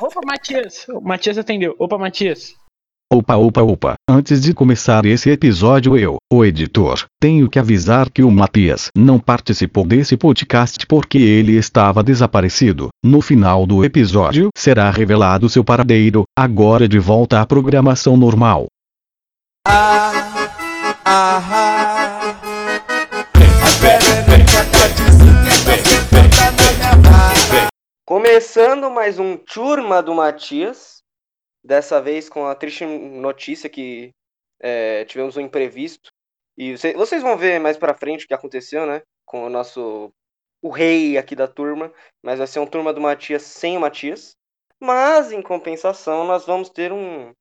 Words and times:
Opa, 0.00 0.20
Matias. 0.24 0.86
O 0.88 1.00
Matias 1.00 1.36
atendeu. 1.36 1.76
Opa, 1.78 1.98
Matias. 1.98 2.54
Opa, 3.12 3.36
opa, 3.36 3.60
opa. 3.60 3.94
Antes 4.08 4.40
de 4.40 4.54
começar 4.54 5.04
esse 5.04 5.28
episódio, 5.28 5.98
eu, 5.98 6.16
o 6.32 6.42
editor, 6.42 7.04
tenho 7.20 7.50
que 7.50 7.58
avisar 7.58 8.08
que 8.08 8.22
o 8.22 8.30
Matias 8.30 8.88
não 8.96 9.18
participou 9.18 9.84
desse 9.84 10.16
podcast 10.16 10.86
porque 10.86 11.18
ele 11.18 11.56
estava 11.56 12.02
desaparecido. 12.02 12.88
No 13.04 13.20
final 13.20 13.66
do 13.66 13.84
episódio, 13.84 14.48
será 14.56 14.88
revelado 14.90 15.50
seu 15.50 15.62
paradeiro, 15.62 16.22
agora 16.38 16.88
de 16.88 16.98
volta 16.98 17.40
à 17.40 17.46
programação 17.46 18.16
normal. 18.16 18.68
Ah, 19.68 20.12
ah, 21.04 21.99
Começando 28.40 28.90
mais 28.90 29.18
um 29.18 29.36
Turma 29.36 30.02
do 30.02 30.14
Matias, 30.14 31.02
dessa 31.62 32.00
vez 32.00 32.26
com 32.26 32.46
a 32.46 32.54
triste 32.54 32.86
notícia 32.86 33.68
que 33.68 34.14
é, 34.58 35.04
tivemos 35.04 35.36
um 35.36 35.42
imprevisto. 35.42 36.10
E 36.56 36.78
cê- 36.78 36.94
vocês 36.94 37.22
vão 37.22 37.36
ver 37.36 37.60
mais 37.60 37.76
pra 37.76 37.92
frente 37.92 38.24
o 38.24 38.28
que 38.28 38.32
aconteceu, 38.32 38.86
né? 38.86 39.02
Com 39.26 39.44
o 39.44 39.50
nosso. 39.50 40.10
O 40.62 40.70
rei 40.70 41.18
aqui 41.18 41.36
da 41.36 41.46
turma. 41.46 41.92
Mas 42.22 42.38
vai 42.38 42.46
ser 42.46 42.60
um 42.60 42.66
Turma 42.66 42.94
do 42.94 43.00
Matias 43.02 43.42
sem 43.42 43.76
o 43.76 43.80
Matias. 43.80 44.34
Mas, 44.80 45.32
em 45.32 45.42
compensação, 45.42 46.24
nós 46.24 46.46
vamos 46.46 46.70
ter 46.70 46.94
um. 46.94 47.34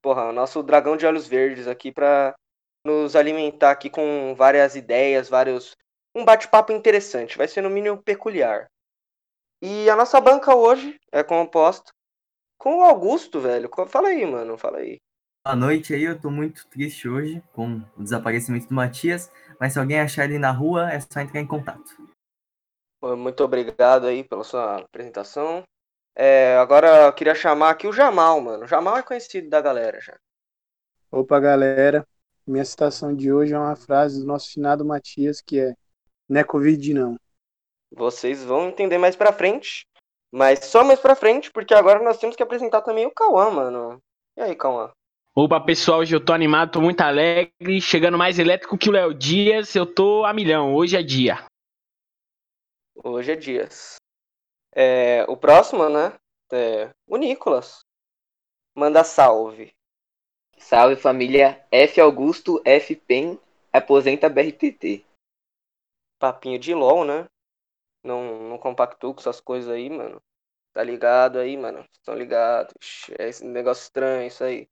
Porra, 0.00 0.30
o 0.30 0.32
nosso 0.32 0.62
dragão 0.62 0.96
de 0.96 1.04
olhos 1.04 1.26
verdes 1.26 1.68
aqui 1.68 1.92
pra 1.92 2.34
nos 2.82 3.14
alimentar 3.14 3.72
aqui 3.72 3.90
com 3.90 4.34
várias 4.34 4.74
ideias, 4.74 5.28
vários. 5.28 5.76
Um 6.14 6.24
bate-papo 6.24 6.72
interessante. 6.72 7.36
Vai 7.36 7.46
ser 7.46 7.60
no 7.60 7.68
mínimo 7.68 8.02
peculiar. 8.02 8.70
E 9.60 9.88
a 9.88 9.96
nossa 9.96 10.20
banca 10.20 10.54
hoje 10.54 10.98
é 11.10 11.22
composta 11.22 11.90
com 12.58 12.78
o 12.78 12.82
Augusto, 12.82 13.40
velho. 13.40 13.70
Fala 13.88 14.08
aí, 14.08 14.26
mano. 14.26 14.58
Fala 14.58 14.78
aí. 14.78 14.98
Boa 15.46 15.56
noite 15.56 15.94
aí, 15.94 16.02
eu 16.02 16.20
tô 16.20 16.28
muito 16.28 16.66
triste 16.66 17.08
hoje 17.08 17.40
com 17.52 17.80
o 17.96 18.02
desaparecimento 18.02 18.66
do 18.68 18.74
Matias, 18.74 19.30
mas 19.60 19.72
se 19.72 19.78
alguém 19.78 20.00
achar 20.00 20.24
ele 20.24 20.40
na 20.40 20.50
rua, 20.50 20.90
é 20.90 20.98
só 20.98 21.20
entrar 21.20 21.40
em 21.40 21.46
contato. 21.46 21.94
Muito 23.16 23.44
obrigado 23.44 24.06
aí 24.06 24.24
pela 24.24 24.42
sua 24.42 24.78
apresentação. 24.78 25.62
É, 26.16 26.56
agora 26.56 27.06
eu 27.06 27.12
queria 27.12 27.34
chamar 27.34 27.70
aqui 27.70 27.86
o 27.86 27.92
Jamal, 27.92 28.40
mano. 28.40 28.64
O 28.64 28.66
Jamal 28.66 28.96
é 28.96 29.02
conhecido 29.02 29.48
da 29.48 29.60
galera 29.60 30.00
já. 30.00 30.16
Opa, 31.12 31.38
galera. 31.38 32.04
Minha 32.44 32.64
citação 32.64 33.14
de 33.14 33.32
hoje 33.32 33.52
é 33.52 33.58
uma 33.58 33.76
frase 33.76 34.18
do 34.20 34.26
nosso 34.26 34.50
finado 34.50 34.84
Matias, 34.84 35.40
que 35.40 35.60
é 35.60 35.74
Não 36.28 36.40
é 36.40 36.44
Covid, 36.44 36.92
não. 36.92 37.16
Vocês 37.92 38.44
vão 38.44 38.68
entender 38.68 38.98
mais 38.98 39.16
pra 39.16 39.32
frente. 39.32 39.86
Mas 40.32 40.64
só 40.64 40.84
mais 40.84 41.00
pra 41.00 41.16
frente, 41.16 41.50
porque 41.50 41.72
agora 41.72 42.02
nós 42.02 42.18
temos 42.18 42.36
que 42.36 42.42
apresentar 42.42 42.82
também 42.82 43.06
o 43.06 43.10
Cauã, 43.10 43.50
mano. 43.50 44.02
E 44.36 44.40
aí, 44.40 44.54
Cauã? 44.54 44.90
Opa, 45.34 45.60
pessoal, 45.60 46.00
hoje 46.00 46.14
eu 46.14 46.24
tô 46.24 46.32
animado, 46.32 46.72
tô 46.72 46.80
muito 46.80 47.00
alegre. 47.00 47.80
Chegando 47.80 48.18
mais 48.18 48.38
elétrico 48.38 48.76
que 48.76 48.88
o 48.88 48.92
Léo 48.92 49.14
Dias, 49.14 49.74
eu 49.74 49.86
tô 49.86 50.24
a 50.24 50.32
milhão. 50.32 50.74
Hoje 50.74 50.96
é 50.96 51.02
dia. 51.02 51.46
Hoje 52.94 53.32
é 53.32 53.36
Dias. 53.36 53.96
É, 54.74 55.24
o 55.28 55.36
próximo, 55.36 55.88
né? 55.88 56.12
É 56.52 56.90
o 57.06 57.16
Nicolas. 57.16 57.80
Manda 58.74 59.04
salve. 59.04 59.72
Salve 60.58 60.96
família 60.96 61.64
F 61.70 62.00
Augusto 62.00 62.60
F 62.64 62.96
Pen 62.96 63.38
aposenta 63.72 64.28
BRTT. 64.28 65.04
Papinho 66.18 66.58
de 66.58 66.74
LOL, 66.74 67.04
né? 67.04 67.26
Não, 68.06 68.48
não 68.48 68.58
compactou 68.58 69.12
com 69.12 69.20
essas 69.20 69.40
coisas 69.40 69.70
aí, 69.70 69.90
mano. 69.90 70.22
Tá 70.72 70.82
ligado 70.82 71.38
aí, 71.38 71.56
mano? 71.56 71.84
Estão 71.92 72.14
ligados. 72.14 72.72
É 73.18 73.28
esse 73.28 73.44
negócio 73.44 73.82
estranho 73.82 74.26
isso 74.26 74.44
aí. 74.44 74.68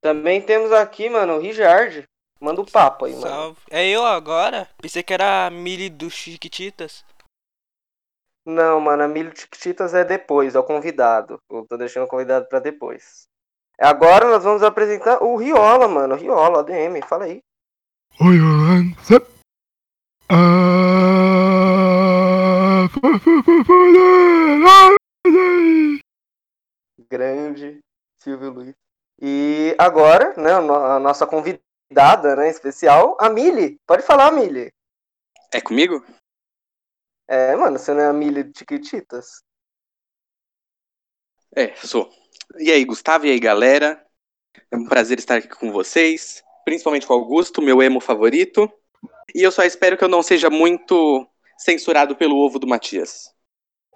Também 0.00 0.40
temos 0.40 0.72
aqui, 0.72 1.08
mano, 1.08 1.36
o 1.36 1.40
Richard. 1.40 2.04
Manda 2.40 2.60
o 2.60 2.70
papo 2.70 3.04
aí, 3.04 3.12
mano. 3.12 3.26
salve. 3.26 3.60
É 3.70 3.86
eu 3.86 4.04
agora? 4.04 4.68
Pensei 4.80 5.02
que 5.02 5.14
era 5.14 5.46
a 5.46 5.50
Mili 5.50 5.88
dos 5.88 6.12
Chiquititas. 6.12 7.04
Não, 8.44 8.80
mano, 8.80 9.04
a 9.04 9.08
Milho 9.08 9.32
Chiquititas 9.36 9.94
é 9.94 10.04
depois, 10.04 10.56
é 10.56 10.58
o 10.58 10.64
convidado. 10.64 11.38
Eu 11.48 11.64
tô 11.68 11.76
deixando 11.76 12.04
o 12.04 12.08
convidado 12.08 12.48
pra 12.48 12.58
depois. 12.58 13.28
Agora 13.78 14.28
nós 14.28 14.42
vamos 14.42 14.62
apresentar 14.64 15.22
o 15.22 15.36
Riola, 15.36 15.86
mano. 15.86 16.16
Riola, 16.16 16.60
ADM, 16.60 17.00
fala 17.06 17.24
aí. 17.26 17.40
Oi. 18.20 18.38
Ah, 20.28 20.91
Grande 27.10 27.80
Silvio 28.22 28.50
Luiz. 28.50 28.74
E 29.20 29.74
agora, 29.76 30.34
né, 30.36 30.52
a 30.52 30.60
no- 30.60 30.74
a 30.74 31.00
nossa 31.00 31.26
convidada, 31.26 32.36
né, 32.36 32.48
especial, 32.48 33.16
a 33.20 33.28
Mili. 33.28 33.76
Pode 33.86 34.04
falar, 34.04 34.30
Mili. 34.30 34.72
É 35.52 35.60
comigo? 35.60 36.04
É, 37.28 37.56
mano, 37.56 37.78
você 37.78 37.92
não 37.92 38.00
é 38.02 38.06
a 38.06 38.12
Mili 38.12 38.44
de 38.44 38.56
Chiquititas? 38.58 39.42
É, 41.54 41.74
sou. 41.76 42.08
E 42.58 42.70
aí, 42.70 42.84
Gustavo, 42.84 43.26
e 43.26 43.30
aí, 43.30 43.40
galera? 43.40 44.06
É 44.70 44.76
um 44.76 44.86
prazer 44.86 45.18
estar 45.18 45.36
aqui 45.36 45.48
com 45.48 45.72
vocês, 45.72 46.42
principalmente 46.64 47.06
com 47.06 47.14
o 47.14 47.16
Augusto, 47.16 47.60
meu 47.60 47.82
emo 47.82 48.00
favorito. 48.00 48.72
E 49.34 49.42
eu 49.42 49.50
só 49.50 49.64
espero 49.64 49.98
que 49.98 50.04
eu 50.04 50.08
não 50.08 50.22
seja 50.22 50.48
muito 50.48 51.26
censurado 51.62 52.16
pelo 52.16 52.36
ovo 52.38 52.58
do 52.58 52.66
Matias. 52.66 53.30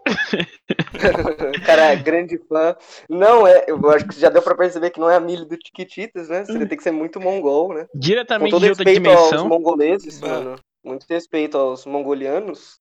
Cara, 1.66 1.93
é 1.93 1.97
grande 1.97 2.38
fã. 2.49 2.77
Não 3.09 3.47
é, 3.47 3.65
eu 3.69 3.91
acho 3.91 4.06
que 4.06 4.19
já 4.19 4.28
deu 4.28 4.43
pra 4.43 4.54
perceber 4.56 4.91
que 4.91 5.00
não 5.00 5.10
é 5.10 5.16
a 5.16 5.21
Mili 5.21 5.44
do 5.44 5.56
Chiquititas, 5.56 6.28
né? 6.28 6.44
Você 6.44 6.66
tem 6.66 6.77
que 6.78 6.82
ser 6.82 6.93
muito 6.93 7.21
mongol, 7.21 7.75
né? 7.75 7.87
Com 7.93 7.99
Diretamente 7.99 8.50
todo 8.50 8.62
de 8.62 8.71
outra 8.71 8.84
respeito 8.84 9.10
aos 9.10 9.25
dimensão. 9.31 9.49
mongoleses, 9.49 10.21
Bah. 10.21 10.28
mano. 10.28 10.59
Muito 10.84 11.04
respeito 11.09 11.59
aos 11.59 11.84
mongolianos. 11.84 12.78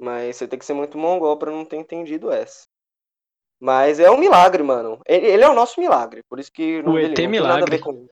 Mas 0.00 0.36
você 0.36 0.46
tem 0.46 0.58
que 0.58 0.64
ser 0.64 0.74
muito 0.74 0.96
mongol 0.96 1.36
pra 1.36 1.50
não 1.50 1.64
ter 1.64 1.76
entendido 1.76 2.30
essa. 2.30 2.66
Mas 3.60 3.98
é 3.98 4.08
um 4.08 4.16
milagre, 4.16 4.62
mano. 4.62 5.00
Ele, 5.04 5.26
ele 5.26 5.42
é 5.42 5.48
o 5.48 5.54
nosso 5.54 5.80
milagre. 5.80 6.22
Por 6.28 6.38
isso 6.38 6.52
que 6.52 6.80
o 6.82 6.96
ET 6.96 7.08
dele 7.08 7.08
não 7.08 7.14
tem 7.14 7.26
nada 7.26 7.38
a 7.38 7.56
milagre. 7.56 7.70
ver 7.76 7.82
com. 7.82 8.06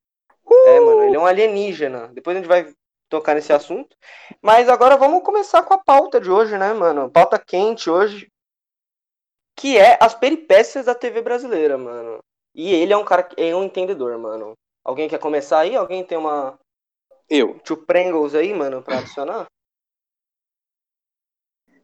É, 0.66 0.80
mano, 0.80 1.04
ele 1.04 1.16
é 1.16 1.18
um 1.20 1.26
alienígena. 1.26 2.08
Depois 2.08 2.36
a 2.36 2.40
gente 2.40 2.48
vai 2.48 2.66
tocar 3.08 3.34
nesse 3.34 3.52
assunto. 3.52 3.96
Mas 4.42 4.68
agora 4.68 4.96
vamos 4.96 5.22
começar 5.22 5.62
com 5.62 5.74
a 5.74 5.78
pauta 5.82 6.20
de 6.20 6.30
hoje, 6.30 6.56
né, 6.58 6.72
mano? 6.72 7.10
Pauta 7.10 7.38
quente 7.38 7.90
hoje. 7.90 8.30
Que 9.56 9.78
é 9.78 9.98
as 10.00 10.14
peripécias 10.14 10.86
da 10.86 10.94
TV 10.94 11.22
brasileira, 11.22 11.78
mano. 11.78 12.18
E 12.54 12.72
ele 12.72 12.92
é 12.92 12.96
um 12.96 13.04
cara 13.04 13.22
que 13.22 13.40
é 13.40 13.54
um 13.54 13.64
entendedor, 13.64 14.18
mano. 14.18 14.54
Alguém 14.84 15.08
quer 15.08 15.18
começar 15.18 15.60
aí? 15.60 15.74
Alguém 15.74 16.04
tem 16.04 16.16
uma 16.18 16.58
Eu. 17.28 17.58
Tio 17.60 17.76
Pringles 17.76 18.34
aí, 18.34 18.52
mano, 18.54 18.82
pra 18.82 18.98
adicionar? 18.98 19.46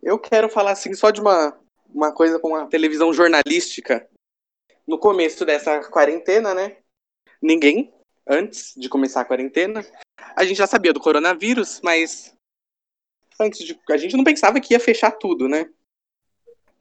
Eu 0.02 0.18
quero 0.18 0.48
falar 0.48 0.72
assim 0.72 0.94
só 0.94 1.10
de 1.10 1.20
uma, 1.20 1.58
uma 1.88 2.12
coisa 2.12 2.38
com 2.38 2.54
a 2.56 2.66
televisão 2.66 3.12
jornalística. 3.12 4.08
No 4.86 4.98
começo 4.98 5.44
dessa 5.44 5.88
quarentena, 5.90 6.52
né? 6.54 6.78
Ninguém, 7.40 7.92
antes 8.26 8.74
de 8.76 8.88
começar 8.88 9.20
a 9.20 9.24
quarentena, 9.24 9.84
a 10.36 10.44
gente 10.44 10.56
já 10.58 10.66
sabia 10.66 10.92
do 10.92 11.00
coronavírus, 11.00 11.80
mas 11.82 12.34
antes 13.40 13.64
de, 13.64 13.78
a 13.90 13.96
gente 13.96 14.16
não 14.16 14.24
pensava 14.24 14.60
que 14.60 14.74
ia 14.74 14.80
fechar 14.80 15.10
tudo, 15.12 15.48
né? 15.48 15.68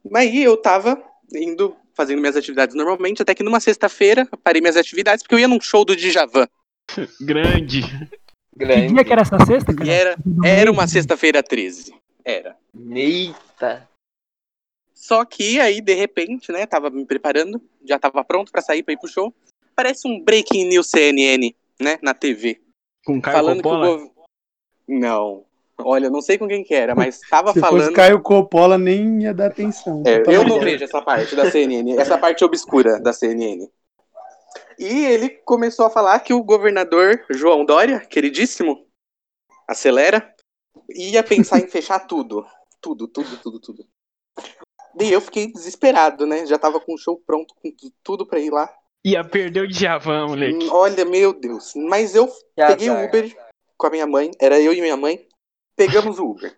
Mas 0.08 0.28
aí 0.28 0.42
eu 0.42 0.56
tava 0.56 1.02
indo, 1.34 1.76
fazendo 1.94 2.20
minhas 2.20 2.36
atividades 2.36 2.74
normalmente, 2.74 3.22
até 3.22 3.34
que 3.34 3.42
numa 3.42 3.60
sexta-feira 3.60 4.26
parei 4.42 4.60
minhas 4.60 4.76
atividades 4.76 5.22
porque 5.22 5.34
eu 5.34 5.38
ia 5.38 5.48
num 5.48 5.60
show 5.60 5.84
do 5.84 5.96
Djavan. 5.96 6.46
Grande. 7.20 7.82
É, 8.58 8.86
Que 8.86 8.92
dia 8.92 9.04
que 9.04 9.12
era 9.12 9.22
essa 9.22 9.46
sexta, 9.46 9.74
cara? 9.74 9.88
E 9.88 9.90
era, 9.90 10.16
era 10.44 10.70
uma 10.70 10.86
sexta-feira 10.86 11.42
13. 11.42 11.94
Era. 12.24 12.56
Eita. 12.94 13.88
Só 14.94 15.24
que 15.24 15.58
aí, 15.58 15.80
de 15.80 15.94
repente, 15.94 16.52
né, 16.52 16.64
tava 16.66 16.88
me 16.90 17.04
preparando, 17.04 17.60
já 17.84 17.98
tava 17.98 18.22
pronto 18.24 18.52
pra 18.52 18.62
sair 18.62 18.82
pra 18.82 18.94
ir 18.94 18.98
pro 18.98 19.08
show. 19.08 19.34
Parece 19.74 20.06
um 20.08 20.22
Breaking 20.22 20.68
News 20.68 20.88
CNN, 20.88 21.54
né, 21.80 21.98
na 22.02 22.14
TV. 22.14 22.60
Com 23.04 23.20
Caio 23.20 23.36
falando 23.36 23.62
Coppola. 23.62 23.86
que 23.86 23.92
o 23.94 23.98
gov... 23.98 24.12
Não. 24.88 25.44
Olha, 25.78 26.10
não 26.10 26.20
sei 26.20 26.38
com 26.38 26.46
quem 26.46 26.62
que 26.62 26.74
era, 26.74 26.94
mas 26.94 27.18
tava 27.28 27.52
Se 27.54 27.60
falando. 27.60 27.82
fosse 27.84 27.94
Caio 27.94 28.20
Coppola, 28.22 28.78
nem 28.78 29.22
ia 29.22 29.34
dar 29.34 29.46
atenção. 29.46 30.02
É, 30.06 30.22
eu 30.32 30.44
não 30.44 30.60
vejo 30.60 30.84
essa 30.84 31.00
parte 31.02 31.34
da 31.34 31.50
CNN, 31.50 31.96
essa 31.98 32.16
parte 32.18 32.44
obscura 32.44 33.00
da 33.00 33.12
CNN. 33.12 33.68
E 34.78 35.04
ele 35.06 35.28
começou 35.28 35.86
a 35.86 35.90
falar 35.90 36.18
que 36.20 36.32
o 36.32 36.42
governador 36.42 37.24
João 37.30 37.64
Dória, 37.64 38.00
queridíssimo, 38.00 38.86
acelera, 39.68 40.32
ia 40.90 41.22
pensar 41.22 41.58
em 41.58 41.66
fechar 41.68 42.00
tudo. 42.00 42.46
Tudo, 42.80 43.06
tudo, 43.08 43.36
tudo, 43.38 43.60
tudo. 43.60 43.84
Daí 44.94 45.12
eu 45.12 45.20
fiquei 45.20 45.50
desesperado, 45.52 46.26
né? 46.26 46.44
Já 46.46 46.58
tava 46.58 46.78
com 46.80 46.94
o 46.94 46.98
show 46.98 47.20
pronto, 47.26 47.54
com 47.54 47.70
tu- 47.70 47.92
tudo 48.02 48.26
pra 48.26 48.38
ir 48.40 48.50
lá. 48.50 48.72
Ia 49.04 49.24
perder 49.24 49.62
o 49.62 49.68
Djavan, 49.68 50.28
moleque. 50.28 50.64
Hum, 50.64 50.68
Olha, 50.70 51.04
meu 51.04 51.32
Deus. 51.32 51.74
Mas 51.74 52.14
eu 52.14 52.28
Que 52.28 52.34
peguei 52.56 52.88
o 52.88 52.92
azar. 52.92 53.08
Uber 53.08 53.36
com 53.76 53.86
a 53.86 53.90
minha 53.90 54.06
mãe, 54.06 54.30
era 54.40 54.60
eu 54.60 54.72
e 54.72 54.80
minha 54.80 54.96
mãe. 54.96 55.26
Pegamos 55.76 56.18
o 56.18 56.26
Uber. 56.30 56.56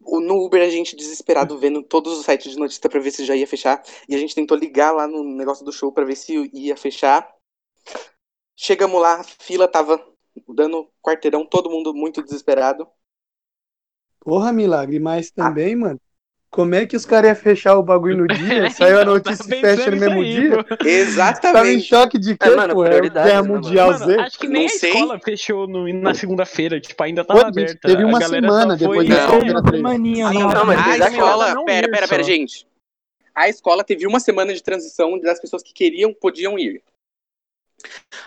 o- 0.00 0.20
no 0.20 0.42
Uber 0.44 0.62
a 0.62 0.70
gente 0.70 0.96
desesperado 0.96 1.58
vendo 1.58 1.82
todos 1.82 2.18
os 2.18 2.24
sites 2.24 2.52
de 2.52 2.58
notícia 2.58 2.88
pra 2.88 3.00
ver 3.00 3.10
se 3.10 3.24
já 3.26 3.34
ia 3.36 3.46
fechar. 3.46 3.82
E 4.08 4.14
a 4.14 4.18
gente 4.18 4.34
tentou 4.34 4.56
ligar 4.56 4.92
lá 4.92 5.06
no 5.06 5.22
negócio 5.22 5.64
do 5.64 5.72
show 5.72 5.92
pra 5.92 6.04
ver 6.04 6.16
se 6.16 6.48
ia 6.54 6.76
fechar. 6.76 7.30
Chegamos 8.56 9.00
lá, 9.02 9.20
a 9.20 9.24
fila 9.24 9.68
tava 9.68 10.02
dando 10.48 10.88
quarteirão, 11.02 11.44
todo 11.44 11.68
mundo 11.70 11.92
muito 11.92 12.22
desesperado. 12.22 12.88
Porra, 14.20 14.52
milagre, 14.52 14.98
mas 14.98 15.30
também, 15.30 15.76
mano. 15.76 16.00
Como 16.50 16.74
é 16.74 16.86
que 16.86 16.96
os 16.96 17.04
caras 17.04 17.28
iam 17.28 17.36
fechar 17.36 17.76
o 17.76 17.82
bagulho 17.82 18.16
no 18.16 18.26
dia? 18.34 18.70
Saiu 18.70 18.98
a 18.98 19.02
Então, 19.02 19.14
notícia 19.14 19.44
tava 19.44 19.56
e 19.56 19.60
fecha 19.60 19.90
no 19.90 19.96
mesmo 19.98 20.20
aí, 20.20 20.32
dia? 20.32 20.56
pô. 20.56 20.64
Tava 20.64 20.78
em 20.86 20.88
Exatamente. 20.88 21.84
choque 21.84 22.18
de 22.18 22.38
quê, 22.38 22.48
É, 22.48 22.56
mano, 22.56 22.74
pô? 22.74 22.84
É 22.84 23.00
Guerra 23.02 23.42
né? 23.42 23.48
Mundial 23.48 23.92
Mano, 23.92 24.06
Z? 24.06 24.16
acho 24.20 24.38
que 24.38 24.48
nem 24.48 24.62
Não 24.62 24.66
a 24.66 24.78
sei. 24.78 24.90
escola 24.90 25.20
fechou 25.20 25.66
no- 25.68 25.92
na 25.92 26.14
segunda-feira, 26.14 26.80
tipo, 26.80 27.02
ainda 27.02 27.22
tava 27.24 27.40
Pô, 27.40 27.46
gente, 27.46 27.58
aberta. 27.60 27.88
teve 27.88 28.02
A 28.02 28.06
uma 28.06 28.20
semana 28.20 28.78
foi- 28.78 29.04
depois 29.04 29.08
da 29.08 29.28
segunda 29.28 29.70
Sim, 29.70 30.22
lá. 30.22 30.54
não, 30.54 30.64
mas 30.64 30.86
a 30.86 30.98
escola. 31.08 31.54
não 31.54 31.64
Pera, 31.66 31.90
pera, 31.90 32.08
pera, 32.08 32.22
gente. 32.22 32.66
A 33.34 33.48
escola 33.48 33.84
teve 33.84 34.06
uma 34.06 34.18
semana 34.18 34.52
de 34.54 34.62
transição 34.62 35.18
das 35.20 35.38
pessoas 35.40 35.62
que 35.62 35.72
queriam, 35.72 36.12
podiam 36.14 36.58
ir. 36.58 36.82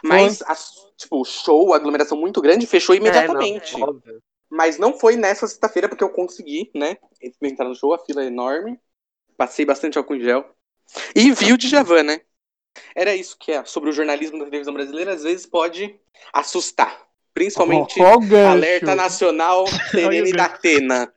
Mas, 0.03 0.41
a- 0.44 0.56
tipo, 0.95 1.19
o 1.21 1.25
show, 1.25 1.74
a 1.74 1.77
aglomeração 1.77 2.17
muito 2.17 2.39
grande, 2.41 2.65
fechou 2.67 2.95
imediatamente. 2.95 3.75
É, 3.75 3.79
não, 3.79 3.89
óbvio. 3.89 4.21
Mas 4.51 4.77
não 4.77 5.00
foi 5.00 5.15
nessa 5.15 5.48
sexta-feira, 5.48 5.88
porque 5.88 6.03
eu 6.03 6.09
consegui, 6.09 6.69
né? 6.75 6.98
Entrar 7.42 7.69
no 7.69 7.75
show, 7.75 7.94
a 7.94 8.00
fila 8.00 8.21
é 8.21 8.27
enorme. 8.27 8.77
Passei 9.38 9.65
bastante 9.65 9.98
álcool 9.98 10.15
em 10.15 10.21
gel. 10.21 10.45
E 11.15 11.31
vi 11.31 11.53
o 11.53 11.57
Djavan, 11.57 12.03
né? 12.03 12.21
Era 12.94 13.15
isso 13.15 13.38
que 13.39 13.51
é 13.51 13.63
sobre 13.63 13.89
o 13.89 13.94
jornalismo 13.94 14.39
da 14.39 14.45
televisão 14.45 14.74
brasileira, 14.74 15.13
às 15.13 15.24
vezes 15.24 15.45
pode 15.45 15.95
assustar. 16.33 17.07
Principalmente 17.33 18.01
Ó, 18.01 18.12
ó 18.12 18.15
o 18.15 18.19
gancho. 18.19 18.51
Alerta 18.51 18.94
Nacional 18.94 19.65
Serena 19.92 20.15
e 20.15 20.31
gancho. 20.31 20.36
da 20.36 20.45
Atena. 20.45 21.13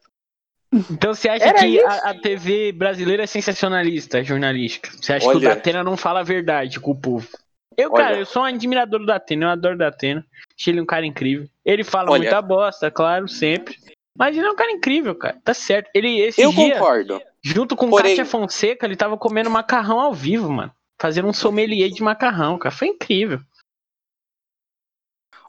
Então 0.90 1.14
você 1.14 1.28
acha 1.28 1.44
Era 1.44 1.58
que 1.60 1.80
a, 1.80 2.10
a 2.10 2.20
TV 2.20 2.72
brasileira 2.72 3.24
é 3.24 3.26
sensacionalista, 3.26 4.22
jornalística? 4.24 4.90
Você 4.90 5.12
acha 5.12 5.26
que 5.26 5.36
Olha. 5.36 5.38
o 5.38 5.40
Datena 5.40 5.84
não 5.84 5.96
fala 5.96 6.20
a 6.20 6.24
verdade 6.24 6.80
com 6.80 6.92
o 6.92 7.00
povo? 7.00 7.28
Eu, 7.76 7.90
Olha. 7.92 8.04
cara, 8.04 8.18
eu 8.18 8.26
sou 8.26 8.42
um 8.42 8.46
admirador 8.46 9.00
do 9.00 9.06
Datena, 9.06 9.46
eu 9.46 9.50
adoro 9.50 9.74
o 9.74 9.78
Datena. 9.78 10.24
Achei 10.58 10.72
ele 10.72 10.80
um 10.80 10.86
cara 10.86 11.04
incrível. 11.06 11.48
Ele 11.64 11.82
fala 11.84 12.10
Olha. 12.10 12.22
muita 12.22 12.42
bosta, 12.42 12.90
claro, 12.90 13.28
sempre. 13.28 13.76
Mas 14.16 14.36
ele 14.36 14.46
é 14.46 14.50
um 14.50 14.54
cara 14.56 14.70
incrível, 14.70 15.14
cara. 15.14 15.40
Tá 15.42 15.52
certo. 15.52 15.90
Ele, 15.94 16.20
esse 16.20 16.40
Eu 16.40 16.52
dia, 16.52 16.74
concordo. 16.74 17.20
junto 17.42 17.74
com 17.74 17.90
Porém- 17.90 18.12
Kátia 18.16 18.24
Fonseca, 18.24 18.86
ele 18.86 18.96
tava 18.96 19.16
comendo 19.18 19.50
macarrão 19.50 19.98
ao 20.00 20.14
vivo, 20.14 20.48
mano. 20.50 20.72
Fazendo 21.00 21.26
um 21.26 21.32
sommelier 21.32 21.90
de 21.90 22.02
macarrão, 22.02 22.56
cara. 22.58 22.74
Foi 22.74 22.88
incrível. 22.88 23.40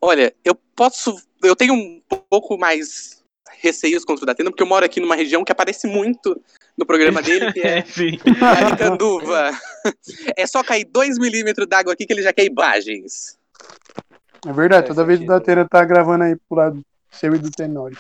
Olha, 0.02 0.36
eu 0.44 0.56
posso. 0.56 1.16
Eu 1.44 1.56
tenho 1.56 1.74
um 1.74 2.02
pouco 2.30 2.58
mais 2.58 3.24
receios 3.60 4.04
contra 4.04 4.24
o 4.24 4.26
Datena, 4.26 4.50
porque 4.50 4.64
eu 4.64 4.68
moro 4.68 4.86
aqui 4.86 5.00
numa 5.00 5.16
região 5.16 5.44
que 5.44 5.52
aparece 5.52 5.88
muito 5.88 6.42
no 6.78 6.86
programa 6.86 7.22
dele, 7.22 7.52
que 7.54 7.62
é 7.62 7.80
É. 7.80 7.86
É 10.44 10.48
só 10.48 10.64
cair 10.64 10.86
2 10.86 11.20
milímetros 11.20 11.68
d'água 11.68 11.94
aqui 11.94 12.06
que 12.06 12.14
ele 12.14 12.22
já 12.22 12.34
quer 12.34 12.46
imagens. 12.46 13.38
É 14.46 14.54
verdade, 14.54 14.88
toda 14.88 15.04
vez 15.04 15.20
que 15.20 15.26
o. 15.26 15.28
Datena 15.28 15.68
tá 15.68 15.84
gravando 15.84 16.24
aí 16.24 16.36
pro 16.48 16.58
lado 16.58 16.82
seu 17.12 17.34
e 17.34 17.40
do 17.40 17.50
Tenório. 17.50 17.98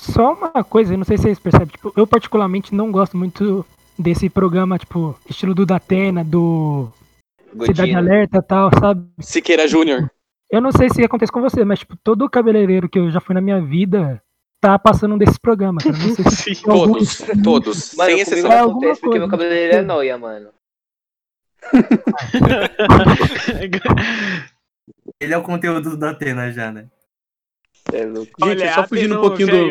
Só 0.00 0.34
uma 0.34 0.62
coisa, 0.62 0.92
eu 0.92 0.98
não 0.98 1.04
sei 1.04 1.16
se 1.16 1.24
vocês 1.24 1.38
percebem, 1.38 1.68
tipo, 1.68 1.92
eu 1.96 2.06
particularmente 2.06 2.74
não 2.74 2.92
gosto 2.92 3.16
muito 3.16 3.64
desse 3.98 4.28
programa, 4.28 4.78
tipo, 4.78 5.18
estilo 5.28 5.54
do 5.54 5.64
Datena, 5.64 6.22
do 6.22 6.88
Cidade 7.52 7.80
Godinho. 7.80 7.98
Alerta 7.98 8.38
e 8.38 8.42
tal, 8.42 8.70
sabe? 8.78 9.08
Siqueira 9.20 9.66
Júnior. 9.66 10.10
Eu 10.50 10.60
não 10.60 10.70
sei 10.70 10.90
se 10.90 11.02
acontece 11.02 11.32
com 11.32 11.40
você, 11.40 11.64
mas 11.64 11.80
tipo, 11.80 11.96
todo 11.96 12.28
cabeleireiro 12.28 12.88
que 12.88 12.98
eu 12.98 13.10
já 13.10 13.20
fui 13.20 13.34
na 13.34 13.40
minha 13.40 13.60
vida 13.60 14.22
tá 14.64 14.78
passando 14.78 15.14
um 15.14 15.18
desses 15.18 15.38
programas, 15.38 15.84
cara. 15.84 15.96
Não 15.96 16.14
sei 16.14 16.24
se 16.30 16.54
Sim. 16.54 16.62
tem 16.62 16.72
algum 16.72 16.92
Todos, 16.94 17.18
todos. 17.42 17.94
Mano, 17.94 18.10
sem 18.10 18.20
exceção. 18.20 18.48
não 18.48 18.52
É 18.52 18.58
alguma 18.58 18.78
acontece 18.78 19.00
porque 19.00 19.18
meu 19.18 19.28
cabeleireiro 19.28 19.76
é 19.76 19.82
noia, 19.82 20.18
mano. 20.18 20.50
Ele 25.20 25.32
é 25.32 25.38
o 25.38 25.42
conteúdo 25.42 25.96
do 25.96 26.06
Atena 26.06 26.50
já, 26.50 26.72
né? 26.72 26.88
É 27.92 28.04
louco. 28.06 28.32
Gente, 28.44 28.62
Olha, 28.62 28.74
só 28.74 28.86
fugindo 28.86 29.18
um 29.18 29.20
pouquinho 29.20 29.48
do. 29.48 29.70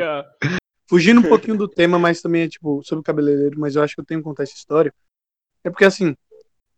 Fugindo 0.87 1.19
um 1.21 1.23
pouquinho 1.23 1.57
do 1.57 1.67
tema, 1.67 1.97
mas 1.97 2.21
também 2.21 2.43
é 2.43 2.47
tipo 2.47 2.83
sobre 2.83 3.01
o 3.01 3.03
cabeleireiro, 3.03 3.59
mas 3.59 3.75
eu 3.75 3.81
acho 3.81 3.95
que 3.95 4.01
eu 4.01 4.05
tenho 4.05 4.19
que 4.19 4.23
contar 4.25 4.43
essa 4.43 4.53
história. 4.53 4.93
É 5.63 5.69
porque 5.69 5.85
assim, 5.85 6.15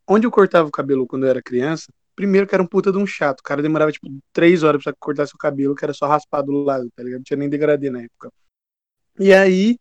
onde 0.08 0.26
eu 0.26 0.32
cortava 0.32 0.68
o 0.68 0.72
cabelo 0.72 1.08
quando 1.08 1.24
eu 1.24 1.30
era 1.30 1.42
criança, 1.42 1.92
primeiro 2.16 2.48
que 2.48 2.56
era 2.56 2.64
um 2.64 2.68
puta 2.68 2.92
de 2.92 2.98
um 2.98 3.06
chato. 3.06 3.42
O 3.42 3.44
cara 3.44 3.62
demorava 3.62 3.92
tipo 3.92 4.08
três 4.32 4.64
horas 4.64 4.84
pra 4.84 4.94
cortar 4.94 5.28
seu 5.28 5.38
cabelo, 5.38 5.76
que 5.76 5.84
era 5.84 5.94
só 5.94 6.08
raspar 6.08 6.42
do 6.42 6.52
lado, 6.52 6.90
tá 6.96 7.04
ligado? 7.04 7.20
Não 7.20 7.24
tinha 7.24 7.38
nem 7.38 7.50
degradê 7.50 7.90
na 7.90 8.04
época. 8.04 8.32
E 9.20 9.34
aí, 9.34 9.78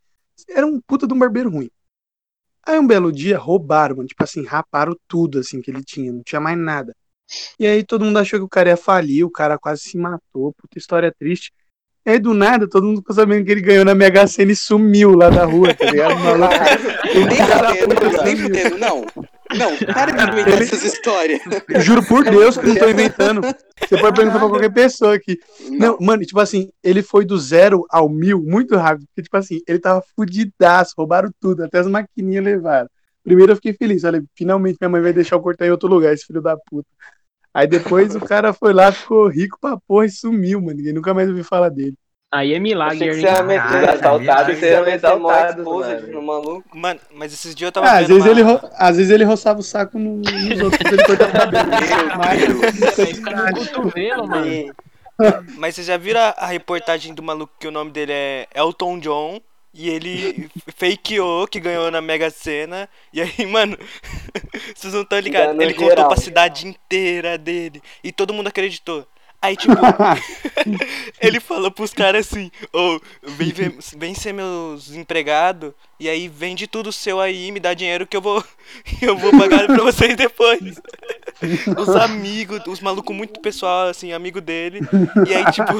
era 0.48 0.66
um 0.66 0.80
puta 0.80 1.06
de 1.06 1.14
um 1.14 1.18
barbeiro 1.18 1.50
ruim. 1.50 1.70
Aí 2.66 2.78
um 2.78 2.86
belo 2.86 3.12
dia 3.12 3.38
roubaram, 3.38 3.96
mano. 3.96 4.08
Tipo 4.08 4.24
assim, 4.24 4.44
raparam 4.44 4.96
tudo 5.06 5.38
assim 5.38 5.60
que 5.60 5.70
ele 5.70 5.84
tinha, 5.84 6.12
não 6.12 6.22
tinha 6.22 6.40
mais 6.40 6.58
nada. 6.58 6.94
E 7.58 7.66
aí 7.66 7.84
todo 7.84 8.04
mundo 8.04 8.18
achou 8.18 8.38
que 8.38 8.44
o 8.44 8.48
cara 8.48 8.70
ia 8.70 8.76
falir, 8.76 9.24
o 9.24 9.30
cara 9.30 9.58
quase 9.58 9.82
se 9.82 9.98
matou, 9.98 10.54
puta 10.54 10.78
história 10.78 11.14
triste. 11.16 11.52
E 12.06 12.10
aí 12.10 12.18
do 12.18 12.34
nada, 12.34 12.68
todo 12.68 12.86
mundo 12.86 12.98
ficou 12.98 13.14
sabendo 13.14 13.44
que 13.44 13.50
ele 13.50 13.62
ganhou 13.62 13.84
na 13.84 13.94
Mega 13.94 14.26
Sena 14.26 14.52
e 14.52 14.56
sumiu 14.56 15.14
lá 15.14 15.30
da 15.30 15.44
rua, 15.44 15.74
tá 15.74 15.90
ligado? 15.90 16.14
Nem 18.24 18.36
fudendo, 18.36 18.78
não. 18.78 19.06
Não, 19.58 19.76
para 19.92 20.12
de 20.12 20.32
inventar 20.32 20.62
essas 20.62 20.84
histórias. 20.84 21.40
Juro 21.80 22.04
por 22.04 22.24
Deus 22.24 22.56
que 22.56 22.66
não 22.66 22.76
tô 22.76 22.88
inventando. 22.90 23.40
Você 23.42 23.98
pode 23.98 24.16
perguntar 24.16 24.38
pra 24.38 24.48
qualquer 24.48 24.72
pessoa 24.72 25.14
aqui. 25.14 25.38
Não, 25.70 25.98
mano, 26.00 26.24
tipo 26.24 26.40
assim, 26.40 26.70
ele 26.82 27.02
foi 27.02 27.24
do 27.24 27.38
zero 27.38 27.84
ao 27.90 28.08
mil 28.08 28.42
muito 28.42 28.76
rápido. 28.76 29.06
Porque, 29.06 29.22
tipo 29.22 29.36
assim, 29.36 29.60
ele 29.66 29.78
tava 29.78 30.02
fudidaço, 30.14 30.94
roubaram 30.96 31.30
tudo, 31.40 31.64
até 31.64 31.78
as 31.78 31.86
maquininhas 31.86 32.44
levaram. 32.44 32.88
Primeiro 33.22 33.52
eu 33.52 33.56
fiquei 33.56 33.72
feliz, 33.72 34.04
olha, 34.04 34.22
finalmente 34.36 34.76
minha 34.78 34.90
mãe 34.90 35.00
vai 35.00 35.12
deixar 35.12 35.36
eu 35.36 35.40
cortar 35.40 35.66
em 35.66 35.70
outro 35.70 35.88
lugar, 35.88 36.12
esse 36.12 36.26
filho 36.26 36.42
da 36.42 36.56
puta. 36.56 36.88
Aí 37.54 37.66
depois 37.66 38.14
o 38.14 38.20
cara 38.20 38.52
foi 38.52 38.72
lá, 38.72 38.92
ficou 38.92 39.28
rico 39.28 39.58
pra 39.60 39.78
porra 39.86 40.06
e 40.06 40.10
sumiu, 40.10 40.60
mano. 40.60 40.76
Ninguém 40.76 40.92
nunca 40.92 41.14
mais 41.14 41.28
ouviu 41.28 41.44
falar 41.44 41.68
dele. 41.68 41.96
Aí 42.34 42.52
é 42.52 42.58
milagre, 42.58 42.96
Achei 42.96 43.08
que 43.10 43.14
você 43.20 43.26
ia 43.32 43.42
meter 43.44 43.62
Caralho, 43.62 43.90
assaltado, 43.92 44.54
você 44.54 44.70
ia 44.72 44.82
meter 44.82 45.16
mó 45.16 45.30
no 46.12 46.22
maluco. 46.22 46.76
Mano, 46.76 46.98
mas 47.14 47.32
esses 47.32 47.54
dias 47.54 47.68
eu 47.68 47.72
tava 47.72 47.86
Ah, 47.86 47.98
às 47.98 48.08
vezes, 48.08 48.24
uma... 48.24 48.30
ele, 48.32 48.42
ro- 48.42 48.60
às 48.72 48.96
vezes 48.96 49.12
ele 49.12 49.22
roçava 49.24 49.60
o 49.60 49.62
saco 49.62 50.00
no- 50.00 50.16
nos 50.16 50.60
outros 50.60 50.92
ele 50.92 51.04
cortava 51.04 51.32
o 51.32 51.32
cabelo. 51.32 51.70
Mas, 52.18 52.98
Aí 52.98 53.14
fica 53.14 53.30
no 53.52 53.54
cotovelo, 53.56 54.26
mano. 54.26 54.46
E- 54.46 54.72
Mas 55.58 55.76
vocês 55.76 55.86
já 55.86 55.96
viram 55.96 56.20
a, 56.36 56.46
reportagem 56.48 57.14
do 57.14 57.22
maluco 57.22 57.52
que 57.60 57.68
o 57.68 57.70
nome 57.70 57.92
dele 57.92 58.12
é 58.12 58.48
Elton 58.52 58.98
John? 58.98 59.40
E 59.72 59.88
ele 59.88 60.48
fakeou 60.76 61.46
que 61.46 61.60
ganhou 61.60 61.88
na 61.90 62.00
Mega 62.00 62.30
Sena. 62.30 62.88
E 63.12 63.20
aí, 63.20 63.32
mano, 63.46 63.78
vocês 64.74 64.92
não 64.92 65.02
estão 65.02 65.20
ligados. 65.20 65.54
Ele 65.60 65.72
contou 65.74 65.88
geral. 65.90 66.08
pra 66.08 66.16
cidade 66.16 66.66
inteira 66.66 67.38
dele. 67.38 67.80
E 68.02 68.10
todo 68.10 68.34
mundo 68.34 68.48
acreditou. 68.48 69.06
Aí, 69.44 69.56
tipo, 69.56 69.74
ele 71.20 71.38
falou 71.38 71.70
pros 71.70 71.92
caras 71.92 72.26
assim: 72.26 72.50
Ô, 72.72 72.98
vem, 73.22 73.52
ver- 73.52 73.76
vem 73.96 74.14
ser 74.14 74.32
meus 74.32 74.90
empregados. 74.92 75.72
E 76.00 76.08
aí 76.08 76.28
vende 76.28 76.66
tudo 76.66 76.90
seu 76.90 77.20
aí, 77.20 77.52
me 77.52 77.60
dá 77.60 77.74
dinheiro 77.74 78.06
que 78.06 78.16
eu 78.16 78.22
vou. 78.22 78.42
Eu 79.02 79.16
vou 79.16 79.30
pagar 79.38 79.66
pra 79.66 79.82
vocês 79.84 80.16
depois. 80.16 80.80
Os 81.78 81.88
amigos, 81.96 82.60
os 82.66 82.80
malucos 82.80 83.14
muito 83.14 83.38
pessoal, 83.40 83.88
assim, 83.88 84.12
amigo 84.12 84.40
dele. 84.40 84.80
E 85.28 85.34
aí, 85.34 85.44
tipo, 85.52 85.72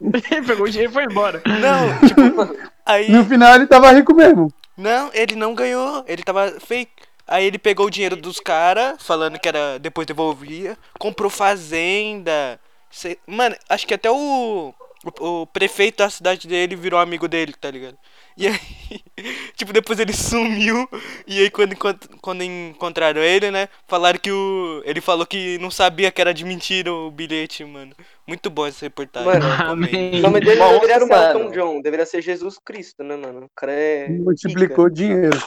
Ele 0.00 0.46
pegou 0.46 0.66
o 0.66 0.70
dinheiro 0.70 0.90
e 0.90 0.94
foi 0.94 1.04
embora. 1.04 1.40
não, 1.46 2.08
tipo, 2.08 2.56
aí. 2.84 3.08
no 3.10 3.24
final 3.24 3.54
ele 3.54 3.66
tava 3.68 3.92
rico 3.92 4.12
mesmo. 4.14 4.52
Não, 4.76 5.10
ele 5.14 5.36
não 5.36 5.54
ganhou, 5.54 6.04
ele 6.08 6.22
tava 6.24 6.52
fake. 6.60 6.90
Aí 7.26 7.44
ele 7.44 7.58
pegou 7.58 7.86
o 7.86 7.90
dinheiro 7.90 8.16
dos 8.16 8.40
caras, 8.40 8.96
falando 9.02 9.38
que 9.38 9.48
era 9.48 9.78
depois 9.78 10.06
devolvia, 10.06 10.76
comprou 10.98 11.30
fazenda. 11.30 12.58
Cê- 12.90 13.18
mano, 13.26 13.56
acho 13.68 13.86
que 13.86 13.94
até 13.94 14.10
o, 14.10 14.74
o, 15.20 15.42
o 15.42 15.46
prefeito 15.46 15.98
da 15.98 16.10
cidade 16.10 16.48
dele 16.48 16.76
virou 16.76 16.98
amigo 16.98 17.28
dele, 17.28 17.52
tá 17.52 17.70
ligado? 17.70 17.96
E 18.36 18.46
aí, 18.46 18.54
tipo, 19.56 19.72
depois 19.72 19.98
ele 19.98 20.12
sumiu. 20.12 20.88
E 21.26 21.40
aí 21.40 21.50
quando, 21.50 21.76
quando 22.20 22.42
encontraram 22.42 23.20
ele, 23.20 23.50
né? 23.50 23.68
Falaram 23.86 24.18
que 24.18 24.30
o. 24.30 24.80
Ele 24.84 25.00
falou 25.00 25.26
que 25.26 25.58
não 25.58 25.70
sabia 25.70 26.10
que 26.12 26.20
era 26.20 26.32
de 26.32 26.44
mentira 26.44 26.92
o 26.92 27.10
bilhete, 27.10 27.64
mano. 27.64 27.92
Muito 28.26 28.48
bom 28.48 28.66
essa 28.66 28.86
reportagem. 28.86 29.28
Mano. 29.28 29.44
Amém. 29.64 30.18
O 30.18 30.22
nome 30.22 30.40
dele 30.40 30.60
não 30.60 30.72
deveria 30.78 31.00
ser 31.00 31.06
mano. 31.06 31.40
Elton 31.40 31.50
John, 31.50 31.80
deveria 31.82 32.06
ser 32.06 32.22
Jesus 32.22 32.58
Cristo, 32.64 33.02
né, 33.02 33.16
mano? 33.16 33.46
O 33.46 33.50
cara 33.56 33.72
é. 33.72 34.08
Multiplicou 34.08 34.84
o 34.84 34.90
dinheiro. 34.90 35.36
pica. 35.36 35.46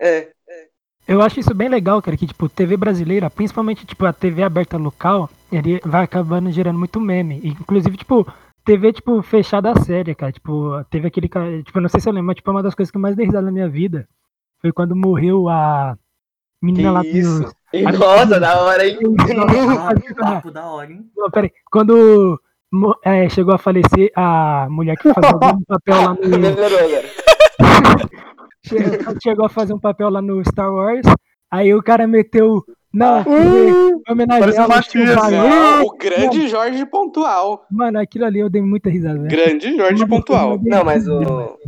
É. 0.00 0.28
Eu 1.08 1.22
acho 1.22 1.38
isso 1.38 1.54
bem 1.54 1.68
legal, 1.68 2.02
cara, 2.02 2.16
que, 2.16 2.26
tipo, 2.26 2.48
TV 2.48 2.76
brasileira, 2.76 3.30
principalmente, 3.30 3.86
tipo, 3.86 4.04
a 4.04 4.12
TV 4.12 4.42
aberta 4.42 4.76
local, 4.76 5.30
ele 5.50 5.80
vai 5.84 6.04
acabando 6.04 6.50
gerando 6.50 6.78
muito 6.78 7.00
meme. 7.00 7.40
Inclusive, 7.44 7.96
tipo, 7.96 8.26
TV, 8.64 8.92
tipo, 8.92 9.22
fechada 9.22 9.70
a 9.70 9.80
série, 9.80 10.14
cara. 10.14 10.32
Tipo, 10.32 10.84
teve 10.90 11.06
aquele 11.06 11.28
cara, 11.28 11.62
tipo, 11.62 11.78
eu 11.78 11.82
não 11.82 11.88
sei 11.88 12.00
se 12.00 12.08
eu 12.08 12.12
lembro, 12.12 12.26
mas, 12.26 12.36
tipo, 12.36 12.50
uma 12.50 12.62
das 12.62 12.74
coisas 12.74 12.90
que 12.90 12.96
eu 12.96 13.00
mais 13.00 13.16
dei 13.16 13.26
risada 13.26 13.46
na 13.46 13.52
minha 13.52 13.68
vida 13.68 14.08
foi 14.60 14.72
quando 14.72 14.96
morreu 14.96 15.48
a 15.48 15.96
menina 16.62 16.90
lá 16.90 17.02
Que 17.02 17.18
isso? 17.18 17.42
do... 17.42 17.98
Nossa, 17.98 18.40
da 18.40 18.60
hora, 18.62 18.86
hein? 18.86 18.98
Papo 20.18 20.50
da 20.50 20.66
hora, 20.66 20.90
hein? 20.90 21.10
Não, 21.16 21.30
peraí. 21.30 21.52
Quando 21.70 22.40
é, 23.04 23.28
chegou 23.28 23.54
a 23.54 23.58
falecer 23.58 24.10
a 24.16 24.66
mulher 24.70 24.96
que 24.96 25.12
fazia 25.12 25.36
um 25.36 25.62
papel 25.62 26.02
lá 26.02 26.14
no. 26.14 26.20
Chegou 29.22 29.46
a 29.46 29.48
fazer 29.48 29.72
um 29.72 29.78
papel 29.78 30.10
lá 30.10 30.20
no 30.20 30.44
Star 30.44 30.72
Wars. 30.72 31.06
Aí 31.50 31.74
o 31.74 31.82
cara 31.82 32.06
meteu. 32.06 32.64
Não, 32.92 33.24
homenagear 34.08 34.66
um 34.66 34.72
o. 34.72 35.52
Ah, 35.52 35.82
o 35.84 35.90
grande 35.98 36.48
Jorge 36.48 36.86
Pontual. 36.86 37.66
Mano, 37.70 37.98
aquilo 37.98 38.24
ali 38.24 38.40
eu 38.40 38.48
dei 38.48 38.62
muita 38.62 38.88
risada. 38.88 39.18
velho. 39.18 39.28
Grande 39.28 39.76
Jorge 39.76 40.06
Pontual. 40.06 40.58
Não, 40.62 40.82
mas 40.82 41.06
o. 41.06 41.58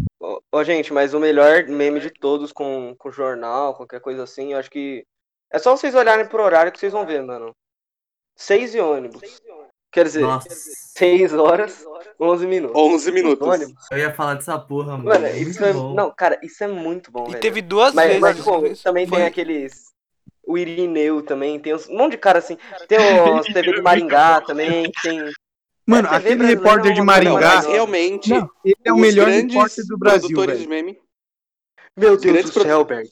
Ô, 0.50 0.64
gente, 0.64 0.92
mas 0.92 1.12
o 1.14 1.20
melhor 1.20 1.66
meme 1.68 2.00
de 2.00 2.10
todos 2.10 2.50
com, 2.50 2.94
com 2.98 3.10
jornal, 3.10 3.74
qualquer 3.74 4.00
coisa 4.00 4.22
assim, 4.22 4.52
eu 4.52 4.58
acho 4.58 4.70
que. 4.70 5.04
É 5.50 5.58
só 5.58 5.76
vocês 5.76 5.94
olharem 5.94 6.26
pro 6.26 6.42
horário 6.42 6.72
que 6.72 6.78
vocês 6.78 6.92
vão 6.92 7.06
ver, 7.06 7.22
mano. 7.22 7.54
Seis 8.34 8.74
e 8.74 8.80
ônibus. 8.80 9.40
Quer 9.90 10.04
dizer, 10.04 10.20
Nossa. 10.20 10.48
seis 10.50 11.32
horas, 11.32 11.84
11 12.20 12.46
minutos. 12.46 12.76
11 12.76 13.10
minutos. 13.12 13.48
Eu 13.90 13.98
ia 13.98 14.12
falar 14.12 14.34
dessa 14.34 14.58
porra, 14.58 14.98
mano. 14.98 15.04
Mano, 15.04 15.26
Muito 15.34 15.48
isso 15.50 15.64
é. 15.64 15.72
bom. 15.72 15.94
Não, 15.94 16.10
cara, 16.14 16.38
isso 16.42 16.62
é 16.62 16.66
muito 16.68 17.10
bom, 17.10 17.24
E 17.26 17.30
velho. 17.30 17.40
teve 17.40 17.62
duas 17.62 17.94
Mas, 17.94 18.06
vezes. 18.06 18.20
mas 18.20 18.40
pô, 18.40 18.62
também 18.82 19.06
foi- 19.06 19.18
tem 19.18 19.26
aqueles. 19.26 19.88
O 20.46 20.56
Irineu 20.56 21.22
também, 21.22 21.58
tem 21.60 21.74
uns, 21.74 21.88
um 21.88 21.96
monte 21.96 22.12
de 22.12 22.18
cara 22.18 22.38
assim. 22.38 22.56
Tem 22.86 22.98
os 22.98 23.46
TV 23.52 23.74
de 23.74 23.82
Maringá 23.82 24.40
também, 24.42 24.90
tem. 25.02 25.30
Mano, 25.86 26.08
É, 26.08 26.16
aquele 26.16 26.44
repórter 26.44 26.90
é 26.90 26.94
de 26.94 27.00
coisa 27.00 27.00
Não, 27.00 27.04
Maringá, 27.04 27.54
mas 27.56 27.66
realmente, 27.66 28.28
Não, 28.30 28.50
ele 28.64 28.76
é 28.84 28.92
o 28.92 28.96
melhor 28.96 29.28
repórter 29.28 29.86
do 29.86 29.98
Brasil, 29.98 30.20
produtores 30.28 30.52
velho. 30.58 30.62
de 30.62 30.68
meme. 30.68 30.98
Meu 31.96 32.10
Deus 32.16 32.22
grandes 32.32 32.50
do 32.52 32.62
céu, 32.62 32.84
Berg. 32.84 33.08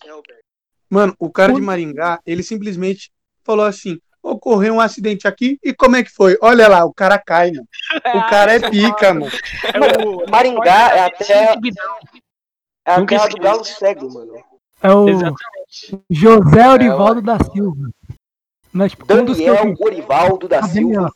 Mano, 0.90 1.14
o 1.18 1.30
cara 1.30 1.52
de 1.54 1.60
Maringá, 1.60 2.20
ele 2.26 2.42
simplesmente 2.42 3.10
falou 3.42 3.64
assim: 3.64 3.98
ocorreu 4.46 4.74
um 4.74 4.80
acidente 4.80 5.26
aqui 5.26 5.58
e 5.62 5.74
como 5.74 5.96
é 5.96 6.04
que 6.04 6.10
foi? 6.10 6.38
Olha 6.40 6.68
lá, 6.68 6.84
o 6.84 6.94
cara 6.94 7.18
cai, 7.18 7.50
mano. 7.50 7.66
O 8.14 8.30
cara 8.30 8.54
é 8.54 8.70
pica, 8.70 9.12
mano. 9.12 9.26
É 9.74 10.06
o- 10.06 10.30
Maringá 10.30 10.90
é 10.94 11.00
até, 11.06 11.32
é 11.32 11.44
até 11.52 11.52
a 12.84 12.96
do. 13.28 13.36
Galo 13.38 13.64
Cego, 13.64 14.12
mano. 14.12 14.32
É 14.82 14.90
o 14.92 15.08
Exatamente. 15.08 16.04
José 16.08 16.68
Orivaldo 16.68 17.20
da 17.22 17.38
Silva. 17.40 17.90
Mas, 18.72 18.92
tipo, 18.92 19.04
um 19.12 19.24
Daniel 19.24 19.74
vi. 19.74 19.74
Orivaldo 19.84 20.46
da 20.48 20.60
Ah, 20.60 20.68
Silva. 20.68 21.06
Um 21.06 21.10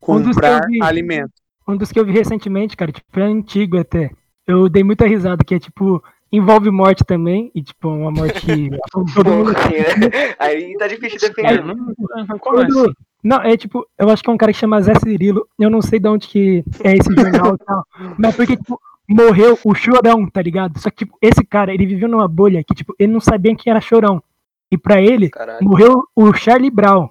Comprar 0.00 0.66
vi. 0.66 0.82
alimento. 0.82 1.32
Um 1.66 1.76
dos 1.76 1.90
que 1.90 1.98
eu 1.98 2.04
vi 2.04 2.12
recentemente, 2.12 2.76
cara, 2.76 2.92
tipo, 2.92 3.18
é 3.18 3.22
antigo 3.22 3.78
até. 3.78 4.10
Eu 4.46 4.68
dei 4.68 4.84
muita 4.84 5.06
risada, 5.06 5.42
que 5.44 5.54
é 5.54 5.58
tipo, 5.58 6.02
envolve 6.32 6.70
morte 6.70 7.04
também, 7.04 7.50
e 7.54 7.62
tipo, 7.62 7.88
uma 7.88 8.10
morte. 8.10 8.46
todo 8.92 9.30
mundo. 9.30 9.52
Né? 9.52 10.34
Aí 10.38 10.74
tá 10.78 10.86
difícil 10.88 11.18
de 11.18 11.26
É, 11.26 11.28
defender. 11.30 11.64
não, 11.64 11.74
não, 11.74 12.38
como 12.38 12.58
assim? 12.60 12.72
Quando- 12.72 12.94
Não, 13.22 13.40
é 13.42 13.56
tipo, 13.56 13.86
eu 13.98 14.08
acho 14.10 14.22
que 14.22 14.30
é 14.30 14.32
um 14.32 14.36
cara 14.36 14.52
que 14.52 14.58
chama 14.58 14.80
Zé 14.82 14.94
Cirilo. 14.96 15.46
Eu 15.58 15.70
não 15.70 15.80
sei 15.82 15.98
de 15.98 16.08
onde 16.08 16.28
que 16.28 16.64
é 16.84 16.94
esse 16.96 17.12
jornal 17.14 17.54
e 17.54 17.58
tal. 17.64 17.84
Mas 18.18 18.36
porque, 18.36 18.56
tipo, 18.56 18.80
morreu 19.08 19.58
o 19.64 19.74
chorão, 19.74 20.28
tá 20.28 20.40
ligado? 20.42 20.78
Só 20.78 20.90
que, 20.90 20.96
tipo, 20.98 21.16
esse 21.22 21.44
cara, 21.44 21.72
ele 21.72 21.86
viveu 21.86 22.08
numa 22.08 22.28
bolha 22.28 22.62
que, 22.62 22.74
tipo, 22.74 22.94
ele 22.98 23.12
não 23.12 23.20
sabia 23.20 23.54
quem 23.56 23.70
era 23.70 23.80
chorão. 23.80 24.22
E 24.70 24.76
pra 24.76 25.00
ele, 25.00 25.28
Caralho. 25.30 25.64
morreu 25.64 26.02
o 26.14 26.32
Charlie 26.34 26.70
Brown. 26.70 27.08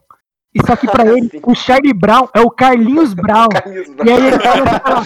E 0.55 0.65
só 0.65 0.75
que 0.75 0.87
pra 0.87 1.05
ele, 1.11 1.27
Sim. 1.29 1.41
o 1.43 1.53
Charlie 1.53 1.93
Brown 1.93 2.27
é 2.33 2.39
o 2.41 2.49
Carlinhos 2.49 3.13
Brown. 3.15 3.49
Carlinhos 3.49 3.87
E 4.05 4.09
aí 4.09 4.27
ele 4.27 4.39
começa 4.39 4.75
a 4.77 4.79
falar, 4.79 5.05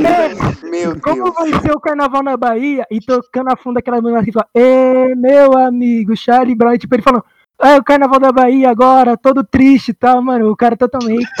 Mano, 0.00 0.70
Meu 0.70 1.00
como 1.00 1.22
Deus. 1.24 1.34
vai 1.36 1.60
ser 1.60 1.70
o 1.72 1.80
carnaval 1.80 2.22
na 2.22 2.36
Bahia? 2.36 2.84
E 2.90 3.00
tocando 3.00 3.52
a 3.52 3.56
fundo 3.56 3.78
aquela 3.78 4.00
música 4.00 4.20
assim, 4.20 4.32
fala, 4.32 4.48
Ê, 4.54 5.14
meu 5.14 5.56
amigo, 5.56 6.16
Charlie 6.16 6.54
Brown. 6.56 6.74
E 6.74 6.78
tipo, 6.78 6.94
ele 6.94 7.02
falando, 7.02 7.24
é 7.60 7.76
o 7.76 7.84
carnaval 7.84 8.18
da 8.20 8.32
Bahia 8.32 8.70
agora, 8.70 9.16
todo 9.16 9.44
triste 9.44 9.90
e 9.90 9.94
tal, 9.94 10.20
mano. 10.22 10.50
O 10.50 10.56
cara 10.56 10.76
totalmente. 10.76 11.26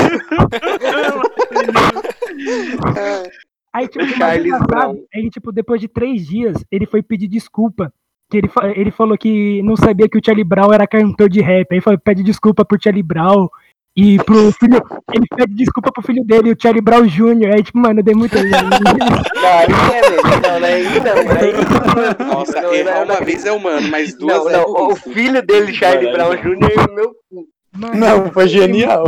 Aí, 3.72 3.86
tipo, 3.86 4.04
Charles 4.06 4.58
Brown. 4.66 4.96
é 5.12 5.20
que, 5.20 5.30
tipo, 5.30 5.52
depois 5.52 5.80
de 5.80 5.88
três 5.88 6.26
dias, 6.26 6.56
ele 6.70 6.86
foi 6.86 7.02
pedir 7.02 7.28
desculpa. 7.28 7.92
Que 8.30 8.38
ele, 8.38 8.50
ele 8.74 8.90
falou 8.90 9.16
que 9.16 9.62
não 9.62 9.76
sabia 9.76 10.08
que 10.08 10.18
o 10.18 10.20
Charlie 10.24 10.44
Brown 10.44 10.72
era 10.72 10.86
cantor 10.86 11.28
de 11.28 11.40
rap. 11.40 11.66
Aí 11.72 11.80
falou, 11.80 11.98
pede 11.98 12.22
desculpa 12.22 12.64
pro 12.64 12.78
Charlie 12.80 13.02
Brown. 13.02 13.48
E 13.96 14.16
pro 14.18 14.52
filho. 14.52 14.80
Ele 15.12 15.26
pede 15.34 15.54
desculpa 15.54 15.90
pro 15.90 16.02
filho 16.04 16.22
dele, 16.24 16.52
o 16.52 16.56
Charlie 16.56 16.80
Brown 16.80 17.04
Jr. 17.04 17.52
Aí, 17.54 17.62
tipo, 17.64 17.78
mano, 17.78 17.98
eu 17.98 18.04
dei 18.04 18.14
muita. 18.14 18.36
Não, 18.40 18.50
isso 18.50 19.92
é 19.92 20.10
mesmo. 20.10 20.40
Não, 20.40 20.60
não 20.60 20.66
é 20.66 20.80
isso 20.80 21.00
não. 21.00 21.16
É 21.16 22.24
não. 22.24 22.26
Nossa, 22.34 22.60
Não, 22.60 22.74
errar 22.74 22.94
não, 22.94 23.04
uma 23.06 23.18
não. 23.18 23.26
vez 23.26 23.44
é 23.44 23.50
humano, 23.52 23.88
mas 23.88 24.14
duas 24.16 24.36
Não, 24.36 24.50
é 24.50 24.52
não, 24.52 24.88
o 24.88 24.94
filho 24.94 25.42
dele, 25.44 25.72
Charlie 25.74 26.12
Brown 26.12 26.36
Jr., 26.36 26.94
meu 26.94 27.10
cu. 27.28 27.48
Mano, 27.76 27.94
Não, 27.96 28.30
foi 28.30 28.46
genial. 28.48 29.04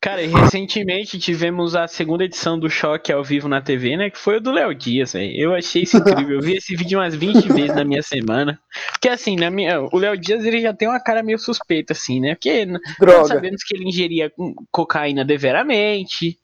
Cara, 0.00 0.22
e 0.22 0.28
recentemente 0.28 1.18
tivemos 1.18 1.74
a 1.74 1.88
segunda 1.88 2.22
edição 2.24 2.56
do 2.56 2.70
Choque 2.70 3.12
ao 3.12 3.24
vivo 3.24 3.48
na 3.48 3.60
TV, 3.60 3.96
né? 3.96 4.08
Que 4.10 4.16
foi 4.18 4.36
o 4.36 4.40
do 4.40 4.52
Léo 4.52 4.72
Dias, 4.72 5.12
velho. 5.12 5.32
Eu 5.36 5.54
achei 5.54 5.82
isso 5.82 5.96
incrível. 5.96 6.36
Eu 6.36 6.40
vi 6.40 6.56
esse 6.56 6.76
vídeo 6.76 7.00
umas 7.00 7.16
20 7.16 7.48
vezes 7.52 7.74
na 7.74 7.84
minha 7.84 8.00
semana. 8.02 8.60
Porque 8.92 9.08
assim, 9.08 9.34
na 9.34 9.50
minha, 9.50 9.80
o 9.80 9.98
Léo 9.98 10.16
Dias 10.16 10.44
ele 10.44 10.60
já 10.60 10.72
tem 10.72 10.86
uma 10.86 11.00
cara 11.00 11.20
meio 11.20 11.38
suspeita, 11.38 11.94
assim, 11.94 12.20
né? 12.20 12.36
Porque 12.36 12.64
n- 12.64 12.78
nós 12.78 12.96
Droga. 13.00 13.24
sabemos 13.26 13.64
que 13.64 13.74
ele 13.76 13.88
ingeria 13.88 14.30
cocaína 14.70 15.24
deveramente 15.24 16.36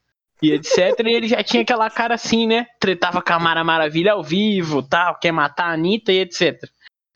e 0.42 0.50
etc. 0.50 0.98
E 1.04 1.14
ele 1.14 1.28
já 1.28 1.40
tinha 1.44 1.62
aquela 1.62 1.88
cara 1.88 2.14
assim, 2.16 2.48
né? 2.48 2.66
Tretava 2.80 3.22
com 3.22 3.32
a 3.32 3.38
Mara 3.38 3.62
Maravilha 3.62 4.12
ao 4.14 4.22
vivo, 4.24 4.82
tal, 4.82 5.16
quer 5.20 5.30
matar 5.30 5.66
a 5.66 5.74
Anitta 5.74 6.12
e 6.12 6.18
etc. 6.18 6.58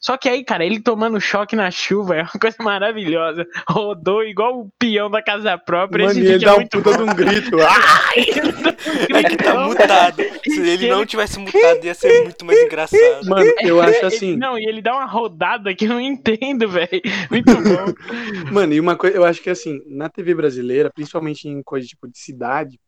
Só 0.00 0.17
que 0.17 0.28
aí, 0.28 0.45
cara, 0.45 0.64
ele 0.64 0.81
tomando 0.81 1.21
choque 1.21 1.57
na 1.57 1.71
chuva 1.73 2.14
é 2.17 2.23
uma 2.23 2.31
coisa 2.40 2.57
maravilhosa. 2.61 3.47
Rodou 3.69 4.23
igual 4.23 4.61
o 4.61 4.71
peão 4.78 5.11
da 5.11 5.21
casa 5.21 5.59
própria. 5.59 6.07
Mano, 6.07 6.21
Esse 6.21 6.28
e 6.28 6.33
ele 6.35 6.45
dá 6.45 6.50
é 6.52 6.55
um 6.55 6.57
muito 6.59 6.81
puta 6.83 6.97
de 6.97 7.02
um 7.02 7.14
grito. 7.14 7.57
Ah! 7.61 8.12
É 9.12 9.23
que 9.28 9.37
tá 9.37 9.59
mutado. 9.67 10.23
Se 10.45 10.61
ele 10.61 10.88
não 10.88 11.05
tivesse 11.05 11.38
mutado, 11.38 11.85
ia 11.85 11.95
ser 11.95 12.23
muito 12.23 12.45
mais 12.45 12.59
engraçado. 12.61 13.26
Mano, 13.26 13.52
eu 13.61 13.81
acho 13.83 13.99
Ele- 13.99 14.07
assim. 14.07 14.37
Não, 14.37 14.57
e 14.57 14.64
ele 14.64 14.81
dá 14.81 14.95
uma 14.95 15.05
rodada 15.05 15.75
que 15.75 15.85
eu 15.85 15.88
não 15.88 16.00
entendo, 16.00 16.69
velho. 16.69 16.88
Muito 17.28 17.52
bom. 17.55 18.52
Mano, 18.52 18.73
e 18.73 18.78
uma 18.81 18.97
coisa, 18.97 19.17
eu 19.17 19.25
acho 19.25 19.43
que 19.43 19.50
assim, 19.50 19.81
na 19.87 20.09
TV 20.09 20.33
brasileira, 20.35 20.90
principalmente 20.95 21.49
em 21.49 21.61
coisa 21.62 21.87
tipo 21.88 22.07
de 22.09 22.19
cidade, 22.19 22.78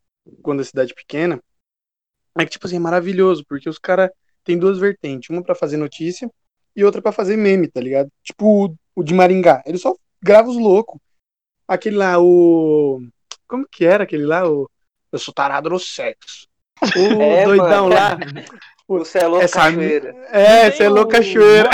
quando 0.41 0.61
é 0.61 0.63
cidade 0.63 0.93
pequena, 0.93 1.39
é 2.37 2.45
que 2.45 2.51
tipo 2.51 2.65
assim, 2.65 2.77
é 2.77 2.79
maravilhoso, 2.79 3.43
porque 3.47 3.69
os 3.69 3.77
caras 3.77 4.09
têm 4.45 4.57
duas 4.57 4.79
vertentes, 4.79 5.29
uma 5.29 5.43
pra 5.43 5.53
fazer 5.53 5.75
notícia 5.75 6.29
e 6.75 6.83
outra 6.83 7.01
pra 7.01 7.11
fazer 7.11 7.37
meme, 7.37 7.67
tá 7.67 7.79
ligado? 7.81 8.09
Tipo 8.23 8.65
o, 8.67 8.75
o 8.95 9.03
de 9.03 9.13
Maringá, 9.13 9.61
ele 9.65 9.77
só 9.77 9.93
grava 10.21 10.49
os 10.49 10.57
loucos. 10.57 10.99
Aquele 11.67 11.95
lá, 11.97 12.19
o 12.19 13.01
como 13.47 13.65
que 13.69 13.85
era 13.85 14.03
aquele 14.03 14.25
lá, 14.25 14.47
o 14.49 14.69
eu 15.11 15.19
sou 15.19 15.33
tarado 15.33 15.69
no 15.69 15.79
sexo. 15.79 16.47
O 16.81 17.21
É, 17.21 17.45
doidão 17.45 17.89
mano. 17.89 17.95
lá. 17.95 18.17
Você 18.87 19.19
é 19.19 19.27
louco, 19.27 19.45
Essa- 19.45 19.57
cachoeira. 19.57 20.13
É, 20.31 20.69
você 20.69 20.83
é 20.83 20.89
louco 20.89 21.11
cachoeira. 21.11 21.69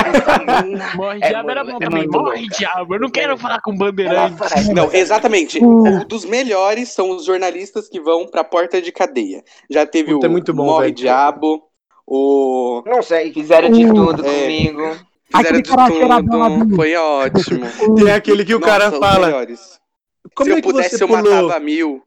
Morre 0.96 1.20
É, 1.24 1.30
diabo 1.30 1.50
era 1.50 1.64
bom 1.64 1.78
é 1.78 1.80
também. 1.80 2.08
Morre 2.08 2.42
louco, 2.42 2.56
diabo. 2.60 2.94
Eu 2.94 3.00
não 3.00 3.10
quero 3.10 3.36
falar 3.40 3.60
com 3.62 3.76
bandeirante. 3.76 4.36
Não, 4.72 4.94
exatamente. 4.94 5.58
Uh. 5.58 5.66
Um 5.84 6.06
dos 6.08 6.24
melhores 6.26 6.90
são 6.90 7.10
os 7.10 7.26
jornalistas 7.26 7.90
que 7.90 8.00
vão 8.00 8.28
pra 8.28 8.44
porta 8.44 8.80
de 8.80 8.92
cadeia. 8.92 9.44
Já 9.68 9.84
teve 9.88 10.14
Puta, 10.14 10.28
é 10.28 10.30
o 10.30 10.32
muito 10.32 10.54
bom, 10.54 10.66
Morre 10.66 10.84
velho. 10.86 10.96
Diabo, 10.96 11.67
o. 12.08 12.82
Não 12.86 13.02
sei. 13.04 13.32
Fizeram 13.34 13.70
de 13.70 13.86
tudo 13.86 14.26
é. 14.26 14.42
comigo. 14.42 14.82
Fizeram 15.30 15.34
Aquele 15.34 15.62
de 15.62 15.70
tudo. 15.70 16.66
do- 16.70 16.76
Foi 16.76 16.96
ótimo. 16.96 17.66
Tem 17.96 18.12
aquele 18.12 18.46
que 18.46 18.56
o 18.56 18.60
Nossa, 18.60 18.72
cara 18.72 18.92
fala, 18.94 19.28
melhores. 19.28 19.78
como 20.34 20.50
Se 20.50 20.56
é 20.56 20.58
eu 20.58 20.62
que 20.62 20.68
pudesse, 20.72 20.98
você 20.98 21.04
eu 21.04 21.08
pulou? 21.08 21.24
matava 21.24 21.60
mil. 21.60 22.02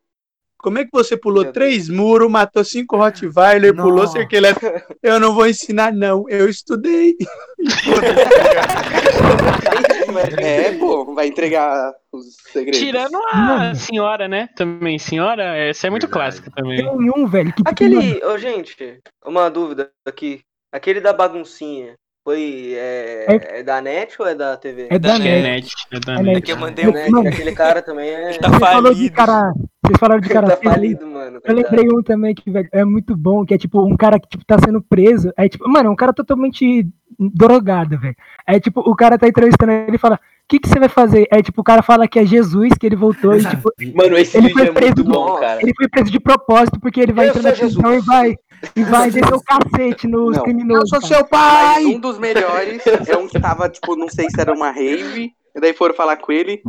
Como 0.62 0.78
é 0.78 0.84
que 0.84 0.90
você 0.92 1.16
pulou 1.16 1.42
Meu 1.44 1.52
três 1.52 1.88
muros, 1.88 2.30
matou 2.30 2.62
cinco 2.64 2.96
Rottweiler, 2.96 3.74
pulou 3.74 3.96
Nossa. 4.02 4.12
cerca 4.12 4.36
elétrica? 4.36 4.86
Eu 5.02 5.18
não 5.18 5.34
vou 5.34 5.46
ensinar, 5.46 5.92
não. 5.92 6.26
Eu 6.28 6.48
estudei. 6.48 7.16
É, 10.18 10.72
pô, 10.78 11.14
vai 11.14 11.26
entregar 11.28 11.92
os 12.12 12.36
segredos. 12.52 12.78
Tirando 12.80 13.16
a 13.32 13.74
senhora, 13.74 14.26
né? 14.28 14.48
Também, 14.56 14.98
senhora, 14.98 15.56
essa 15.56 15.86
é 15.86 15.90
muito 15.90 16.06
Verdade. 16.06 16.12
clássica 16.24 16.50
também. 16.54 16.78
Tem 16.78 16.88
um, 17.16 17.26
velho, 17.26 17.52
que 17.52 17.62
Aquele. 17.66 18.24
Ô, 18.24 18.36
gente, 18.38 19.00
uma 19.24 19.48
dúvida 19.50 19.90
aqui. 20.06 20.40
Aquele 20.72 21.00
da 21.00 21.12
baguncinha. 21.12 21.94
Foi. 22.22 22.74
É, 22.76 23.60
é 23.60 23.62
da 23.62 23.80
net 23.80 24.14
ou 24.20 24.28
é 24.28 24.34
da 24.34 24.54
TV? 24.56 24.88
É 24.90 24.98
da 24.98 25.12
Acho 25.12 25.22
que 25.22 25.28
net. 25.28 25.38
é 25.38 25.42
net. 25.42 25.72
É 25.90 26.00
da 26.00 26.12
É 26.14 26.22
net. 26.22 26.36
É 26.36 26.40
que 26.42 26.52
eu 26.52 26.56
mandei 26.58 26.84
É 26.84 26.88
um. 26.88 26.92
net, 26.92 27.28
aquele 27.28 27.52
cara 27.54 27.80
também 27.82 28.10
é. 28.10 28.30
Ele 28.30 28.38
tá 28.38 28.48
Você 28.50 28.58
falou 28.58 28.92
de 28.94 28.96
falido. 29.10 29.14
cara. 29.16 29.52
Vocês 29.90 29.98
falaram 30.00 30.20
de 30.20 30.28
cara 30.28 30.46
tá 30.50 30.56
feio 30.56 30.70
aí. 30.70 30.74
falido, 30.76 31.06
mano. 31.06 31.36
Eu 31.36 31.40
coitado. 31.40 31.56
lembrei 31.76 31.88
um 31.98 32.02
também 32.02 32.34
que 32.34 32.44
é 32.72 32.84
muito 32.84 33.16
bom, 33.16 33.44
que 33.44 33.54
é 33.54 33.58
tipo 33.58 33.82
um 33.84 33.96
cara 33.96 34.18
que 34.20 34.28
tipo, 34.28 34.44
tá 34.44 34.56
sendo 34.64 34.80
preso. 34.80 35.32
Aí, 35.36 35.48
tipo, 35.48 35.68
mano, 35.68 35.88
é 35.88 35.92
um 35.92 35.96
cara 35.96 36.12
totalmente 36.12 36.86
drogado, 37.18 37.98
velho. 37.98 38.16
Aí, 38.46 38.60
tipo, 38.60 38.80
o 38.80 38.94
cara 38.94 39.18
tá 39.18 39.26
entrevistando 39.28 39.72
ele 39.72 39.96
e 39.96 39.98
fala: 39.98 40.14
O 40.16 40.18
que, 40.48 40.58
que 40.58 40.68
você 40.68 40.78
vai 40.78 40.88
fazer? 40.88 41.26
Aí, 41.32 41.42
tipo, 41.42 41.60
o 41.60 41.64
cara 41.64 41.82
fala 41.82 42.06
que 42.08 42.18
é 42.18 42.24
Jesus, 42.24 42.72
que 42.78 42.86
ele 42.86 42.96
voltou 42.96 43.34
e, 43.36 43.44
tipo, 43.44 43.70
Mano, 43.94 44.16
esse 44.16 44.36
Ele 44.38 44.50
foi 44.50 44.62
é 44.62 44.70
muito 44.70 44.74
preso. 44.74 45.04
bom, 45.04 45.36
cara. 45.40 45.60
ele 45.62 45.72
foi 45.76 45.88
preso 45.88 46.10
de 46.10 46.20
propósito 46.20 46.78
porque 46.80 47.00
ele 47.00 47.12
vai 47.12 47.26
Eu 47.26 47.30
entrar 47.30 47.42
na 47.50 47.54
sou 47.56 47.66
prisão 47.66 47.94
e 47.94 48.00
vai, 48.00 48.34
e 48.76 48.84
vai 48.84 49.10
descer 49.12 49.34
o 49.34 49.42
cacete 49.42 50.06
nos 50.06 50.36
Não. 50.36 50.42
criminosos. 50.44 50.90
cara. 50.90 51.06
seu 51.06 51.26
Mas 51.30 51.84
um 51.86 51.98
dos 51.98 52.18
melhores 52.18 52.82
é 52.86 53.16
um 53.16 53.26
que 53.26 53.40
tava, 53.40 53.68
tipo, 53.68 53.96
não 53.96 54.08
sei 54.08 54.28
se 54.30 54.40
era 54.40 54.52
uma 54.52 54.70
rave. 54.70 55.32
E 55.54 55.60
daí 55.60 55.72
foram 55.74 55.94
falar 55.94 56.16
com 56.16 56.30
ele. 56.30 56.62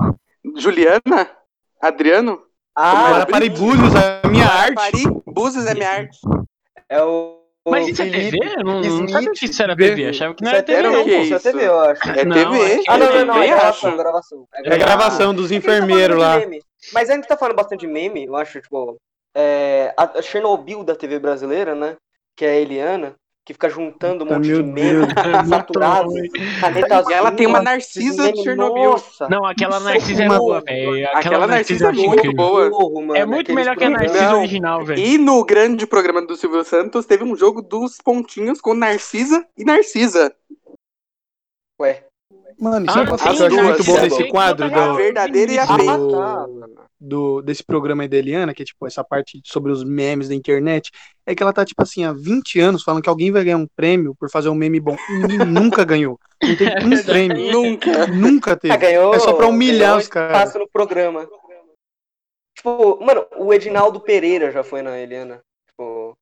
Juliana? 0.58 1.30
Adriano? 1.80 2.40
Ah, 2.76 3.12
Guarapari 3.12 3.50
Búzios, 3.50 3.94
a 3.96 4.28
minha 4.30 4.46
arte. 4.48 4.76
Pari, 4.76 5.04
Búzios 5.28 5.66
é 5.66 5.74
minha 5.74 5.90
arte. 5.90 6.20
é 6.90 7.04
o. 7.04 7.42
Mas 7.68 7.88
isso 7.88 8.02
é 8.02 8.10
TV? 8.10 8.38
Eu 8.58 8.64
não, 8.64 8.82
não 8.82 9.08
sabia 9.08 9.32
que 9.34 9.46
isso 9.46 9.62
era 9.62 9.76
TV. 9.76 10.08
Achava 10.08 10.34
que 10.34 10.44
não 10.44 10.52
Isso 10.52 10.58
era 10.58 10.72
é 10.72 10.82
TV, 10.82 10.82
não, 10.90 11.22
isso 11.22 11.36
é? 11.36 11.40
TV, 11.40 11.68
eu 11.68 11.80
acho. 11.80 12.10
É 12.10 12.26
Não, 12.26 12.36
TV. 12.36 12.78
que 12.80 12.90
Ah, 12.90 12.98
não, 12.98 13.06
não, 13.06 13.14
não, 13.14 13.20
é 13.20 13.26
também 13.26 13.50
gravação, 13.52 13.98
gravação. 13.98 14.48
É 14.56 14.70
É 14.70 14.74
a 14.74 14.78
gravação 14.78 15.34
dos 15.36 15.46
É 15.48 15.50
tá 15.50 15.56
enfermeiros 15.58 16.18
lá. 16.18 16.38
Mas 16.92 17.10
ainda 17.10 17.22
que 17.22 17.28
tá 17.28 17.38
falando 17.38 17.56
bastante 17.56 17.82
de 17.82 17.88
meme, 17.88 18.26
eu 18.26 18.36
acho, 18.36 18.60
tipo, 18.62 18.98
é, 19.36 19.94
a 19.96 20.18
a 20.18 20.22
Chernobyl 20.24 20.84
da 20.84 20.96
TV 20.96 21.20
brasileira, 21.20 21.76
né? 21.76 21.98
Que 22.36 22.46
é 22.46 22.50
a 22.50 22.56
Eliana, 22.56 23.16
que 23.44 23.54
fica 23.54 23.70
juntando 23.70 24.24
um 24.24 24.28
monte 24.28 24.44
de 24.44 24.52
meu 24.54 24.66
meme 24.66 25.08
Deus. 25.08 25.08
saturados, 25.50 26.14
caneta 26.60 26.98
azul. 26.98 27.12
E 27.12 27.14
ela 27.14 27.32
tem 27.32 27.48
uma 27.48 27.62
Narcisa 27.62 28.32
de 28.32 28.44
Chernobyl. 28.44 28.92
Nossa, 28.92 29.28
Não, 29.30 29.46
aquela 29.46 29.78
Isso, 29.78 29.86
Narcisa 29.86 30.24
é 30.24 30.28
boa, 30.28 30.62
velho. 30.62 31.10
Aquela 31.10 31.48
Narcisa 31.48 31.86
é 31.86 31.90
acho 31.90 32.00
muito 32.02 32.20
incrível. 32.20 32.36
boa. 32.36 33.02
Mano, 33.02 33.16
É 33.16 33.26
muito 33.26 33.54
melhor 33.54 33.76
que 33.76 33.84
a. 33.84 33.90
Narcisa 33.90 34.30
Não. 34.30 34.40
original, 34.40 34.86
velho. 34.86 35.00
E 35.00 35.18
no 35.18 35.44
grande 35.44 35.88
programa 35.88 36.22
do 36.22 36.36
Silvio 36.36 36.64
Santos 36.64 37.06
teve 37.06 37.24
um 37.24 37.36
jogo 37.36 37.62
dos 37.62 37.98
pontinhos 37.98 38.62
com 38.62 38.74
Narcisa 38.76 39.46
e 39.58 39.66
Narcisa. 39.66 40.34
Ué. 41.80 42.06
Mano, 42.60 42.86
Ah, 42.90 42.94
sabe 42.94 43.10
uma 43.12 43.18
coisa 43.18 43.48
que 43.50 43.54
eu 43.56 43.60
acho 43.60 43.66
muito 43.68 43.84
bom 43.86 44.02
desse 44.02 44.28
quadro 44.30 44.66
A 44.66 44.88
do, 44.88 44.96
verdadeira 44.96 45.52
e 45.52 45.58
a 45.60 45.64
Ah, 45.64 46.48
mano. 46.48 46.76
do- 47.00 47.42
desse 47.42 47.64
programa 47.64 48.04
aí 48.04 48.08
da 48.10 48.18
Eliana, 48.18 48.54
que 48.54 48.62
é 48.62 48.66
tipo 48.66 48.86
essa 48.86 49.04
parte 49.04 49.42
sobre 49.46 49.72
os 49.72 49.84
memes 49.84 50.30
da 50.30 50.36
internet, 50.36 50.92
é 51.26 51.34
que 51.34 51.42
ela 51.42 51.54
tá, 51.54 51.66
tipo 51.66 51.82
assim, 51.82 52.04
há 52.04 52.14
20 52.14 52.60
anos 52.60 52.84
falando 52.84 53.02
que 53.04 53.10
alguém 53.10 53.32
vai 53.32 53.44
ganhar 53.44 53.58
um 53.58 53.68
prêmio 53.76 54.16
por 54.20 54.30
fazer 54.30 54.50
um 54.50 54.56
meme 54.56 54.80
bom. 54.80 54.96
E 55.10 55.38
nunca 55.46 55.84
ganhou. 55.84 56.20
Não 56.44 56.56
teve 56.56 56.86
um 56.86 57.04
prêmio. 57.04 57.52
Nunca. 57.52 58.08
Nunca 58.08 58.52
Ah, 58.54 58.58
teve. 58.58 58.78
ganhou, 58.78 59.14
É 59.16 59.20
só 59.20 59.34
pra 59.34 59.48
humilhar 59.48 59.98
os 59.98 60.08
caras. 60.08 60.38
espaço 60.38 60.60
no 60.60 60.68
programa. 60.70 61.28
Tipo, 62.56 63.04
mano, 63.04 63.26
o 63.38 63.54
Edinaldo 63.54 64.00
Pereira 64.00 64.52
já 64.52 64.64
foi 64.64 64.82
na 64.82 64.98
Eliana. 65.00 65.42
Tipo, 65.68 66.16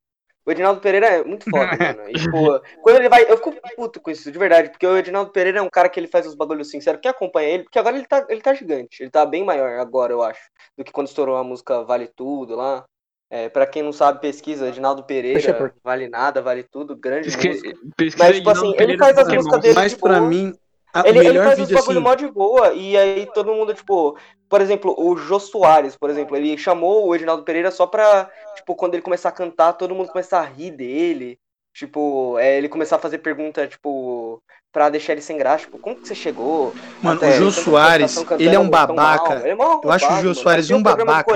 o 0.50 0.52
Edinaldo 0.52 0.82
Pereira 0.82 1.06
é 1.08 1.24
muito 1.24 1.50
foda, 1.50 1.70
mano. 1.98 2.10
E, 2.10 2.14
tipo, 2.14 2.62
quando 2.82 2.96
ele 2.98 3.10
vai. 3.10 3.24
Eu 3.30 3.38
fico 3.38 3.54
puto 3.76 4.02
com 4.02 4.10
isso, 4.12 4.32
de 4.32 4.38
verdade, 4.40 4.70
porque 4.70 4.86
o 4.88 4.98
Edinaldo 4.98 5.32
Pereira 5.32 5.60
é 5.60 5.62
um 5.62 5.70
cara 5.70 5.88
que 5.90 6.00
ele 6.00 6.08
faz 6.08 6.26
os 6.26 6.36
bagulhos 6.36 6.70
sinceros. 6.70 7.00
Quem 7.02 7.12
acompanha 7.12 7.50
ele, 7.50 7.64
porque 7.64 7.80
agora 7.80 7.96
ele 7.98 8.06
tá, 8.08 8.26
ele 8.30 8.42
tá 8.42 8.54
gigante. 8.54 9.02
Ele 9.04 9.10
tá 9.12 9.26
bem 9.26 9.44
maior 9.46 9.80
agora, 9.80 10.12
eu 10.12 10.22
acho, 10.22 10.42
do 10.78 10.84
que 10.84 10.92
quando 10.92 11.08
estourou 11.08 11.38
a 11.38 11.44
música 11.44 11.84
Vale 11.84 12.08
Tudo 12.16 12.56
lá. 12.56 12.84
É, 13.32 13.48
pra 13.48 13.68
quem 13.68 13.84
não 13.84 13.94
sabe, 13.94 14.20
pesquisa, 14.22 14.68
Edinaldo 14.68 15.04
Pereira, 15.04 15.54
por- 15.54 15.72
Vale 15.84 16.10
Nada, 16.10 16.42
Vale 16.42 16.64
Tudo, 16.64 16.96
grande 16.98 17.26
Pesquisa- 17.28 17.50
música. 17.64 17.80
pesquisa 17.96 18.24
Mas, 18.26 18.36
tipo 18.38 18.50
Edinaldo 18.50 18.60
assim, 18.60 18.68
ele 18.70 18.78
Pereira 18.78 19.06
faz 19.06 19.18
as 19.20 19.28
músicas 19.36 19.62
dele 19.62 19.76
Mas 19.76 19.92
de 19.92 19.98
pra 20.00 20.18
boa. 20.18 20.28
mim, 20.28 20.54
a, 20.94 21.08
Ele, 21.08 21.20
ele 21.20 21.40
faz 21.40 21.58
vídeo 21.60 21.76
bagulho 21.78 22.00
assim. 22.00 22.08
mó 22.08 22.16
de 22.16 22.28
boa, 22.28 22.74
e 22.74 22.98
aí 22.98 23.26
todo 23.34 23.54
mundo, 23.54 23.74
tipo, 23.74 24.18
por 24.48 24.62
exemplo, 24.62 24.96
o 24.98 25.16
Jô 25.16 25.40
Soares, 25.40 25.96
por 25.96 26.10
exemplo, 26.10 26.36
ele 26.36 26.58
chamou 26.58 27.08
o 27.08 27.16
Edinaldo 27.16 27.44
Pereira 27.44 27.70
só 27.72 27.86
pra, 27.86 28.30
tipo, 28.56 28.76
quando 28.76 28.96
ele 28.96 29.04
começar 29.04 29.30
a 29.30 29.34
cantar, 29.34 29.74
todo 29.74 29.94
mundo 29.94 30.10
começar 30.10 30.40
a 30.40 30.46
rir 30.46 30.72
dele. 30.72 31.38
Tipo, 31.72 32.38
é, 32.40 32.58
ele 32.58 32.68
começar 32.68 32.96
a 32.96 33.00
fazer 33.00 33.20
pergunta, 33.20 33.68
tipo, 33.68 34.42
pra 34.72 34.90
deixar 34.90 35.14
ele 35.14 35.22
sem 35.22 35.38
graça, 35.38 35.66
tipo, 35.66 35.78
como 35.78 35.96
que 35.96 36.08
você 36.08 36.16
chegou? 36.16 36.74
Mano, 37.02 37.18
até 37.18 37.30
o 37.30 37.34
Jô 37.34 37.52
Soares, 37.52 38.16
cantando 38.18 38.42
ele 38.42 38.56
é 38.56 38.60
um 38.60 38.70
babaca. 38.70 39.48
Ele 39.48 39.50
é 39.50 39.54
Eu 39.54 39.92
acho 39.92 40.12
o 40.12 40.22
Jô. 40.22 40.34
Soares 40.34 40.70
um 40.72 40.82
babaca. 40.82 41.32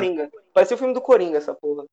Parecia 0.54 0.76
o 0.76 0.78
filme 0.78 0.94
do 0.94 1.02
Coringa, 1.02 1.38
essa 1.38 1.54
porra. 1.54 1.86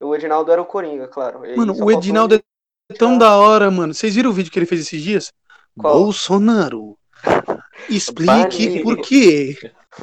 O 0.00 0.14
Edinaldo 0.14 0.52
era 0.52 0.60
o 0.60 0.66
Coringa, 0.66 1.08
claro. 1.08 1.44
E 1.46 1.50
aí 1.50 1.56
Mano, 1.56 1.74
o 1.82 1.90
Edinaldo 1.90 2.34
ele- 2.34 2.44
é 2.90 2.94
tão 2.94 3.16
da 3.16 3.36
hora, 3.36 3.70
mano. 3.70 3.94
Vocês 3.94 4.14
viram 4.14 4.30
o 4.30 4.32
vídeo 4.32 4.52
que 4.52 4.58
ele 4.58 4.66
fez 4.66 4.82
esses 4.82 5.02
dias? 5.02 5.32
Qual? 5.78 5.94
Bolsonaro. 6.04 6.96
Explique 7.88 8.82
por 8.82 8.96
quê. 8.98 9.56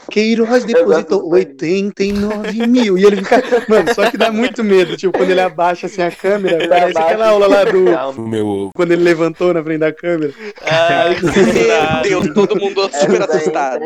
Queiroz 0.09 0.63
depositou 0.65 1.19
gosto 1.19 1.23
do 1.23 1.29
Bane. 1.29 1.45
89 1.45 2.67
mil. 2.67 2.97
E 2.97 3.05
ele 3.05 3.17
fica. 3.17 3.43
Mano, 3.67 3.93
só 3.93 4.09
que 4.09 4.17
dá 4.17 4.31
muito 4.31 4.63
medo. 4.63 4.97
Tipo, 4.97 5.15
quando 5.17 5.29
ele 5.29 5.41
abaixa 5.41 5.85
assim 5.85 6.01
a 6.01 6.09
câmera, 6.09 6.55
Ele 6.55 6.67
parece 6.67 6.97
abaixa. 6.97 7.07
aquela 7.07 7.27
aula 7.29 7.47
lá 7.47 7.63
do. 7.63 8.13
No 8.19 8.27
meu. 8.27 8.71
Quando 8.75 8.91
ele 8.91 9.03
levantou 9.03 9.53
na 9.53 9.63
frente 9.63 9.79
da 9.79 9.93
câmera. 9.93 10.33
Ai, 10.61 11.15
Meu. 12.01 12.21
Deus, 12.21 12.33
todo 12.33 12.59
mundo 12.59 12.89
super 12.91 13.21
assustado. 13.21 13.81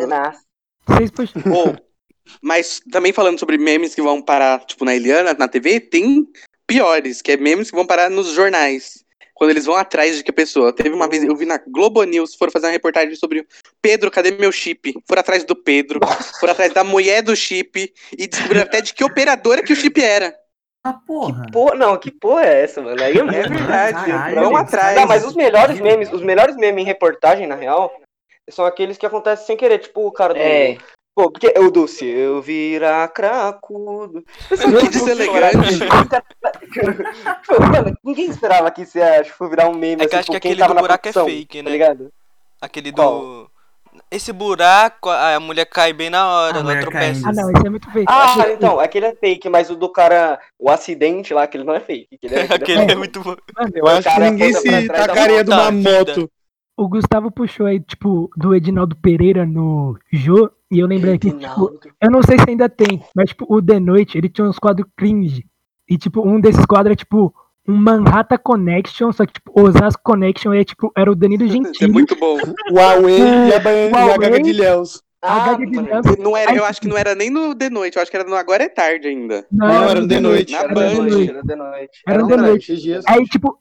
Bom, 1.46 1.76
mas 2.42 2.80
também 2.90 3.12
falando 3.12 3.40
sobre 3.40 3.58
memes 3.58 3.94
que 3.94 4.02
vão 4.02 4.22
parar, 4.22 4.64
tipo, 4.66 4.86
na 4.86 4.96
Eliana, 4.96 5.34
na 5.34 5.48
TV, 5.48 5.82
tem 5.82 6.26
piores, 6.66 7.22
que 7.22 7.34
é 7.34 7.38
memes 7.38 7.70
que 7.70 7.76
vão 7.76 7.86
parar 7.86 8.10
nos 8.10 8.32
jornais. 8.34 9.04
Quando 9.38 9.52
eles 9.52 9.66
vão 9.66 9.76
atrás 9.76 10.18
de 10.18 10.24
que 10.24 10.32
a 10.32 10.34
pessoa. 10.34 10.74
Teve 10.74 10.90
uma 10.90 11.08
vez, 11.08 11.24
eu 11.24 11.36
vi 11.36 11.46
na 11.46 11.60
Globo 11.68 12.04
News, 12.04 12.36
foram 12.36 12.52
fazer 12.52 12.66
uma 12.66 12.72
reportagem 12.72 13.16
sobre 13.16 13.48
Pedro, 13.82 14.10
cadê 14.10 14.32
meu 14.32 14.52
chip? 14.52 14.94
Foram 15.08 15.20
atrás 15.20 15.44
do 15.44 15.56
Pedro, 15.56 16.00
foram 16.40 16.54
atrás 16.54 16.74
da 16.74 16.84
mulher 16.84 17.22
do 17.22 17.36
chip 17.36 17.94
e 18.18 18.28
descobriram 18.28 18.64
até 18.64 18.82
de 18.82 18.94
que 18.94 19.04
operadora 19.04 19.62
que 19.62 19.72
o 19.72 19.76
chip 19.76 20.02
era. 20.02 20.36
Ah, 20.84 20.94
porra. 20.94 21.46
Pô, 21.52 21.76
não, 21.76 21.98
que 21.98 22.10
porra 22.10 22.46
é 22.46 22.64
essa, 22.64 22.82
mano? 22.82 23.02
Aí 23.02 23.16
eu 23.16 23.28
É 23.30 23.48
verdade, 23.48 24.06
Caralho, 24.06 24.42
vão 24.42 24.56
atrás. 24.56 24.96
Não, 24.96 25.06
mas 25.06 25.26
os 25.26 25.36
melhores 25.36 25.80
memes, 25.80 26.12
os 26.12 26.22
melhores 26.22 26.56
memes 26.56 26.84
em 26.84 26.88
reportagem, 26.88 27.46
na 27.46 27.56
real, 27.56 27.94
são 28.50 28.66
aqueles 28.66 28.98
que 28.98 29.06
acontecem 29.06 29.46
sem 29.46 29.58
querer, 29.58 29.80
tipo 29.80 30.08
o 30.08 30.12
cara 30.12 30.34
do. 30.34 30.40
É. 30.40 30.78
Pô, 31.18 31.32
porque 31.32 31.52
o 31.58 31.72
do 31.72 31.88
se 31.88 32.06
eu 32.06 32.44
virar 32.44 33.08
cracudo. 33.08 34.24
Que 34.50 34.88
deselegante. 34.88 35.80
Mano, 37.60 37.98
ninguém 38.04 38.30
esperava 38.30 38.70
que 38.70 38.84
isso 38.84 39.00
ia 39.00 39.24
tipo, 39.24 39.50
virar 39.50 39.68
um 39.68 39.74
meme. 39.74 40.04
É 40.04 40.08
que 40.08 40.16
assim, 40.16 40.18
acho 40.18 40.32
que 40.32 40.40
quem 40.40 40.52
aquele 40.52 40.60
tava 40.60 40.74
do 40.74 40.76
na 40.76 40.82
buraco 40.82 41.08
é 41.08 41.12
produção, 41.12 41.26
fake, 41.26 41.58
Tá 41.58 41.64
né? 41.64 41.72
ligado? 41.72 42.14
Aquele 42.62 42.92
do. 42.92 43.02
Qual? 43.02 43.48
Esse 44.12 44.32
buraco, 44.32 45.10
a 45.10 45.40
mulher 45.40 45.66
cai 45.66 45.92
bem 45.92 46.12
na 46.12 46.32
hora, 46.32 46.60
ela 46.60 46.80
tropeça. 46.82 47.30
Ah, 47.30 47.34
não, 47.34 47.52
esse 47.52 47.66
é 47.66 47.70
muito 47.72 47.92
fake. 47.92 48.06
Ah, 48.08 48.46
então, 48.52 48.80
aquele 48.80 49.08
é 49.08 49.16
fake, 49.16 49.50
mas 49.50 49.72
o 49.72 49.76
do 49.76 49.90
cara, 49.92 50.40
o 50.60 50.70
acidente 50.70 51.34
lá, 51.34 51.44
aquele 51.44 51.64
não 51.64 51.74
é 51.74 51.80
fake. 51.80 52.10
Aquele 52.14 52.36
é, 52.36 52.42
aquele 52.54 52.54
é 52.54 52.56
Aquele 52.84 52.92
é 52.92 52.96
muito 52.96 53.22
bom. 53.24 53.36
Eu 53.74 53.88
acho 53.88 54.04
que 54.08 54.16
cara 54.16 54.30
ninguém 54.30 54.54
se 54.54 54.62
pra 54.62 54.72
trás 54.72 54.88
da 54.88 55.08
tacaria 55.08 55.44
de 55.44 55.50
uma 55.50 55.72
moto 55.72 55.84
da 55.84 55.90
vida. 56.04 56.22
moto. 56.22 56.32
O 56.78 56.88
Gustavo 56.88 57.32
puxou 57.32 57.66
aí, 57.66 57.80
tipo, 57.80 58.30
do 58.38 58.54
Edinaldo 58.54 58.96
Pereira 58.96 59.46
no 59.48 59.98
Jô, 60.14 60.50
e 60.70 60.78
eu 60.80 60.86
lembrei 60.88 61.16
aqui, 61.16 61.32
tipo, 61.32 61.80
eu 62.00 62.12
não 62.12 62.22
sei 62.22 62.38
se 62.38 62.46
ainda 62.50 62.70
tem, 62.70 63.02
mas, 63.16 63.30
tipo, 63.30 63.46
o 63.50 63.60
The 63.62 63.80
Noite, 63.80 64.16
ele 64.18 64.30
tinha 64.30 64.48
uns 64.48 64.60
quadros 64.60 64.88
cringe. 64.96 65.44
E, 65.90 65.98
tipo, 65.98 66.22
um 66.22 66.40
desses 66.40 66.66
quadros 66.66 66.94
é, 66.94 66.96
tipo, 66.96 67.34
um 67.68 67.76
Manhattan 67.76 68.38
Connection, 68.38 69.12
só 69.12 69.26
que, 69.26 69.34
tipo, 69.34 69.60
Osasco 69.60 70.02
Connection 70.04 70.54
é, 70.54 70.64
tipo, 70.64 70.92
era 70.96 71.12
o 71.12 71.16
Danilo 71.16 71.46
é 71.46 71.48
Gentili. 71.48 71.92
muito 71.92 72.16
bom. 72.16 72.38
O 72.70 72.76
Huawei 72.76 73.20
e 73.20 73.54
a, 73.56 73.60
ba- 73.60 73.72
e 73.74 73.92
a 73.94 74.06
Huawei. 74.06 74.18
Gaga 74.20 74.40
de 74.44 74.54
Léus. 74.54 75.02
Ah, 75.22 75.56
de 75.56 76.22
Não 76.22 76.38
era, 76.38 76.54
eu 76.54 76.64
acho 76.64 76.80
que 76.80 76.88
não 76.88 76.98
era 76.98 77.16
nem 77.16 77.30
no 77.30 77.56
de 77.56 77.70
noite, 77.70 77.96
eu 77.96 78.02
acho 78.02 78.12
que 78.12 78.18
era 78.18 78.30
no 78.30 78.36
Agora 78.36 78.64
é 78.64 78.70
Tarde 78.70 79.08
ainda. 79.08 79.46
Não, 79.52 79.90
era 79.90 80.00
no 80.00 80.08
The 80.08 80.20
Noite. 80.20 80.54
Na 80.54 80.60
Era 80.60 80.74
Band. 80.74 80.94
no 80.94 80.94
The 80.94 81.10
Noite. 81.10 81.32
Era 81.32 81.44
de 81.44 81.56
noite. 81.56 82.02
Era 82.08 82.24
de 82.24 82.28
de 82.28 82.38
noite. 82.38 83.00
Aí, 83.08 83.26
tipo, 83.26 83.60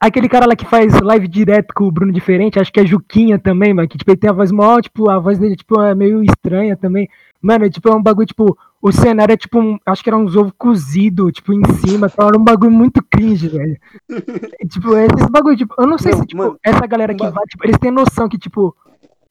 aquele 0.00 0.28
cara 0.28 0.46
lá 0.46 0.54
que 0.54 0.66
faz 0.66 0.92
live 1.00 1.26
direto 1.26 1.74
com 1.74 1.84
o 1.84 1.90
Bruno 1.90 2.12
Diferente, 2.12 2.60
acho 2.60 2.72
que 2.72 2.78
é 2.78 2.86
Juquinha 2.86 3.38
também, 3.38 3.74
mano, 3.74 3.88
que, 3.88 3.98
tipo, 3.98 4.10
ele 4.10 4.18
tem 4.18 4.30
a 4.30 4.34
voz 4.34 4.52
mó, 4.52 4.80
tipo, 4.80 5.10
a 5.10 5.18
voz 5.18 5.38
dele, 5.38 5.56
tipo, 5.56 5.80
é 5.80 5.94
meio 5.94 6.22
estranha 6.22 6.76
também. 6.76 7.08
Mano, 7.42 7.64
é, 7.66 7.70
tipo, 7.70 7.88
é 7.88 7.94
um 7.94 8.02
bagulho, 8.02 8.26
tipo, 8.26 8.56
o 8.80 8.92
cenário 8.92 9.32
é, 9.32 9.36
tipo, 9.36 9.58
um, 9.58 9.78
acho 9.84 10.02
que 10.02 10.08
era 10.08 10.16
uns 10.16 10.36
ovos 10.36 10.52
cozidos, 10.56 11.32
tipo, 11.32 11.52
em 11.52 11.64
cima, 11.74 12.06
então 12.06 12.28
era 12.28 12.38
um 12.38 12.44
bagulho 12.44 12.70
muito 12.70 13.02
cringe, 13.02 13.48
velho. 13.48 13.78
Tipo, 14.70 14.96
esses 14.96 15.28
bagulho, 15.30 15.56
tipo, 15.56 15.74
eu 15.78 15.86
não 15.86 15.98
sei 15.98 16.12
Não, 16.12 16.18
se, 16.20 16.26
tipo, 16.26 16.42
mano, 16.42 16.58
essa 16.64 16.86
galera 16.86 17.14
que 17.14 17.26
vai, 17.28 17.44
tipo, 17.44 17.66
eles 17.66 17.78
têm 17.78 17.90
noção 17.90 18.28
que, 18.28 18.38
tipo, 18.38 18.74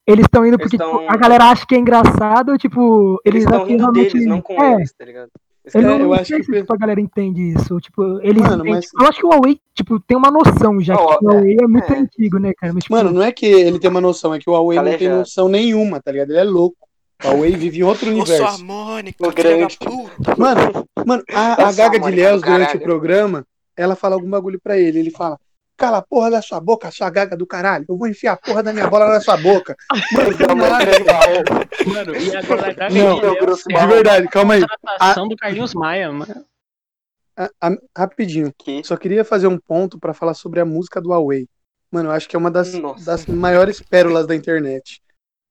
eles 0.06 0.26
estão 0.26 0.46
indo 0.46 0.58
porque, 0.58 0.78
tão- 0.78 1.00
tipo, 1.00 1.12
a 1.12 1.18
galera 1.18 1.46
acha 1.46 1.66
que 1.66 1.76
é 1.76 1.78
engraçado, 1.80 2.58
tipo, 2.58 3.20
Eles 3.26 3.44
eles, 3.44 3.44
estão 3.46 3.66
rindo 3.66 3.82
realmente- 3.84 4.14
deles, 4.14 4.28
não 4.28 4.42
com 4.42 4.62
é, 4.62 4.74
eles, 4.76 4.94
tá 4.94 5.06
ligado? 5.06 5.30
Eu 5.74 5.80
É, 5.80 5.84
não, 5.84 5.92
eu 5.92 6.00
não 6.00 6.14
acho 6.14 6.26
sei 6.26 6.40
que 6.40 6.44
se 6.46 6.52
tipo, 6.52 6.74
a 6.74 6.78
galera 6.78 7.00
entende 7.00 7.42
isso. 7.54 7.80
Tipo, 7.80 8.20
eles 8.22 8.42
Mano, 8.44 8.66
mas- 8.66 8.90
Eu 9.00 9.08
acho 9.08 9.18
que 9.18 9.26
o 9.26 9.30
Huawei, 9.30 9.58
tipo, 9.74 9.98
tem 10.02 10.18
uma 10.18 10.30
noção 10.30 10.82
já. 10.82 10.94
Tipo, 10.98 11.08
o 11.26 11.32
é, 11.32 11.36
Huawei 11.36 11.58
é 11.62 11.68
muito 11.68 11.94
é. 11.94 12.00
antigo, 12.00 12.38
né, 12.38 12.52
cara? 12.54 12.74
Mas, 12.74 12.84
tipo, 12.84 12.94
Mano, 12.94 13.12
não 13.14 13.22
é 13.24 13.32
que 13.32 13.46
ele 13.46 13.80
tem 13.80 13.90
uma 13.90 14.02
noção, 14.02 14.34
é 14.36 14.40
que 14.40 14.50
o 14.50 14.54
Huawei 14.54 14.78
não 14.78 14.84
tem 14.86 14.94
Calejado. 14.98 15.20
noção 15.20 15.48
nenhuma, 15.48 16.02
tá 16.02 16.12
ligado? 16.12 16.32
Ele 16.32 16.40
é 16.40 16.44
louco. 16.44 16.76
O 17.24 17.28
Huawei 17.30 17.52
vive 17.56 17.80
em 17.80 17.84
outro 17.84 18.10
universo. 18.10 18.44
harmônica, 18.44 19.26
O 19.26 19.32
filha 19.32 19.52
da 19.52 19.56
grande. 19.58 19.78
puta. 19.78 20.36
Mano, 20.38 20.86
mano, 21.06 21.24
a, 21.34 21.68
a 21.70 21.72
Gaga 21.72 21.98
de 21.98 22.12
Léus, 22.12 22.42
durante 22.42 22.76
o 22.76 22.82
programa, 22.82 23.46
ela 23.78 23.96
fala 23.96 24.16
algum 24.16 24.30
bagulho 24.30 24.60
pra 24.62 24.78
ele. 24.78 25.00
Ele 25.00 25.12
fala: 25.12 25.40
Cala 25.76 25.98
a 25.98 26.02
porra 26.02 26.30
da 26.30 26.42
sua 26.42 26.60
boca, 26.60 26.92
sua 26.92 27.10
gaga 27.10 27.36
do 27.36 27.48
caralho. 27.48 27.86
Eu 27.90 27.98
vou 27.98 28.08
enfiar 28.08 28.34
a 28.34 28.38
porra 28.38 28.62
da 28.62 28.72
minha 28.72 28.88
bola 28.88 29.08
na 29.08 29.20
sua 29.20 29.36
boca. 29.38 29.76
Mano, 30.12 30.38
do 30.38 30.56
nada. 30.56 30.86
Mano, 31.88 32.16
e 32.16 32.36
agora 32.36 32.70
a 32.70 32.74
Gaga 32.74 32.94
Não, 32.94 33.20
de 33.20 33.26
é 33.26 33.56
De 33.68 33.76
a 33.76 33.86
verdade, 33.88 34.28
calma 34.28 34.54
aí. 34.54 34.62
contratação 34.62 35.28
do 35.28 35.36
Carlinhos 35.36 35.74
Maia, 35.74 36.12
mano. 36.12 36.46
A- 37.36 37.50
a- 37.62 37.78
rapidinho. 37.98 38.54
Que- 38.58 38.84
Só 38.84 38.96
queria 38.96 39.26
fazer 39.26 39.48
um 39.48 39.58
ponto 39.58 40.00
pra 40.00 40.14
falar 40.14 40.36
sobre 40.36 40.60
a 40.60 40.66
música 40.66 41.02
do 41.02 41.10
Huawei. 41.10 41.48
Mano, 41.92 42.10
eu 42.10 42.14
acho 42.14 42.30
que 42.30 42.36
é 42.36 42.40
uma 42.40 42.52
das, 42.52 42.74
Nossa. 42.76 43.04
das 43.06 43.26
maiores 43.26 43.82
pérolas 43.82 44.28
da 44.28 44.36
internet. 44.36 45.02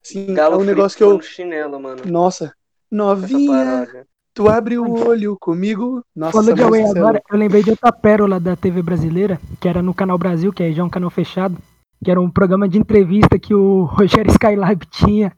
Sim, 0.03 0.35
Galo 0.35 0.55
é 0.55 0.59
um 0.59 0.65
negócio 0.65 0.97
que 0.97 1.03
eu. 1.05 1.21
chinelo, 1.21 1.81
mano. 1.81 2.03
Nossa, 2.07 2.53
novinha. 2.91 3.89
Tu 4.35 4.49
abre 4.49 4.79
o 4.79 5.09
olho 5.09 5.37
comigo. 5.41 6.05
Nossa, 6.15 6.33
falando 6.33 6.55
de 6.55 6.63
é 6.63 6.91
agora, 6.91 7.23
eu 7.31 7.39
lembrei 7.39 7.63
de 7.63 7.71
outra 7.71 7.93
pérola 7.93 8.39
da 8.41 8.57
TV 8.57 8.83
brasileira, 8.83 9.41
que 9.61 9.69
era 9.69 9.83
no 9.83 9.95
Canal 9.95 10.19
Brasil, 10.19 10.53
que 10.53 10.63
aí 10.63 10.73
já 10.73 10.83
é 10.83 10.85
um 10.85 10.91
canal 10.91 11.11
fechado, 11.11 11.57
que 12.05 12.11
era 12.11 12.21
um 12.21 12.31
programa 12.31 12.69
de 12.69 12.79
entrevista 12.79 13.39
que 13.39 13.55
o 13.55 13.85
Rogério 13.93 14.31
Skylab 14.31 14.85
tinha. 14.87 15.33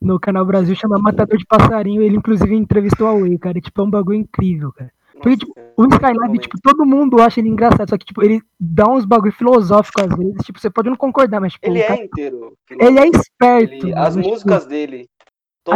no 0.00 0.20
Canal 0.20 0.44
Brasil, 0.44 0.74
chama 0.76 0.98
Matador 0.98 1.38
de 1.38 1.46
Passarinho. 1.46 2.02
Ele, 2.02 2.16
inclusive, 2.16 2.54
entrevistou 2.54 3.06
a 3.08 3.14
Way, 3.18 3.38
cara. 3.38 3.60
Tipo, 3.60 3.80
é 3.80 3.84
um 3.84 3.90
bagulho 3.90 4.18
incrível, 4.18 4.70
cara. 4.72 4.90
Porque, 5.14 5.38
tipo, 5.38 5.52
o 5.78 5.86
Skylab, 5.86 6.38
tipo, 6.38 6.58
todo 6.62 6.84
mundo 6.84 7.20
acha 7.22 7.40
ele 7.40 7.48
engraçado, 7.48 7.88
só 7.88 7.96
que, 7.96 8.04
tipo, 8.04 8.22
ele 8.22 8.42
dá 8.60 8.86
uns 8.86 9.06
bagulho 9.06 9.32
filosófico 9.32 10.02
às 10.02 10.14
vezes. 10.14 10.36
Tipo, 10.44 10.60
você 10.60 10.68
pode 10.68 10.90
não 10.90 10.96
concordar, 10.96 11.40
mas, 11.40 11.54
tipo, 11.54 11.66
Ele 11.66 11.78
é 11.80 11.86
cara- 11.88 12.04
inteiro. 12.04 12.52
ele 12.70 12.98
é 12.98 13.08
esperto. 13.08 13.86
Ele- 13.86 13.94
as 13.94 14.14
mas, 14.14 14.16
tipo, 14.16 14.28
músicas 14.28 14.66
dele, 14.66 15.08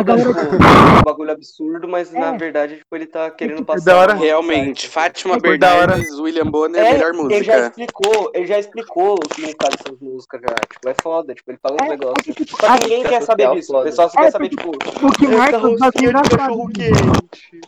galera- 0.03 0.35
tipo, 0.35 0.55
um 0.57 1.03
bagulho 1.05 1.31
absurdo, 1.33 1.89
mas 1.89 2.13
na 2.13 2.35
É. 2.35 2.39
verdade, 2.39 2.77
tipo, 2.77 2.97
ele 2.97 3.07
tá 3.07 3.31
querendo 3.31 3.57
tipo, 3.59 3.67
passar. 3.67 3.85
da 3.85 3.97
hora. 3.97 4.15
Realmente, 4.15 4.87
mensagem. 4.87 4.91
Fátima 4.91 5.39
Foi 5.41 5.59
da 5.59 5.75
hora. 5.75 5.87
Bernardes, 5.89 6.19
William 6.19 6.47
Bonner, 6.47 6.85
É, 6.85 6.93
melhor 6.93 7.15
ele 7.31 7.45
já 7.45 7.53
música. 7.55 7.67
explicou, 7.69 8.31
ele 8.35 8.47
já 8.47 8.59
explicou 8.59 9.15
o 9.15 9.35
significado 9.35 9.77
dessas 9.77 10.01
músicas, 10.01 10.41
já. 10.43 10.55
Tipo, 10.73 10.89
é 10.89 10.95
foda, 11.03 11.35
tipo, 11.35 11.51
ele 11.51 11.59
fala 11.63 11.75
uns 11.77 11.83
É, 11.83 11.87
é 11.87 11.91
negócios. 11.91 12.37
que, 12.37 12.45
tipo, 12.45 12.61
Só 12.61 12.77
que 12.79 12.83
ninguém 12.85 13.03
quer 13.05 13.23
saber 13.23 13.43
social 13.45 13.55
disso. 13.57 13.77
O 13.77 13.83
pessoal 13.83 14.09
só 14.11 14.21
É, 14.21 14.23
quer 14.25 14.31
saber, 14.31 14.49
tipo, 14.51 14.69
o 14.71 15.13
que 15.13 15.27
marca 15.29 15.59
bagulho 15.59 15.79
rosquinha 15.79 15.91
de 15.93 16.05
engraçado. 16.07 16.39
cachorro 16.39 16.69
quente. 16.69 17.61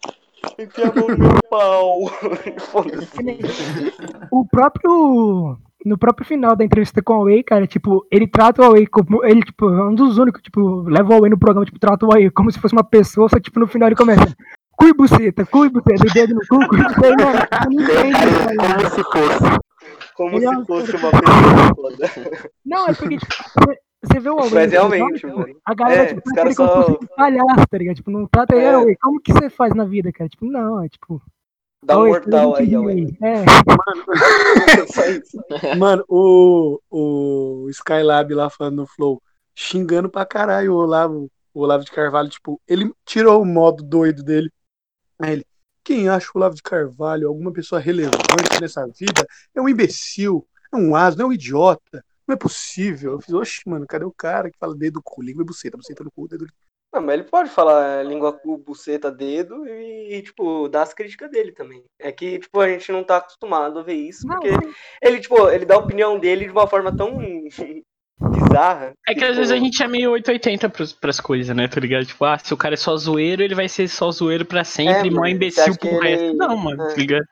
Enfia 0.59 0.89
a 0.89 0.93
mão 0.95 1.09
no 1.09 1.19
meu 1.19 1.43
pau. 1.49 2.11
O 4.31 4.45
próprio. 4.47 5.57
No 5.85 5.99
próprio 5.99 6.27
final 6.27 6.55
da 6.55 6.65
entrevista 6.65 7.03
com 7.03 7.15
o 7.15 7.17
Huawei, 7.19 7.43
cara, 7.43 7.67
tipo, 7.67 8.07
ele 8.11 8.27
trata 8.27 8.63
o 8.63 8.65
Huawei 8.65 8.87
como. 8.87 9.25
Ele, 9.25 9.43
tipo, 9.43 9.69
é 9.69 9.85
um 9.89 9.95
dos 9.95 10.17
únicos, 10.19 10.41
tipo, 10.43 10.83
leva 10.83 11.09
o 11.09 11.13
Huawei 11.15 11.31
no 11.31 11.39
programa, 11.39 11.65
tipo, 11.67 11.79
trata 11.79 12.07
o 12.07 12.09
Huawei 12.09 12.31
como 12.31 12.51
se 12.53 12.61
fosse 12.61 12.75
uma 12.75 12.85
pessoa, 12.85 13.29
só 13.29 13.37
que, 13.37 13.43
tipo, 13.43 13.59
no 13.59 13.67
final 13.67 13.89
ele 13.89 13.97
começa. 13.97 14.35
Cui 14.77 14.93
buceta, 14.95 15.45
cui 15.47 15.69
buceta, 15.69 16.05
o 16.09 16.13
dedo 16.13 16.35
no 16.35 16.41
cu, 16.49 16.69
cui 16.69 16.83
buceta, 16.83 17.25
mano, 17.25 17.39
não 17.71 17.83
entende, 17.83 18.51
ligado? 18.51 18.75
Como 18.75 18.91
se 18.91 19.03
fosse. 19.05 19.61
Como 20.17 20.37
Ele 20.37 20.47
é 20.47 20.49
se 20.51 20.57
um 20.57 20.65
fosse 20.67 20.97
uma 20.97 21.11
pessoa 21.11 21.75
foda. 21.75 22.11
Não, 22.65 22.87
é 22.89 22.95
porque, 22.95 23.19
tipo, 23.19 23.35
você- 23.59 24.21
vê 24.21 24.31
o 24.31 24.35
Huawei. 24.37 24.51
Mas 24.55 24.73
realmente, 24.73 25.15
tipo, 25.21 25.45
a 25.65 25.75
galera, 25.75 26.03
É, 26.03 26.07
tipo, 26.07 26.23
os 26.27 26.33
caras 26.33 26.47
ele 26.51 26.57
como 26.57 26.69
se 26.69 26.75
só- 26.75 26.83
fosse 26.93 27.05
um 27.05 27.17
palhaço, 27.17 27.67
tá 27.71 27.79
ligado? 27.79 27.97
Tipo, 27.97 28.11
não 28.11 28.27
trata 28.27 28.55
ele, 28.57 28.65
É. 28.65 28.69
é, 28.69 28.77
Huawei, 28.77 28.97
como 29.01 29.21
que 29.21 29.33
você 29.33 29.51
faz 29.51 29.75
na 29.75 29.85
vida, 29.85 30.13
cara? 30.13 30.29
Tipo, 30.29 30.47
não, 30.47 30.83
é 30.83 30.89
tipo. 30.89 31.21
Dá 31.85 31.99
um 31.99 32.07
mortal 32.07 32.55
aí, 32.55 32.77
lei. 32.79 33.19
É, 33.21 33.43
isso. 35.19 35.37
Mano, 35.77 36.05
o, 36.09 36.81
o 36.89 37.69
Skylab 37.71 38.33
lá 38.35 38.49
falando 38.49 38.77
no 38.77 38.87
Flow, 38.87 39.21
xingando 39.55 40.09
pra 40.09 40.25
caralho 40.25 40.75
o 40.75 40.77
Olavo, 40.77 41.31
o 41.53 41.61
Olavo 41.61 41.85
de 41.85 41.91
Carvalho, 41.91 42.29
tipo, 42.29 42.61
ele 42.69 42.93
tirou 43.05 43.43
o 43.43 43.45
modo 43.47 43.83
doido 43.83 44.23
dele. 44.23 44.49
Aí 45.19 45.33
ele, 45.33 45.47
quem 45.83 46.09
acha 46.09 46.29
o 46.33 46.39
Olavo 46.39 46.55
de 46.55 46.63
Carvalho 46.63 47.27
alguma 47.27 47.53
pessoa 47.53 47.81
relevante 47.81 48.61
nessa 48.61 48.87
vida 48.87 49.27
é 49.53 49.61
um 49.61 49.69
imbecil, 49.69 50.47
é 50.73 50.77
um 50.77 50.95
asno, 50.95 51.23
é 51.23 51.27
um 51.27 51.33
idiota. 51.33 52.05
Não 52.27 52.35
é 52.35 52.39
possível. 52.39 53.15
Eu 53.15 53.21
fiz, 53.21 53.35
oxe, 53.35 53.61
mano, 53.67 53.87
cadê 53.89 54.05
o 54.05 54.13
cara 54.13 54.51
que 54.51 54.59
fala 54.59 54.77
dedo 54.77 54.95
do 54.95 55.03
cu, 55.03 55.21
língua 55.21 55.43
e 55.43 55.47
buceta, 55.47 55.77
buceta 55.77 56.05
no 56.05 56.13
cu, 56.13 56.29
dedo 56.29 56.47
do 56.47 56.53
Não, 56.93 57.01
mas 57.01 57.15
ele 57.15 57.25
pode 57.25 57.49
falar 57.49 58.05
língua 58.05 58.33
cu, 58.33 58.59
buceta, 58.59 59.11
dedo 59.11 59.67
e, 59.67 60.21
tipo, 60.23 60.69
dar 60.69 60.83
as 60.83 60.93
críticas 60.93 61.31
dele 61.31 61.51
também. 61.53 61.83
É 61.99 62.13
que, 62.13 62.39
tipo, 62.39 62.61
a 62.61 62.69
gente 62.69 62.93
não 62.93 63.03
tá 63.03 63.17
acostumado 63.17 63.79
a 63.79 63.83
ver 63.83 63.95
isso, 63.95 64.27
não, 64.27 64.39
porque 64.39 64.51
ele, 65.01 65.19
tipo, 65.21 65.49
ele 65.49 65.65
dá 65.65 65.75
a 65.77 65.79
opinião 65.79 66.19
dele 66.19 66.45
de 66.45 66.51
uma 66.51 66.67
forma 66.67 66.95
tão 66.95 67.19
bizarra. 68.21 68.93
É 69.09 69.15
que 69.15 69.25
às 69.25 69.37
vezes 69.37 69.51
a 69.51 69.55
tipo, 69.55 69.65
gente 69.65 69.83
é 69.83 69.89
meio 69.89 70.11
880 70.13 70.69
pras, 70.69 70.93
pras 70.93 71.19
coisas, 71.21 71.57
né? 71.57 71.67
Tá 71.67 71.81
ligado? 71.81 72.05
Tipo, 72.05 72.25
ah, 72.25 72.39
se 72.39 72.53
o 72.53 72.57
cara 72.57 72.75
é 72.75 72.77
só 72.77 72.97
zoeiro, 72.97 73.43
ele 73.43 73.55
vai 73.55 73.69
ser 73.69 73.89
só 73.89 74.11
zoeiro 74.11 74.45
pra 74.45 74.63
sempre, 74.65 75.09
É, 75.09 75.11
mó 75.11 75.25
imbecil 75.27 75.77
pro 75.79 75.89
ele- 75.89 76.09
resto. 76.09 76.37
Não, 76.37 76.57
mano, 76.57 76.83
é. 76.83 76.89
tá 76.89 76.95
ligado? 76.97 77.25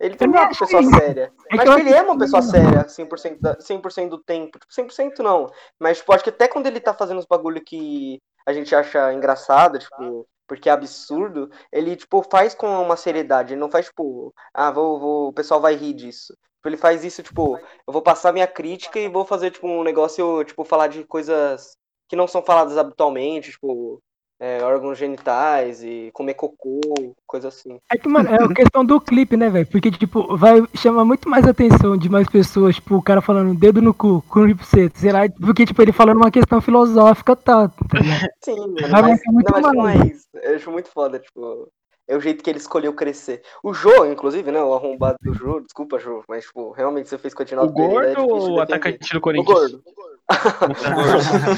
Ele 0.00 0.14
também 0.16 0.34
não 0.34 0.42
é 0.42 0.44
uma 0.46 0.48
pessoa 0.56 0.80
isso. 0.82 0.90
séria. 0.90 1.32
É 1.50 1.56
mas 1.56 1.76
ele 1.76 1.90
é 1.92 2.02
uma 2.02 2.18
pessoa 2.18 2.42
séria 2.42 2.84
100%, 2.88 3.40
da, 3.40 3.56
100 3.60 4.08
do 4.08 4.18
tempo. 4.18 4.58
Tipo, 4.58 4.72
100% 4.72 5.18
não. 5.24 5.50
Mas, 5.80 5.98
tipo, 5.98 6.12
acho 6.12 6.22
que 6.22 6.30
até 6.30 6.46
quando 6.46 6.66
ele 6.68 6.78
tá 6.78 6.94
fazendo 6.94 7.18
os 7.18 7.26
bagulho 7.26 7.60
que 7.64 8.18
a 8.48 8.52
gente 8.54 8.74
acha 8.74 9.12
engraçado, 9.12 9.78
tipo, 9.78 10.26
porque 10.46 10.70
é 10.70 10.72
absurdo, 10.72 11.50
ele, 11.70 11.94
tipo, 11.94 12.22
faz 12.30 12.54
com 12.54 12.66
uma 12.82 12.96
seriedade. 12.96 13.52
Ele 13.52 13.60
não 13.60 13.70
faz, 13.70 13.86
tipo, 13.86 14.34
ah, 14.54 14.70
vou, 14.70 14.98
vou, 14.98 15.28
o 15.28 15.32
pessoal 15.34 15.60
vai 15.60 15.74
rir 15.74 15.92
disso. 15.92 16.32
Tipo, 16.56 16.68
ele 16.68 16.78
faz 16.78 17.04
isso, 17.04 17.22
tipo, 17.22 17.58
eu 17.58 17.92
vou 17.92 18.00
passar 18.00 18.32
minha 18.32 18.46
crítica 18.46 18.98
e 18.98 19.06
vou 19.06 19.26
fazer, 19.26 19.50
tipo, 19.50 19.68
um 19.68 19.84
negócio, 19.84 20.42
tipo, 20.44 20.64
falar 20.64 20.88
de 20.88 21.04
coisas 21.04 21.76
que 22.08 22.16
não 22.16 22.26
são 22.26 22.42
faladas 22.42 22.78
habitualmente, 22.78 23.50
tipo, 23.50 24.02
é, 24.40 24.62
órgãos 24.62 24.96
genitais 24.96 25.82
e 25.82 26.10
comer 26.12 26.34
cocô, 26.34 26.80
coisa 27.26 27.48
assim. 27.48 27.78
É 27.90 27.98
que, 27.98 28.08
mano, 28.08 28.28
é 28.28 28.44
a 28.44 28.54
questão 28.54 28.84
do 28.84 29.00
clipe, 29.00 29.36
né, 29.36 29.50
velho? 29.50 29.66
Porque, 29.66 29.90
tipo, 29.90 30.36
vai 30.36 30.62
chamar 30.74 31.04
muito 31.04 31.28
mais 31.28 31.46
atenção 31.46 31.96
de 31.96 32.08
mais 32.08 32.28
pessoas, 32.28 32.76
tipo, 32.76 32.96
o 32.96 33.02
cara 33.02 33.20
falando 33.20 33.58
dedo 33.58 33.82
no 33.82 33.92
cu, 33.92 34.22
cu 34.28 34.46
no 34.46 34.54
buceta, 34.54 34.98
será? 34.98 35.28
Porque, 35.28 35.66
tipo, 35.66 35.82
ele 35.82 35.92
falando 35.92 36.18
uma 36.18 36.30
questão 36.30 36.60
filosófica, 36.60 37.34
tá, 37.34 37.68
tá? 37.68 37.74
Sim, 38.40 38.58
mano, 38.58 38.88
Vai 38.88 39.02
mas, 39.02 39.20
muito 39.26 39.52
não, 39.52 39.60
mas 39.60 39.74
não 39.74 39.88
é 39.88 40.06
isso. 40.06 40.28
Eu 40.34 40.54
acho 40.54 40.70
muito 40.70 40.88
foda, 40.88 41.18
tipo. 41.18 41.68
É 42.10 42.16
o 42.16 42.20
jeito 42.20 42.42
que 42.42 42.48
ele 42.48 42.58
escolheu 42.58 42.94
crescer. 42.94 43.42
O 43.62 43.74
Jô, 43.74 44.06
inclusive, 44.06 44.50
né? 44.50 44.62
O 44.62 44.72
arrombado 44.72 45.18
do 45.20 45.34
Jô, 45.34 45.60
desculpa, 45.60 45.98
Jô, 45.98 46.24
mas, 46.26 46.44
tipo, 46.46 46.70
realmente 46.70 47.06
você 47.06 47.18
fez 47.18 47.34
a 47.34 47.62
O 47.62 47.66
é 47.66 47.68
gordo 47.68 48.08
difícil 48.08 48.24
ou 48.24 48.50
o 48.52 48.60
atacante 48.60 49.12
do 49.12 49.18
O 49.18 49.20
Corinthians? 49.20 49.58
gordo. 49.58 49.82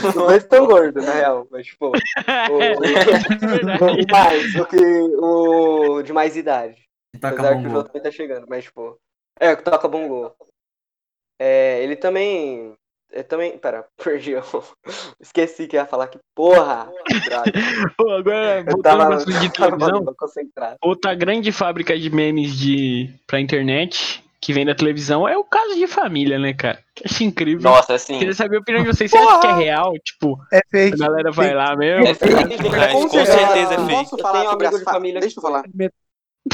Os 0.08 0.14
dois 0.14 0.44
tão 0.44 0.66
gordos, 0.66 1.04
na 1.04 1.12
real, 1.12 1.46
mas, 1.50 1.66
tipo. 1.66 1.90
O, 3.80 4.10
mais, 4.10 4.54
o 4.54 4.66
que. 4.66 4.76
O 5.18 6.02
de 6.02 6.12
mais 6.12 6.36
idade. 6.36 6.76
Toca 7.20 7.34
Apesar 7.34 7.52
que 7.54 7.58
o 7.58 7.62
Jô 7.62 7.68
bongo. 7.70 7.84
também 7.84 8.02
tá 8.02 8.10
chegando, 8.10 8.46
mas, 8.48 8.64
tipo. 8.64 8.98
É, 9.38 9.52
o 9.52 9.56
que 9.56 9.64
toca 9.64 9.88
bom 9.88 10.06
gol. 10.08 10.34
É, 11.40 11.82
ele 11.82 11.96
também. 11.96 12.74
Eu 13.10 13.24
também. 13.24 13.58
Pera, 13.58 13.86
perdi. 14.02 14.32
Eu 14.32 14.44
esqueci 15.20 15.66
que 15.66 15.76
ia 15.76 15.86
falar 15.86 16.06
que 16.08 16.18
porra! 16.34 16.88
Pô, 17.96 18.10
agora, 18.10 18.64
Eu 18.66 18.80
tava, 18.82 19.16
de 19.16 19.50
tava 19.52 19.76
televisão, 19.76 20.14
concentrado. 20.16 20.76
outra 20.80 21.14
grande 21.14 21.50
fábrica 21.50 21.98
de 21.98 22.08
memes 22.10 22.56
de, 22.56 23.12
pra 23.26 23.40
internet, 23.40 24.22
que 24.40 24.52
vem 24.54 24.64
da 24.64 24.74
televisão, 24.74 25.28
é 25.28 25.36
o 25.36 25.44
caso 25.44 25.74
de 25.74 25.86
família, 25.86 26.38
né, 26.38 26.54
cara? 26.54 26.82
Que 26.94 27.04
acho 27.06 27.22
incrível. 27.24 27.70
Nossa, 27.70 27.94
assim. 27.94 28.18
Queria 28.18 28.32
saber 28.34 28.56
a 28.56 28.60
opinião 28.60 28.82
de 28.84 28.88
vocês. 28.88 29.10
Você 29.10 29.18
acha 29.18 29.38
que 29.40 29.46
é 29.46 29.52
real? 29.52 29.92
Tipo, 30.02 30.38
É 30.52 30.58
a 30.58 30.62
fake. 30.70 30.96
galera 30.96 31.30
vai 31.30 31.52
lá 31.54 31.76
mesmo? 31.76 32.06
É 32.06 32.14
fake. 32.14 32.34
Mas 32.70 32.92
com 32.92 33.08
certeza 33.10 33.74
é 33.74 33.76
Eu 33.76 33.86
fake. 33.86 33.92
Posso 33.92 34.14
Eu 34.16 34.22
falar 34.22 34.38
tenho 34.40 34.50
um 34.50 34.54
amigo 34.54 34.68
as 34.74 34.78
de 34.78 34.84
fa- 34.84 34.92
família 34.92 35.20
Deixa 35.20 35.38
eu 35.38 35.42
falar. 35.42 35.62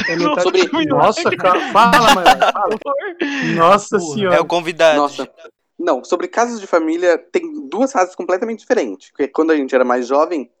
É 0.09 0.41
Sobre- 0.41 0.85
Nossa, 0.85 1.35
cara, 1.37 1.71
fala, 1.71 2.13
mano. 2.13 2.27
Fala. 2.53 2.75
Nossa 3.55 3.97
Porra. 3.97 4.13
senhora. 4.13 4.35
É 4.35 4.39
o 4.41 4.45
convidado. 4.45 4.97
Nossa. 4.97 5.29
Não, 5.79 6.03
sobre 6.03 6.27
casos 6.27 6.59
de 6.59 6.67
família, 6.67 7.17
tem 7.17 7.69
duas 7.69 7.91
fases 7.91 8.13
completamente 8.15 8.59
diferentes. 8.59 9.09
Porque 9.11 9.27
quando 9.29 9.51
a 9.51 9.55
gente 9.55 9.73
era 9.73 9.85
mais 9.85 10.05
jovem, 10.07 10.51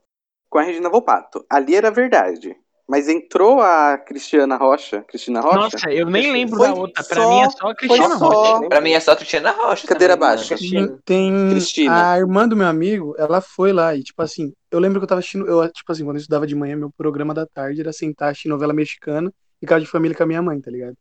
com 0.49 0.59
a 0.59 0.61
Regina 0.61 0.89
Volpato, 0.89 1.45
ali 1.49 1.75
era 1.75 1.91
verdade. 1.91 2.55
Mas 2.89 3.09
entrou 3.09 3.61
a 3.61 3.97
Cristiana 3.97 4.55
Rocha, 4.55 5.03
Cristina 5.03 5.41
Rocha, 5.41 5.57
Nossa, 5.57 5.91
eu 5.91 6.09
nem 6.09 6.31
lembro 6.31 6.55
Foi 6.55 6.67
da 6.69 6.73
outra. 6.73 7.03
Pra 7.03 7.21
só- 7.21 7.29
mim 7.29 7.41
é 7.41 7.49
só 7.49 7.67
a 7.69 7.75
Cristiana 7.75 8.17
só- 8.17 8.29
Rocha. 8.29 8.69
Pra 8.69 8.79
mim 8.81 8.91
é 8.91 8.99
só 9.01 9.15
Cristiana 9.15 9.51
Rocha. 9.51 9.87
Cadeira 9.87 10.13
também, 10.13 10.27
mano. 10.29 10.39
baixa. 10.39 10.55
Cristina. 10.55 10.99
Tem 11.03 11.49
Cristina. 11.49 12.11
a 12.13 12.17
irmã 12.17 12.47
do 12.47 12.55
meu 12.55 12.65
amigo, 12.67 13.13
ela 13.17 13.41
foi 13.41 13.73
lá 13.73 13.93
e, 13.93 14.03
tipo 14.03 14.21
assim, 14.21 14.53
eu 14.71 14.79
lembro 14.79 15.01
que 15.01 15.03
eu 15.03 15.07
tava 15.07 15.19
assistindo, 15.19 15.45
eu, 15.47 15.69
tipo 15.69 15.91
assim, 15.91 16.05
quando 16.05 16.15
eu 16.15 16.21
estudava 16.21 16.47
de 16.47 16.55
manhã, 16.55 16.77
meu 16.77 16.89
programa 16.95 17.33
da 17.33 17.45
tarde 17.45 17.81
era 17.81 17.91
sentar 17.91 18.29
assistir 18.31 18.47
novela 18.47 18.71
mexicana 18.71 19.33
e 19.61 19.65
casa 19.65 19.81
de 19.81 19.87
família 19.87 20.15
com 20.15 20.23
a 20.23 20.27
minha 20.27 20.41
mãe, 20.41 20.61
tá 20.61 20.71
ligado? 20.71 20.95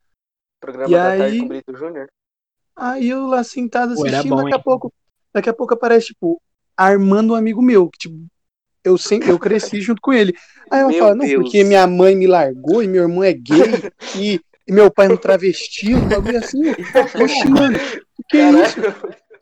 Programa 0.61 0.89
E 0.91 0.93
da 0.97 1.03
tarde 1.05 1.23
aí- 1.23 1.39
com 1.39 1.45
o 1.45 1.49
Brito 1.49 1.77
Júnior. 1.77 2.09
Aí 2.75 3.09
eu 3.11 3.27
lá 3.29 3.45
sentado 3.45 3.95
Pô, 3.95 4.05
assistindo, 4.05 4.31
bom, 4.35 4.43
daqui 4.43 4.55
a 4.55 4.59
pouco, 4.59 4.93
daqui 5.33 5.49
a 5.49 5.55
pouco 5.55 5.73
aparece, 5.75 6.09
tipo, 6.09 6.43
a 6.77 6.91
irmã 6.91 7.25
do 7.25 7.35
amigo 7.37 7.63
meu, 7.63 7.89
que, 7.89 7.97
tipo, 7.99 8.27
eu 8.87 8.97
sempre, 8.99 9.29
eu 9.31 9.39
cresci 9.39 9.81
junto 9.81 10.01
com 10.01 10.13
ele. 10.13 10.35
Aí 10.71 10.81
ela 10.81 10.91
Meu 10.91 10.99
fala, 10.99 11.15
não, 11.15 11.25
Deus. 11.27 11.43
porque 11.43 11.63
minha 11.65 11.87
mãe 11.87 12.15
me 12.17 12.27
largou 12.27 12.83
e 12.83 12.89
meu 12.89 13.03
irmão 13.03 13.23
é 13.23 13.33
gay 13.33 13.91
e, 14.17 14.41
e 14.67 14.73
meu 14.73 14.91
pai 14.91 15.07
é 15.07 15.11
um 15.11 15.17
travesti, 15.17 15.95
um 15.95 16.09
bagulho 16.09 16.39
assim. 16.39 16.63
Oxi, 17.23 17.49
mano, 17.49 17.79
o 18.19 18.23
que 18.29 18.37
é 18.39 18.51
isso? 18.51 18.81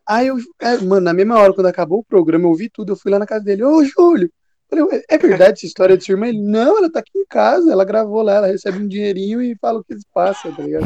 Aí 0.07 0.26
eu, 0.26 0.37
é, 0.61 0.76
mano, 0.78 1.00
na 1.00 1.14
mesma 1.14 1.38
hora, 1.38 1.52
quando 1.54 1.66
acabou 1.66 2.00
o 2.00 2.04
programa, 2.04 2.46
eu 2.46 2.54
vi 2.54 2.68
tudo, 2.68 2.92
eu 2.92 2.96
fui 2.96 3.11
lá 3.11 3.18
na 3.18 3.26
casa 3.26 3.42
dele, 3.44 3.64
ô 3.64 3.83
Júlio, 3.85 4.30
falei, 4.68 4.85
"Ué, 4.85 5.02
é 5.09 5.16
verdade 5.16 5.52
essa 5.54 5.64
história 5.66 5.96
de 5.96 6.04
sua 6.04 6.12
irmã? 6.12 6.26
Ele, 6.26 6.42
não, 6.42 6.76
ela 6.76 6.92
tá 6.92 6.98
aqui 6.98 7.16
em 7.16 7.24
casa, 7.26 7.72
ela 7.72 7.87
gravou 7.87 8.20
lá, 8.20 8.35
ela 8.35 8.46
recebe 8.48 8.83
um 8.83 8.87
dinheirinho 8.88 9.40
e 9.40 9.57
fala 9.59 9.78
o 9.80 9.85
que 9.85 9.96
se 9.96 10.04
passa, 10.12 10.50
tá 10.52 10.62
ligado? 10.62 10.85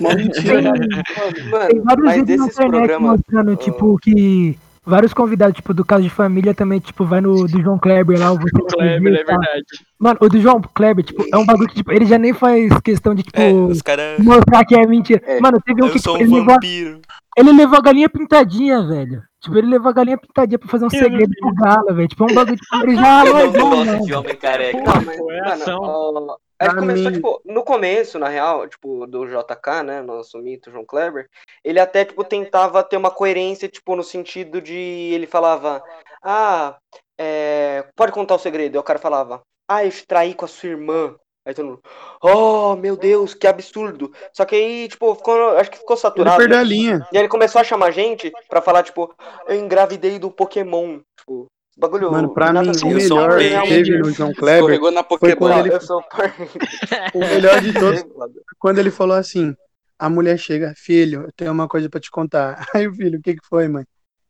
Uma 0.00 0.14
mentira, 0.14 0.60
né? 0.60 0.72
Tem 0.72 1.48
Mano, 1.50 1.84
vários 1.84 2.04
mas 2.04 2.16
vídeos 2.16 2.38
na 2.38 2.46
desses 2.46 2.58
internet 2.60 2.70
programas. 2.70 3.10
mostrando, 3.18 3.56
tipo, 3.56 3.98
que 3.98 4.58
vários 4.90 5.14
convidados, 5.14 5.56
tipo, 5.56 5.72
do 5.72 5.84
caso 5.84 6.02
de 6.02 6.10
família 6.10 6.52
também, 6.52 6.80
tipo, 6.80 7.04
vai 7.06 7.20
no 7.22 7.46
do 7.46 7.62
João 7.62 7.78
Kleber 7.78 8.18
lá, 8.18 8.32
o 8.32 8.38
Kleber, 8.74 9.14
é 9.14 9.16
verdade. 9.24 9.64
Mano, 9.98 10.18
o 10.20 10.28
do 10.28 10.38
João 10.40 10.60
Kleber, 10.60 11.04
tipo, 11.04 11.24
é 11.32 11.38
um 11.38 11.46
bagulho 11.46 11.68
que, 11.68 11.76
tipo, 11.76 11.92
ele 11.92 12.04
já 12.04 12.18
nem 12.18 12.34
faz 12.34 12.68
questão 12.80 13.14
de, 13.14 13.22
tipo, 13.22 13.40
É, 13.40 13.50
os 13.52 13.80
caras. 13.80 14.18
mostrar 14.18 14.64
que 14.64 14.74
é 14.74 14.86
mentira. 14.86 15.22
É. 15.24 15.40
Mano, 15.40 15.58
teve 15.64 15.82
um 15.82 15.86
Eu 15.86 15.92
que, 15.92 15.98
tipo, 15.98 16.12
um 16.12 16.16
ele 16.16 16.24
levou, 16.34 16.44
vampiro. 16.54 17.00
ele 17.38 17.52
levou 17.52 17.78
a 17.78 17.82
galinha 17.82 18.08
pintadinha, 18.10 18.82
velho. 18.86 19.22
Tipo, 19.40 19.56
ele 19.56 19.68
levou 19.68 19.88
a 19.88 19.92
galinha 19.94 20.18
pintadinha 20.18 20.58
pra 20.58 20.68
fazer 20.68 20.84
um 20.84 20.90
segredo 20.90 21.32
pro 21.40 21.54
galo, 21.54 21.94
velho. 21.94 22.08
Tipo, 22.08 22.24
é 22.28 22.32
um 22.32 22.34
bagulho, 22.34 22.56
tipo, 22.56 22.76
ele 22.82 22.96
já 22.96 23.24
Eu 23.24 23.34
não 23.34 23.52
gosto 23.52 23.86
mano. 23.86 24.04
de 24.04 24.14
homem 24.14 24.36
careca. 24.36 24.78
Não, 24.78 25.02
mas, 25.06 25.16
Pô, 25.16 25.26
mano, 25.26 25.44
ação. 25.50 25.78
ó, 25.80 26.36
a 26.60 26.64
gente 26.64 26.72
Pra 26.74 26.80
começou, 26.82 27.10
tipo, 27.10 27.42
no 27.46 27.64
começo, 27.64 28.18
na 28.18 28.28
real, 28.28 28.68
tipo, 28.68 29.06
do 29.06 29.24
JK, 29.26 29.82
né, 29.82 30.02
nosso 30.02 30.36
mito, 30.38 30.70
João 30.70 30.84
Kleber, 30.84 31.26
ele 31.64 31.80
até, 31.80 32.04
tipo, 32.04 32.22
tentava 32.22 32.82
ter 32.84 32.98
uma 32.98 33.10
coerência, 33.10 33.66
tipo, 33.66 33.96
no 33.96 34.04
sentido 34.04 34.60
de, 34.60 34.74
ele 34.74 35.26
falava, 35.26 35.82
ah, 36.22 36.76
é, 37.18 37.86
pode 37.96 38.12
contar 38.12 38.34
o 38.34 38.38
segredo. 38.38 38.76
Aí 38.76 38.80
o 38.80 38.84
cara 38.84 38.98
falava, 38.98 39.40
ah, 39.66 39.84
eu 39.84 39.90
te 39.90 40.06
traí 40.06 40.34
com 40.34 40.44
a 40.44 40.48
sua 40.48 40.68
irmã. 40.68 41.16
Aí 41.46 41.54
todo 41.54 41.66
mundo, 41.66 41.82
oh, 42.22 42.76
meu 42.76 42.94
Deus, 42.94 43.32
que 43.32 43.46
absurdo. 43.46 44.12
Só 44.34 44.44
que 44.44 44.54
aí, 44.54 44.88
tipo, 44.88 45.14
ficou, 45.14 45.56
acho 45.56 45.70
que 45.70 45.78
ficou 45.78 45.94
Ele 45.94 46.00
saturado. 46.02 46.36
perdeu 46.36 46.58
a 46.58 46.62
linha. 46.62 47.08
E 47.10 47.16
aí 47.16 47.22
ele 47.22 47.28
começou 47.30 47.58
a 47.58 47.64
chamar 47.64 47.86
a 47.86 47.90
gente 47.90 48.30
pra 48.50 48.60
falar, 48.60 48.82
tipo, 48.82 49.14
eu 49.48 49.56
engravidei 49.56 50.18
do 50.18 50.30
Pokémon. 50.30 51.00
Tipo, 51.18 51.46
bagulho. 51.80 52.12
Mano, 52.12 52.32
pra 52.32 52.52
mim, 52.52 52.70
o 52.84 52.86
melhor 52.88 53.38
que 53.38 53.68
teve 53.68 53.98
no 53.98 54.10
João 54.12 54.32
Kleber 54.32 54.78
foi 54.78 54.78
Pokébola. 55.02 55.54
quando 55.54 55.66
ele, 55.66 55.76
o 57.14 57.18
melhor 57.18 57.60
de 57.60 57.72
todos, 57.72 58.04
quando 58.58 58.78
ele 58.78 58.90
falou 58.90 59.16
assim, 59.16 59.54
a 59.98 60.08
mulher 60.08 60.38
chega, 60.38 60.72
filho, 60.76 61.22
eu 61.22 61.32
tenho 61.32 61.52
uma 61.52 61.66
coisa 61.66 61.88
pra 61.90 62.00
te 62.00 62.10
contar. 62.10 62.66
Aí 62.74 62.86
o 62.86 62.94
filho, 62.94 63.18
o 63.18 63.22
que 63.22 63.34
que 63.34 63.46
foi, 63.46 63.68
mãe? 63.68 63.84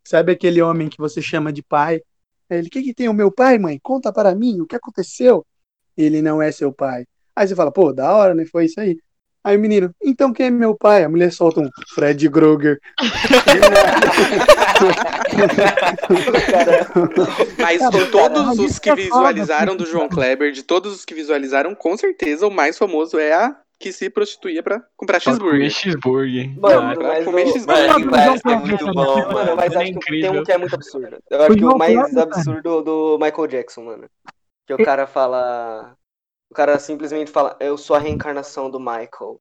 Sabe 0.05 0.33
aquele 0.33 0.63
homem 0.63 0.89
que 0.89 0.99
você 0.99 1.21
chama 1.21 1.53
de 1.53 1.63
pai? 1.63 2.01
Ele, 2.49 2.69
o 2.69 2.71
que 2.71 2.83
que 2.83 2.95
tem 2.95 3.09
o 3.09 3.15
meu 3.15 3.31
pai, 3.31 3.59
mãe? 3.59 3.79
Conta 3.83 4.13
para 4.13 4.35
mim, 4.35 4.61
o 4.61 4.67
que 4.67 4.75
aconteceu? 4.75 5.47
Ele 5.97 6.23
não 6.23 6.41
é 6.41 6.51
seu 6.51 6.73
pai. 6.73 7.05
Aí 7.37 7.47
você 7.47 7.55
fala, 7.55 7.71
pô, 7.71 7.93
da 7.93 8.15
hora, 8.15 8.35
né? 8.35 8.45
Foi 8.47 8.65
isso 8.65 8.81
aí. 8.81 8.99
Aí 9.42 9.57
o 9.57 9.61
menino, 9.61 9.90
então 10.03 10.35
quem 10.35 10.46
é 10.46 10.50
meu 10.50 10.76
pai? 10.76 11.03
A 11.03 11.09
mulher 11.09 11.33
solta 11.33 11.61
um 11.61 11.70
Fred 11.94 12.29
Krueger. 12.29 12.79
Mas 17.59 17.81
de 17.90 18.07
todos 18.11 18.59
os 18.59 18.79
que 18.79 18.90
é 18.90 18.94
visualizaram 18.94 19.74
assim, 19.74 19.76
do 19.76 19.87
João 19.87 20.09
cara. 20.09 20.14
Kleber, 20.22 20.53
de 20.53 20.62
todos 20.62 20.94
os 20.94 21.05
que 21.05 21.14
visualizaram, 21.14 21.74
com 21.74 21.96
certeza 21.96 22.46
o 22.46 22.50
mais 22.50 22.76
famoso 22.79 23.18
é 23.18 23.33
a 23.33 23.57
que 23.79 23.92
se 23.92 24.11
prostituía 24.11 24.62
pra 24.62 24.83
comprar 24.94 25.20
Pra 25.20 25.33
comer 25.38 25.70
cheeseburger. 25.70 25.70
cheeseburger. 25.70 26.61
Mano, 26.61 26.98
Pra 26.98 27.09
mas 27.09 27.24
comer 27.24 27.46
o- 27.46 27.53
cheeseburger. 27.53 27.85
É 27.85 27.88
João 27.88 28.00
muito 28.66 28.85
bom, 28.92 29.33
Mano, 29.33 29.57
mas 29.57 29.72
é 29.72 29.76
acho 29.83 29.92
que 29.94 30.20
tem 30.20 30.31
um 30.31 30.44
que 30.44 30.53
é 30.53 30.59
muito 30.59 30.74
absurdo. 30.74 31.18
Eu 31.31 31.38
acho 31.40 31.48
que 31.53 31.57
o 31.57 31.61
João 31.61 31.79
mais 31.79 32.16
absurdo 32.16 32.68
é 32.68 32.72
o 32.72 32.83
do 32.83 33.18
Michael 33.20 33.46
Jackson, 33.46 33.85
mano. 33.85 34.05
Que 34.66 34.74
o 34.74 34.85
cara 34.85 35.07
fala. 35.07 35.94
O 36.51 36.55
cara 36.55 36.79
simplesmente 36.79 37.31
fala, 37.31 37.57
eu 37.61 37.79
sou 37.79 37.95
a 37.95 37.99
reencarnação 37.99 38.71
do 38.71 38.81
Michael. 38.81 39.41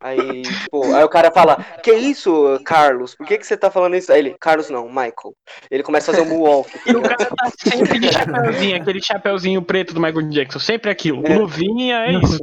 Aí, 0.00 0.42
tipo, 0.42 0.94
aí 0.94 1.02
o 1.02 1.08
cara 1.08 1.30
fala, 1.32 1.56
que 1.82 1.92
isso, 1.92 2.60
Carlos? 2.64 3.16
Por 3.16 3.26
que, 3.26 3.36
que 3.36 3.46
você 3.46 3.56
tá 3.56 3.68
falando 3.68 3.96
isso? 3.96 4.12
Aí 4.12 4.20
ele, 4.20 4.36
Carlos 4.38 4.70
não, 4.70 4.86
Michael. 4.86 5.34
Ele 5.70 5.82
começa 5.82 6.10
a 6.10 6.14
fazer 6.14 6.26
um 6.26 6.30
moonwalk. 6.30 6.70
E 6.86 6.94
o 6.94 7.02
cara 7.02 7.16
tá 7.16 7.50
sempre 7.58 7.98
de 7.98 8.12
chapéuzinho, 8.12 8.76
aquele 8.76 9.02
chapéuzinho 9.02 9.62
preto 9.62 9.94
do 9.94 10.00
Michael 10.00 10.28
Jackson, 10.28 10.60
sempre 10.60 10.90
aquilo. 10.90 11.26
É. 11.26 11.36
Luvinha, 11.36 11.96
é 11.96 12.12
Não, 12.12 12.20
isso. 12.20 12.38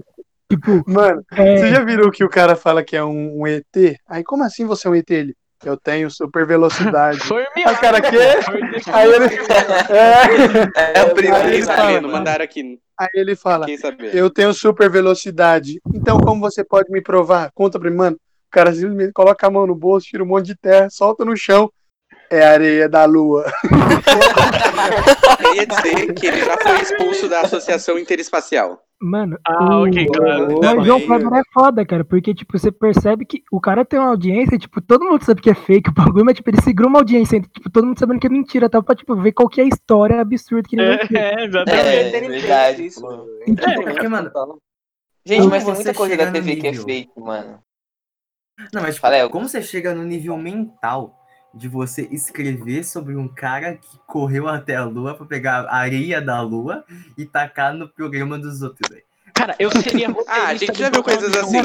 Tipo, 0.51 0.83
Mano, 0.85 1.23
é, 1.31 1.57
Você 1.57 1.69
já 1.69 1.83
viram 1.83 2.11
que 2.11 2.23
o 2.23 2.29
cara 2.29 2.55
fala 2.55 2.83
que 2.83 2.95
é 2.95 3.03
um, 3.03 3.41
um 3.41 3.47
ET? 3.47 3.65
Aí, 4.07 4.23
como 4.23 4.43
assim 4.43 4.65
você 4.65 4.87
é 4.87 4.91
um 4.91 4.95
ET? 4.95 5.09
Ele, 5.09 5.35
eu 5.65 5.77
tenho 5.77 6.09
super 6.09 6.45
velocidade. 6.45 7.19
Foi 7.19 7.43
o 7.43 7.47
Aí 7.55 7.63
o 7.73 7.77
cara? 7.79 8.01
Foi 8.43 8.61
Aí 8.93 9.11
ele, 9.13 9.25
é, 10.75 10.99
É 10.99 11.03
o 11.03 11.13
primeiro. 11.13 11.43
Fiquei 11.43 11.57
Aí 11.57 11.63
sabendo, 11.63 12.07
fala, 12.07 12.17
mandaram 12.17 12.43
aqui. 12.43 12.79
aí 12.97 13.07
ele 13.13 13.35
fala, 13.35 13.65
eu 14.13 14.29
tenho 14.29 14.53
super 14.53 14.89
velocidade. 14.89 15.81
Então, 15.93 16.19
como 16.19 16.41
você 16.41 16.63
pode 16.63 16.91
me 16.91 17.01
provar? 17.01 17.51
Conta 17.53 17.79
pra 17.79 17.89
mim, 17.89 17.97
mano. 17.97 18.15
O 18.15 18.51
cara 18.51 18.73
simplesmente 18.73 19.11
coloca 19.11 19.45
a 19.45 19.49
mão 19.49 19.67
no 19.67 19.75
bolso, 19.75 20.07
tira 20.07 20.23
um 20.23 20.27
monte 20.27 20.45
de 20.47 20.55
terra, 20.55 20.89
solta 20.89 21.25
no 21.25 21.35
chão. 21.35 21.69
É 22.29 22.43
areia 22.45 22.89
da 22.89 23.05
lua. 23.05 23.45
Queria 25.37 25.65
dizer 25.67 26.13
que 26.13 26.27
ele 26.27 26.43
já 26.43 26.57
foi 26.57 26.81
expulso 26.81 27.29
da 27.29 27.41
Associação 27.41 27.97
Interespacial. 27.99 28.81
mano, 29.01 29.37
Ah, 29.45 29.79
o, 29.79 29.87
ok, 29.87 30.05
claro. 30.07 30.59
o. 30.59 30.83
João 30.85 31.01
Kleber 31.01 31.33
é 31.33 31.41
foda, 31.53 31.85
cara, 31.85 32.03
porque, 32.03 32.33
tipo, 32.33 32.57
você 32.57 32.71
percebe 32.71 33.25
que 33.25 33.43
o 33.51 33.59
cara 33.61 33.85
tem 33.85 33.99
uma 33.99 34.09
audiência, 34.09 34.57
tipo, 34.57 34.81
todo 34.81 35.05
mundo 35.05 35.23
sabe 35.23 35.41
que 35.41 35.49
é 35.49 35.53
fake 35.55 35.89
o 35.89 35.93
bagulho, 35.93 36.25
mas, 36.25 36.35
tipo, 36.35 36.49
ele 36.49 36.61
segura 36.61 36.87
uma 36.87 36.99
audiência, 36.99 37.39
tipo, 37.41 37.69
todo 37.69 37.85
mundo 37.85 37.99
sabendo 37.99 38.19
que 38.19 38.27
é 38.27 38.29
mentira, 38.29 38.69
tá? 38.69 38.81
Pra, 38.81 38.95
tipo, 38.95 39.15
ver 39.15 39.31
qual 39.31 39.47
que 39.49 39.61
é 39.61 39.63
a 39.63 39.67
história 39.67 40.19
absurda 40.19 40.67
que 40.67 40.75
ele 40.75 40.97
vai 40.97 41.07
ter. 41.07 41.17
É, 41.17 41.43
exatamente. 41.45 41.87
É, 41.87 42.01
Entretenimento 42.07 42.41
verdade, 42.41 42.85
isso, 42.85 43.01
mano. 43.01 43.25
É, 43.47 43.81
porque, 43.83 44.07
mano. 44.07 44.31
Gente, 45.27 45.39
Como 45.39 45.49
mas 45.49 45.63
tem 45.63 45.73
você 45.73 45.83
muita 45.83 45.93
coisa 45.95 46.11
chega 46.13 46.25
da 46.25 46.31
no 46.31 46.37
TV 46.45 46.55
que 46.61 46.67
é 46.67 46.71
nível? 46.71 46.85
fake, 46.85 47.19
mano. 47.19 47.59
Não, 48.73 48.81
mas 48.81 48.95
tipo, 48.95 49.07
Fala, 49.07 49.29
como 49.29 49.49
você 49.49 49.61
chega 49.61 49.93
no 49.93 50.03
nível 50.03 50.37
mental 50.37 51.19
de 51.55 51.69
você 51.69 52.07
escrever 52.11 52.83
sobre 52.83 53.15
um 53.15 53.27
cara 53.27 53.75
que 53.75 53.97
correu 54.05 54.47
até 54.47 54.75
a 54.75 54.83
lua 54.83 55.15
pra 55.15 55.25
pegar 55.25 55.61
a 55.61 55.77
areia 55.77 56.21
da 56.21 56.41
lua 56.41 56.83
e 57.17 57.25
tacar 57.25 57.73
no 57.73 57.87
programa 57.87 58.37
dos 58.37 58.61
outros, 58.61 58.89
velho? 58.89 59.03
Cara, 59.33 59.55
eu 59.59 59.69
seria 59.71 60.07
Ah, 60.27 60.47
a 60.47 60.55
gente 60.55 60.77
já 60.77 60.89
viu 60.89 61.03
coisas 61.03 61.31
João 61.31 61.45
assim. 61.45 61.57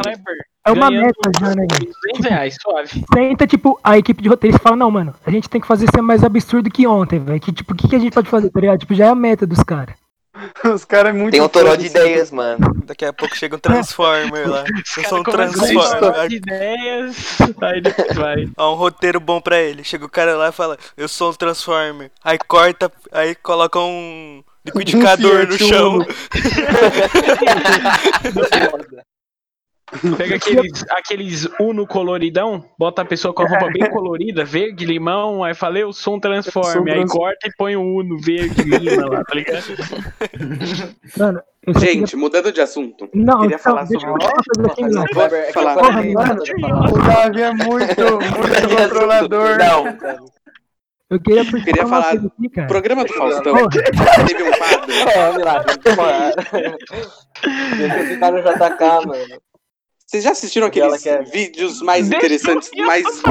É 0.64 0.72
uma 0.72 0.90
meta 0.90 1.30
já, 1.38 1.48
né, 1.48 1.66
velho? 1.70 1.92
200 2.14 2.30
reais, 2.30 2.56
suave. 2.60 3.04
Senta, 3.14 3.46
tipo, 3.46 3.78
a 3.82 3.96
equipe 3.96 4.22
de 4.22 4.28
roteirista 4.28 4.62
fala, 4.62 4.76
não, 4.76 4.90
mano, 4.90 5.14
a 5.24 5.30
gente 5.30 5.48
tem 5.48 5.60
que 5.60 5.66
fazer 5.66 5.86
ser 5.94 6.02
mais 6.02 6.22
absurdo 6.22 6.70
que 6.70 6.86
ontem, 6.86 7.18
velho. 7.18 7.40
Que, 7.40 7.52
tipo, 7.52 7.72
o 7.72 7.76
que, 7.76 7.88
que 7.88 7.96
a 7.96 7.98
gente 7.98 8.12
pode 8.12 8.28
fazer, 8.28 8.50
tá 8.50 8.60
ligado? 8.60 8.80
Tipo, 8.80 8.94
já 8.94 9.06
é 9.06 9.08
a 9.08 9.14
meta 9.14 9.46
dos 9.46 9.62
caras. 9.62 9.94
Os 10.74 10.84
caras 10.84 11.14
é 11.14 11.18
muito. 11.18 11.32
Tem 11.32 11.40
um 11.40 11.48
toró 11.48 11.74
de 11.74 11.86
ideias, 11.86 12.30
mano. 12.30 12.82
Daqui 12.84 13.04
a 13.04 13.12
pouco 13.12 13.36
chega 13.36 13.56
um 13.56 13.58
Transformer 13.58 14.48
lá. 14.48 14.64
Eu 14.96 15.04
sou 15.08 15.20
um 15.20 15.22
Transformer. 15.22 16.00
falar 16.00 16.28
de 16.28 16.36
ideias, 16.36 17.16
aí 17.60 17.80
depois 17.80 18.16
vai. 18.16 18.48
Ó, 18.56 18.72
um 18.72 18.76
roteiro 18.76 19.20
bom 19.20 19.40
pra 19.40 19.60
ele. 19.60 19.84
Chega 19.84 20.04
o 20.04 20.08
cara 20.08 20.36
lá 20.36 20.48
e 20.48 20.52
fala, 20.52 20.78
eu 20.96 21.08
sou 21.08 21.30
um 21.30 21.34
Transformer. 21.34 22.10
Aí 22.24 22.38
corta, 22.38 22.90
aí 23.12 23.34
coloca 23.34 23.78
um 23.78 24.42
liquidificador 24.64 25.46
no 25.46 25.52
Fiat 25.52 25.68
chão. 25.68 26.06
Pega 30.16 30.36
aqueles, 30.36 30.84
aqueles 30.90 31.48
Uno 31.58 31.86
coloridão, 31.86 32.64
bota 32.78 33.02
a 33.02 33.04
pessoa 33.04 33.34
com 33.34 33.42
a 33.42 33.48
roupa 33.48 33.66
bem 33.72 33.88
colorida, 33.90 34.44
verde, 34.44 34.86
limão, 34.86 35.42
aí 35.42 35.52
fala, 35.54 35.78
eu 35.78 35.92
sou 35.92 36.14
um 36.16 36.20
Transformer, 36.20 36.94
aí 36.98 37.06
corta 37.08 37.48
e 37.48 37.52
põe 37.56 37.74
o 37.76 37.82
Uno 37.82 38.16
verde, 38.20 38.62
lima 38.62 39.06
lá, 39.06 39.24
tá 39.24 39.34
ligado? 39.34 39.64
Mano, 41.18 41.42
eu 41.66 41.78
Gente, 41.80 42.16
mudando 42.16 42.52
de 42.52 42.60
assunto. 42.60 43.08
queria... 43.08 43.24
Não, 43.26 43.40
queria 43.40 43.56
então, 43.56 43.58
falar 43.58 43.82
eu 43.90 44.00
sobre- 44.00 44.98
o 45.00 45.04
Kleber 45.12 45.38
é 45.40 45.52
Falar. 45.52 45.72
o 45.76 45.80
Porra, 45.80 46.02
mano. 46.02 46.42
Davi 47.06 47.42
é 47.42 47.52
muito, 47.52 48.02
muito 48.38 48.76
controlador. 48.76 49.58
Não, 49.58 49.98
Eu 51.10 51.20
queria, 51.20 51.44
puxar 51.44 51.64
Queria 51.64 51.86
falar 51.86 52.16
cara. 52.54 52.68
Programa 52.68 53.04
do 53.04 53.12
Faustão. 53.12 53.68
Teve 53.68 54.42
um 54.44 54.50
quadro. 54.52 54.92
É, 54.92 55.32
milagre. 55.36 55.76
Deixa 57.76 58.00
esse 58.00 58.16
cara 58.18 58.36
no 58.36 58.42
JK, 58.42 59.06
mano. 59.08 59.40
Vocês 60.10 60.24
já 60.24 60.32
assistiram 60.32 60.66
Ela 60.66 60.70
aqueles 60.96 61.02
quer- 61.04 61.24
vídeos 61.30 61.80
mais 61.82 62.08
Deixa 62.08 62.26
interessantes, 62.26 62.68
eu- 62.74 62.84
mais 62.84 63.04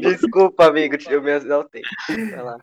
Desculpa, 0.00 0.66
amigo, 0.66 0.96
eu 1.08 1.22
me 1.22 1.30
exaltei. 1.32 1.82
Vai 2.08 2.42
lá. 2.42 2.58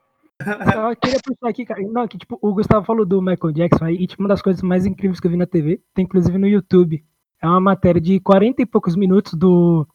Eu 0.89 0.95
queria 0.97 1.19
puxar 1.23 1.49
aqui, 1.49 1.65
cara. 1.65 1.81
Não, 1.83 2.07
que 2.07 2.17
tipo, 2.17 2.37
o 2.41 2.53
Gustavo 2.53 2.85
falou 2.85 3.05
do 3.05 3.21
Michael 3.21 3.53
Jackson 3.53 3.85
aí, 3.85 3.95
e 3.95 4.07
tipo, 4.07 4.21
uma 4.23 4.29
das 4.29 4.41
coisas 4.41 4.61
mais 4.61 4.85
incríveis 4.85 5.19
que 5.19 5.27
eu 5.27 5.31
vi 5.31 5.37
na 5.37 5.45
TV, 5.45 5.79
tem 5.93 6.03
inclusive 6.05 6.37
no 6.37 6.47
YouTube. 6.47 7.03
É 7.41 7.47
uma 7.47 7.61
matéria 7.61 8.01
de 8.01 8.19
40 8.19 8.61
e 8.61 8.65
poucos 8.65 8.95
minutos 8.95 9.33
do. 9.35 9.87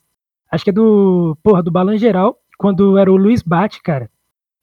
Acho 0.50 0.64
que 0.64 0.70
é 0.70 0.72
do. 0.72 1.37
Porra, 1.42 1.62
do 1.62 1.70
Balan 1.70 1.98
Geral, 1.98 2.38
quando 2.59 2.96
era 2.96 3.12
o 3.12 3.16
Luiz 3.16 3.42
Bate, 3.42 3.83
cara. 3.83 4.11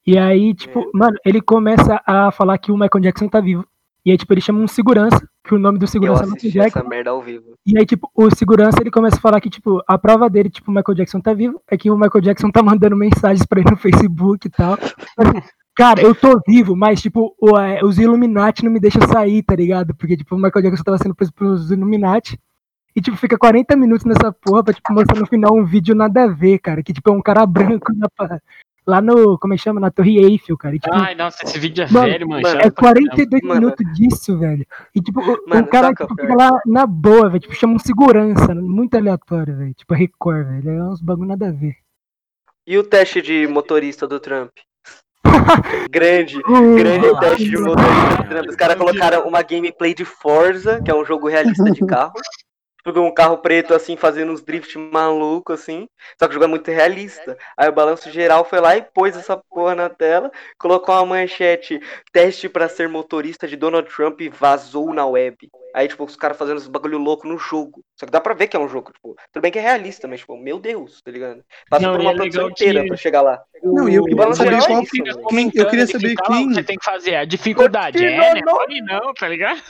E 0.06 0.18
aí, 0.18 0.54
tipo, 0.54 0.90
mano, 0.94 1.18
ele 1.26 1.42
começa 1.42 2.02
a 2.06 2.32
falar 2.32 2.58
que 2.58 2.72
o 2.72 2.78
Michael 2.78 3.02
Jackson 3.02 3.28
tá 3.28 3.40
vivo. 3.40 3.66
E 4.06 4.12
aí, 4.12 4.18
tipo, 4.18 4.34
ele 4.34 4.42
chama 4.42 4.60
um 4.60 4.68
segurança, 4.68 5.26
que 5.46 5.56
o 5.56 5.60
nome 5.60 5.80
do 5.80 5.86
Eu 5.86 5.88
segurança 5.88 6.24
é 6.24 6.26
Michael 6.26 6.52
Jackson. 6.52 6.80
essa 6.80 6.90
merda 6.90 7.10
ao 7.12 7.22
vivo. 7.22 7.46
E 7.66 7.78
aí, 7.78 7.86
tipo, 7.86 8.12
o 8.14 8.36
segurança 8.36 8.78
ele 8.82 8.92
começa 8.92 9.16
a 9.16 9.22
falar 9.22 9.40
que, 9.40 9.50
tipo, 9.50 9.82
a 9.88 9.98
prova 9.98 10.30
dele, 10.30 10.50
tipo, 10.50 10.70
o 10.70 10.74
Michael 10.74 10.96
Jackson 10.96 11.22
tá 11.22 11.34
vivo, 11.34 11.62
é 11.70 11.78
que 11.78 11.90
o 11.90 11.98
Michael 11.98 12.22
Jackson 12.22 12.52
tá 12.52 12.62
mandando 12.64 12.98
mensagens 12.98 13.46
pra 13.46 13.62
ele 13.62 13.72
no 13.72 13.78
Facebook 13.78 14.48
e 14.48 14.50
tal. 14.50 14.78
Cara, 15.76 16.02
eu 16.02 16.14
tô 16.14 16.40
vivo, 16.46 16.76
mas, 16.76 17.02
tipo, 17.02 17.34
é, 17.60 17.84
os 17.84 17.98
Illuminati 17.98 18.64
não 18.64 18.72
me 18.72 18.80
deixam 18.80 19.02
sair, 19.08 19.42
tá 19.42 19.56
ligado? 19.56 19.96
Porque, 19.96 20.18
tipo, 20.18 20.36
o 20.36 20.38
Michael 20.38 20.64
Jackson 20.64 20.84
tava 20.84 20.98
sendo 20.98 21.16
preso 21.16 21.34
pelos 21.34 21.72
Illuminati. 21.72 22.38
E, 22.96 23.02
tipo, 23.02 23.18
fica 23.18 23.38
40 23.38 23.76
minutos 23.76 24.06
nessa 24.06 24.32
porra 24.32 24.66
pra, 24.66 24.74
tipo, 24.74 24.94
mostrar 24.94 25.20
no 25.20 25.26
final 25.26 25.56
um 25.56 25.66
vídeo 25.66 25.96
nada 25.96 26.26
a 26.26 26.28
ver, 26.28 26.60
cara. 26.60 26.84
Que, 26.84 26.94
tipo, 26.94 27.10
é 27.10 27.14
um 27.14 27.22
cara 27.22 27.44
branco 27.48 27.92
na 27.96 28.08
lá 28.86 29.02
no, 29.02 29.38
como 29.38 29.54
é 29.54 29.58
que 29.58 29.64
chama? 29.64 29.80
Na 29.80 29.90
Torre 29.92 30.18
Eiffel, 30.18 30.58
cara. 30.58 30.76
E, 30.76 30.80
tipo, 30.80 30.96
Ai, 30.96 31.16
nossa, 31.16 31.38
esse 31.44 31.58
vídeo 31.60 31.84
é 31.84 31.92
Mano, 31.92 32.08
velho, 32.12 32.28
mano. 32.30 32.48
é 32.48 32.52
chato 32.52 32.62
pra 32.62 32.72
caramba. 32.72 33.10
42 33.10 33.42
Mano. 33.44 33.60
minutos 33.62 33.86
disso, 33.94 34.38
velho. 34.38 34.66
E, 34.96 35.02
tipo, 35.02 35.20
o, 35.22 35.48
Mano, 35.48 35.62
o 35.64 35.68
cara 35.68 35.88
sabe 35.88 35.94
o 35.94 35.96
que 35.98 36.04
é 36.04 36.08
tipo, 36.08 36.22
fica 36.22 36.28
pior? 36.28 36.38
lá 36.38 36.60
na 36.66 36.86
boa, 36.86 37.30
velho. 37.30 37.40
Tipo, 37.40 37.56
chama 37.56 37.74
um 37.76 37.80
segurança, 37.80 38.54
muito 38.56 38.96
aleatório, 38.96 39.56
velho. 39.58 39.74
Tipo, 39.74 39.94
a 39.94 39.98
Record, 39.98 40.48
velho. 40.48 40.70
É 40.70 40.84
uns 40.84 41.02
bagulho 41.02 41.28
nada 41.30 41.48
a 41.50 41.52
ver. 41.52 41.76
E 42.66 42.78
o 42.78 42.84
teste 42.84 43.22
de 43.22 43.46
motorista 43.48 44.08
do 44.08 44.20
Trump? 44.20 44.52
grande, 45.90 46.38
Uh, 46.40 46.76
grande 46.76 47.08
Olá. 47.08 47.20
teste 47.22 47.50
de 47.50 47.58
motorista 47.58 48.18
do 48.24 48.30
Trump. 48.30 48.50
Os 48.50 48.56
caras 48.56 48.76
colocaram 48.78 49.28
uma 49.28 49.42
gameplay 49.42 49.94
de 49.94 50.06
Forza, 50.06 50.82
que 50.84 50.92
é 50.92 50.96
um 50.96 51.06
jogo 51.06 51.28
realista 51.28 51.72
de 51.72 51.86
carro. 51.86 52.14
Tipo, 52.86 53.00
um 53.00 53.14
carro 53.14 53.38
preto, 53.38 53.74
assim, 53.74 53.96
fazendo 53.96 54.32
uns 54.34 54.42
drift 54.42 54.78
maluco, 54.78 55.54
assim. 55.54 55.88
Só 56.20 56.28
que 56.28 56.32
o 56.32 56.34
jogo 56.34 56.46
é 56.46 56.48
muito 56.48 56.70
realista. 56.70 57.38
Aí 57.58 57.70
o 57.70 57.74
Balanço 57.74 58.12
Geral 58.12 58.44
foi 58.44 58.60
lá 58.60 58.76
e 58.76 58.82
pôs 58.82 59.16
essa 59.16 59.38
porra 59.38 59.74
na 59.74 59.90
tela, 59.90 60.32
colocou 60.58 60.94
uma 60.96 61.06
manchete, 61.06 61.80
teste 62.12 62.50
pra 62.50 62.68
ser 62.68 62.90
motorista 62.90 63.48
de 63.48 63.56
Donald 63.56 63.90
Trump 63.90 64.20
vazou 64.34 64.94
na 64.94 65.06
web. 65.06 65.50
Aí, 65.74 65.88
tipo, 65.88 66.04
os 66.04 66.16
caras 66.16 66.38
fazendo 66.38 66.58
esse 66.58 66.70
bagulho 66.70 66.98
louco 66.98 67.28
no 67.28 67.38
jogo. 67.38 67.84
Só 68.04 68.06
que 68.06 68.12
dá 68.12 68.20
pra 68.20 68.34
ver 68.34 68.48
que 68.48 68.58
é 68.58 68.60
um 68.60 68.68
jogo, 68.68 68.92
tipo, 68.92 69.16
tudo 69.32 69.42
bem 69.42 69.50
que 69.52 69.58
é 69.58 69.62
realista, 69.62 70.10
mas, 70.10 70.20
tipo, 70.20 70.36
meu 70.36 70.60
Deus, 70.60 71.02
tá 71.02 71.10
ligado? 71.10 71.42
Passa 71.70 71.86
Não, 71.88 71.94
por 71.94 72.02
uma 72.02 72.12
é 72.12 72.16
produção 72.16 72.50
inteira 72.50 72.82
que- 72.82 72.88
pra 72.90 72.98
chegar 72.98 73.22
lá. 73.22 73.42
Não, 73.64 73.88
e 73.88 73.96
eu 73.96 74.04
Balanço 74.14 74.44
saber 74.44 74.56
é 74.56 74.58
isso. 74.58 74.68
Quem, 74.92 75.08
eu 75.08 75.24
comentando, 75.24 75.70
queria 75.70 75.88
saber 75.88 76.16
lá, 76.20 76.26
quem. 76.28 76.54
Você 76.54 76.64
tem 76.64 76.78
que 76.78 76.84
fazer 76.84 77.16
a 77.16 77.24
dificuldade. 77.24 78.04
É, 78.06 78.34
né? 78.34 78.42
Pode 78.44 78.82
não, 78.82 79.14
tá 79.14 79.30
ligado? 79.30 79.62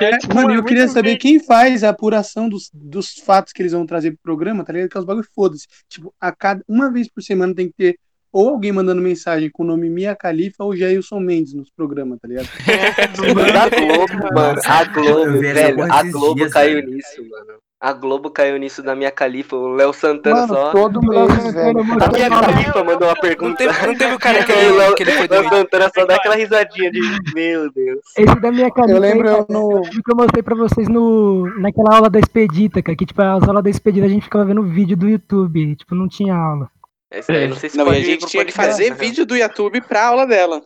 É, 0.00 0.16
tipo, 0.16 0.34
mano, 0.34 0.52
é 0.54 0.56
eu 0.56 0.64
queria 0.64 0.88
saber 0.88 1.10
bem. 1.10 1.18
quem 1.18 1.38
faz 1.38 1.84
a 1.84 1.90
apuração 1.90 2.48
dos, 2.48 2.70
dos 2.72 3.12
fatos 3.18 3.52
que 3.52 3.60
eles 3.60 3.72
vão 3.72 3.84
trazer 3.84 4.12
pro 4.12 4.20
programa, 4.22 4.64
tá 4.64 4.72
ligado? 4.72 4.88
Que 4.88 4.96
é 4.96 5.00
os 5.00 5.04
bagulho 5.06 5.26
foda-se. 5.34 5.66
Tipo, 5.90 6.14
a 6.18 6.32
cada, 6.32 6.64
uma 6.66 6.90
vez 6.90 7.06
por 7.12 7.22
semana 7.22 7.54
tem 7.54 7.66
que 7.68 7.74
ter 7.74 7.98
ou 8.38 8.50
alguém 8.50 8.70
mandando 8.70 9.02
mensagem 9.02 9.50
com 9.50 9.64
o 9.64 9.66
nome 9.66 9.90
Mia 9.90 10.14
Khalifa 10.14 10.62
ou 10.62 10.76
Jailson 10.76 11.18
Mendes 11.18 11.54
nos 11.54 11.70
programas, 11.70 12.20
tá 12.20 12.28
ligado? 12.28 12.46
A 13.58 13.68
Globo, 13.68 14.34
mano, 14.34 14.60
a 14.64 14.84
Globo, 14.84 15.38
velho, 15.40 15.92
a 15.92 16.02
Globo 16.04 16.50
caiu 16.50 16.86
nisso, 16.86 17.20
mano. 17.28 17.58
A 17.80 17.92
Globo 17.92 18.30
caiu 18.30 18.56
nisso 18.56 18.82
da 18.82 18.94
minha 18.94 19.10
califa, 19.10 19.54
o 19.56 19.68
Léo 19.68 19.92
Santana 19.92 20.46
Mano, 20.46 20.54
só. 20.54 20.70
todo 20.72 21.00
mês, 21.00 21.54
velho. 21.54 21.80
A 21.80 22.08
minha 22.12 22.28
califa 22.28 22.84
mandou 22.84 23.08
uma 23.08 23.14
Não 23.14 23.20
pergunta. 23.20 23.56
teve, 23.56 23.86
não 23.86 23.94
teve 23.96 24.14
o 24.14 24.18
cara 24.18 24.42
que 24.44 24.52
Aí 24.52 24.66
o 24.66 24.70
ele, 24.70 24.78
Léo 24.78 24.94
que 24.96 25.02
ele 25.04 25.12
foi 25.12 25.28
Léo. 25.28 25.48
Santana 25.48 25.90
só 25.94 26.04
dá 26.04 26.16
aquela 26.16 26.34
risadinha 26.34 26.90
de 26.90 27.00
meu 27.34 27.72
Deus. 27.72 28.00
Esse 28.16 28.40
da 28.40 28.50
minha 28.50 28.70
cabeça. 28.70 28.96
Eu 28.96 29.00
lembro 29.00 29.28
eu 29.28 29.46
no. 29.48 29.82
que 29.82 30.12
eu 30.12 30.16
mostrei 30.16 30.42
pra 30.42 30.56
vocês 30.56 30.88
no, 30.88 31.46
naquela 31.60 31.96
aula 31.96 32.10
da 32.10 32.18
Expedita, 32.18 32.82
cara, 32.82 32.96
que 32.96 33.06
tipo, 33.06 33.22
as 33.22 33.48
aulas 33.48 33.62
da 33.62 33.70
Expedita 33.70 34.06
a 34.06 34.10
gente 34.10 34.24
ficava 34.24 34.44
vendo 34.44 34.62
vídeo 34.64 34.96
do 34.96 35.08
YouTube, 35.08 35.76
tipo, 35.76 35.94
não 35.94 36.08
tinha 36.08 36.34
aula. 36.34 36.68
Esse 37.10 37.32
aí, 37.32 37.48
não 37.48 37.56
sei 37.56 37.70
se 37.70 37.76
Não, 37.76 37.86
pode 37.86 37.98
a 37.98 38.02
gente 38.02 38.26
tinha 38.26 38.44
que 38.44 38.52
fazer 38.52 38.94
vídeo 38.94 39.24
do 39.24 39.36
YouTube 39.36 39.80
pra 39.80 40.06
aula 40.06 40.26
dela. 40.26 40.62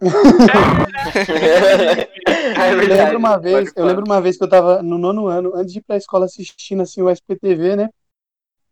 É 2.28 2.72
Eu 2.72 2.78
lembro 2.78 3.18
uma 3.18 3.36
vez, 3.36 3.72
eu 3.74 3.84
lembro 3.84 4.04
uma 4.04 4.20
vez 4.20 4.36
que 4.36 4.44
eu 4.44 4.48
tava 4.48 4.82
no 4.82 4.98
nono 4.98 5.26
ano, 5.26 5.52
antes 5.54 5.72
de 5.72 5.78
ir 5.80 5.82
pra 5.82 5.96
escola 5.96 6.26
assistindo 6.26 6.82
assim 6.82 7.02
o 7.02 7.10
SPTV, 7.10 7.76
né? 7.76 7.88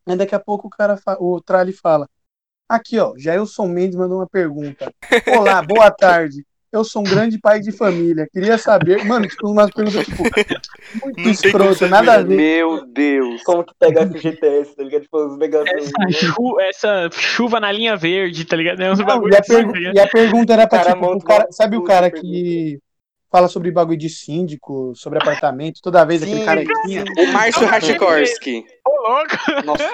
Aí 0.06 0.16
daqui 0.16 0.34
a 0.34 0.40
pouco 0.40 0.68
o 0.68 0.70
cara, 0.70 0.98
o 1.18 1.40
Trali 1.40 1.72
fala: 1.72 2.08
Aqui, 2.68 2.98
ó, 2.98 3.14
Jailson 3.16 3.66
Mendes 3.68 3.96
mandou 3.96 4.18
uma 4.18 4.28
pergunta. 4.28 4.92
Olá, 5.36 5.62
boa 5.62 5.90
tarde. 5.90 6.44
Eu 6.72 6.84
sou 6.84 7.00
um 7.00 7.04
grande 7.04 7.38
pai 7.38 7.60
de 7.60 7.72
família. 7.72 8.26
Queria 8.32 8.58
saber, 8.58 9.04
mano, 9.04 9.26
tipo, 9.26 9.48
umas 9.48 9.70
perguntas 9.70 10.04
tipo 10.06 10.22
muito 11.04 11.20
Não 11.20 11.30
escrota, 11.30 11.88
nada 11.88 12.14
a 12.14 12.22
ver. 12.22 12.36
Meu 12.36 12.84
Deus. 12.86 13.42
Como 13.44 13.64
que 13.64 13.72
pega 13.78 14.06
FGTS, 14.06 14.76
tá 14.76 14.82
ligado? 14.82 15.02
Tipo, 15.02 15.26
os 15.26 15.38
negações. 15.38 15.90
Essa, 15.90 16.10
chu- 16.26 16.60
essa 16.60 17.08
chuva 17.12 17.60
na 17.60 17.70
linha 17.72 17.96
verde, 17.96 18.44
tá 18.44 18.56
ligado? 18.56 18.82
É 18.82 18.88
Não, 18.94 19.04
bagulho 19.04 19.32
e, 19.32 19.36
a 19.36 19.40
assim, 19.40 19.52
tá 19.70 19.78
ligado? 19.78 19.94
e 19.96 20.00
a 20.00 20.08
pergunta 20.08 20.52
era 20.52 20.66
pra, 20.66 20.80
O 20.80 20.84
cara 20.84 20.94
tipo, 20.94 21.12
o 21.12 21.24
cara, 21.24 21.46
sabe 21.50 21.76
o 21.76 21.82
cara 21.84 22.10
pergunta. 22.10 22.22
que 22.32 22.78
fala 23.30 23.48
sobre 23.48 23.70
bagulho 23.70 23.98
de 23.98 24.08
síndico, 24.08 24.92
sobre 24.94 25.18
apartamento, 25.18 25.80
toda 25.82 26.04
vez 26.04 26.22
aquele 26.22 26.38
Sim, 26.40 26.44
cara 26.44 26.64
tinha. 26.84 27.04
O 27.18 27.26
Márcio 27.32 27.66
Rachikorski. 27.66 28.64
Ô, 28.86 28.90
louco! 29.08 29.36
Nossa. 29.66 29.84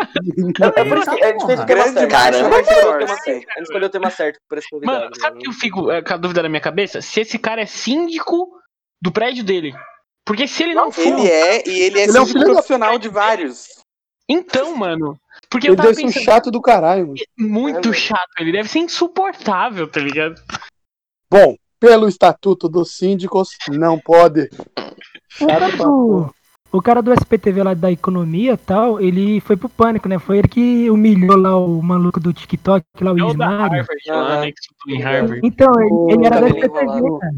É 0.75 0.85
por 0.85 0.99
isso 0.99 1.11
que 1.17 1.25
a 1.25 1.29
gente 1.29 1.47
fez 1.47 1.61
o 1.61 1.67
tema 1.67 1.85
certo. 1.89 2.13
Márcio 2.13 2.47
A 2.47 2.51
gente 2.53 2.69
escolheu 2.71 2.91
o 2.93 2.99
tema 2.99 3.17
certo. 3.17 3.47
A 3.51 3.55
gente 3.59 3.63
escolheu 3.63 3.87
o 3.87 3.91
tema 3.91 4.11
certo 4.11 4.41
por 4.49 4.59
esse 4.59 4.69
convidado. 4.71 5.01
Mano, 5.05 5.17
sabe 5.21 5.37
o 5.37 5.41
que 5.41 5.49
eu 5.49 5.53
fico 5.53 5.91
é, 5.91 6.03
com 6.03 6.15
a 6.15 6.17
dúvida 6.17 6.43
na 6.43 6.49
minha 6.49 6.61
cabeça? 6.61 7.01
Se 7.01 7.21
esse 7.21 7.39
cara 7.39 7.63
é 7.63 7.67
síndico 7.67 8.49
do 9.01 9.11
prédio 9.11 9.43
dele. 9.45 9.75
Porque 10.25 10.47
se 10.47 10.63
ele 10.63 10.75
não 10.75 10.93
for. 10.93 11.01
Ele 11.05 11.29
é, 11.29 11.69
e 11.69 11.81
ele 11.81 11.99
é 11.99 12.03
Ele 12.05 12.17
é 12.17 12.21
um 12.21 12.27
síndico 12.27 12.27
filho 12.27 12.47
da- 12.47 12.53
profissional 12.53 12.99
de 12.99 13.09
vários. 13.09 13.67
Então, 14.29 14.77
mano. 14.77 15.19
Porque 15.51 15.67
eu 15.69 15.73
Ele 15.73 15.77
tava 15.77 15.89
deve 15.89 16.01
ser 16.01 16.07
um 16.07 16.13
pensando. 16.13 16.25
chato 16.25 16.51
do 16.51 16.61
caralho, 16.63 17.09
mano. 17.09 17.19
Muito 17.37 17.91
É, 17.91 17.93
chato. 17.93 18.31
Ele 18.39 18.53
deve 18.53 18.69
ser 18.69 18.79
insuportável, 18.79 19.89
tá 19.89 19.99
ligado? 20.01 20.41
Bom, 21.29 21.57
pelo 21.83 22.07
estatuto 22.09 22.69
dos 22.69 22.97
síndicos, 22.97 23.49
não 23.69 23.99
pode. 23.99 24.49
O 25.41 25.47
cara, 25.49 25.69
do, 25.77 26.31
o 26.71 26.81
cara 26.81 27.03
do 27.03 27.13
SPTV 27.13 27.63
lá 27.65 27.75
da 27.75 27.91
economia 27.91 28.53
e 28.53 28.57
tal, 28.57 29.01
ele 29.01 29.41
foi 29.41 29.57
pro 29.57 29.69
pânico, 29.69 30.09
né? 30.09 30.17
Foi 30.21 30.39
ele 30.39 30.47
que 30.49 30.89
humilhou 30.89 31.37
lá 31.37 31.57
o 31.59 31.83
maluco 31.83 32.21
do 32.21 32.33
TikTok, 32.33 32.85
lá 33.01 33.13
o 33.13 33.19
É 33.19 33.31
Ismário. 33.31 33.85
Né? 34.07 34.53
Harvard. 35.03 35.41
Então, 35.43 35.73
ele, 35.81 35.91
O 35.93 36.11
ele 36.13 36.27
era 36.27 36.39
do 36.41 36.47
SPTV, 36.47 36.79
cara. 36.79 37.33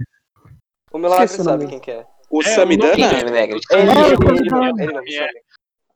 O 0.93 0.99
Milagre 0.99 1.25
Esqueci 1.25 1.41
o 1.41 1.45
sabe 1.45 1.67
quem 1.67 1.81
que 1.81 1.91
é. 1.91 2.05
O 2.31 2.43
É, 2.43 2.45
Samidana? 2.45 2.93
É, 2.93 3.45
É. 5.25 5.29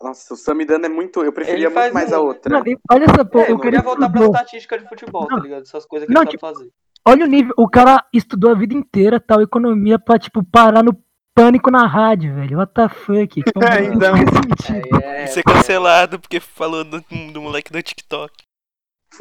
Nossa, 0.02 0.34
o 0.34 0.36
Samidana 0.36 0.86
é 0.86 0.88
muito. 0.88 1.22
Eu 1.22 1.32
preferia 1.32 1.68
muito 1.68 1.92
mais 1.92 2.12
a 2.12 2.20
um- 2.20 2.26
outra. 2.26 2.58
Mano, 2.58 2.70
e 2.70 2.78
olha 2.90 3.04
essa 3.04 3.24
porra, 3.24 3.46
É, 3.46 3.50
eu 3.52 3.58
queria 3.58 3.82
voltar 3.82 4.08
pra 4.08 4.24
estatística 4.24 4.78
de 4.78 4.88
futebol, 4.88 5.26
tá 5.26 5.36
Não. 5.36 5.42
ligado? 5.42 5.62
Essas 5.62 5.84
coisas 5.84 6.06
que 6.06 6.14
Não, 6.14 6.22
ele 6.22 6.30
sabe 6.30 6.38
tipo, 6.38 6.46
fazer. 6.46 6.70
Olha 7.06 7.24
o 7.24 7.28
nível, 7.28 7.54
o 7.56 7.68
cara 7.68 8.04
estudou 8.12 8.50
a 8.50 8.54
vida 8.54 8.74
inteira, 8.74 9.18
tal, 9.18 9.40
economia, 9.40 9.98
pra, 9.98 10.18
tipo, 10.18 10.44
parar 10.44 10.82
no 10.82 10.92
pânico 11.34 11.70
na 11.70 11.86
rádio, 11.86 12.34
velho. 12.34 12.58
What 12.58 12.72
the 12.74 12.88
fuck? 12.88 13.40
Então, 13.46 13.62
É, 13.68 13.80
não 13.88 13.94
então. 13.94 14.16
faz 14.16 14.30
sentido. 14.30 14.96
Aí 14.96 15.22
é, 15.22 15.26
Ser 15.26 15.42
cancelado 15.42 16.18
porque 16.20 16.40
falou 16.40 16.84
do, 16.84 17.00
do 17.32 17.40
moleque 17.40 17.72
do 17.72 17.82
TikTok. 17.82 18.32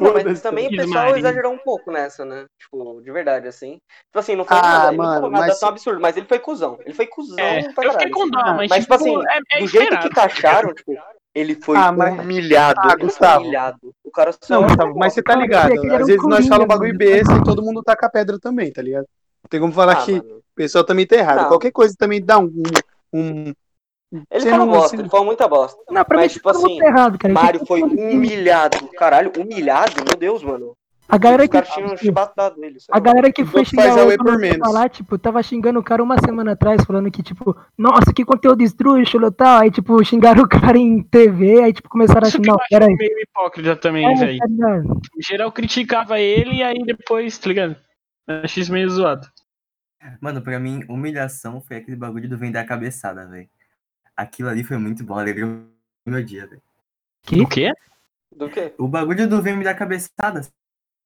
Não, 0.00 0.12
mas 0.12 0.42
também 0.42 0.66
o 0.66 0.70
pessoal 0.70 1.16
exagerou 1.16 1.50
um 1.52 1.58
pouco 1.58 1.90
nessa, 1.90 2.22
né? 2.24 2.44
Tipo, 2.60 3.00
de 3.00 3.10
verdade, 3.10 3.48
assim. 3.48 3.78
Tipo 4.08 4.18
assim, 4.18 4.36
não 4.36 4.44
foi 4.44 4.56
Ah, 4.58 4.62
nada, 4.62 4.88
ele 4.88 4.96
não 4.98 5.04
mano, 5.04 5.14
falou 5.16 5.30
nada 5.30 5.46
mas- 5.46 5.58
tão 5.60 5.68
absurdo, 5.70 6.00
mas 6.00 6.16
ele 6.16 6.26
foi 6.26 6.38
cuzão. 6.38 6.78
Ele 6.84 6.94
foi 6.94 7.06
cuzão 7.06 7.38
É, 7.38 7.72
pra 7.72 7.84
eu 7.86 7.92
fiquei 7.92 8.10
caralho. 8.10 8.12
com 8.12 8.28
dó, 8.28 8.38
assim. 8.40 8.56
mas, 8.56 8.68
Mas, 8.68 8.80
tipo 8.82 8.94
assim, 8.94 9.16
é, 9.16 9.38
é 9.56 9.60
do 9.60 9.66
jeito 9.66 9.82
esperado. 9.84 10.08
que 10.08 10.14
taxaram, 10.14 10.74
tipo, 10.74 10.92
ele 11.38 11.54
foi 11.54 11.76
Ah, 11.76 11.92
mas- 11.92 12.18
humilhado. 12.18 12.80
Ah, 12.82 12.96
Gustavo. 12.96 13.42
humilhado. 13.42 13.94
O 14.04 14.10
cara 14.10 14.32
só. 14.32 14.38
Não, 14.60 14.66
Gustavo, 14.66 14.94
mas 14.98 15.12
você 15.12 15.22
tá 15.22 15.34
ligado. 15.36 15.72
Às 15.94 16.06
vezes 16.06 16.22
nós 16.24 16.46
falamos 16.46 16.64
um 16.64 16.68
bagulho 16.68 16.96
besta 16.96 17.34
e 17.34 17.42
todo 17.44 17.62
mundo 17.62 17.82
taca 17.82 18.08
pedra 18.10 18.38
também, 18.38 18.72
tá 18.72 18.82
ligado? 18.82 19.06
Não 19.42 19.48
tem 19.48 19.60
como 19.60 19.72
falar 19.72 19.92
Ah, 19.92 20.04
que 20.04 20.12
mano. 20.12 20.36
o 20.38 20.42
pessoal 20.54 20.84
também 20.84 21.06
tá 21.06 21.16
errado. 21.16 21.42
Não. 21.42 21.48
Qualquer 21.48 21.70
coisa 21.70 21.94
também 21.98 22.22
dá 22.24 22.38
um. 22.38 22.52
um 23.12 23.52
Ele 24.30 24.40
Você 24.40 24.48
falou 24.50 24.64
não- 24.66 24.72
bosta, 24.72 24.96
você- 24.96 25.02
ele 25.02 25.08
falou 25.10 25.26
muita 25.26 25.46
bosta. 25.46 25.78
Não, 25.90 26.02
pra 26.02 26.16
Mas, 26.16 26.32
mim, 26.32 26.38
tipo 26.38 26.48
tipo 26.48 26.48
assim, 26.48 26.68
muito 26.74 26.82
errado, 26.82 27.18
cara. 27.18 27.34
Mário 27.34 27.66
foi 27.66 27.82
humilhado. 27.82 28.88
Caralho, 28.96 29.30
humilhado? 29.38 29.92
Meu 29.96 30.16
Deus, 30.18 30.42
mano. 30.42 30.74
A 31.10 31.16
galera 31.16 31.44
Os 31.44 31.48
que, 31.48 31.52
caras 31.54 31.70
tinham 31.70 31.96
chibatado 31.96 32.62
ele. 32.62 32.76
a 32.90 33.00
galera 33.00 33.32
que 33.32 33.42
foi 33.44 33.64
xingar 33.64 33.96
o 33.96 34.10
outro 34.10 34.38
menos. 34.38 34.72
lá, 34.74 34.88
tipo, 34.90 35.18
tava 35.18 35.42
xingando 35.42 35.78
o 35.78 35.82
cara 35.82 36.02
uma 36.02 36.16
semana 36.20 36.52
atrás, 36.52 36.84
falando 36.84 37.10
que, 37.10 37.22
tipo, 37.22 37.56
nossa, 37.78 38.12
que 38.12 38.26
conteúdo 38.26 38.62
esdrúxulo 38.62 39.28
e 39.28 39.32
tal. 39.32 39.60
Aí, 39.62 39.70
tipo, 39.70 40.04
xingaram 40.04 40.42
o 40.44 40.48
cara 40.48 40.76
em 40.76 41.02
TV, 41.02 41.62
aí, 41.62 41.72
tipo, 41.72 41.88
começaram 41.88 42.26
a 42.26 42.28
Isso 42.28 42.36
que 42.38 42.44
xingar, 42.44 42.52
eu 42.52 42.56
não, 42.56 42.60
acho 42.60 42.68
peraí. 42.68 42.94
meio 42.94 43.20
hipócrita 43.22 43.76
também, 43.76 44.04
É, 44.06 44.14
velho. 44.14 44.38
tá 44.38 45.00
geral 45.26 45.50
criticava 45.50 46.20
ele 46.20 46.56
e 46.56 46.62
aí 46.62 46.84
depois, 46.84 47.38
tá 47.38 47.48
ligado? 47.48 47.74
Achei 48.26 48.62
isso 48.62 48.72
meio 48.72 48.90
zoado. 48.90 49.26
Mano, 50.20 50.42
pra 50.42 50.60
mim, 50.60 50.84
humilhação 50.88 51.60
foi 51.62 51.78
aquele 51.78 51.96
bagulho 51.96 52.28
do 52.28 52.36
vender 52.36 52.58
a 52.58 52.66
cabeçada, 52.66 53.26
velho. 53.26 53.48
Aquilo 54.14 54.48
ali 54.50 54.62
foi 54.62 54.76
muito 54.76 55.02
bom, 55.04 55.18
alegrou 55.18 55.62
meu 56.06 56.22
dia, 56.22 56.46
velho. 56.46 56.60
Que? 57.22 57.40
O 57.40 57.48
quê? 57.48 57.72
Do 58.36 58.50
quê? 58.50 58.74
O 58.78 58.86
bagulho 58.86 59.26
do 59.26 59.40
vem 59.40 59.56
me 59.56 59.64
dar 59.64 59.74
cabeçada. 59.74 60.42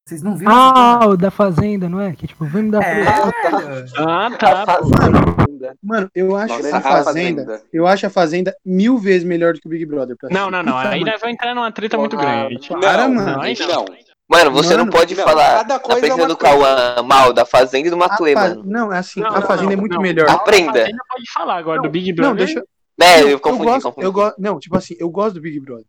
Vocês 0.04 0.20
não 0.22 0.36
viram 0.36 0.52
Ah, 0.52 1.06
o 1.06 1.16
da 1.16 1.30
Fazenda, 1.30 1.88
não 1.88 2.00
é? 2.00 2.12
Que, 2.12 2.26
tipo, 2.26 2.44
vem 2.44 2.68
dar. 2.68 2.82
É, 2.82 3.04
velho. 3.04 3.86
Ah, 3.98 4.26
A 4.26 4.30
tá. 4.36 4.66
fazenda. 4.66 5.76
Mano, 5.82 6.10
eu 6.12 6.34
acho 6.36 6.54
Nossa, 6.54 6.74
a 6.74 6.78
a 6.78 6.80
Fazenda. 6.80 7.44
Fazenda. 7.44 7.62
Eu 7.72 7.86
acho 7.86 8.06
a 8.06 8.10
Fazenda 8.10 8.54
mil 8.64 8.98
vezes 8.98 9.22
melhor 9.22 9.54
do 9.54 9.60
que 9.60 9.66
o 9.68 9.70
Big 9.70 9.86
Brother. 9.86 10.16
Não, 10.30 10.50
não, 10.50 10.60
não. 10.62 10.76
Aí 10.76 11.04
nós 11.04 11.20
vamos 11.20 11.34
entrar 11.34 11.54
numa 11.54 11.70
treta 11.70 11.96
muito 11.96 12.16
Ah, 12.18 12.20
grande. 12.20 12.68
Para, 12.68 13.06
não, 13.08 13.14
mano. 13.14 13.42
Não. 13.42 13.84
Mano, 14.28 14.50
você 14.50 14.70
Mano, 14.70 14.84
não 14.86 14.90
pode 14.92 15.14
não, 15.14 15.24
falar 15.24 15.60
é 15.68 15.78
presença 15.78 16.14
uma 16.14 16.26
do. 16.26 16.36
Cauã 16.36 17.02
mal 17.04 17.32
da 17.32 17.44
Fazenda 17.44 17.86
e 17.86 17.90
do 17.90 17.96
A 17.96 17.98
Matuê, 17.98 18.32
fa- 18.34 18.40
mano. 18.48 18.62
Não, 18.64 18.92
é 18.92 18.98
assim, 18.98 19.20
Não, 19.20 19.28
a 19.28 19.42
Fazenda 19.42 19.66
não, 19.66 19.72
é 19.72 19.76
muito 19.76 19.94
não. 19.94 20.02
melhor. 20.02 20.28
A 20.28 20.32
Aprenda. 20.32 20.72
Fazenda 20.80 21.02
pode 21.08 21.30
falar 21.32 21.56
agora 21.58 21.82
do 21.82 21.88
Big 21.90 22.12
Brother. 22.12 22.30
Não, 22.30 22.36
deixa, 22.36 22.64
É, 23.00 23.20
Não, 23.22 23.28
eu 23.28 23.38
confundi, 23.40 23.64
gosto, 23.64 23.82
confundi. 23.84 24.06
eu 24.06 24.12
gosto, 24.12 24.36
não, 24.40 24.58
tipo 24.58 24.76
assim, 24.76 24.94
eu 24.98 25.10
gosto 25.10 25.34
do 25.34 25.40
Big 25.40 25.60
Brother, 25.60 25.84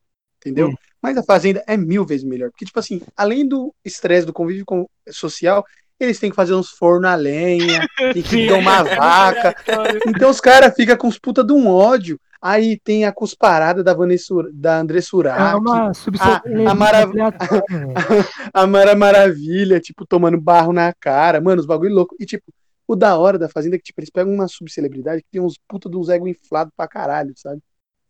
entendeu? 0.46 0.70
Hum. 0.70 0.76
Mas 1.02 1.18
a 1.18 1.24
Fazenda 1.24 1.64
é 1.68 1.76
mil 1.76 2.06
vezes 2.06 2.24
melhor, 2.24 2.50
porque 2.50 2.66
tipo 2.66 2.80
assim, 2.80 3.02
além 3.18 3.48
do 3.48 3.74
estresse 3.84 4.26
do 4.26 4.32
convívio 4.34 4.66
com- 4.66 4.88
social, 5.10 5.66
eles 6.00 6.20
têm 6.20 6.30
que 6.30 6.36
fazer 6.36 6.54
uns 6.54 6.70
forno 6.70 7.08
a 7.08 7.16
lenha, 7.16 7.88
tem 8.14 8.22
que 8.24 8.48
domar 8.48 8.84
vaca. 8.86 9.56
Então 10.08 10.30
os 10.30 10.40
caras 10.42 10.74
ficam 10.76 10.96
com 10.98 11.08
os 11.08 11.18
puta 11.20 11.44
de 11.44 11.54
um 11.54 11.68
ódio. 11.68 12.20
Aí 12.46 12.78
tem 12.78 13.06
a 13.06 13.12
cusparada 13.14 13.82
da 13.82 13.94
Vanessa, 13.94 14.34
da 14.54 14.80
André 14.80 14.98
É 14.98 15.02
Surak, 15.02 15.56
uma 15.56 15.92
a- 16.20 16.42
a 16.72 16.76
marav- 16.76 17.14
velho. 17.14 17.24
a 18.54 18.68
Mara 18.68 18.96
Maravilha, 18.98 19.80
tipo, 19.80 20.06
tomando 20.06 20.40
barro 20.42 20.74
na 20.74 20.92
cara, 20.94 21.40
mano, 21.40 21.62
os 21.62 21.66
bagulho 21.66 21.94
louco. 21.96 22.16
E 22.20 22.26
tipo, 22.26 22.44
o 22.86 22.98
da 22.98 23.18
hora 23.18 23.38
da 23.40 23.48
Fazenda 23.48 23.78
é 23.78 23.80
que 23.80 23.86
tipo, 23.86 24.02
eles 24.02 24.10
pegam 24.10 24.34
uma 24.34 24.50
subcelebridade 24.50 25.22
que 25.22 25.30
tem 25.32 25.40
uns 25.42 25.58
puta 25.70 25.90
de 25.90 25.96
uns 25.96 26.10
ego 26.10 26.28
inflado 26.28 26.70
pra 26.76 26.86
caralho, 26.86 27.32
sabe? 27.38 27.62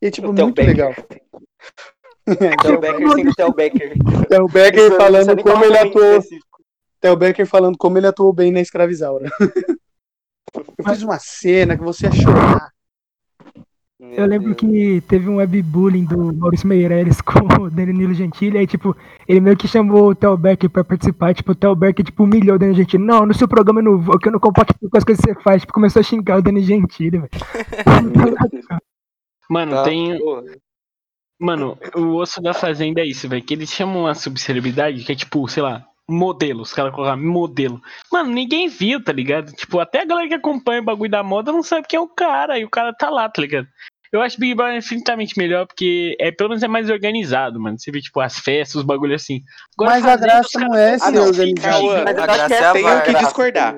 E 0.02 0.08
é 0.08 0.12
tipo, 0.12 0.34
muito 0.34 0.56
Becker. 0.56 0.66
legal. 0.66 0.96
Theo 2.62 2.80
Becker 2.80 3.10
sempre 3.12 3.34
Theo 3.36 3.54
Becker. 3.54 3.94
Theo 4.30 4.48
Becker 4.48 4.88
Isso- 4.88 4.98
falando 4.98 5.22
isso 5.28 5.36
nem 5.36 5.44
como 5.46 5.66
ele 5.66 5.78
atuou. 5.78 6.20
Theo 7.02 7.16
Becker 7.18 7.46
falando 7.46 7.78
como 7.78 7.98
ele 7.98 8.08
atuou 8.08 8.32
bem 8.34 8.52
na 8.52 8.62
escravizaura. 8.62 9.30
Eu 10.78 10.86
fiz 10.86 11.02
uma 11.02 11.18
cena 11.20 11.76
que 11.78 11.84
você 11.84 12.06
ia 12.06 12.12
chorar. 12.12 12.70
Eu 14.00 14.26
lembro 14.28 14.54
que 14.54 15.02
teve 15.08 15.28
um 15.28 15.38
webbullying 15.38 16.04
do 16.06 16.32
Maurício 16.36 16.68
Meirelles 16.68 17.20
com 17.24 17.64
o 17.64 17.70
Danilo 17.72 18.14
Gentili, 18.14 18.58
aí, 18.60 18.68
tipo, 18.68 18.96
ele 19.28 19.40
meio 19.40 19.58
que 19.58 19.68
chamou 19.68 20.10
o 20.10 20.16
Theo 20.16 20.38
Becker 20.38 20.70
pra 20.70 20.84
participar, 20.84 21.34
tipo, 21.34 21.54
o 21.54 21.56
Theo 21.56 21.76
Becker, 21.76 22.06
tipo, 22.06 22.24
humilhou 22.24 22.56
o 22.56 22.60
Danilo 22.60 22.78
Gentili. 22.78 23.04
Não, 23.04 23.26
no 23.26 23.34
seu 23.34 23.48
programa 23.48 23.80
eu 23.80 23.84
não 23.86 23.98
vou, 24.00 24.20
que 24.20 24.28
eu 24.28 24.32
não 24.32 24.40
compacto 24.40 24.76
com 24.78 24.98
as 24.98 25.04
coisas 25.04 25.24
que 25.26 25.32
você 25.34 25.42
faz. 25.42 25.62
Tipo, 25.62 25.74
começou 25.74 26.00
a 26.02 26.04
xingar 26.04 26.38
o 26.38 26.42
Danilo 26.44 26.66
Gentili, 26.66 27.18
velho. 27.18 27.30
Mano, 29.50 29.72
Tá, 29.72 29.84
tem. 29.84 30.20
porra. 30.20 30.44
Mano, 31.44 31.78
o 31.96 32.16
osso 32.16 32.42
da 32.42 32.54
fazenda 32.54 33.02
é 33.02 33.06
isso, 33.06 33.28
velho. 33.28 33.44
Que 33.44 33.54
eles 33.54 33.70
chamam 33.70 34.02
uma 34.04 34.16
subcelebridade 34.16 35.04
que 35.04 35.12
é 35.12 35.16
tipo, 35.16 35.46
sei 35.50 35.62
lá, 35.62 35.84
modelo. 36.10 36.62
Os 36.62 36.72
caras 36.74 36.94
colocaram 36.94 37.22
modelo. 37.22 37.82
Mano, 38.12 38.32
ninguém 38.32 38.70
viu, 38.70 39.04
tá 39.04 39.12
ligado? 39.12 39.52
Tipo, 39.52 39.80
até 39.80 40.02
a 40.02 40.06
galera 40.06 40.28
que 40.30 40.34
acompanha 40.36 40.80
o 40.82 40.86
bagulho 40.86 41.12
da 41.12 41.22
moda 41.22 41.52
não 41.52 41.62
sabe 41.62 41.86
quem 41.88 41.98
é 41.98 42.02
o 42.02 42.08
cara. 42.08 42.58
E 42.58 42.64
o 42.64 42.70
cara 42.70 42.94
tá 42.94 43.10
lá, 43.10 43.28
tá 43.28 43.42
ligado? 43.42 43.68
Eu 44.12 44.22
acho 44.22 44.40
Big 44.40 44.54
Brother 44.54 44.78
infinitamente 44.78 45.38
melhor 45.38 45.66
porque 45.66 46.16
é, 46.20 46.32
pelo 46.32 46.50
menos 46.50 46.62
é 46.64 46.68
mais 46.68 46.88
organizado, 46.90 47.60
mano. 47.60 47.78
Você 47.80 47.92
vê, 47.92 48.00
tipo, 48.00 48.22
as 48.22 48.38
festas, 48.40 48.76
os 48.76 48.84
bagulhos 48.84 49.22
assim. 49.22 49.42
Agora, 49.78 49.96
Mas 50.00 50.06
a 50.06 50.16
graça 50.16 50.60
não 50.60 50.76
é 50.76 50.98
ser 51.00 51.06
Ah, 51.06 51.12
não, 51.12 51.24
organizado. 51.26 51.84
Mas 52.06 52.08
A 52.08 52.14
graça 52.14 52.54
é 52.54 52.66
a 52.66 52.72
tenho 52.74 52.88
vibe. 52.88 53.04
que 53.06 53.24
discordar. 53.26 53.76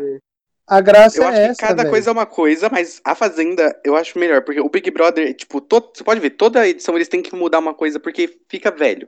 A 0.67 0.81
graça 0.81 1.19
Eu 1.19 1.27
acho 1.27 1.37
é 1.37 1.45
que 1.45 1.51
essa, 1.51 1.61
cada 1.61 1.83
velho. 1.83 1.91
coisa 1.91 2.09
é 2.09 2.13
uma 2.13 2.25
coisa, 2.25 2.69
mas 2.71 2.99
a 3.03 3.13
Fazenda 3.13 3.79
eu 3.83 3.95
acho 3.95 4.17
melhor, 4.17 4.43
porque 4.43 4.59
o 4.59 4.67
Big 4.67 4.89
Brother, 4.89 5.35
tipo, 5.35 5.61
todo, 5.61 5.91
você 5.93 6.03
pode 6.03 6.19
ver, 6.19 6.31
toda 6.31 6.67
edição 6.67 6.95
eles 6.95 7.07
têm 7.07 7.21
que 7.21 7.35
mudar 7.35 7.59
uma 7.59 7.73
coisa 7.73 7.99
porque 7.99 8.39
fica 8.49 8.71
velho. 8.71 9.07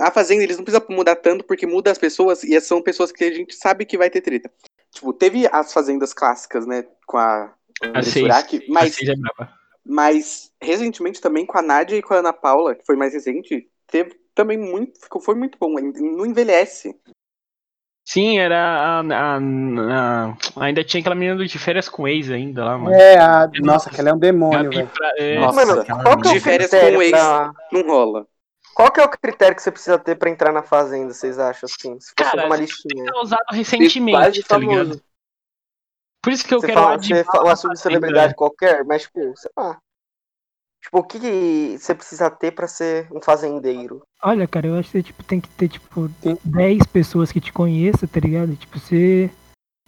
A 0.00 0.10
Fazenda 0.10 0.42
eles 0.42 0.56
não 0.56 0.64
precisam 0.64 0.84
mudar 0.90 1.14
tanto 1.16 1.44
porque 1.44 1.64
muda 1.64 1.92
as 1.92 1.98
pessoas 1.98 2.42
e 2.42 2.60
são 2.60 2.82
pessoas 2.82 3.12
que 3.12 3.22
a 3.22 3.32
gente 3.32 3.54
sabe 3.54 3.84
que 3.84 3.96
vai 3.96 4.10
ter 4.10 4.20
treta. 4.20 4.50
Tipo, 4.90 5.12
teve 5.12 5.48
as 5.52 5.72
Fazendas 5.72 6.12
clássicas, 6.12 6.66
né, 6.66 6.84
com 7.06 7.18
a 7.18 7.54
A 7.82 7.86
André 7.86 8.02
seis. 8.02 8.26
Surak, 8.26 8.64
mas, 8.68 8.96
é 9.00 9.14
mas 9.84 10.50
recentemente 10.60 11.20
também 11.20 11.46
com 11.46 11.56
a 11.56 11.62
Nádia 11.62 11.96
e 11.96 12.02
com 12.02 12.14
a 12.14 12.18
Ana 12.18 12.32
Paula, 12.32 12.74
que 12.74 12.84
foi 12.84 12.96
mais 12.96 13.12
recente, 13.12 13.68
teve 13.86 14.18
também 14.34 14.58
muito, 14.58 15.00
ficou, 15.00 15.20
foi 15.22 15.36
muito 15.36 15.56
bom, 15.58 15.72
não 15.78 16.26
envelhece. 16.26 16.96
Sim, 18.08 18.38
era 18.38 18.56
a, 18.56 19.00
a- 19.00 19.36
a- 19.38 20.36
Ainda 20.64 20.84
tinha 20.84 21.00
aquela 21.00 21.16
menina 21.16 21.36
do 21.36 21.44
de 21.46 21.58
férias 21.58 21.88
com 21.88 22.06
ex 22.06 22.30
ainda 22.30 22.64
lá, 22.64 22.78
mano. 22.78 22.94
É, 22.94 23.18
a... 23.18 23.50
nossa, 23.60 23.90
aquela 23.90 24.10
é 24.10 24.14
um 24.14 24.18
demônio, 24.18 24.70
velho. 24.70 24.86
pra- 24.86 25.12
é, 25.18 25.38
Nossa, 25.40 25.66
Mano, 25.66 25.84
qual 25.84 26.16
que 26.20 26.28
é 26.28 26.32
De 26.32 26.38
o 26.38 26.40
férias 26.40 26.70
com 26.70 26.76
critério 26.78 27.02
ex. 27.02 27.10
pra... 27.10 27.52
Não 27.72 27.82
rola. 27.82 28.26
Qual 28.76 28.92
que 28.92 29.00
é 29.00 29.04
o 29.04 29.08
critério 29.08 29.56
que 29.56 29.62
você 29.62 29.72
precisa 29.72 29.98
ter 29.98 30.14
pra 30.16 30.30
entrar 30.30 30.52
na 30.52 30.62
fazenda, 30.62 31.12
vocês 31.12 31.36
acham, 31.38 31.66
assim? 31.66 31.98
Se 31.98 32.12
fosse 32.16 32.30
Cara, 32.30 32.46
uma 32.46 32.56
tem 32.56 32.66
listinha. 32.66 33.04
ter 33.06 33.18
usado 33.18 33.44
recentemente, 33.50 34.42
tá 34.44 34.54
famoso. 34.54 34.70
ligado? 34.82 35.02
Por 36.22 36.32
isso 36.32 36.46
que 36.46 36.54
eu 36.54 36.60
Você 36.60 36.66
quero 36.68 36.80
fala, 36.80 36.96
de 36.98 37.08
você 37.08 37.24
fala 37.24 37.38
Bala 37.38 37.48
uma 37.50 37.56
subcelebridade 37.56 38.16
Fazenda. 38.18 38.34
qualquer, 38.36 38.84
mas, 38.84 39.02
tipo, 39.02 39.32
sei 39.36 39.50
lá. 39.56 39.78
Tipo, 40.86 40.98
o 40.98 41.02
que, 41.02 41.18
que 41.20 41.78
você 41.78 41.94
precisa 41.94 42.30
ter 42.30 42.52
pra 42.52 42.66
ser 42.68 43.08
um 43.12 43.20
fazendeiro? 43.20 44.02
Olha, 44.22 44.46
cara, 44.46 44.68
eu 44.68 44.74
acho 44.76 44.90
que 44.90 44.98
você 44.98 45.02
tipo, 45.02 45.22
tem 45.24 45.40
que 45.40 45.48
ter, 45.50 45.68
tipo, 45.68 46.08
Tem- 46.22 46.38
10 46.44 46.84
pessoas 46.86 47.30
que 47.32 47.40
te 47.40 47.52
conheçam, 47.52 48.08
tá 48.08 48.20
ligado? 48.20 48.52
E, 48.52 48.56
Tipo, 48.56 48.78
você. 48.78 49.30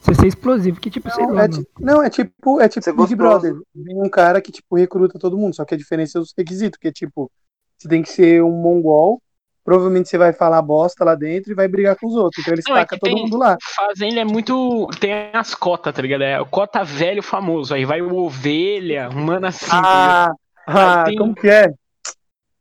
Você 0.00 0.14
ser 0.14 0.26
explosivo, 0.28 0.78
que 0.80 0.90
tipo, 0.90 1.10
sei 1.10 1.26
Não, 1.26 1.34
lá, 1.34 1.44
é, 1.46 1.48
não, 1.80 2.02
é 2.02 2.08
tipo, 2.08 2.60
é 2.60 2.68
tipo 2.68 2.92
Big. 3.02 3.16
Brother. 3.16 3.52
Vem 3.74 4.00
um 4.00 4.08
cara 4.08 4.40
que, 4.40 4.52
tipo, 4.52 4.76
recruta 4.76 5.18
todo 5.18 5.36
mundo, 5.36 5.56
só 5.56 5.64
que 5.64 5.74
a 5.74 5.78
diferença 5.78 6.18
é 6.18 6.20
os 6.20 6.32
requisitos, 6.38 6.78
que 6.80 6.86
é 6.86 6.92
tipo, 6.92 7.28
você 7.76 7.88
tem 7.88 8.00
que 8.02 8.08
ser 8.08 8.40
um 8.44 8.50
mongol, 8.52 9.20
provavelmente 9.64 10.08
você 10.08 10.16
vai 10.16 10.32
falar 10.32 10.62
bosta 10.62 11.04
lá 11.04 11.16
dentro 11.16 11.50
e 11.50 11.54
vai 11.54 11.66
brigar 11.66 11.96
com 11.96 12.06
os 12.06 12.14
outros. 12.14 12.40
Então 12.42 12.54
eles 12.54 12.64
Não, 12.68 12.76
é 12.76 12.80
tacam 12.82 12.96
todo 13.00 13.12
tem- 13.12 13.22
mundo 13.24 13.36
lá. 13.38 13.56
Fazenda 13.74 14.20
é 14.20 14.24
muito. 14.24 14.86
Tem 15.00 15.30
as 15.32 15.52
cotas, 15.56 15.92
tá 15.92 16.00
ligado? 16.00 16.22
É 16.22 16.40
o 16.40 16.46
cota 16.46 16.84
velho 16.84 17.22
famoso. 17.22 17.74
Aí 17.74 17.84
vai 17.84 18.00
o 18.00 18.14
ovelha, 18.16 19.10
um 19.12 19.24
mano 19.24 19.48
assim. 19.48 19.66
tá 19.66 19.76
ligado? 19.80 20.36
Ah, 20.68 21.04
tem- 21.04 21.16
como 21.16 21.34
que 21.34 21.48
é? 21.48 21.72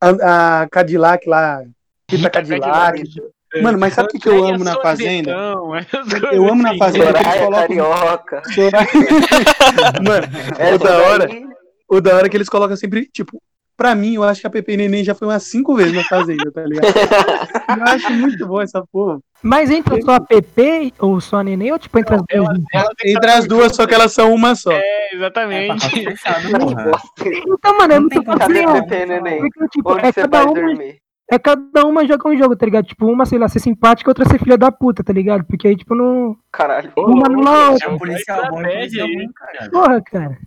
A, 0.01 0.61
a 0.61 0.69
Cadillac 0.69 1.27
lá. 1.27 1.61
Rita 2.09 2.29
Cadillac. 2.29 2.61
Cadillac. 2.99 3.31
Mano, 3.61 3.79
mas 3.79 3.93
sabe 3.93 4.09
o 4.09 4.11
que, 4.11 4.19
que 4.19 4.27
eu 4.29 4.33
Andréia 4.33 4.55
amo 4.55 4.63
na 4.63 4.75
Fazenda? 4.81 5.31
Eu 6.31 6.47
amo 6.49 6.61
na. 6.63 6.77
Fazenda. 6.77 7.05
Eles 7.09 7.17
Soraya, 7.21 7.43
colocam- 7.45 7.67
carioca. 7.67 8.41
Mano, 10.05 10.27
o 10.75 10.77
da 10.77 10.97
hora, 10.99 11.29
o 11.89 12.01
da 12.01 12.15
hora 12.15 12.27
é 12.27 12.29
que 12.29 12.37
eles 12.37 12.49
colocam 12.49 12.75
sempre, 12.75 13.07
tipo, 13.11 13.41
pra 13.75 13.95
mim, 13.95 14.15
eu 14.15 14.23
acho 14.23 14.41
que 14.41 14.47
a 14.47 14.49
Pepe 14.49 14.75
Neném 14.77 15.03
já 15.03 15.15
foi 15.15 15.27
umas 15.27 15.43
cinco 15.43 15.75
vezes 15.75 15.93
na 15.93 16.03
Fazenda, 16.03 16.51
tá 16.51 16.63
ligado? 16.63 16.87
Eu 17.77 17.83
acho 17.93 18.11
muito 18.13 18.45
bom 18.47 18.61
essa 18.61 18.83
porra. 18.91 19.19
Mas 19.43 19.69
entra 19.69 20.01
só 20.01 20.15
a 20.15 20.19
PP 20.19 20.93
ou 20.99 21.21
só 21.21 21.37
a 21.37 21.43
Neném, 21.43 21.71
ou 21.71 21.77
tipo, 21.79 21.97
entra 21.99 22.15
as 22.15 22.21
duas? 22.27 22.59
Ela 22.73 22.89
Entre 23.05 23.31
as 23.31 23.47
duas, 23.47 23.75
só 23.75 23.85
que 23.87 23.93
elas 23.93 24.11
são 24.11 24.33
uma 24.33 24.55
só. 24.55 24.71
É, 24.71 24.79
É, 24.79 25.15
exatamente. 25.15 25.79
tá 25.81 25.89
fechado, 25.89 26.49
porra. 26.59 26.91
Então, 27.47 27.77
mano, 27.77 27.93
é 27.93 27.95
Não 27.95 28.01
muito 28.01 28.13
tem 28.13 28.23
como 28.23 28.39
Cadê 28.39 28.63
fácil. 28.63 28.69
a 28.69 28.83
Pepe, 28.83 29.05
neném? 29.05 29.39
Porque, 29.39 29.67
tipo, 29.69 29.91
Onde 29.93 30.05
é 30.05 30.11
você 30.11 30.21
cada 30.21 30.37
vai 30.37 30.45
uma 30.45 30.53
dormir? 30.53 30.97
é 31.29 31.37
cada 31.39 31.85
uma 31.85 32.07
joga 32.07 32.29
um 32.29 32.37
jogo, 32.37 32.55
tá 32.55 32.65
ligado? 32.65 32.85
Tipo, 32.87 33.05
uma, 33.05 33.25
sei 33.25 33.37
lá, 33.37 33.47
ser 33.47 33.59
simpática, 33.59 34.09
outra 34.09 34.25
ser 34.27 34.39
filha 34.39 34.57
da 34.57 34.71
puta, 34.71 35.03
tá 35.03 35.13
ligado? 35.13 35.45
Porque 35.45 35.67
aí, 35.67 35.75
tipo, 35.75 35.93
não. 35.93 36.35
Caralho. 36.51 36.91
Uma 36.97 37.29
não. 37.29 37.75
É 37.81 37.87
um 37.87 37.97
policial 37.97 38.49
bom 38.49 38.61
e 38.61 38.65
um 38.65 38.67
estratégia 38.67 39.03
policial 39.03 39.07
aí. 39.07 39.15
ruim, 39.15 39.31
cara. 39.33 39.69
Porra, 39.69 40.01
cara. 40.01 40.37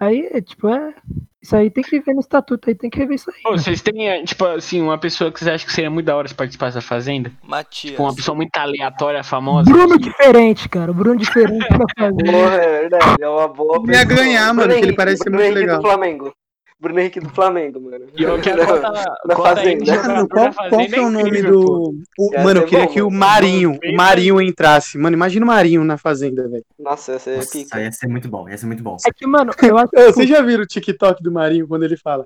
Aí, 0.00 0.28
é, 0.32 0.40
tipo, 0.40 0.68
é. 0.68 0.94
Isso 1.40 1.54
aí 1.54 1.70
tem 1.70 1.84
que 1.84 2.00
ver 2.00 2.14
no 2.14 2.20
estatuto 2.20 2.68
aí, 2.68 2.74
tem 2.74 2.90
que 2.90 2.98
rever 2.98 3.14
isso 3.14 3.30
aí. 3.30 3.42
Pô, 3.42 3.50
mano. 3.50 3.62
vocês 3.62 3.80
têm, 3.80 4.08
é, 4.08 4.24
tipo 4.24 4.44
assim, 4.44 4.80
uma 4.82 4.98
pessoa 4.98 5.30
que 5.30 5.38
vocês 5.38 5.48
acham 5.54 5.66
que 5.66 5.72
seria 5.72 5.88
muito 5.90 6.06
da 6.06 6.16
hora 6.16 6.26
se 6.26 6.34
participasse 6.34 6.74
da 6.74 6.80
Fazenda? 6.80 7.30
Matias. 7.44 7.92
Tipo, 7.92 8.02
uma 8.02 8.14
pessoa 8.14 8.34
muito 8.34 8.56
aleatória, 8.56 9.22
famosa. 9.22 9.70
Bruno 9.70 9.98
diferente, 9.98 10.68
cara. 10.68 10.90
O 10.90 10.94
Bruno 10.94 11.16
diferente 11.16 11.64
pra 11.68 11.86
fazer. 11.96 12.24
Porra, 12.24 12.54
é 12.56 12.80
verdade. 12.80 13.22
É 13.22 13.28
uma 13.28 13.46
boa 13.48 13.80
Ele 13.84 13.92
ia 13.92 14.04
ganhar, 14.04 14.46
mano, 14.52 14.66
Bruno 14.68 14.80
que 14.80 14.86
ele 14.86 14.96
parece 14.96 15.22
Bruno 15.24 15.36
muito 15.38 15.46
Henrique 15.46 15.60
legal. 15.60 15.76
do 15.80 15.82
Flamengo. 15.88 16.32
Bruno 16.80 17.00
Henrique 17.00 17.18
do 17.18 17.28
Flamengo, 17.30 17.80
mano. 17.80 18.06
E 18.16 18.22
eu 18.22 18.40
quero 18.40 18.62
Na- 18.80 18.90
na 19.26 19.34
conta 19.34 19.56
Fazenda. 19.56 20.02
Mano, 20.06 20.28
qual, 20.28 20.54
qual 20.54 20.86
que 20.86 20.94
é 20.94 21.00
o 21.00 21.10
nome 21.10 21.42
do. 21.42 21.92
o- 22.18 22.32
mano, 22.44 22.60
eu 22.60 22.64
queria 22.66 22.86
bom, 22.86 22.92
que 22.92 23.02
o. 23.02 23.10
Marinho, 23.10 23.78
o 23.84 23.96
Marinho 23.96 24.40
entrasse. 24.40 24.96
Mano, 24.96 25.16
imagina 25.16 25.44
o 25.44 25.48
Marinho 25.48 25.82
na 25.82 25.98
Fazenda, 25.98 26.48
velho. 26.48 26.64
Nossa, 26.78 27.12
essa 27.14 27.30
é 27.30 27.36
Nossa, 27.36 27.50
pica. 27.50 27.80
ia 27.80 27.90
ser 27.90 28.06
muito 28.06 28.28
bom, 28.28 28.48
ia 28.48 28.56
ser 28.56 28.66
muito 28.66 28.82
bom. 28.82 28.96
É 29.06 29.10
que, 29.12 29.26
mano, 29.26 29.50
eu 29.62 29.76
acho. 29.76 29.90
Vocês 30.14 30.28
já 30.28 30.40
viram 30.40 30.62
o 30.62 30.66
TikTok 30.66 31.20
do 31.22 31.32
Marinho 31.32 31.66
quando 31.66 31.82
ele 31.84 31.96
fala? 31.96 32.24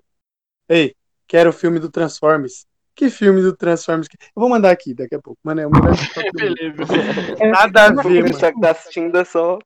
Ei, 0.69 0.95
quero 1.27 1.49
o 1.51 1.53
filme 1.53 1.79
do 1.79 1.91
Transformers. 1.91 2.67
Que 2.95 3.09
filme 3.09 3.41
do 3.41 3.57
Transformers? 3.57 4.07
que- 4.07 4.19
Eu 4.21 4.41
vou 4.41 4.51
mandar 4.51 4.71
aqui 4.71 4.93
daqui 4.93 5.15
a 5.15 5.19
pouco. 5.19 5.39
Mano, 5.43 5.63
é 5.63 5.67
o 5.67 5.71
melhor 5.71 5.97
TikTok 5.97 6.31
do 6.31 6.45
mundo. 6.45 6.55
Beleza. 6.87 7.47
Nada 7.51 7.87
a 7.89 7.93
O 7.93 8.03
ver, 8.03 8.21
mano. 8.21 8.25
pessoal 8.35 8.53
que 8.53 8.61
tá 8.61 8.71
assistindo 8.73 9.17
é 9.17 9.25
só. 9.25 9.59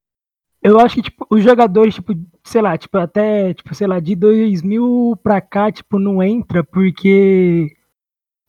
Eu 0.66 0.80
acho 0.80 0.96
que, 0.96 1.02
tipo, 1.02 1.24
os 1.30 1.44
jogadores, 1.44 1.94
tipo, 1.94 2.12
sei 2.42 2.60
lá, 2.60 2.76
tipo, 2.76 2.98
até, 2.98 3.54
tipo, 3.54 3.72
sei 3.72 3.86
lá, 3.86 4.00
de 4.00 4.16
2000 4.16 5.16
pra 5.22 5.40
cá, 5.40 5.70
tipo, 5.70 5.96
não 5.96 6.20
entra 6.20 6.64
porque 6.64 7.72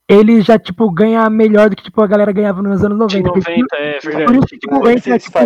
ele 0.09 0.41
já, 0.41 0.57
tipo, 0.57 0.89
ganha 0.89 1.29
melhor 1.29 1.69
do 1.69 1.75
que, 1.75 1.83
tipo, 1.83 2.01
a 2.01 2.07
galera 2.07 2.31
ganhava 2.31 2.63
nos 2.63 2.83
anos 2.83 3.07
De 3.07 3.21
90. 3.21 3.33
Porque 3.33 3.51
90, 3.51 3.75
é 3.75 3.99
verdade. 3.99 4.47
tipo, 4.47 4.89
entra, 4.89 5.19
tipo, 5.19 5.39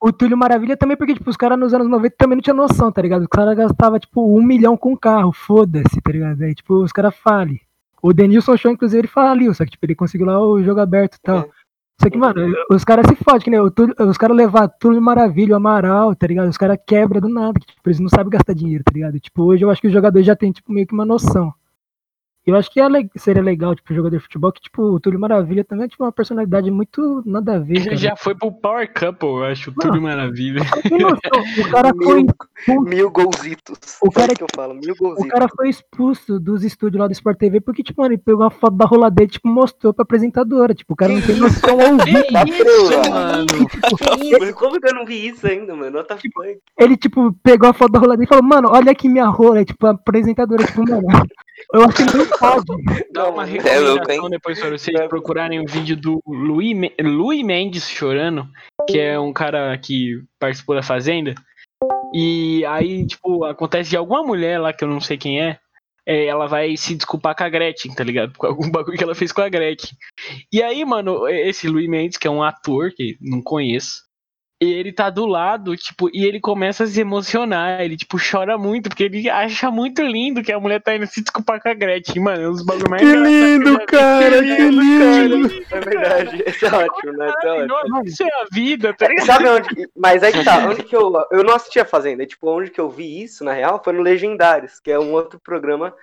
o 0.00 0.12
Túlio 0.12 0.36
Maravilha 0.36 0.76
também, 0.76 0.96
porque, 0.96 1.14
tipo, 1.14 1.30
os 1.30 1.36
caras 1.36 1.56
nos 1.56 1.72
anos 1.72 1.88
90 1.88 2.16
também 2.18 2.34
não 2.34 2.42
tinham 2.42 2.56
noção, 2.56 2.90
tá 2.90 3.00
ligado? 3.00 3.22
Os 3.22 3.28
caras 3.28 3.56
gastavam, 3.56 4.00
tipo, 4.00 4.36
um 4.36 4.42
milhão 4.42 4.76
com 4.76 4.96
carro, 4.96 5.32
foda-se, 5.32 6.00
tá 6.00 6.10
ligado? 6.10 6.42
Aí, 6.42 6.52
tipo, 6.52 6.82
os 6.82 6.90
caras 6.90 7.14
falem. 7.14 7.60
O 8.02 8.12
Denilson 8.12 8.56
Show, 8.56 8.72
inclusive, 8.72 9.02
ele 9.02 9.08
faliu, 9.08 9.54
só 9.54 9.64
que, 9.64 9.70
tipo, 9.70 9.86
ele 9.86 9.94
conseguiu 9.94 10.26
lá 10.26 10.40
o 10.40 10.60
jogo 10.64 10.80
aberto 10.80 11.14
e 11.14 11.20
tal. 11.20 11.38
É. 11.38 11.57
Só 12.00 12.08
que, 12.08 12.16
mano, 12.16 12.40
os 12.70 12.84
caras 12.84 13.06
se 13.08 13.16
fodem, 13.16 13.40
que 13.40 13.50
nem 13.50 13.60
os 13.60 14.16
caras 14.16 14.36
levar 14.36 14.68
Túlio 14.68 15.02
Maravilha, 15.02 15.54
o 15.54 15.56
Amaral, 15.56 16.14
tá 16.14 16.28
ligado? 16.28 16.48
Os 16.48 16.56
caras 16.56 16.78
quebram 16.86 17.20
do 17.20 17.28
nada, 17.28 17.58
que, 17.58 17.66
tipo, 17.66 17.80
eles 17.88 17.98
não 17.98 18.08
sabem 18.08 18.30
gastar 18.30 18.52
dinheiro, 18.54 18.84
tá 18.84 18.92
ligado? 18.94 19.18
Tipo, 19.18 19.42
hoje 19.42 19.64
eu 19.64 19.70
acho 19.70 19.80
que 19.80 19.88
os 19.88 19.92
jogadores 19.92 20.24
já 20.26 20.36
têm, 20.36 20.52
tipo, 20.52 20.72
meio 20.72 20.86
que 20.86 20.94
uma 20.94 21.04
noção. 21.04 21.52
Eu 22.48 22.56
acho 22.56 22.70
que 22.70 22.80
é 22.80 22.86
seria 23.16 23.42
legal, 23.42 23.74
tipo, 23.74 23.92
jogador 23.92 24.16
de 24.16 24.22
futebol, 24.22 24.50
que, 24.50 24.60
tipo, 24.62 24.82
o 24.82 24.98
Túlio 24.98 25.20
Maravilha 25.20 25.62
também 25.62 25.84
é, 25.84 25.88
tipo, 25.88 26.02
uma 26.02 26.10
personalidade 26.10 26.70
muito 26.70 27.22
nada 27.26 27.56
a 27.56 27.58
ver, 27.58 27.74
Ele 27.76 27.84
cara. 27.84 27.96
já 27.96 28.16
foi 28.16 28.34
pro 28.34 28.50
Power 28.50 28.90
Couple, 28.92 29.28
eu 29.28 29.44
acho, 29.44 29.70
tudo 29.78 30.00
maravilha. 30.00 30.62
Tem 30.88 30.98
noção, 30.98 31.66
o 31.66 31.70
cara 31.70 31.92
foi 32.02 32.24
Mil, 32.66 32.80
mil 32.82 33.10
golzitos. 33.10 33.78
O 34.02 34.10
cara- 34.10 34.28
É 34.28 34.32
isso 34.32 34.36
que 34.38 34.42
eu 34.44 34.48
falo, 34.56 34.74
mil 34.74 34.94
O 34.94 34.96
golzitos. 34.96 35.30
cara 35.30 35.46
foi 35.54 35.68
expulso 35.68 36.40
dos 36.40 36.64
estúdios 36.64 36.98
lá 37.00 37.06
do 37.06 37.12
Sport 37.12 37.38
TV 37.38 37.60
porque, 37.60 37.82
tipo, 37.82 38.00
mano, 38.00 38.14
ele 38.14 38.22
pegou 38.22 38.42
uma 38.42 38.50
foto 38.50 38.76
da 38.76 38.84
rola 38.86 39.10
dele, 39.10 39.28
tipo, 39.30 39.46
mostrou 39.46 39.92
pra 39.92 40.02
apresentadora. 40.02 40.72
Tipo, 40.74 40.94
o 40.94 40.96
cara 40.96 41.12
não 41.12 41.20
tem 41.20 41.36
noção. 41.36 41.76
Tá 42.32 42.44
preso, 42.46 43.10
mano. 43.10 43.46
Que 44.18 44.44
isso? 44.44 44.54
Como 44.54 44.80
que 44.80 44.88
eu 44.88 44.94
não 44.94 45.04
vi 45.04 45.28
isso 45.28 45.46
ainda, 45.46 45.74
mano? 45.76 45.98
What 45.98 46.08
the 46.08 46.14
fuck? 46.16 46.58
Ele, 46.78 46.96
tipo, 46.96 47.32
pegou 47.42 47.68
a 47.68 47.72
foto 47.72 47.92
da 47.92 47.98
rola 47.98 48.16
dele 48.16 48.24
e 48.24 48.28
falou, 48.28 48.44
mano, 48.44 48.68
olha 48.70 48.90
aqui 48.92 49.08
minha 49.08 49.26
rola. 49.26 49.64
Tipo, 49.64 49.86
a 49.86 49.90
apresentadora, 49.90 50.64
tipo, 50.64 50.82
mano, 50.88 51.02
eu 51.72 51.82
acho 51.82 51.96
que 51.96 52.16
não 52.16 52.26
pode. 52.26 53.04
Dá 53.12 53.28
uma 53.28 53.44
é 53.44 53.46
recomendação 53.46 54.24
hein? 54.24 54.30
depois 54.30 54.58
pra 54.58 54.70
vocês 54.70 55.08
procurarem 55.08 55.60
o 55.60 55.66
vídeo 55.66 55.96
do 55.96 56.20
Luiz, 56.26 56.76
Luiz 57.00 57.44
Mendes 57.44 57.88
chorando, 57.88 58.48
que 58.88 58.98
é 58.98 59.18
um 59.18 59.32
cara 59.32 59.76
que 59.78 60.22
participou 60.38 60.74
da 60.74 60.82
Fazenda. 60.82 61.34
E 62.14 62.64
aí, 62.66 63.06
tipo, 63.06 63.44
acontece 63.44 63.90
de 63.90 63.96
alguma 63.96 64.22
mulher 64.22 64.58
lá 64.58 64.72
que 64.72 64.82
eu 64.82 64.88
não 64.88 65.00
sei 65.00 65.18
quem 65.18 65.40
é. 65.40 65.58
é, 66.06 66.26
ela 66.26 66.46
vai 66.46 66.76
se 66.76 66.94
desculpar 66.94 67.36
com 67.36 67.44
a 67.44 67.48
Gretchen, 67.48 67.94
tá 67.94 68.02
ligado? 68.02 68.36
Com 68.36 68.46
algum 68.46 68.68
bagulho 68.72 68.96
que 68.96 69.04
ela 69.04 69.14
fez 69.14 69.30
com 69.30 69.42
a 69.42 69.48
Gretchen. 69.48 69.96
E 70.52 70.62
aí, 70.62 70.84
mano, 70.84 71.28
esse 71.28 71.68
Luiz 71.68 71.88
Mendes, 71.88 72.16
que 72.16 72.26
é 72.26 72.30
um 72.30 72.42
ator 72.42 72.92
que 72.92 73.18
não 73.20 73.42
conheço, 73.42 74.07
E 74.60 74.72
ele 74.72 74.92
tá 74.92 75.08
do 75.08 75.24
lado, 75.24 75.76
tipo, 75.76 76.10
e 76.12 76.24
ele 76.24 76.40
começa 76.40 76.82
a 76.82 76.86
se 76.86 77.00
emocionar. 77.00 77.80
Ele, 77.80 77.96
tipo, 77.96 78.16
chora 78.18 78.58
muito, 78.58 78.88
porque 78.88 79.04
ele 79.04 79.30
acha 79.30 79.70
muito 79.70 80.02
lindo 80.02 80.42
que 80.42 80.50
a 80.50 80.58
mulher 80.58 80.82
tá 80.82 80.96
indo 80.96 81.06
se 81.06 81.22
desculpar 81.22 81.62
com 81.62 81.68
a 81.68 81.74
Gretchen, 81.74 82.20
mano. 82.20 82.42
É 82.42 82.48
uns 82.48 82.64
bagulho 82.64 82.90
mais 82.90 83.00
Que 83.00 83.14
lindo, 83.14 83.86
cara, 83.86 84.42
que 84.42 84.70
lindo. 84.70 85.64
É 85.70 85.80
verdade. 85.80 86.42
Esse 86.44 86.66
é 86.66 86.72
ótimo, 86.72 87.12
né? 87.12 87.28
Esse 87.28 87.46
é 87.46 88.04
Isso 88.04 88.22
é 88.24 88.26
a 88.26 88.46
vida, 88.50 88.92
tá 88.94 89.06
ligado? 89.06 89.26
Sabe 89.26 89.48
onde. 89.48 89.88
Mas 89.96 90.24
aí 90.24 90.32
que 90.32 90.44
tá, 90.44 90.58
onde 90.68 90.82
que 90.82 90.96
eu. 90.96 91.12
Eu 91.30 91.44
não 91.44 91.54
assistia 91.54 91.84
Fazenda. 91.84 92.26
Tipo, 92.26 92.50
onde 92.50 92.70
que 92.72 92.80
eu 92.80 92.90
vi 92.90 93.22
isso, 93.22 93.44
na 93.44 93.52
real, 93.52 93.80
foi 93.82 93.92
no 93.92 94.02
Legendários, 94.02 94.80
que 94.80 94.90
é 94.90 94.98
um 94.98 95.12
outro 95.12 95.38
programa 95.38 95.94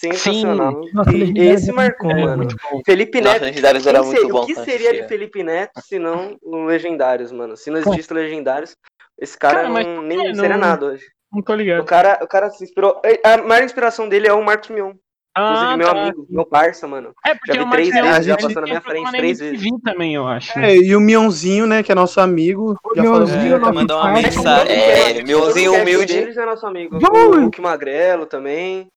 sensacional. 0.00 0.80
Nossa, 0.92 1.10
E 1.10 1.16
Legendários 1.18 1.60
esse 1.62 1.70
é 1.70 1.72
marcou, 1.72 2.08
bom, 2.14 2.20
mano. 2.20 2.36
Muito 2.38 2.56
bom. 2.70 2.80
Felipe 2.84 3.20
Nossa, 3.20 3.32
Neto. 3.34 3.44
Legendários 3.44 3.82
quem 3.82 3.90
era 3.90 4.02
muito 4.02 4.16
seria- 4.16 4.32
bom 4.32 4.42
O 4.42 4.46
que 4.46 4.54
quando 4.54 4.64
seria 4.64 4.92
de. 5.02 5.08
Felipe 5.08 5.42
Neto 5.42 5.80
se 5.80 5.98
não 5.98 6.36
no 6.42 6.64
Legendários, 6.66 7.32
mano? 7.32 7.56
Se 7.56 7.70
não 7.70 7.78
existisse 7.78 8.12
o 8.12 8.14
Legendários, 8.16 8.76
esse 9.20 9.36
cara, 9.38 9.62
Cara, 9.62 9.68
não, 9.68 10.02
nem 10.02 10.18
que 10.18 10.34
seria 10.36 10.50
não- 10.56 10.58
nada 10.58 10.86
hoje. 10.86 11.04
Não 11.32 11.42
tô 11.42 11.52
O 11.52 11.56
ligado. 11.56 11.84
cara, 11.84 12.18
o 12.22 12.26
cara 12.26 12.48
se 12.50 12.64
inspirou. 12.64 13.00
A 13.24 13.36
maior 13.38 13.62
inspiração 13.64 14.08
dele 14.08 14.26
é 14.28 14.32
o 14.32 14.42
Marcos 14.44 14.70
Mion. 14.70 14.92
Inclusive, 15.36 15.66
Ah, 15.72 15.76
meu 15.76 15.86
tá. 15.86 15.92
amigo, 16.02 16.26
meu 16.28 16.44
parça, 16.46 16.88
mano. 16.88 17.12
É, 17.24 17.32
porque 17.34 17.52
Já 17.52 17.60
vi 17.62 17.68
o 17.68 17.70
três 17.70 17.90
vezes, 17.90 18.26
já 18.26 18.32
ele 18.34 18.42
passou 18.42 18.60
na 18.62 18.66
minha 18.66 18.80
frente 18.80 19.10
três 19.12 19.40
MTV 19.40 19.68
também, 19.84 20.14
eu 20.14 20.26
acho. 20.26 20.58
É, 20.58 20.74
e 20.74 20.96
o 20.96 21.00
Mionzinho, 21.00 21.64
né, 21.64 21.80
que 21.82 21.92
é 21.92 21.94
nosso 21.94 22.20
amigo. 22.20 22.74
O 22.84 22.94
já 22.96 23.04
falou 23.04 23.18
Mionzinho, 23.18 23.54
é, 23.54 23.58
mandou 23.58 23.98
uma 23.98 24.12
mensagem. 24.14 24.74
É, 24.76 25.22
Mionzinho 25.22 25.70
Todo 25.72 25.80
o 25.80 25.84
cast 25.84 25.94
humilde. 25.96 26.14
deles 26.14 26.36
é 26.36 26.44
nosso 26.46 26.66
amigo. 26.66 26.96
O 26.96 27.36
Hulk 27.40 27.60
Magrelo 27.60 28.26
também. 28.26 28.88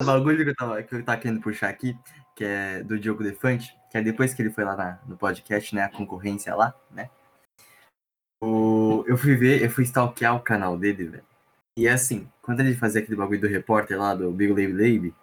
O 0.00 0.04
bagulho 0.04 0.42
que 0.44 0.50
eu, 0.50 0.54
tava, 0.54 0.82
que 0.82 0.94
eu 0.94 1.04
tava 1.04 1.20
querendo 1.20 1.42
puxar 1.42 1.68
aqui, 1.68 1.96
que 2.34 2.44
é 2.44 2.82
do 2.82 2.98
Diogo 2.98 3.22
Defante, 3.22 3.76
que 3.90 3.98
é 3.98 4.02
depois 4.02 4.32
que 4.32 4.40
ele 4.40 4.50
foi 4.50 4.64
lá 4.64 4.74
na- 4.74 4.98
no 5.06 5.16
podcast, 5.16 5.74
né? 5.74 5.82
A 5.82 5.90
concorrência 5.90 6.54
lá, 6.54 6.74
né? 6.90 7.10
O, 8.42 9.04
eu 9.06 9.18
fui 9.18 9.36
ver, 9.36 9.62
eu 9.62 9.70
fui 9.70 9.84
stalkear 9.84 10.34
o 10.34 10.40
canal 10.40 10.78
dele, 10.78 11.06
velho. 11.06 11.24
E 11.78 11.86
assim, 11.86 12.30
quando 12.40 12.60
ele 12.60 12.74
fazia 12.74 13.02
aquele 13.02 13.16
bagulho 13.16 13.40
do 13.42 13.46
repórter 13.46 13.98
lá, 13.98 14.14
do 14.14 14.32
Big 14.32 14.52
Lave, 14.52 15.14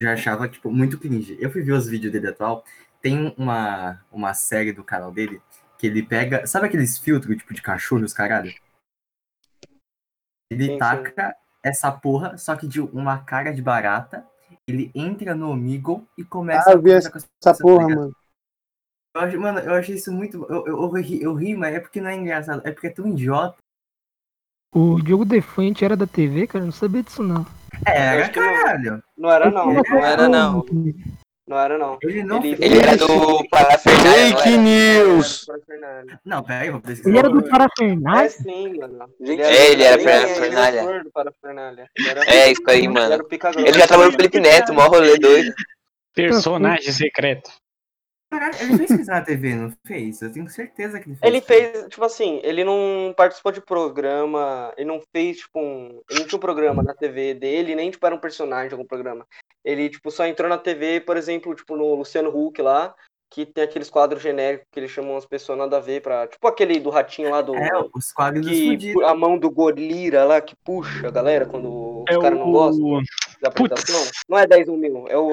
eu 0.00 0.08
já 0.08 0.14
achava, 0.14 0.48
tipo, 0.48 0.70
muito 0.70 0.98
cringe. 0.98 1.36
Eu 1.40 1.50
fui 1.50 1.62
ver 1.62 1.72
os 1.72 1.86
vídeos 1.88 2.12
dele 2.12 2.28
atual, 2.28 2.64
tem 3.00 3.34
uma, 3.38 4.04
uma 4.10 4.34
série 4.34 4.72
do 4.72 4.82
canal 4.82 5.12
dele 5.12 5.40
que 5.78 5.86
ele 5.86 6.02
pega. 6.02 6.44
Sabe 6.46 6.66
aqueles 6.66 6.98
filtros, 6.98 7.36
tipo, 7.36 7.54
de 7.54 7.62
cachorro, 7.62 8.02
os 8.04 8.12
caralho? 8.12 8.52
Ele 10.50 10.64
Sim, 10.64 10.72
sim. 10.72 10.78
Essa 11.62 11.90
porra, 11.90 12.36
só 12.38 12.56
que 12.56 12.66
de 12.66 12.80
uma 12.80 13.18
cara 13.18 13.52
de 13.52 13.62
barata. 13.62 14.26
Ele 14.66 14.90
entra 14.94 15.34
no 15.34 15.50
Omegle 15.50 16.06
e 16.16 16.24
começa 16.24 16.70
Ah, 16.70 16.72
eu 16.74 16.82
vi 16.82 16.92
Essa 16.92 17.10
pessoas, 17.10 17.30
tá 17.42 17.54
porra, 17.54 17.86
ligado? 17.86 18.00
mano. 18.00 18.12
Eu 19.16 19.20
acho, 19.22 19.40
mano, 19.40 19.58
eu 19.60 19.74
achei 19.74 19.94
isso 19.94 20.12
muito. 20.12 20.44
Eu, 20.48 20.66
eu, 20.66 20.82
eu, 20.82 20.92
ri, 20.92 21.22
eu 21.22 21.34
ri, 21.34 21.56
mas 21.56 21.74
é 21.74 21.80
porque 21.80 22.00
não 22.00 22.10
é 22.10 22.14
engraçado, 22.16 22.62
é 22.64 22.70
porque 22.70 22.88
é 22.88 22.90
tão 22.90 23.08
idiota. 23.08 23.56
O 24.74 25.00
Diogo 25.00 25.24
Defante 25.24 25.84
era 25.84 25.96
da 25.96 26.06
TV, 26.06 26.46
cara, 26.46 26.62
eu 26.62 26.66
não 26.66 26.72
sabia 26.72 27.02
disso 27.02 27.22
não. 27.22 27.46
É, 27.86 28.16
era 28.16 28.26
não. 28.26 28.32
caralho. 28.32 29.02
Não 29.16 29.30
era 29.30 29.50
Não 29.50 29.72
não 29.72 30.04
era 30.04 30.28
não. 30.28 30.64
Não. 31.48 31.58
Era 31.58 31.78
não. 31.78 31.98
Ele 32.02 32.22
não 32.22 32.38
Ele-. 32.44 32.56
Ele 32.64 32.78
era 32.78 32.96
do 32.96 33.48
Parafernália, 33.48 34.10
não 34.30 34.36
Fake 34.38 34.48
era? 34.48 34.56
news! 34.62 35.46
Não, 36.24 36.42
pera 36.42 36.62
aí, 36.64 36.70
vou 36.70 36.80
pesquisar. 36.80 37.08
Ele 37.08 37.18
era 37.18 37.28
do 37.30 37.38
É 37.46 37.48
Parafernália? 37.50 38.30
sim, 38.30 38.78
mano. 38.78 38.98
Gente, 39.20 39.42
É, 39.42 39.72
ele 39.72 39.82
era 39.82 39.94
ele 40.00 40.04
parafernália. 40.10 40.80
diretor 40.80 41.04
do 41.04 41.10
parafernália. 41.10 41.90
Ele 41.96 42.08
era- 42.08 42.24
É, 42.30 42.52
isso 42.52 42.62
aí, 42.68 42.78
Ele 42.78 42.88
mano. 42.88 43.12
era. 43.12 43.24
Ele 43.58 43.78
já 43.78 43.86
trabalhou 43.86 44.12
com 44.12 44.16
o 44.16 44.20
Felipe 44.20 44.40
Neto, 44.40 44.72
mó 44.74 44.86
rolê 44.86 45.18
doido. 45.18 45.52
Personagem 46.14 46.92
secreto. 46.92 47.50
Caralho, 48.30 48.54
ele 48.60 48.76
fez 48.76 48.90
isso 48.90 49.10
na 49.10 49.22
TV, 49.22 49.54
não 49.54 49.72
fez? 49.86 50.20
Eu 50.20 50.30
tenho 50.30 50.48
certeza 50.48 51.00
que 51.00 51.08
ele 51.08 51.16
fez. 51.16 51.32
Ele 51.32 51.40
fez, 51.40 51.88
tipo 51.88 52.04
assim, 52.04 52.40
ele 52.42 52.62
não 52.62 53.14
participou 53.16 53.50
de 53.50 53.60
programa, 53.60 54.72
ele 54.76 54.86
não 54.88 55.00
fez, 55.14 55.38
tipo, 55.38 55.58
um. 55.58 56.02
Ele 56.10 56.20
não 56.20 56.26
tinha 56.26 56.36
um 56.36 56.40
programa 56.40 56.82
na 56.82 56.94
TV 56.94 57.32
dele, 57.32 57.74
nem, 57.74 57.90
tipo, 57.90 58.04
era 58.04 58.14
um 58.14 58.20
personagem 58.20 58.68
de 58.68 58.74
algum 58.74 58.86
programa. 58.86 59.26
Ele, 59.64 59.88
tipo, 59.88 60.10
só 60.10 60.26
entrou 60.26 60.48
na 60.48 60.58
TV, 60.58 61.00
por 61.00 61.16
exemplo, 61.16 61.54
tipo, 61.54 61.74
no 61.74 61.94
Luciano 61.94 62.28
Huck 62.28 62.60
lá, 62.60 62.94
que 63.30 63.44
tem 63.44 63.64
aqueles 63.64 63.90
quadros 63.90 64.22
genéricos 64.22 64.66
que 64.72 64.80
eles 64.80 64.90
chamam 64.90 65.16
as 65.16 65.26
pessoas 65.26 65.58
nada 65.58 65.76
a 65.76 65.80
ver 65.80 66.02
pra. 66.02 66.26
Tipo 66.26 66.48
aquele 66.48 66.80
do 66.80 66.90
ratinho 66.90 67.30
lá 67.30 67.42
do. 67.42 67.54
É, 67.54 67.70
os 67.94 68.12
quadros 68.12 68.46
que 68.46 69.04
a 69.04 69.14
mão 69.14 69.38
do 69.38 69.50
gorila 69.50 70.24
lá 70.24 70.40
que 70.40 70.54
puxa 70.64 71.08
a 71.08 71.10
galera 71.10 71.46
quando 71.46 72.02
os 72.02 72.04
É 72.08 72.18
caras 72.18 72.38
não 72.38 72.50
gostam 72.50 72.84
o. 72.84 73.02
da 73.40 73.48
apresentação. 73.48 74.10
Não 74.28 74.38
é 74.38 74.46
10 74.46 74.68
1 74.68 74.76
mil, 74.76 75.04
é 75.08 75.16
o. 75.16 75.30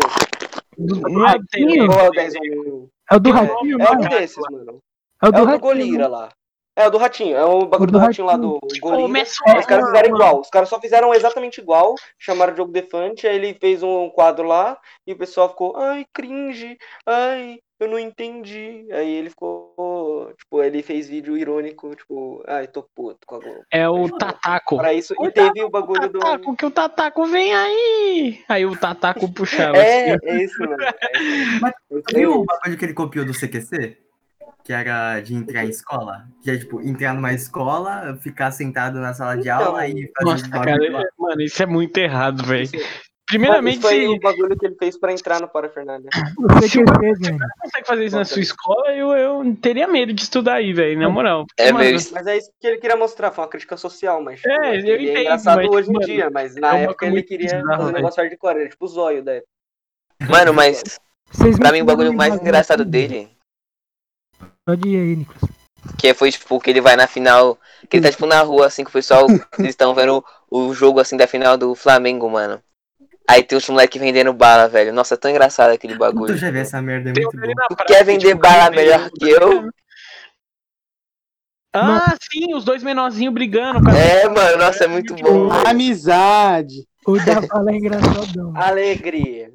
Não 0.78 1.26
é 1.26 1.32
Ratinho? 1.32 1.88
Qual 1.88 2.00
é 2.00 2.08
o 2.10 2.12
10 2.12 2.36
1 2.36 2.40
mil? 2.42 2.90
É 3.12 3.16
o 3.16 3.20
do 3.20 3.30
É, 3.30 3.34
Ratinho, 3.34 3.82
é 3.82 3.92
um 3.92 3.96
não? 3.96 4.10
desses, 4.10 4.38
mano. 4.50 4.80
É 5.22 5.26
o 5.26 5.30
É 5.30 5.32
do 5.32 5.38
o 5.38 5.46
do 5.46 5.46
Ratinho. 5.46 5.60
Golira 5.60 6.08
lá. 6.08 6.30
É 6.78 6.88
o 6.88 6.92
do 6.92 6.98
Ratinho, 6.98 7.38
é 7.38 7.46
o 7.46 7.66
bagulho 7.66 7.90
do 7.90 7.98
do 7.98 8.00
Ratinho 8.00 8.28
lá 8.28 8.36
do 8.36 8.60
Golira. 8.82 9.04
Começou 9.08 9.58
Os 9.58 9.66
caras 9.66 9.86
fizeram 9.86 10.10
igual, 10.10 10.42
os 10.42 10.50
caras 10.50 10.68
só 10.68 10.78
fizeram 10.82 11.14
exatamente 11.14 11.62
igual, 11.62 11.96
chamaram 12.20 12.52
o 12.52 12.56
Diogo 12.56 12.72
Defante, 12.74 13.26
aí 13.26 13.36
ele 13.38 13.54
fez 13.54 13.82
um 13.82 14.10
quadro 14.10 14.46
lá 14.46 14.78
e 15.08 15.14
o 15.14 15.18
pessoal 15.18 15.48
ficou, 15.48 15.78
ai, 15.78 16.06
cringe, 16.14 16.78
ai, 17.06 17.60
eu 17.80 17.88
não 17.90 18.00
entendi. 18.00 18.88
Aí 18.92 19.10
ele 19.10 19.30
ficou, 19.30 20.34
tipo, 20.38 20.64
ele 20.64 20.82
fez 20.82 21.08
vídeo 21.10 21.38
irônico, 21.38 21.96
tipo, 21.96 22.44
ai, 22.48 22.68
tô 22.68 22.84
puto 22.84 23.20
com 23.26 23.36
a 23.36 23.40
Globo. 23.40 23.66
É 23.72 23.88
o 23.88 24.10
Tataco. 24.18 24.78
Pra 24.78 24.94
isso, 24.94 25.14
e 25.14 25.18
Cuidado 25.18 25.54
teve 25.54 25.66
o 25.66 25.70
bagulho 25.70 26.10
do. 26.10 26.20
Tataco, 26.20 26.56
que 26.56 26.66
o 26.66 26.72
Tataco 26.72 27.26
vem 27.26 27.54
aí! 27.54 28.44
Aí 28.48 28.66
o 28.66 28.78
Tataco 28.78 29.32
puxava. 29.32 29.78
É, 29.78 30.14
assim. 30.14 30.20
é 30.24 30.44
isso, 30.44 30.60
mano. 30.60 30.78
É 30.84 31.22
isso. 31.22 31.60
Mas 31.62 31.74
viu 32.14 32.42
o 32.42 32.46
bagulho 32.46 32.78
que 32.78 32.86
ele 32.86 32.94
copiou 32.94 33.26
do 33.26 33.34
CQC? 33.34 33.98
Que 34.64 34.74
era 34.74 35.20
de 35.20 35.36
entrar 35.36 35.64
em 35.64 35.70
escola? 35.70 36.26
Que 36.42 36.52
é 36.52 36.58
tipo, 36.58 36.82
entrar 36.82 37.14
numa 37.14 37.34
escola, 37.34 38.18
ficar 38.22 38.50
sentado 38.50 39.00
na 39.00 39.14
sala 39.14 39.38
de 39.38 39.48
aula 39.48 39.88
e 39.88 40.12
fazer 40.18 40.32
Nossa, 40.32 40.44
os 40.46 40.50
cara, 40.50 40.76
mano, 41.20 41.42
isso 41.42 41.62
é 41.62 41.66
muito 41.68 41.96
errado, 41.98 42.44
velho. 42.44 42.70
Primeiramente, 43.28 43.80
Isso 43.80 43.88
foi 43.88 44.02
se 44.02 44.08
o 44.08 44.20
bagulho 44.20 44.56
que 44.56 44.66
ele 44.68 44.76
fez 44.76 45.00
pra 45.00 45.12
entrar 45.12 45.42
no 45.42 45.48
Parafernália. 45.50 46.08
O 46.38 46.48
CQC, 46.60 46.84
velho. 46.84 47.38
você 47.38 47.38
consegue 47.60 47.88
fazer 47.88 48.06
isso 48.06 48.16
na 48.18 48.26
sua 48.26 48.42
escola, 48.42 48.92
eu, 48.96 49.12
eu 49.14 49.56
teria 49.60 49.88
medo 49.88 50.14
de 50.14 50.22
estudar 50.22 50.56
aí, 50.56 50.72
velho, 50.74 51.00
na 51.00 51.10
moral. 51.10 51.46
É 51.58 51.72
Mano, 51.72 51.86
meio 51.86 51.98
Mas 52.12 52.28
é 52.28 52.38
isso 52.38 52.52
que 52.62 52.68
ele 52.68 52.78
queria 52.78 52.96
mostrar, 52.96 53.32
foi 53.32 53.44
uma 53.44 53.50
crítica 53.50 53.76
social, 53.78 54.22
mas 54.22 54.40
tipo, 54.42 54.54
É, 54.54 54.70
eu 54.70 54.74
ele 54.74 55.04
entendo, 55.06 55.18
é 55.18 55.22
engraçado 55.22 55.56
mas, 55.58 55.70
hoje 55.70 55.90
em 55.90 55.94
mano, 55.94 56.06
dia, 56.06 56.30
mas 56.30 56.56
na 56.56 56.78
é 56.78 56.84
época 56.84 57.06
ele 57.08 57.24
queria 57.24 57.46
bizarra, 57.48 57.68
fazer 57.68 57.82
um 57.82 57.86
velho. 57.86 57.96
negócio 57.96 58.22
hardcore, 58.24 58.56
ele 58.58 58.66
é 58.66 58.70
tipo 58.70 58.86
o 58.86 58.88
zóio 58.88 59.24
da 59.24 59.34
época. 59.34 59.50
Mano, 60.30 60.54
mas 60.54 60.84
Vocês 61.32 61.58
pra 61.58 61.72
mim 61.72 61.82
o 61.82 61.86
bagulho 61.86 62.14
mais 62.14 62.36
engraçado 62.36 62.86
dele, 62.86 63.30
Pode 64.66 64.88
ir 64.88 64.98
aí, 64.98 65.16
Nicolas. 65.16 65.42
que 65.98 66.14
foi 66.14 66.32
tipo 66.32 66.60
que 66.60 66.70
ele 66.70 66.82
vai 66.82 66.96
na 66.96 67.08
final, 67.08 67.58
que 67.90 67.98
ele 67.98 68.06
tá 68.06 68.12
tipo 68.12 68.26
na 68.28 68.42
rua 68.42 68.68
assim, 68.68 68.84
que 68.84 68.90
o 68.90 68.94
pessoal, 68.94 69.26
eles 69.58 69.70
estão 69.72 69.94
vendo 69.96 70.24
o 70.50 70.74
jogo 70.74 71.00
assim 71.00 71.18
da 71.18 71.28
final 71.28 71.58
do 71.58 71.74
Flamengo, 71.76 72.30
mano. 72.30 72.62
Aí 73.28 73.44
tem 73.44 73.58
os 73.58 73.68
moleques 73.70 74.00
vendendo 74.00 74.32
bala, 74.34 74.68
velho. 74.68 74.94
Nossa, 74.94 75.16
é 75.16 75.18
tão 75.18 75.32
engraçado 75.32 75.72
aquele 75.72 75.96
bagulho. 75.98 76.34
Tu 76.34 76.38
já 76.38 76.52
viu 76.52 76.62
essa 76.62 76.82
merda, 76.82 77.10
é 77.10 77.14
tem 77.14 77.24
muito 77.24 77.38
bom. 77.38 77.76
quer 77.88 78.04
vender 78.06 78.28
tipo, 78.30 78.42
bala 78.42 78.70
melhor 78.70 79.10
que 79.10 79.30
eu? 79.30 79.70
Ah, 81.74 82.16
sim, 82.32 82.54
os 82.56 82.64
dois 82.64 82.82
menorzinhos 82.84 83.34
brigando, 83.34 83.84
cara. 83.84 83.98
É, 83.98 84.30
mano, 84.30 84.58
nossa, 84.58 84.86
é 84.86 84.88
muito 84.88 85.14
bom. 85.16 85.50
Amizade. 85.68 86.88
O 87.06 87.18
da 87.18 87.42
bala 87.42 87.72
é 87.72 87.76
engraçadão. 87.76 88.54
Alegria. 88.56 89.52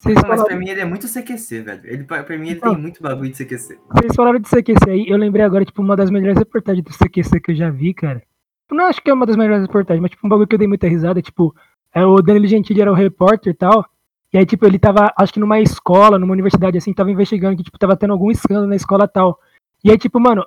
Vocês 0.00 0.14
Não, 0.14 0.22
mas 0.22 0.22
falaram, 0.22 0.44
pra 0.44 0.56
mim 0.56 0.68
ele 0.68 0.80
é 0.80 0.84
muito 0.84 1.08
CQC, 1.08 1.62
velho. 1.62 1.80
Ele, 1.84 2.04
pra 2.04 2.22
pra 2.22 2.38
mim 2.38 2.50
ele 2.50 2.58
Então. 2.58 2.72
tem 2.72 2.80
muito 2.80 3.02
bagulho 3.02 3.30
de 3.32 3.36
CQC. 3.36 3.78
vocês 3.90 4.14
falaram 4.14 4.38
de 4.38 4.48
CQC 4.48 4.88
aí, 4.88 5.06
eu 5.08 5.16
lembrei 5.18 5.44
agora, 5.44 5.64
tipo, 5.64 5.82
uma 5.82 5.96
das 5.96 6.08
melhores 6.08 6.38
reportagens 6.38 6.84
do 6.84 6.92
CQC 6.92 7.40
que 7.40 7.50
eu 7.50 7.56
já 7.56 7.68
vi, 7.68 7.92
cara. 7.92 8.22
Eu 8.70 8.76
não 8.76 8.84
acho 8.86 9.02
que 9.02 9.10
é 9.10 9.14
uma 9.14 9.26
das 9.26 9.34
melhores 9.34 9.62
reportagens, 9.62 10.00
mas 10.00 10.10
tipo, 10.12 10.24
um 10.24 10.30
bagulho 10.30 10.46
que 10.46 10.54
eu 10.54 10.58
dei 10.58 10.68
muita 10.68 10.86
risada, 10.86 11.20
tipo, 11.20 11.52
é 11.94 12.04
o 12.04 12.20
Danilo 12.20 12.46
Gentili 12.46 12.80
era 12.80 12.90
o 12.90 12.94
repórter 12.94 13.52
e 13.52 13.56
tal. 13.56 13.84
E 14.32 14.36
aí, 14.36 14.44
tipo, 14.44 14.66
ele 14.66 14.78
tava, 14.78 15.12
acho 15.16 15.32
que 15.32 15.40
numa 15.40 15.58
escola, 15.60 16.18
numa 16.18 16.32
universidade 16.32 16.76
assim, 16.76 16.92
tava 16.92 17.10
investigando 17.10 17.56
que, 17.56 17.62
tipo, 17.62 17.78
tava 17.78 17.96
tendo 17.96 18.12
algum 18.12 18.30
escândalo 18.30 18.66
na 18.66 18.76
escola 18.76 19.08
tal. 19.08 19.38
E 19.82 19.90
aí, 19.90 19.96
tipo, 19.96 20.20
mano, 20.20 20.44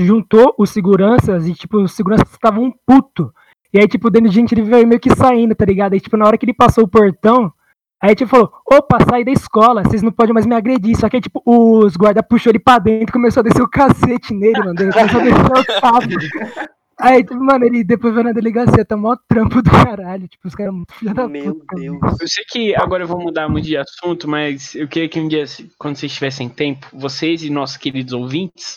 juntou 0.00 0.54
os 0.58 0.70
seguranças 0.70 1.46
e, 1.46 1.54
tipo, 1.54 1.78
os 1.78 1.92
seguranças 1.92 2.30
estavam 2.30 2.64
um 2.64 2.72
puto. 2.86 3.32
E 3.72 3.78
aí, 3.78 3.86
tipo, 3.86 4.08
o 4.08 4.10
Danilo 4.10 4.32
Gentili 4.32 4.62
veio 4.62 4.86
meio 4.86 5.00
que 5.00 5.14
saindo, 5.14 5.54
tá 5.54 5.64
ligado? 5.64 5.92
Aí, 5.92 6.00
tipo, 6.00 6.16
na 6.16 6.26
hora 6.26 6.38
que 6.38 6.46
ele 6.46 6.54
passou 6.54 6.84
o 6.84 6.88
portão, 6.88 7.52
aí, 8.00 8.14
tipo, 8.14 8.30
falou, 8.30 8.50
opa, 8.70 8.98
sai 9.08 9.24
da 9.24 9.30
escola, 9.30 9.82
vocês 9.82 10.02
não 10.02 10.12
podem 10.12 10.32
mais 10.32 10.46
me 10.46 10.54
agredir. 10.54 10.96
Só 10.96 11.08
que 11.10 11.16
aí, 11.16 11.22
tipo, 11.22 11.42
os 11.44 11.96
guardas 11.96 12.24
puxou 12.26 12.50
ele 12.50 12.58
pra 12.58 12.78
dentro 12.78 13.10
e 13.10 13.12
começou 13.12 13.42
a 13.42 13.44
descer 13.44 13.62
o 13.62 13.68
cacete 13.68 14.32
nele, 14.32 14.58
mano. 14.58 14.74
Ele 14.80 14.92
começou 14.92 15.20
a 15.20 16.00
descer 16.00 16.68
o. 16.68 16.81
Aí, 16.98 17.24
tipo, 17.24 17.34
mano, 17.42 17.64
ele 17.64 17.82
depois 17.82 18.14
veio 18.14 18.24
na 18.24 18.32
delegacia, 18.32 18.84
tá 18.84 18.96
mó 18.96 19.16
trampo 19.28 19.62
do 19.62 19.70
caralho. 19.70 20.28
Tipo, 20.28 20.46
os 20.46 20.54
caras 20.54 20.74
muito 20.74 20.92
filha 20.94 21.14
da 21.14 21.28
Meu 21.28 21.54
puta. 21.54 21.76
Deus. 21.76 21.98
mano. 21.98 22.16
Eu 22.20 22.28
sei 22.28 22.44
que 22.48 22.74
agora 22.76 23.04
eu 23.04 23.08
vou 23.08 23.20
mudar 23.20 23.48
muito 23.48 23.66
de 23.66 23.76
assunto, 23.76 24.28
mas 24.28 24.74
eu 24.74 24.86
queria 24.86 25.08
que 25.08 25.20
um 25.20 25.28
dia, 25.28 25.44
quando 25.78 25.96
vocês 25.96 26.12
tivessem 26.12 26.48
tempo, 26.48 26.86
vocês 26.92 27.42
e 27.42 27.50
nossos 27.50 27.76
queridos 27.76 28.12
ouvintes, 28.12 28.76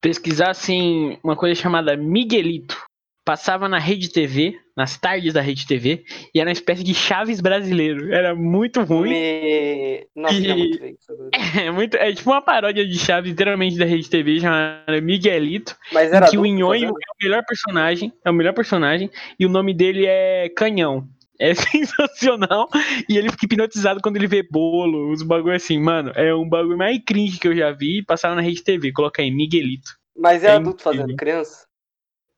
pesquisassem 0.00 1.18
uma 1.22 1.36
coisa 1.36 1.60
chamada 1.60 1.96
Miguelito. 1.96 2.87
Passava 3.28 3.68
na 3.68 3.78
Rede 3.78 4.08
TV, 4.10 4.54
nas 4.74 4.96
tardes 4.96 5.34
da 5.34 5.42
Rede 5.42 5.66
TV, 5.66 6.02
e 6.34 6.40
era 6.40 6.48
uma 6.48 6.52
espécie 6.52 6.82
de 6.82 6.94
Chaves 6.94 7.42
brasileiro. 7.42 8.10
Era 8.10 8.34
muito 8.34 8.80
ruim. 8.80 9.10
Me... 9.10 10.06
Nossa, 10.16 10.34
E- 10.34 10.46
é 10.46 10.54
muito 10.56 11.12
agora. 11.12 11.30
É, 11.62 11.70
muito, 11.70 11.94
é 11.98 12.12
tipo 12.14 12.30
uma 12.30 12.40
paródia 12.40 12.86
de 12.88 12.98
Chaves, 12.98 13.28
literalmente 13.30 13.76
da 13.76 13.84
Rede 13.84 14.08
TV, 14.08 14.40
chamada 14.40 14.98
Miguelito. 15.02 15.76
Mas 15.92 16.10
era 16.10 16.26
que 16.30 16.38
o 16.38 16.40
adulto 16.40 16.56
Nhonho 16.56 16.80
fazendo? 16.88 16.96
é 16.96 17.10
o 17.12 17.22
melhor 17.28 17.44
personagem, 17.46 18.12
é 18.24 18.30
o 18.30 18.34
melhor 18.34 18.54
personagem, 18.54 19.10
e 19.38 19.44
o 19.44 19.50
nome 19.50 19.74
dele 19.74 20.06
é 20.06 20.48
Canhão. 20.56 21.06
É 21.38 21.52
sensacional. 22.00 22.66
E 23.10 23.18
ele 23.18 23.30
fica 23.30 23.44
hipnotizado 23.44 24.00
quando 24.02 24.16
ele 24.16 24.26
vê 24.26 24.42
bolo, 24.42 25.12
os 25.12 25.22
bagulho 25.22 25.54
assim, 25.54 25.78
mano. 25.78 26.12
É 26.14 26.34
um 26.34 26.48
bagulho 26.48 26.78
mais 26.78 26.98
cringe 27.06 27.38
que 27.38 27.46
eu 27.46 27.54
já 27.54 27.72
vi. 27.72 28.02
Passava 28.02 28.34
na 28.34 28.40
rede 28.40 28.64
TV, 28.64 28.90
coloca 28.90 29.20
aí, 29.20 29.30
Miguelito. 29.30 29.90
Mas 30.16 30.42
é 30.42 30.48
É 30.48 30.50
adulto 30.52 30.80
incrível. 30.80 31.02
fazendo 31.02 31.16
criança? 31.16 31.67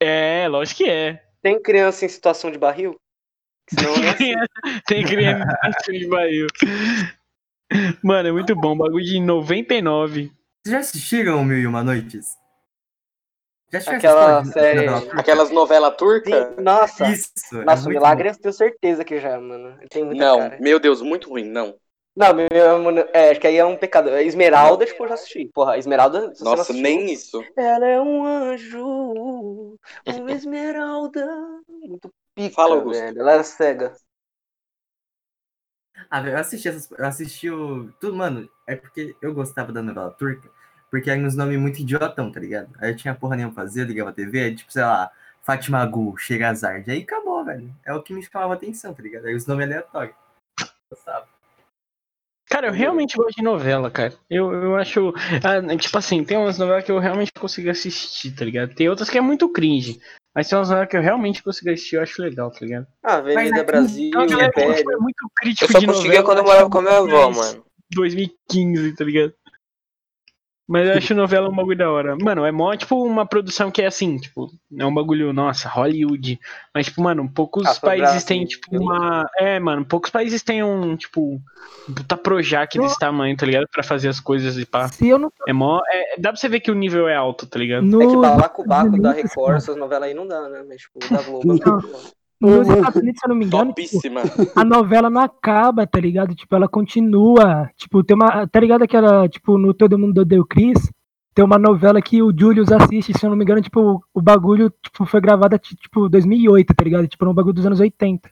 É, 0.01 0.49
lógico 0.49 0.79
que 0.79 0.89
é. 0.91 1.23
Tem 1.43 1.61
criança 1.61 2.05
em 2.05 2.09
situação 2.09 2.51
de 2.51 2.59
barril? 2.59 2.99
Senão 3.69 3.95
é 3.97 4.09
assim. 4.11 4.35
Tem 4.87 5.05
criança 5.05 5.47
de 5.93 6.09
barril. 6.09 6.47
Mano, 8.03 8.29
é 8.29 8.33
muito 8.33 8.55
bom. 8.57 8.77
Bagulho 8.77 9.05
de 9.05 9.21
99. 9.21 10.25
Vocês 10.63 10.73
já 10.73 10.79
assistiram 10.79 11.41
o 11.41 11.45
Mil 11.45 11.59
e 11.59 11.67
Uma 11.67 11.83
Noites? 11.85 12.37
Já 13.73 13.79
assistiram 13.79 13.99
Aquela 13.99 14.45
série- 14.47 14.75
novela 14.87 15.01
turca? 15.01 15.21
Aquelas 15.21 15.51
novelas 15.51 15.97
turcas? 15.97 16.57
Nossa, 16.59 17.09
Isso. 17.09 17.31
é 17.53 17.65
nossa, 17.65 17.83
o 17.83 17.85
muito 17.85 17.99
Milagre 17.99 18.29
eu 18.31 18.37
tenho 18.37 18.53
certeza 18.53 19.05
que 19.05 19.21
já, 19.21 19.41
mano. 19.41 19.79
Tem 19.89 20.05
muita 20.05 20.25
Não, 20.25 20.39
cara. 20.39 20.59
meu 20.61 20.81
Deus, 20.81 21.01
muito 21.01 21.31
ruim, 21.31 21.45
não. 21.45 21.77
Não, 22.17 22.35
meu, 22.35 22.93
meu- 22.93 23.09
é, 23.15 23.31
acho 23.31 23.41
que 23.41 23.47
aí 23.47 23.57
é 23.57 23.65
um 23.65 23.77
pecado. 23.77 24.11
É 24.11 24.23
Esmeralda, 24.25 24.85
tipo, 24.85 25.05
eu 25.05 25.09
já 25.09 25.15
assisti. 25.15 25.47
Porra, 25.55 25.79
Esmeralda. 25.79 26.33
Nossa, 26.41 26.73
nem 26.73 27.13
isso. 27.13 27.43
Ela 27.57 27.87
é 27.87 28.01
um 28.01 28.25
anjo, 28.25 29.79
uma 30.05 30.33
esmeralda. 30.33 31.27
Muito 31.69 32.13
pica, 32.35 32.57
Fala, 32.57 32.75
Augusto. 32.75 33.03
velho. 33.03 33.21
Ela 33.21 33.33
era 33.33 33.45
cega. 33.45 33.95
Ah, 36.11 36.21
velho, 36.21 36.35
eu 36.37 36.41
assisti 36.41 36.69
essas. 36.69 36.91
Eu 36.91 37.07
assisti 37.07 37.51
o. 37.51 37.91
Tudo, 38.01 38.17
mano, 38.17 38.49
é 38.67 38.77
porque 38.77 39.17
eu 39.21 39.35
gostava 39.35 39.73
da 39.73 39.83
novela 39.83 40.11
turca, 40.13 40.49
porque 40.91 41.11
eram 41.11 41.25
uns 41.25 41.35
nomes 41.37 41.59
muito 41.59 41.81
idiotão, 41.81 42.31
tá 42.33 42.41
ligado? 42.41 42.71
Aí 42.79 42.91
eu 42.93 42.97
tinha 42.97 43.15
porra 43.15 43.37
nenhuma 43.37 43.55
pra 43.55 43.65
fazer, 43.65 43.83
eu 43.83 43.87
ligava 43.87 44.11
a 44.11 44.13
TV, 44.13 44.41
aí, 44.41 44.55
tipo, 44.57 44.73
sei 44.73 44.83
lá, 44.83 45.11
Fátima 45.43 45.85
Gu, 45.87 46.17
Sherazade. 46.19 46.91
Aí 46.91 47.03
acabou, 47.03 47.45
velho. 47.45 47.75
É 47.85 47.93
o 47.95 48.03
que 48.03 48.13
me 48.15 48.23
chamava 48.23 48.55
atenção, 48.55 48.95
tá 48.95 49.03
ligado? 49.03 49.27
Aí 49.27 49.35
os 49.35 49.47
nomes 49.47 49.67
aleatórios. 49.67 50.15
Gostava. 50.91 51.29
Cara, 52.51 52.67
eu 52.67 52.73
realmente 52.73 53.17
gosto 53.17 53.37
de 53.37 53.43
novela, 53.45 53.89
cara. 53.91 54.13
Eu, 54.29 54.53
eu 54.53 54.77
acho. 54.77 55.15
ah, 55.45 55.77
tipo 55.77 55.97
assim, 55.97 56.25
tem 56.25 56.37
umas 56.37 56.59
novelas 56.59 56.83
que 56.85 56.91
eu 56.91 56.99
realmente 56.99 57.33
consigo 57.33 57.71
assistir, 57.71 58.33
tá 58.33 58.45
ligado? 58.45 58.75
Tem 58.75 58.89
outras 58.89 59.09
que 59.09 59.17
é 59.17 59.21
muito 59.21 59.49
cringe. 59.49 60.01
Mas 60.35 60.49
tem 60.49 60.59
umas 60.59 60.69
novelas 60.69 60.91
que 60.91 60.97
eu 60.97 61.01
realmente 61.03 61.43
consigo 61.43 61.71
assistir, 61.71 61.97
eu 61.97 62.03
acho 62.03 62.21
legal, 62.21 62.51
tá 62.51 62.59
ligado? 62.61 62.87
Ah, 63.05 63.17
Avenida 63.19 63.63
Brasil, 63.63 64.11
Império. 64.21 64.85
foi 64.85 64.97
muito 64.97 65.23
Eu 65.23 65.31
crítico 65.37 65.73
só 65.73 65.79
de 65.79 65.87
conseguia 65.87 66.09
novela. 66.09 66.25
quando 66.25 66.39
eu 66.39 66.45
morava 66.45 66.71
com 66.71 66.79
a 66.79 66.83
minha 66.83 66.99
avó, 66.99 67.31
mano. 67.31 67.65
2015, 67.93 68.95
tá 68.95 69.05
ligado? 69.05 69.33
Mas 70.71 70.89
eu 70.89 70.95
acho 70.95 71.15
novela 71.17 71.49
um 71.49 71.55
bagulho 71.57 71.77
da 71.77 71.91
hora. 71.91 72.17
Mano, 72.17 72.45
é 72.47 72.53
mó, 72.53 72.73
tipo, 72.77 73.05
uma 73.05 73.27
produção 73.27 73.73
que 73.73 73.83
é 73.83 73.87
assim, 73.87 74.17
tipo, 74.19 74.49
é 74.79 74.87
um 74.87 74.95
bagulho, 74.95 75.33
nossa, 75.33 75.69
Hollywood. 75.69 76.39
Mas, 76.73 76.87
tipo, 76.87 77.03
mano, 77.03 77.29
poucos 77.29 77.67
Ah, 77.67 77.75
países 77.81 78.09
Brasil, 78.09 78.27
têm, 78.29 78.47
tipo, 78.47 78.71
viu? 78.71 78.81
uma. 78.81 79.29
É, 79.37 79.59
mano, 79.59 79.85
poucos 79.85 80.11
países 80.11 80.45
têm 80.45 80.63
um, 80.63 80.97
tipo, 80.97 81.41
um 81.89 81.93
puta 81.93 82.17
Projac 82.17 82.79
desse 82.79 82.97
tamanho, 83.01 83.37
tá 83.37 83.45
ligado? 83.47 83.67
Pra 83.69 83.83
fazer 83.83 84.07
as 84.07 84.21
coisas 84.21 84.57
e 84.59 84.65
pá. 84.65 84.87
Se 84.87 85.09
eu 85.09 85.19
não. 85.19 85.33
É 85.49 85.53
mó. 85.53 85.81
é- 85.89 86.21
dá 86.21 86.31
pra 86.31 86.41
você 86.41 86.49
ver 86.49 86.61
que 86.61 86.71
o 86.71 86.75
nível 86.77 87.09
é 87.09 87.17
alto, 87.17 87.49
tá 87.49 87.59
ligado? 87.59 87.83
No, 87.83 88.01
É 88.01 88.07
que 88.07 88.17
Balacobaco 88.17 89.03
da 89.03 89.11
Record, 89.11 89.57
essas 89.57 89.77
novelas 89.77 90.09
aí 90.09 90.15
não 90.15 90.29
dá, 90.29 90.49
né? 90.49 90.65
Mas, 90.69 90.83
tipo, 90.83 91.01
da 91.01 91.21
Globo. 91.21 91.53
Não. 91.53 92.20
Nos 92.41 92.69
Estados 92.69 92.97
Unidos, 93.03 93.21
se 93.21 93.27
eu 93.27 93.29
não 93.29 93.37
me 93.37 93.45
engano, 93.45 93.73
tipo, 93.73 93.91
Topíssima. 93.91 94.23
a 94.57 94.65
novela 94.65 95.11
não 95.11 95.21
acaba, 95.21 95.87
tá 95.87 96.01
ligado? 96.01 96.35
Tipo, 96.35 96.55
ela 96.57 96.69
continua. 96.69 97.71
Tipo, 97.77 98.03
tem 98.03 98.15
uma. 98.17 98.47
Tá 98.47 98.59
ligado 98.61 98.83
aquela, 98.83 99.29
tipo, 99.29 99.59
no 99.59 99.75
Todo 99.75 99.99
Mundo 99.99 100.21
Odeia 100.23 100.41
o 100.41 100.47
Chris? 100.47 100.91
Tem 101.35 101.45
uma 101.45 101.59
novela 101.59 102.03
que 102.03 102.21
o 102.23 102.33
Julius 102.37 102.73
assiste, 102.73 103.17
se 103.17 103.25
eu 103.25 103.31
não 103.31 103.37
me 103.37 103.45
engano, 103.45 103.61
tipo, 103.63 104.03
o 104.13 104.21
bagulho 104.21 104.73
tipo, 104.83 105.07
foi 105.07 105.21
gravado, 105.21 105.57
tipo, 105.59 106.09
2008, 106.09 106.75
tá 106.75 106.83
ligado? 106.85 107.07
Tipo, 107.07 107.25
era 107.25 107.31
um 107.31 107.35
bagulho 107.35 107.55
dos 107.55 107.65
anos 107.67 107.79
80. 107.81 108.29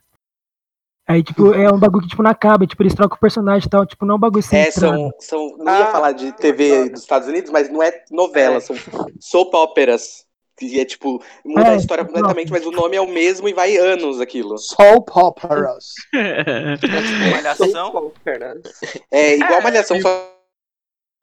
Aí, 1.07 1.23
tipo, 1.23 1.55
é 1.55 1.73
um 1.73 1.79
bagulho 1.79 2.03
que, 2.03 2.09
tipo, 2.11 2.23
não 2.23 2.31
acaba, 2.31 2.67
tipo, 2.67 2.83
eles 2.83 2.95
trocam 2.95 3.17
o 3.17 3.21
personagem 3.21 3.67
e 3.67 3.71
tal, 3.71 3.87
tipo, 3.87 4.05
não 4.05 4.15
é 4.15 4.17
um 4.17 4.21
bagulho 4.21 4.41
É, 4.53 4.71
centrado. 4.71 4.97
são, 4.99 5.11
são. 5.21 5.57
Não 5.59 5.73
ia 5.73 5.85
Ah, 5.85 5.93
falar 5.93 6.13
de 6.13 6.33
TV 6.33 6.91
dos 6.91 7.01
Estados 7.01 7.27
Unidos, 7.29 7.51
mas 7.51 7.71
não 7.71 7.83
é 7.83 7.93
novela, 8.11 8.57
É. 8.57 8.61
são 8.61 8.77
soap 9.21 9.55
operas. 9.55 10.27
Que 10.59 10.81
é 10.81 10.85
tipo, 10.85 11.23
muda 11.45 11.69
É, 11.69 11.71
a 11.71 11.77
história 11.77 12.05
completamente, 12.05 12.51
mas 12.51 12.67
o 12.67 12.73
nome 12.73 12.97
é 12.97 13.01
o 13.01 13.07
mesmo 13.07 13.49
e 13.49 13.53
vai 13.53 13.77
anos 13.77 14.21
aquilo. 14.21 14.59
Soap 14.59 15.09
operas. 15.17 15.95
É 16.13 16.77
tipo 16.77 17.31
malhação. 17.31 17.93
Pô, 17.93 18.13
Fernando. 18.25 18.63
É 19.11 19.37
igual 19.37 19.63
Malhação, 19.63 20.01
só 20.01 20.31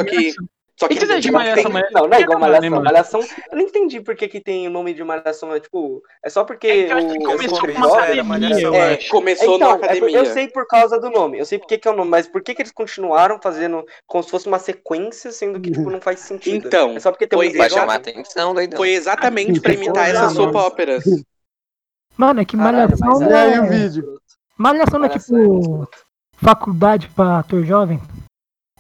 que. 0.08 0.34
Só 0.78 0.90
que 0.90 0.96
que 0.98 1.06
é 1.10 1.20
de 1.20 1.32
Malhação, 1.32 1.64
tem- 1.64 1.72
mas- 1.72 1.92
Não, 1.94 2.06
não 2.08 2.18
é 2.18 2.22
igual 2.22 2.38
né, 2.38 2.46
Malhação. 2.48 2.70
mano? 2.70 2.84
Malhação, 2.84 3.20
eu 3.22 3.58
não 3.58 3.62
entendi 3.62 4.02
por 4.02 4.14
que, 4.14 4.28
que 4.28 4.42
tem 4.42 4.68
o 4.68 4.70
nome 4.70 4.94
de 4.94 5.02
Malhação. 5.06 5.54
É 5.56 5.60
tipo, 5.62 6.02
é 6.22 6.30
só 6.30 6.44
porque 6.44 6.68
É 6.68 6.86
que 6.88 6.92
eu 6.92 6.98
acho 6.98 7.08
que 7.08 7.18
o- 7.18 7.24
começou 7.24 7.60
com 7.62 7.94
academia, 7.94 8.24
Malhação, 8.26 8.76
É, 8.76 8.98
começou 9.10 9.56
Então, 9.56 9.70
na 9.70 9.76
é 9.76 9.78
por- 9.78 9.86
academia. 9.86 10.18
eu 10.18 10.26
sei 10.26 10.48
por 10.50 10.68
causa 10.68 11.00
do 11.00 11.10
nome, 11.10 11.40
eu 11.40 11.46
sei 11.46 11.60
por 11.60 11.68
que 11.68 11.78
que 11.78 11.88
é 11.88 11.92
o 11.92 11.96
nome, 11.96 12.12
mas 12.12 12.28
por 12.28 12.42
que, 12.44 12.54
que 12.54 12.62
eles 12.62 12.74
continuaram 12.74 13.40
fazendo 13.42 13.86
como 14.06 14.22
se 14.24 14.30
fosse 14.30 14.48
uma 14.48 14.60
sequência, 14.60 15.32
sendo 15.32 15.62
que 15.62 15.72
tipo, 15.72 15.90
não 15.90 16.02
faz 16.02 16.20
sentido? 16.20 16.68
Então, 16.68 16.92
é 16.92 17.00
só 17.00 17.10
porque 17.10 17.26
tem 17.26 17.40
foi- 17.40 17.50
um 17.54 17.58
Vai 17.58 17.70
chamar 17.70 17.96
atenção, 17.96 18.54
doidão. 18.54 18.76
Foi 18.78 18.90
exatamente 18.90 19.62
pra 19.62 19.74
imitar 19.74 20.10
essas 20.10 20.34
soap 20.34 20.56
operas. 20.56 21.04
Mano, 22.18 22.42
é 22.42 22.46
que 22.46 22.58
Caralho, 22.58 22.78
Malhação 23.00 23.22
E 23.30 23.32
é- 23.32 23.36
aí 23.38 23.54
é. 23.54 23.62
o 23.62 23.70
vídeo? 23.70 24.20
Malhação 24.58 25.00
não 25.00 25.08
é 25.08 25.10
é 25.10 25.18
tipo 25.18 25.88
faculdade 26.38 27.08
pra 27.16 27.40
ator 27.40 27.64
jovem? 27.64 28.00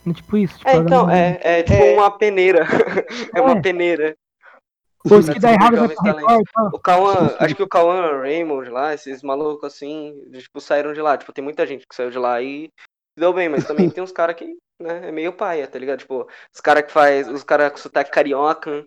É 0.07 0.13
tipo 0.13 0.37
isso? 0.37 0.57
Tipo, 0.57 0.69
É, 0.69 0.75
então, 0.75 1.09
é, 1.09 1.39
é 1.41 1.63
tipo 1.63 1.81
É. 1.83 1.93
uma 1.93 2.11
peneira. 2.17 2.65
é 3.35 3.41
uma 3.41 3.57
É. 3.57 3.61
peneira. 3.61 4.15
Os 5.03 5.29
que 5.29 5.39
dá 5.39 5.51
errado 5.51 5.77
vai 5.77 5.89
pra 5.89 6.11
Record 6.13 6.43
tal. 6.53 6.67
O 6.73 6.79
Cauã, 6.79 7.35
acho 7.39 7.55
que 7.55 7.61
o 7.61 7.67
Cauã 7.69 8.21
Raymond 8.21 8.69
lá, 8.71 8.93
esses 8.93 9.21
malucos 9.21 9.71
assim, 9.73 10.13
tipo, 10.33 10.59
saíram 10.59 10.93
de 10.93 11.01
lá. 11.01 11.15
Tipo, 11.15 11.31
tem 11.31 11.43
muita 11.43 11.65
gente 11.67 11.85
que 11.87 11.95
saiu 11.95 12.09
de 12.09 12.17
lá 12.17 12.41
e 12.41 12.69
deu 13.17 13.31
bem, 13.31 13.47
mas 13.47 13.65
também 13.65 13.87
tem 13.93 14.03
uns 14.03 14.11
caras 14.11 14.35
que, 14.35 14.45
né, 14.81 15.09
é 15.09 15.11
meio 15.11 15.31
paia, 15.31 15.67
tá 15.67 15.77
ligado? 15.77 15.99
Tipo, 15.99 16.27
os 16.53 16.59
caras 16.59 16.85
que 16.85 16.91
faz, 16.91 17.27
os 17.27 17.43
caras 17.43 17.71
com 17.71 17.77
sotaque 17.77 18.09
carioca. 18.09 18.83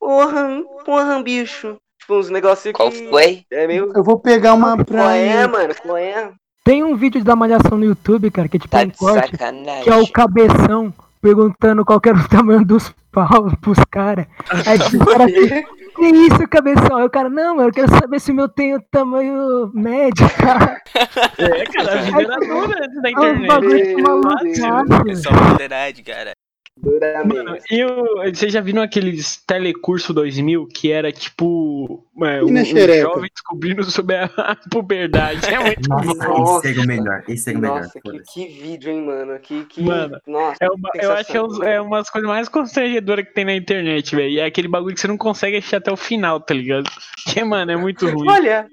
Porra, 0.00 0.62
porra, 0.84 1.22
bicho. 1.22 1.76
Tipo, 2.00 2.16
uns 2.18 2.28
negócios 2.28 2.72
Qual 2.74 2.90
que 2.90 3.08
foi? 3.08 3.44
é 3.52 3.64
meio. 3.68 3.92
Eu 3.94 4.02
vou 4.02 4.18
pegar 4.18 4.54
uma 4.54 4.76
Qual 4.84 5.10
é, 5.10 5.46
pra. 5.46 5.48
mano? 5.48 5.74
Qual 5.80 5.96
é? 5.96 6.32
Tem 6.64 6.82
um 6.84 6.94
vídeo 6.96 7.22
da 7.24 7.34
Malhação 7.34 7.76
no 7.76 7.84
YouTube, 7.84 8.30
cara, 8.30 8.48
que 8.48 8.56
é 8.56 8.60
tipo 8.60 8.70
Tá 8.70 8.82
um 8.82 8.86
de 8.86 8.96
corte, 8.96 9.30
sacanagem. 9.32 9.82
que 9.82 9.90
é 9.90 9.96
o 9.96 10.06
cabeção 10.10 10.94
perguntando 11.20 11.84
qual 11.84 12.00
que 12.00 12.08
era 12.08 12.18
o 12.18 12.28
tamanho 12.28 12.64
dos 12.64 12.92
pau 13.10 13.50
pros 13.60 13.78
caras. 13.90 14.26
Aí 14.66 14.78
tipo, 14.78 15.02
o 15.02 15.06
cara, 15.10 15.26
que 15.26 16.06
isso, 16.06 16.48
cabeção? 16.48 16.96
Aí 16.96 17.04
o 17.04 17.10
cara, 17.10 17.28
não, 17.28 17.56
mano, 17.56 17.68
eu 17.68 17.72
quero 17.72 17.90
saber 17.90 18.20
se 18.20 18.30
o 18.30 18.34
meu 18.34 18.48
tem 18.48 18.74
o 18.76 18.80
tamanho 18.90 19.70
médio, 19.74 20.28
cara. 20.38 20.80
É, 21.38 21.64
cara, 21.64 21.92
a 21.98 22.02
vida 22.02 22.22
era 22.22 22.36
dura 22.38 22.84
antes 22.84 23.02
da 23.02 23.08
É 23.10 23.12
um 23.12 23.34
internet. 23.34 23.46
bagulho 23.48 23.96
Meu 23.96 24.20
malucaço. 24.22 25.08
É 25.08 25.14
só 25.16 25.30
modernidade, 25.32 26.02
cara. 26.02 26.32
Mano, 26.80 26.98
Duramente. 26.98 27.64
e 27.70 27.84
o- 27.84 28.24
vocês 28.34 28.50
já 28.52 28.60
viram 28.60 28.80
aqueles 28.82 29.36
Telecurso 29.46 30.14
2000 30.14 30.66
que 30.66 30.90
era 30.90 31.12
tipo 31.12 32.02
é, 32.22 32.42
um, 32.42 32.46
um 32.46 32.64
jovem 32.64 33.30
descobrindo 33.32 33.84
sobre 33.84 34.16
a, 34.16 34.28
puberdade? 34.70 35.46
É 35.52 35.58
muito 35.60 35.86
Nossa, 35.88 36.28
bom. 36.28 36.58
esse 36.60 36.78
é 36.78 36.82
o 36.82 36.86
melhor. 36.86 37.24
Esse 37.28 37.50
é 37.50 37.52
o 37.56 37.58
melhor. 37.60 37.82
Nossa, 37.82 38.00
que, 38.00 38.18
que 38.20 38.46
vídeo, 38.46 38.90
hein, 38.90 39.02
mano? 39.02 39.38
Que, 39.38 39.64
que... 39.66 39.82
Mano, 39.82 40.18
Nossa, 40.26 40.56
É 40.62 40.68
uma, 40.70 40.88
eu 40.94 41.12
acho 41.12 41.30
que 41.30 41.36
é, 41.36 41.42
uns- 41.42 41.60
é 41.60 41.80
umas 41.80 42.08
coisas 42.08 42.28
mais 42.28 42.48
constrangedoras 42.48 43.26
que 43.26 43.34
tem 43.34 43.44
na 43.44 43.54
internet, 43.54 44.16
velho. 44.16 44.30
E 44.30 44.38
é 44.40 44.46
aquele 44.46 44.68
bagulho 44.68 44.94
que 44.94 45.00
você 45.00 45.08
não 45.08 45.18
consegue 45.18 45.58
achar 45.58 45.76
até 45.76 45.92
o 45.92 45.96
final, 45.96 46.40
tá 46.40 46.54
ligado? 46.54 46.84
Que, 47.28 47.44
mano, 47.44 47.70
é 47.70 47.76
muito 47.76 48.08
ruim. 48.08 48.28
Olha, 48.28 48.66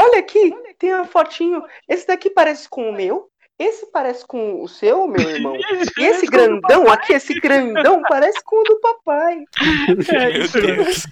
olha 0.00 0.18
aqui, 0.18 0.52
tem 0.78 0.92
uma 0.92 1.04
fotinho. 1.04 1.62
Esse 1.88 2.06
daqui 2.06 2.28
parece 2.30 2.68
com 2.68 2.88
o 2.90 2.92
meu. 2.92 3.28
Esse 3.62 3.86
parece 3.92 4.26
com 4.26 4.62
o 4.62 4.68
seu, 4.68 5.06
meu 5.06 5.28
irmão. 5.28 5.56
E 5.98 6.04
esse 6.04 6.26
grandão 6.26 6.88
aqui, 6.90 7.12
esse 7.12 7.34
grandão, 7.34 8.02
parece 8.08 8.42
com 8.44 8.60
o 8.60 8.64
do 8.64 8.80
papai. 8.80 9.44
É 10.12 10.28
Meu 10.38 10.48
Deus. 10.48 11.06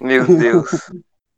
Meu 0.00 0.24
Deus. 0.24 0.90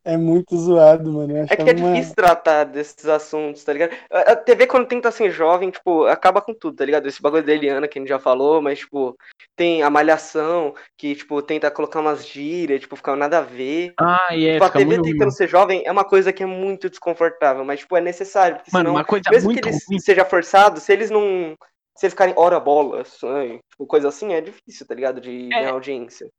É 0.05 0.17
muito 0.17 0.57
zoado, 0.57 1.11
mano. 1.11 1.37
É 1.37 1.55
que 1.55 1.69
é 1.69 1.73
uma- 1.75 1.93
difícil 1.93 2.15
tratar 2.15 2.63
desses 2.63 3.05
assuntos, 3.05 3.63
tá 3.63 3.73
ligado? 3.73 3.91
A 4.11 4.31
a 4.31 4.35
TV, 4.35 4.65
quando 4.65 4.87
tenta 4.87 5.11
ser 5.11 5.29
jovem, 5.29 5.69
tipo, 5.69 6.05
acaba 6.05 6.41
com 6.41 6.53
tudo, 6.53 6.77
tá 6.77 6.85
ligado? 6.85 7.07
Esse 7.07 7.21
bagulho 7.21 7.43
da 7.43 7.51
Eliana, 7.53 7.87
que 7.87 7.99
a 7.99 8.01
gente 8.01 8.09
já 8.09 8.17
falou, 8.19 8.61
mas, 8.61 8.79
tipo, 8.79 9.15
tem 9.59 9.83
a 9.83 9.89
malhação, 9.89 10.73
que, 10.97 11.13
tipo, 11.13 11.41
tenta 11.41 11.69
colocar 11.69 11.99
umas 11.99 12.25
gírias, 12.25 12.79
tipo, 12.79 12.95
ficar 12.95 13.13
nada 13.17 13.39
a 13.39 13.41
ver. 13.41 13.93
Ah, 13.99 14.29
e 14.33 14.47
é, 14.47 14.53
Tipo, 14.53 14.63
a 14.63 14.69
TV 14.71 14.95
tentando 15.01 15.19
ruim. 15.23 15.31
ser 15.31 15.49
jovem 15.49 15.83
é 15.85 15.91
uma 15.91 16.05
coisa 16.05 16.31
que 16.31 16.41
é 16.41 16.45
muito 16.45 16.89
desconfortável, 16.89 17.65
mas, 17.65 17.81
tipo, 17.81 17.97
é 17.97 17.99
necessário, 17.99 18.55
porque 18.55 18.71
Mano, 18.71 18.85
senão, 18.85 18.95
uma 18.95 19.03
coisa 19.03 19.23
mesmo 19.29 19.47
muito 19.49 19.61
que 19.61 19.67
eles 19.67 19.83
ruim. 19.85 19.99
seja 19.99 20.23
forçado, 20.23 20.79
se 20.79 20.93
eles 20.93 21.09
não... 21.11 21.55
Se 21.97 22.05
eles 22.05 22.13
ficarem 22.13 22.33
hora 22.37 22.57
bola, 22.57 23.03
tipo, 23.03 23.85
coisa 23.85 24.07
assim, 24.07 24.31
é 24.33 24.39
difícil, 24.39 24.87
tá 24.87 24.95
ligado? 24.95 25.19
De 25.19 25.47
É. 25.47 25.59
ganhar 25.59 25.71
audiência. 25.73 26.29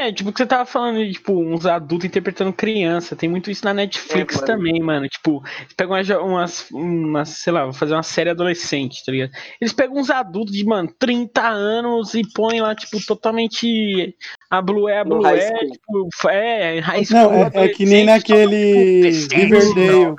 É, 0.00 0.10
tipo, 0.10 0.30
o 0.30 0.32
que 0.32 0.38
você 0.38 0.46
tava 0.46 0.64
falando, 0.64 0.96
de, 1.04 1.12
tipo, 1.12 1.38
uns 1.38 1.66
adultos 1.66 2.06
interpretando 2.06 2.54
criança. 2.54 3.14
Tem 3.14 3.28
muito 3.28 3.50
isso 3.50 3.62
na 3.66 3.74
Netflix 3.74 4.34
É, 4.34 4.38
mano. 4.38 4.46
também, 4.46 4.80
mano. 4.80 5.06
Tipo, 5.06 5.42
eles 5.60 5.74
pegam 5.76 5.94
umas, 5.94 6.08
umas, 6.10 6.70
umas, 6.70 7.28
sei 7.28 7.52
lá, 7.52 7.64
vou 7.64 7.74
fazer 7.74 7.92
uma 7.92 8.02
série 8.02 8.30
adolescente, 8.30 9.04
tá 9.04 9.12
ligado? 9.12 9.30
Eles 9.60 9.74
pegam 9.74 9.98
uns 9.98 10.08
adultos 10.08 10.54
de, 10.54 10.64
mano, 10.64 10.90
30 10.98 11.46
anos 11.46 12.14
e 12.14 12.22
põem 12.34 12.62
lá, 12.62 12.74
tipo, 12.74 12.98
totalmente. 13.04 14.16
A 14.50 14.62
Blue 14.62 14.88
é 14.88 15.00
a 15.00 15.04
Blue 15.04 15.26
é, 15.26 15.50
tipo, 15.66 16.08
é, 16.30 16.78
high 16.80 17.04
school. 17.04 17.20
Não, 17.20 17.32
é, 17.44 17.50
é 17.66 17.68
que 17.68 17.84
nem 17.84 18.06
naquele 18.06 19.10
Riverdale. 19.32 20.14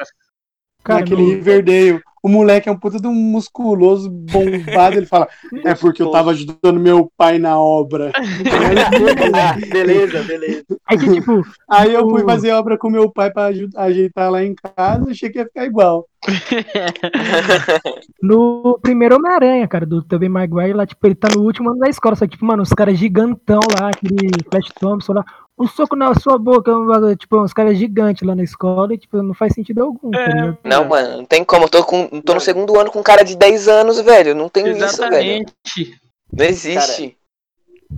Cara, 0.84 1.00
naquele 1.00 1.22
no- 1.24 1.30
Riverdale. 1.30 2.02
O 2.24 2.30
moleque 2.30 2.70
é 2.70 2.72
um 2.72 2.78
puta 2.78 3.00
de 3.00 3.08
um 3.08 3.14
musculoso, 3.14 4.10
bombado. 4.10 4.98
Ele 4.98 5.06
fala: 5.08 5.28
É 5.66 5.74
porque 5.74 6.04
eu 6.04 6.12
tava 6.12 6.32
ajudando 6.32 6.80
meu 6.80 7.12
pai 7.18 7.40
na 7.40 7.60
obra. 7.60 8.12
Beleza, 9.72 10.22
beleza. 10.24 10.66
É 10.90 10.98
que, 10.98 11.12
tipo, 11.12 11.42
Aí 11.70 11.94
eu 11.94 12.08
fui 12.10 12.22
o- 12.22 12.26
fazer 12.26 12.52
obra 12.52 12.78
com 12.78 12.90
meu 12.90 13.10
pai 13.10 13.32
pra 13.32 13.50
ajeitar 13.78 14.30
lá 14.32 14.44
em 14.44 14.54
casa. 14.54 15.10
Achei 15.10 15.30
que 15.30 15.40
ia 15.40 15.46
ficar 15.46 15.66
igual. 15.66 16.06
no 18.22 18.78
primeiro 18.82 19.16
Homem-Aranha, 19.16 19.68
cara, 19.68 19.86
do 19.86 20.02
Tobey 20.04 20.30
Maguire, 20.30 20.74
lá, 20.74 20.86
tipo, 20.86 21.06
ele 21.08 21.16
tá 21.16 21.28
no 21.36 21.42
último 21.42 21.70
ano 21.72 21.80
da 21.80 21.90
escola, 21.90 22.16
só 22.16 22.26
que, 22.26 22.32
tipo, 22.32 22.46
mano, 22.46 22.64
os 22.64 22.70
caras 22.70 22.98
gigantão 22.98 23.60
lá, 23.80 23.90
aquele 23.90 24.30
Flash 24.52 24.70
Thompson 24.80 25.14
lá, 25.14 25.26
um 25.62 25.68
soco 25.68 25.96
na 25.96 26.14
sua 26.16 26.38
boca, 26.38 26.76
um 26.76 26.88
bagulho, 26.88 27.16
tipo, 27.16 27.40
uns 27.42 27.54
caras 27.54 27.78
gigantes 27.78 28.28
lá 28.28 28.36
na 28.36 28.44
escola, 28.44 28.94
e, 28.94 28.98
tipo, 28.98 29.22
não 29.22 29.34
faz 29.34 29.54
sentido 29.54 29.84
algum, 29.84 30.10
tá 30.10 30.20
É? 30.20 30.58
Não, 30.68 30.86
mano, 30.86 31.18
não 31.18 31.26
tem 31.26 31.44
como. 31.44 31.66
Eu 31.66 31.70
tô, 31.70 31.84
com, 31.84 32.22
tô 32.22 32.34
no 32.34 32.42
segundo 32.42 32.78
ano 32.80 32.92
com 32.92 33.00
um 33.00 33.04
cara 33.04 33.24
de 33.24 33.36
10 33.36 33.68
anos, 33.68 34.02
velho. 34.02 34.34
Não 34.34 34.50
tem 34.50 34.68
isso, 34.68 34.80
velho. 34.80 34.86
Exatamente. 34.86 36.00
Não 36.34 36.46
existe. 36.46 37.18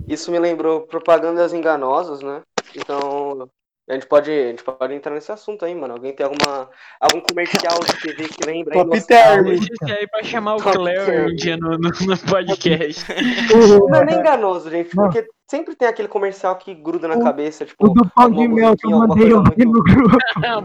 Isso 0.06 0.30
me 0.30 0.38
lembrou 0.38 0.82
propagandas 0.82 1.54
enganosas, 1.54 2.20
né? 2.20 2.42
Então, 2.76 3.48
a 3.88 3.92
gente 3.94 4.06
pode, 4.06 4.30
a 4.30 4.48
gente 4.48 4.64
pode 4.64 4.94
entrar 4.94 5.12
nesse 5.14 5.30
assunto 5.30 5.64
aí, 5.64 5.74
mano. 5.74 5.94
Alguém 5.94 6.14
tem 6.14 6.24
alguma 6.24 6.70
algum 7.00 7.20
comercial 7.20 7.78
de 7.80 8.00
TV 8.00 8.28
que 8.28 8.46
lembra 8.46 8.74
aí? 8.78 8.84
Top 8.84 9.06
term. 9.06 9.46
Aí 9.90 10.06
pra 10.08 10.22
chamar 10.22 10.54
o 10.56 10.62
Top 10.62 10.84
term. 10.84 11.26
um 11.30 11.34
dia 11.34 11.56
no, 11.56 11.70
no, 11.72 11.90
no 11.90 12.18
podcast. 12.30 13.04
Não 13.90 13.94
é 14.00 14.04
nem 14.06 14.16
enganoso, 14.18 14.70
gente, 14.70 14.96
Não. 14.96 15.04
porque 15.04 15.26
sempre 15.50 15.74
tem 15.76 15.86
aquele 15.86 16.08
comercial 16.08 16.56
que 16.56 16.74
gruda 16.74 17.06
na 17.06 17.16
O- 17.16 17.22
cabeça, 17.22 17.66
tipo, 17.66 17.86
O 17.86 17.92
do 17.92 18.08
pão 18.10 18.30
de 18.30 18.48
mel 18.48 18.74
que 18.76 18.86
eu 18.86 18.90
mandei 18.98 19.34
ontem 19.34 19.66
muito- 19.66 19.72
no 19.78 19.82
grupo. 19.82 20.18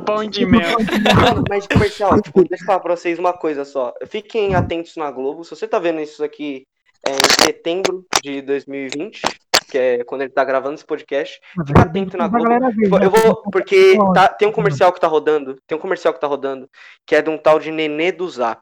Pão 0.05 0.23
de 0.25 0.45
mel. 0.45 0.77
Mano, 0.79 1.43
mas 1.49 1.67
comercial, 1.67 2.21
tipo, 2.21 2.43
deixa 2.47 2.63
eu 2.63 2.67
falar 2.67 2.79
pra 2.79 2.95
vocês 2.95 3.19
uma 3.19 3.33
coisa 3.33 3.65
só. 3.65 3.93
Fiquem 4.07 4.55
atentos 4.55 4.95
na 4.95 5.11
Globo. 5.11 5.43
Se 5.43 5.49
você 5.55 5.67
tá 5.67 5.77
vendo 5.77 5.99
isso 5.99 6.23
aqui 6.23 6.65
é, 7.05 7.11
em 7.11 7.43
setembro 7.45 8.05
de 8.23 8.41
2020, 8.41 9.21
que 9.69 9.77
é 9.77 10.03
quando 10.03 10.21
ele 10.21 10.31
tá 10.31 10.43
gravando 10.43 10.75
esse 10.75 10.85
podcast, 10.85 11.39
fica 11.65 11.81
atento 11.81 12.17
na 12.17 12.27
Globo. 12.27 12.71
Tipo, 12.71 12.97
né? 12.99 13.05
eu 13.05 13.09
vou, 13.11 13.41
porque 13.51 13.97
tá- 14.13 14.27
tem 14.29 14.47
um 14.47 14.51
comercial 14.51 14.91
que 14.91 14.99
tá 14.99 15.07
rodando, 15.07 15.57
tem 15.67 15.77
um 15.77 15.81
comercial 15.81 16.13
que 16.13 16.19
tá 16.19 16.27
rodando, 16.27 16.69
que 17.05 17.15
é 17.15 17.21
de 17.21 17.29
um 17.29 17.37
tal 17.37 17.59
de 17.59 17.71
Nenê 17.71 18.11
do 18.11 18.27
Zap. 18.29 18.61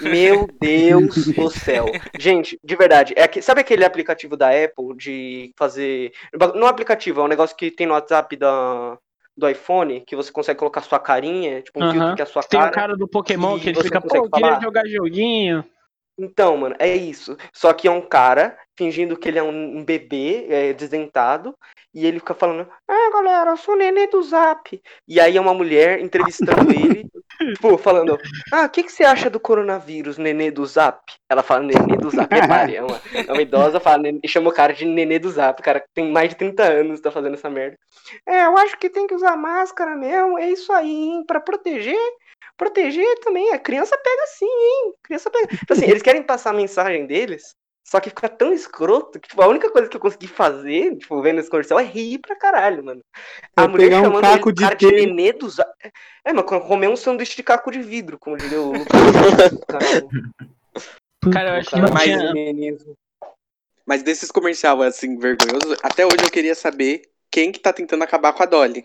Meu 0.00 0.46
Deus 0.60 1.26
do 1.26 1.50
céu. 1.50 1.86
Gente, 2.18 2.58
de 2.64 2.76
verdade, 2.76 3.12
é 3.16 3.26
que, 3.28 3.42
sabe 3.42 3.60
aquele 3.60 3.84
aplicativo 3.84 4.36
da 4.36 4.48
Apple 4.48 4.96
de 4.96 5.52
fazer. 5.56 6.12
Não 6.54 6.66
é 6.66 6.70
aplicativo, 6.70 7.20
é 7.20 7.24
um 7.24 7.28
negócio 7.28 7.56
que 7.56 7.70
tem 7.70 7.86
no 7.86 7.92
WhatsApp 7.92 8.36
da, 8.36 8.96
do 9.36 9.48
iPhone, 9.48 10.00
que 10.06 10.16
você 10.16 10.32
consegue 10.32 10.58
colocar 10.58 10.80
sua 10.80 10.98
carinha, 10.98 11.60
tipo 11.60 11.78
um 11.78 11.82
Aham. 11.82 11.92
filtro 11.92 12.14
que 12.16 12.22
é 12.22 12.24
a 12.24 12.26
sua 12.26 12.42
Tem 12.42 12.58
o 12.58 12.62
cara. 12.62 12.74
cara 12.74 12.96
do 12.96 13.06
Pokémon 13.06 13.58
que 13.58 13.68
ele 13.68 13.76
você 13.76 13.84
fica, 13.84 14.00
pô, 14.00 14.16
eu 14.16 14.30
queria 14.30 14.60
jogar 14.60 14.86
joguinho. 14.86 15.64
Então, 16.18 16.56
mano, 16.56 16.74
é 16.78 16.96
isso. 16.96 17.36
Só 17.52 17.74
que 17.74 17.86
é 17.86 17.90
um 17.90 18.00
cara 18.00 18.56
fingindo 18.76 19.16
que 19.16 19.28
ele 19.28 19.38
é 19.38 19.42
um 19.42 19.76
um 19.76 19.84
bebê 19.84 20.46
é, 20.48 20.72
desdentado. 20.72 21.56
E 21.94 22.06
ele 22.06 22.18
fica 22.18 22.34
falando: 22.34 22.68
Ah, 22.86 23.10
galera, 23.12 23.50
eu 23.50 23.56
sou 23.56 23.74
o 23.74 23.78
nenê 23.78 24.06
do 24.06 24.22
zap. 24.22 24.80
E 25.08 25.18
aí 25.18 25.36
é 25.36 25.40
uma 25.40 25.54
mulher 25.54 26.00
entrevistando 26.00 26.52
ele, 26.72 27.08
tipo, 27.54 27.78
falando: 27.78 28.18
Ah, 28.52 28.64
o 28.64 28.68
que, 28.68 28.82
que 28.82 28.92
você 28.92 29.04
acha 29.04 29.30
do 29.30 29.40
coronavírus, 29.40 30.18
nenê 30.18 30.50
do 30.50 30.64
zap? 30.66 31.00
Ela 31.28 31.42
fala 31.42 31.62
nenê 31.62 31.96
do 31.96 32.10
zap. 32.10 32.32
Repare, 32.32 32.76
é 32.76 32.82
uma, 32.82 33.00
é 33.14 33.32
uma 33.32 33.42
idosa 33.42 33.80
fala, 33.80 34.02
e 34.22 34.28
chama 34.28 34.50
o 34.50 34.52
cara 34.52 34.72
de 34.72 34.84
nenê 34.84 35.18
do 35.18 35.30
zap. 35.30 35.60
O 35.60 35.64
cara 35.64 35.80
que 35.80 35.88
tem 35.94 36.10
mais 36.10 36.28
de 36.28 36.36
30 36.36 36.62
anos 36.64 37.00
tá 37.00 37.10
fazendo 37.10 37.34
essa 37.34 37.48
merda. 37.48 37.78
É, 38.26 38.44
eu 38.44 38.56
acho 38.58 38.76
que 38.78 38.90
tem 38.90 39.06
que 39.06 39.14
usar 39.14 39.36
máscara 39.36 39.96
mesmo. 39.96 40.38
É 40.38 40.50
isso 40.50 40.72
aí, 40.72 40.90
hein? 40.90 41.24
Pra 41.26 41.40
proteger. 41.40 41.96
Proteger 42.58 43.18
também. 43.20 43.52
A 43.52 43.58
criança 43.58 43.96
pega 43.96 44.26
sim, 44.26 44.46
hein? 44.46 44.94
Criança 45.02 45.30
pega. 45.30 45.46
Tipo 45.48 45.72
assim, 45.72 45.86
eles 45.86 46.02
querem 46.02 46.22
passar 46.22 46.50
a 46.50 46.54
mensagem 46.54 47.06
deles, 47.06 47.54
só 47.88 48.00
que 48.00 48.10
fica 48.10 48.28
tão 48.28 48.52
escroto 48.52 49.20
que 49.20 49.28
tipo, 49.28 49.40
a 49.40 49.46
única 49.46 49.70
coisa 49.70 49.88
que 49.88 49.96
eu 49.96 50.00
consegui 50.00 50.26
fazer, 50.26 50.96
tipo, 50.96 51.22
vendo 51.22 51.38
esse 51.38 51.48
comercial, 51.48 51.78
é 51.78 51.84
rir 51.84 52.18
pra 52.18 52.34
caralho, 52.34 52.82
mano. 52.84 53.00
A 53.56 53.62
É 53.64 53.68
mulher 53.68 53.84
pegar 53.84 54.00
um 54.00 54.04
chamando 54.06 54.22
caco 54.22 54.48
ele, 54.48 54.56
de 54.56 54.62
cara 54.62 54.74
de 54.74 54.90
nenê 54.90 55.32
dos. 55.32 55.58
É, 56.24 56.32
mas 56.32 56.44
comer 56.44 56.88
um 56.88 56.96
sanduíche 56.96 57.36
de 57.36 57.42
caco 57.44 57.70
de 57.70 57.80
vidro, 57.80 58.18
como 58.18 58.36
diria 58.36 58.60
o. 58.60 58.72
Cara, 59.68 59.86
Cara, 61.32 61.48
eu 61.50 61.54
acho 61.54 61.70
que 61.70 61.76
não 61.80 61.92
Mas- 61.92 62.02
tinha. 62.02 62.18
feminismo. 62.32 62.94
Mas 63.86 64.02
desses 64.02 64.32
comercial 64.32 64.82
assim, 64.82 65.16
vergonhosos, 65.16 65.78
até 65.80 66.04
hoje 66.04 66.24
eu 66.24 66.30
queria 66.30 66.56
saber 66.56 67.02
quem 67.30 67.52
que 67.52 67.60
tá 67.60 67.72
tentando 67.72 68.02
acabar 68.02 68.32
com 68.32 68.42
a 68.42 68.46
Dolly. 68.46 68.84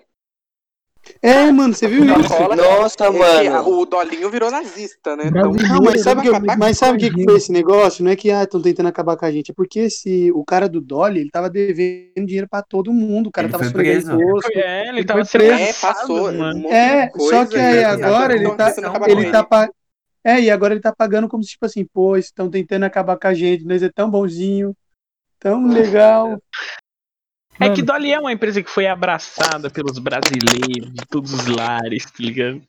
É, 1.22 1.52
mano, 1.52 1.74
você 1.74 1.88
viu 1.88 2.06
isso? 2.06 2.14
Nossa, 2.56 3.08
Esse- 3.10 3.18
mano. 3.18 3.70
O 3.70 3.86
Dolinho 3.86 4.30
virou 4.30 4.52
nazista, 4.52 5.16
né? 5.16 5.26
Então, 5.28 5.52
Não, 5.52 5.82
mas 5.84 6.02
sabe, 6.02 6.22
que, 6.22 6.28
acabar 6.30 6.58
mas 6.58 6.78
sabe 6.78 6.97
o 6.97 6.99
que, 6.99 7.10
que 7.16 7.24
foi 7.24 7.38
esse 7.38 7.52
negócio? 7.52 8.04
Não 8.04 8.12
é 8.12 8.16
que 8.16 8.30
ah, 8.30 8.43
estão 8.43 8.62
tentando 8.62 8.88
acabar 8.88 9.18
com 9.18 9.26
a 9.26 9.32
gente, 9.32 9.52
é 9.52 9.54
porque 9.54 9.80
esse, 9.80 10.32
o 10.32 10.43
cara 10.45 10.70
do 10.70 10.80
Dolly, 10.80 11.22
ele 11.22 11.32
tava 11.32 11.49
devendo 11.49 12.26
dinheiro 12.26 12.47
pra 12.49 12.62
todo 12.62 12.93
mundo, 12.93 13.28
o 13.28 13.32
cara 13.32 13.47
Ele 13.47 13.52
tava 13.52 13.72
preso. 13.72 14.12
imposto. 14.14 14.52
É, 14.54 14.88
ele 14.89 14.99
Ele 14.99 15.06
tava 15.06 15.26
preso. 15.26 15.54
é, 15.54 15.74
passou. 15.74 16.32
mano. 16.34 16.68
É, 16.72 17.08
coisa, 17.08 17.36
só 17.38 17.45
que 17.45 17.58
aí 17.58 17.80
e 17.80 17.84
agora 17.84 18.36
ele 18.36 18.56
tá, 18.56 18.74
com 18.74 19.06
ele 19.10 19.32
tá 19.32 19.43
pa- 19.43 19.70
É, 20.24 20.39
e 20.39 20.52
agora 20.52 20.74
ele 20.74 20.82
tá 20.82 20.93
pagando 20.95 21.28
como 21.28 21.43
se, 21.43 21.49
tipo 21.52 21.66
assim, 21.66 21.84
pô, 21.84 22.16
estão 22.16 22.49
tentando 22.49 22.84
acabar 22.84 23.18
com 23.18 23.28
a 23.28 23.34
gente, 23.34 23.66
nós 23.66 23.82
é 23.82 23.89
tão 23.89 24.10
bonzinho, 24.10 24.76
tão 25.39 25.66
legal. 25.68 26.38
É 27.62 27.70
que 27.70 27.82
Dolly 27.82 28.12
é 28.12 28.20
uma 28.20 28.34
empresa 28.34 28.62
que 28.62 28.70
foi 28.70 28.88
abraçada 28.88 29.70
pelos 29.70 29.99
brasileiros 29.99 30.91
de 30.91 31.05
todos 31.09 31.34
os 31.34 31.45
lares, 31.47 32.05
tá 32.05 32.18
ligado? 32.20 32.62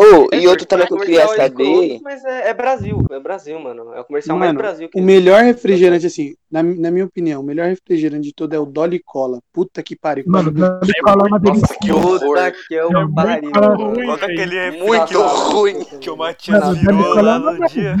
Ô, 0.00 0.28
É, 0.32 0.40
e 0.40 0.48
outro 0.48 0.64
também 0.64 0.86
que 0.86 0.94
eu 0.94 0.98
queria 0.98 1.24
é 1.24 1.26
saber. 1.26 2.00
Mas 2.02 2.24
é, 2.24 2.48
é 2.48 2.54
Brasil, 2.54 3.04
é 3.10 3.20
Brasil, 3.20 3.60
mano. 3.60 3.92
É 3.92 4.00
o 4.00 4.04
comercial 4.04 4.38
mais 4.38 4.48
Mano, 4.48 4.58
Brasil 4.58 4.88
que 4.88 4.98
o 4.98 5.02
melhor 5.02 5.42
refrigerante, 5.42 6.06
assim, 6.06 6.34
na, 6.50 6.62
na 6.62 6.90
minha 6.90 7.04
opinião, 7.04 7.42
o 7.42 7.44
melhor 7.44 7.68
refrigerante 7.68 8.28
de 8.28 8.32
todo 8.34 8.54
é 8.54 8.58
o 8.58 8.64
Dolly 8.64 8.98
Cola. 9.04 9.40
Puta 9.52 9.82
que 9.82 9.94
pariu. 9.94 10.24
Mano, 10.26 10.50
Dolly 10.50 10.94
Cola 11.02 11.24
é 11.24 11.26
uma 11.26 11.38
delícia. 11.38 11.66
Nossa, 11.68 11.78
que 11.82 11.92
horror. 11.92 12.18
Puta 12.18 12.52
que 12.66 12.74
é 12.74 12.84
o 12.86 13.12
pariu. 13.12 13.50
Qual 13.50 14.18
que 14.18 14.24
é 14.24 14.32
aquele 14.32 14.70
Muito 14.82 15.20
ruim. 15.20 15.84
que 16.00 16.08
o 16.08 16.16
Matias 16.16 16.78
virou 16.78 17.18
é 17.18 17.22
lá 17.22 17.38
no 17.38 17.66
dia? 17.68 17.94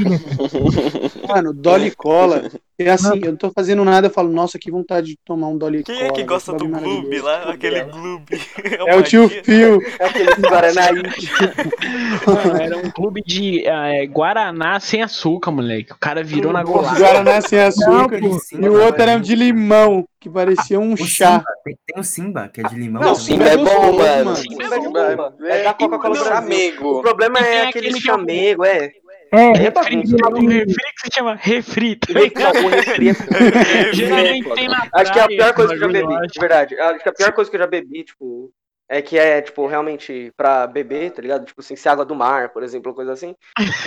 Mano, 1.28 1.52
Dolly 1.52 1.90
Cola. 1.90 2.50
É 2.82 2.90
assim, 2.90 3.20
eu 3.22 3.30
não 3.32 3.36
tô 3.36 3.50
fazendo 3.50 3.84
nada, 3.84 4.06
eu 4.06 4.10
falo, 4.10 4.30
nossa, 4.32 4.58
que 4.58 4.70
vontade 4.70 5.08
de 5.08 5.18
tomar 5.24 5.48
um 5.48 5.58
Dolly 5.58 5.82
Quem 5.84 5.94
Cola. 5.96 6.08
é 6.08 6.12
que 6.12 6.24
gosta 6.24 6.52
do 6.52 6.66
Gloob 6.68 7.18
lá? 7.20 7.50
Aquele 7.50 7.82
Gloob. 7.84 8.24
É 8.86 8.96
o 8.96 9.02
tio. 9.02 9.28
Fio. 9.28 9.80
É 9.98 10.04
aquele 10.06 10.32
Guaranaí. 10.34 11.02
Era 12.60 12.76
um 12.78 12.90
clube 12.90 13.22
de 13.24 13.66
eh, 13.66 14.06
Guaraná 14.06 14.78
sem 14.80 15.02
açúcar, 15.02 15.50
moleque. 15.50 15.92
O 15.92 15.96
cara 15.98 16.22
virou 16.22 16.52
na 16.52 16.62
golada. 16.62 16.98
Guaraná 16.98 17.40
sem 17.40 17.58
açúcar. 17.60 18.20
Não. 18.20 18.38
E 18.60 18.68
o 18.68 18.82
outro 18.82 19.02
era 19.02 19.18
de 19.18 19.34
limão, 19.34 20.06
que 20.20 20.28
parecia 20.28 20.78
um 20.78 20.92
O 20.94 20.96
chá. 20.96 21.38
Simba, 21.38 21.44
tem, 21.64 21.78
tem 21.86 22.00
o 22.00 22.04
Simba, 22.04 22.48
que 22.52 22.60
é 22.60 22.64
de 22.64 22.74
limão. 22.76 23.02
Não, 23.02 23.12
também. 23.14 23.24
Simba 23.26 23.44
é 23.48 23.56
bom, 23.56 23.64
gostoso, 23.64 24.24
mano. 24.24 24.36
Simba 24.36 24.64
é 24.64 24.78
de 24.78 24.84
bomba. 24.88 25.34
É 25.44 25.62
da 25.64 25.74
Coca-Cola 25.74 26.14
Não, 26.16 26.24
Brasil. 26.24 26.74
O 26.86 27.00
problema 27.02 27.38
é 27.38 27.62
aquele 27.68 27.88
aquele 27.88 28.00
que 28.00 28.10
é 28.10 28.12
o- 28.12 28.16
chamego, 28.18 28.64
é. 28.64 28.90
É, 29.32 29.50
É 29.50 29.52
Refri, 29.52 29.96
um 29.96 30.48
refri 30.48 30.74
que 30.74 31.00
se 31.00 31.08
chama 31.12 31.34
refri. 31.36 31.96
tá 31.96 32.08
Geralmente 33.92 34.54
tem 34.54 34.68
na 34.68 34.88
Acho 34.92 35.12
que 35.12 35.18
é 35.18 35.22
a 35.22 35.28
pior 35.28 35.54
coisa 35.54 35.68
que 35.68 35.74
eu 35.76 35.80
já 35.80 35.88
bebi, 35.88 36.26
de 36.26 36.40
verdade. 36.40 36.80
Acho 36.80 37.02
que 37.02 37.08
a 37.08 37.12
pior 37.12 37.32
coisa 37.32 37.50
que 37.50 37.56
eu 37.56 37.60
já 37.60 37.66
bebi, 37.66 38.04
tipo, 38.04 38.50
é 38.88 39.00
que 39.00 39.16
é, 39.16 39.40
tipo, 39.40 39.66
realmente 39.68 40.32
pra 40.36 40.66
beber, 40.66 41.12
tá 41.12 41.22
ligado? 41.22 41.46
Tipo 41.46 41.60
assim, 41.60 41.76
se 41.76 41.88
água 41.88 42.04
do 42.04 42.14
mar, 42.14 42.48
por 42.48 42.64
exemplo, 42.64 42.92
coisa 42.92 43.12
assim. 43.12 43.36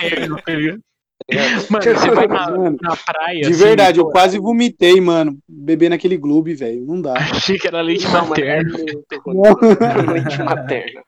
Mano, 1.69 1.83
você 1.83 2.09
vai 2.09 2.27
na, 2.27 2.49
Mano, 2.49 2.77
na 2.81 2.95
praia. 2.95 3.41
De 3.41 3.51
assim, 3.51 3.63
verdade, 3.63 3.99
eu 3.99 4.05
pô, 4.05 4.11
quase 4.11 4.39
vomitei, 4.39 4.99
mano, 4.99 5.37
bebendo 5.47 5.93
aquele 5.93 6.17
Gloob, 6.17 6.55
velho. 6.55 6.83
Não 6.87 6.99
dá. 6.99 7.13
Achei 7.13 7.59
que 7.59 7.67
era 7.67 7.81
leite 7.81 8.07
é 8.07 8.09
materno. 8.09 8.73
Leite 10.11 10.41
materno. 10.41 11.01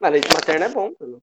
Mas 0.00 0.12
leite 0.12 0.32
materno 0.32 0.64
é 0.64 0.68
bom, 0.68 0.92
mano. 1.00 1.20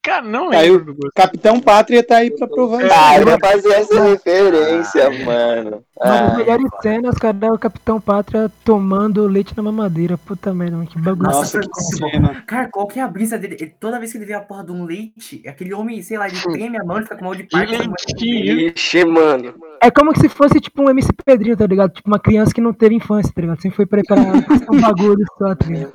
Cara, 0.00 0.22
não 0.22 0.50
Aí 0.50 0.70
lembro 0.70 0.94
gosto. 0.94 1.10
Capitão 1.14 1.60
Pátria 1.60 2.02
tá 2.02 2.18
aí 2.18 2.30
pra 2.30 2.46
provar 2.46 2.82
isso. 2.84 2.94
Ah, 2.96 3.18
eu 3.20 3.28
ia 3.28 3.38
fazer 3.38 3.72
essa 3.72 4.00
referência, 4.04 5.10
mano. 5.24 5.82
uma 6.00 6.10
das 6.10 6.32
Ah, 6.32 6.36
melhores 6.38 6.70
cenas, 6.80 7.14
cara, 7.18 7.36
é 7.42 7.50
o 7.50 7.58
Capitão 7.58 8.00
Pátria 8.00 8.50
tomando 8.64 9.26
leite 9.26 9.54
na 9.56 9.62
mamadeira. 9.62 10.16
Puta 10.16 10.54
merda, 10.54 10.76
mano, 10.76 10.88
que 10.88 10.98
bagulho. 11.00 11.28
Nossa, 11.28 11.60
que 11.60 11.82
cena. 11.96 12.42
Cara, 12.46 12.68
qual 12.70 12.86
que 12.86 13.00
é 13.00 13.02
a 13.02 13.08
brisa 13.08 13.36
dele? 13.36 13.56
Ele- 13.60 13.74
toda 13.78 13.98
vez 13.98 14.12
que 14.12 14.18
ele 14.18 14.24
vê 14.24 14.34
a 14.34 14.40
porra 14.40 14.64
de 14.64 14.72
um 14.72 14.84
leite, 14.84 15.42
aquele 15.46 15.74
homem, 15.74 16.00
sei 16.00 16.16
lá, 16.16 16.28
ele 16.28 16.40
treme 16.40 16.78
a 16.78 16.84
mão, 16.84 16.96
ele 16.96 17.04
fica 17.04 17.16
com 17.16 17.24
mal 17.24 17.34
de. 17.34 17.46
Leitinho. 17.52 18.68
Ixi, 18.70 19.04
mano. 19.04 19.52
É 19.82 19.90
como 19.90 20.16
se 20.18 20.28
fosse 20.28 20.58
tipo 20.60 20.82
um 20.82 20.88
MC 20.90 21.08
Pedrinho, 21.24 21.56
tá 21.56 21.66
ligado? 21.66 21.92
Tipo 21.92 22.08
uma 22.08 22.18
criança 22.18 22.52
que 22.54 22.60
não 22.60 22.72
teve 22.72 22.94
infância, 22.94 23.32
tá 23.34 23.40
ligado? 23.40 23.60
Sempre 23.60 23.76
foi 23.76 23.86
preparado 23.86 24.42
pra 24.44 24.56
um 24.72 24.80
bagulho 24.80 25.24
só, 25.36 25.54
tá 25.54 25.66
ligado? 25.66 25.92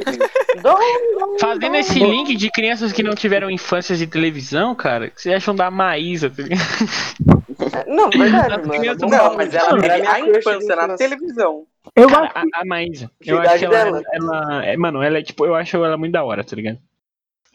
Fazendo 1.40 1.76
esse 1.76 2.00
link 2.00 2.36
de 2.36 2.50
crianças 2.52 2.92
que 2.94 3.02
não 3.04 3.16
tiveram 3.16 3.50
infâncias 3.50 4.02
de 4.06 4.12
televisão, 4.12 4.76
cara, 4.76 5.10
que 5.10 5.22
vocês 5.22 5.36
acham 5.36 5.56
da 5.56 5.70
Maísa? 5.72 6.30
tá 6.30 6.44
ligado? 6.44 7.88
Não, 7.88 8.10
verdade, 8.12 8.68
mano. 8.68 8.96
Não, 9.00 9.08
Não, 9.10 9.36
mas 9.36 9.54
ela 9.54 9.80
teve 9.80 10.08
a 10.08 10.20
infância 10.20 10.76
na 10.76 10.96
televisão. 10.96 11.66
Eu 11.96 12.08
Cara, 12.08 12.32
acho 12.34 12.50
a, 12.54 12.62
a 12.62 12.66
Maísa, 12.66 13.12
eu 13.22 13.40
acho 13.40 13.60
que 13.60 13.66
ela, 13.66 14.02
ela, 14.14 14.66
é, 14.66 14.78
mano, 14.78 15.04
ela 15.04 15.20
é 15.20 15.22
tipo, 15.22 15.46
eu 15.46 15.54
acho 15.54 15.84
ela 15.84 15.98
muito 15.98 16.14
da 16.14 16.24
hora, 16.24 16.44
tá 16.44 16.56
ligado? 16.56 16.80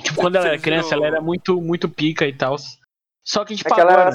Tipo, 0.03 0.21
quando 0.21 0.37
ela 0.37 0.49
era 0.49 0.59
criança, 0.59 0.95
ela 0.95 1.07
era 1.07 1.21
muito, 1.21 1.61
muito 1.61 1.89
pica 1.89 2.27
e 2.27 2.33
tal. 2.33 2.57
Só 3.25 3.45
que, 3.45 3.57
tipo, 3.57 3.69
É 3.69 3.75
que 3.75 3.81
ela 3.81 3.93
agora, 3.93 4.11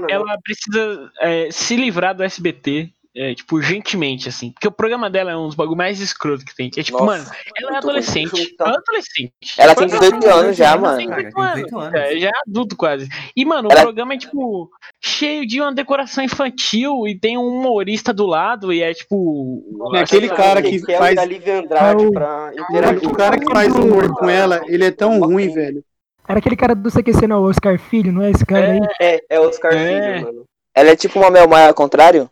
né? 0.00 0.06
ela 0.08 0.38
precisa 0.42 1.12
é, 1.20 1.50
se 1.50 1.76
livrar 1.76 2.14
do 2.14 2.22
SBT, 2.24 2.92
é, 3.16 3.34
tipo, 3.34 3.56
urgentemente, 3.56 4.28
assim. 4.28 4.50
Porque 4.52 4.68
o 4.68 4.70
programa 4.72 5.08
dela 5.08 5.32
é 5.32 5.36
um 5.36 5.46
dos 5.46 5.54
bagulho 5.54 5.76
mais 5.76 6.00
escroto 6.00 6.44
que 6.44 6.54
tem. 6.54 6.70
É 6.76 6.82
tipo, 6.82 6.98
Nossa, 7.04 7.06
mano, 7.06 7.24
ela 7.24 7.32
é 7.38 7.52
muito 7.52 7.66
ruim. 7.68 7.76
adolescente. 7.78 8.36
Juntar. 8.50 8.64
Ela 8.66 8.74
é 8.74 8.78
adolescente. 8.78 9.32
Ela 9.58 9.74
tem 9.74 9.86
18 9.86 10.26
anos 10.28 10.56
já, 10.56 10.66
ela 10.72 10.80
mano. 10.80 10.96
tem 10.98 11.08
Cara, 11.08 11.22
18 11.22 11.34
tem 11.34 11.44
anos. 11.44 11.54
18 11.64 11.78
anos. 11.78 11.94
É, 12.00 12.18
já 12.18 12.28
é 12.28 12.32
adulto 12.46 12.76
quase. 12.76 13.08
E, 13.36 13.44
mano, 13.44 13.68
Ela- 13.70 13.80
o 13.80 13.84
programa 13.84 14.14
é, 14.14 14.18
tipo, 14.18 14.70
cheio 15.02 15.46
de 15.46 15.60
uma 15.60 15.72
decoração 15.74 16.22
infantil 16.22 17.06
e 17.08 17.18
tem 17.18 17.38
um 17.38 17.46
humorista 17.46 18.12
do 18.12 18.26
lado 18.26 18.72
e 18.72 18.82
é, 18.82 18.92
tipo... 18.92 19.62
É 19.94 20.00
aquele 20.00 20.28
cara 20.28 20.60
que 20.62 20.80
que 20.80 20.92
é 20.92 20.98
faz- 20.98 21.16
Andrade 21.18 22.04
É 22.06 22.10
pra 22.10 22.52
interagir. 22.70 23.08
o 23.08 23.14
cara 23.14 23.38
que 23.38 23.50
faz 23.50 23.74
humor 23.74 24.12
com 24.14 24.28
ela, 24.28 24.60
ele 24.66 24.84
é 24.84 24.90
tão 24.90 25.18
ruim, 25.20 25.52
velho. 25.52 25.82
Era 26.28 26.38
aquele 26.40 26.56
cara 26.56 26.74
do 26.74 26.90
CQC, 26.90 27.26
não, 27.28 27.42
o 27.42 27.48
Oscar 27.48 27.78
Filho, 27.78 28.12
não 28.12 28.20
é 28.22 28.30
esse 28.30 28.44
cara 28.44 28.72
aí? 28.72 28.80
É, 29.00 29.20
é 29.30 29.40
Oscar 29.40 29.72
É. 29.72 29.86
Filho, 30.18 30.26
mano. 30.26 30.44
Ela 30.74 30.90
é 30.90 30.96
tipo 30.96 31.18
uma 31.18 31.30
Mel 31.30 31.48
Maia 31.48 31.68
ao 31.68 31.74
contrário? 31.74 32.28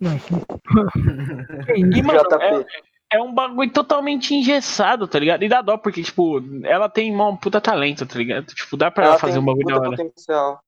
E, 0.00 0.06
mano, 2.02 2.20
é, 2.40 3.16
é 3.16 3.20
um 3.22 3.32
bagulho 3.34 3.70
totalmente 3.70 4.34
engessado, 4.34 5.08
tá 5.08 5.18
ligado? 5.18 5.42
E 5.42 5.48
dá 5.48 5.62
dó, 5.62 5.76
porque, 5.76 6.02
tipo, 6.02 6.42
ela 6.64 6.88
tem 6.88 7.14
um 7.14 7.36
puta 7.36 7.60
talento, 7.60 8.06
tá 8.06 8.18
ligado? 8.18 8.46
Tipo, 8.46 8.76
dá 8.76 8.90
pra 8.90 9.04
ela, 9.04 9.12
Ela 9.14 9.20
fazer 9.20 9.38
um 9.38 9.44
bagulho 9.44 9.66
da 9.66 9.76
hora. 9.76 9.90
potencial. 9.90 10.60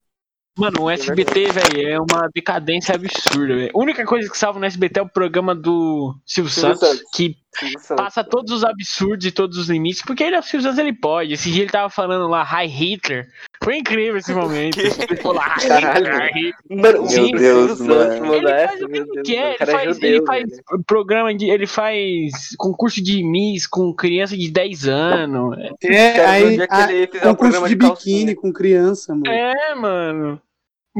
Mano, 0.59 0.83
o 0.83 0.91
SBT, 0.91 1.53
velho, 1.53 1.89
é 1.89 1.99
uma 1.99 2.29
decadência 2.35 2.95
absurda, 2.95 3.55
velho. 3.55 3.71
A 3.73 3.79
única 3.79 4.05
coisa 4.05 4.29
que 4.29 4.37
salva 4.37 4.59
no 4.59 4.67
SBT 4.67 4.99
é 5.01 5.03
o 5.03 5.09
programa 5.09 5.55
do 5.55 6.15
Silvio, 6.27 6.51
Silvio 6.51 6.77
Santos, 6.77 6.89
Santos. 6.89 7.11
que 7.15 7.37
Silvio 7.55 7.79
Santos. 7.79 8.05
passa 8.05 8.25
todos 8.25 8.53
os 8.53 8.65
absurdos 8.65 9.25
e 9.25 9.31
todos 9.31 9.57
os 9.57 9.71
limites, 9.71 10.03
porque 10.03 10.25
ele 10.25 10.35
é 10.37 10.39
o 10.39 10.43
Silvio 10.43 10.63
Santos, 10.63 10.79
ele 10.79 10.93
pode. 10.93 11.33
Esse 11.33 11.51
dia 11.51 11.63
ele 11.63 11.71
tava 11.71 11.89
falando 11.89 12.27
lá, 12.29 12.43
Hi 12.43 12.67
Hitler. 12.67 13.29
Foi 13.63 13.77
incrível 13.77 14.17
esse 14.17 14.33
momento. 14.33 14.79
Ele 14.81 14.91
lá, 15.35 15.57
"Hi 15.59 15.69
Caralho. 15.69 16.55
Mano, 16.71 16.83
Meu 16.83 17.03
o 17.03 17.09
Silvio 17.09 17.39
Deus, 17.39 17.79
Santos 17.79 17.87
mano. 17.87 18.35
Ele 18.35 18.49
essa, 18.49 18.69
faz 18.69 18.83
o 18.83 18.87
que 18.87 18.91
meu 18.91 19.03
ele 19.13 19.55
é 19.59 19.67
faz, 19.67 19.95
judeu, 19.95 20.11
ele 20.11 20.27
faz 20.27 20.51
velho. 20.51 20.85
programa 20.87 21.35
de. 21.35 21.51
Ele 21.51 21.67
faz 21.67 22.33
concurso 22.57 23.03
de 23.03 23.23
Miss 23.23 23.67
com 23.67 23.95
criança 23.95 24.37
de 24.37 24.51
10 24.51 24.89
anos. 24.89 25.59
É, 25.83 26.13
ver 26.13 26.21
aí, 26.21 26.59
um 27.03 27.07
concurso 27.21 27.37
programa 27.37 27.69
de 27.69 27.75
de 27.75 27.87
biquíni 27.89 28.35
com 28.35 28.51
criança, 28.53 29.15
mano. 29.15 29.29
É, 29.29 29.75
mano. 29.75 30.41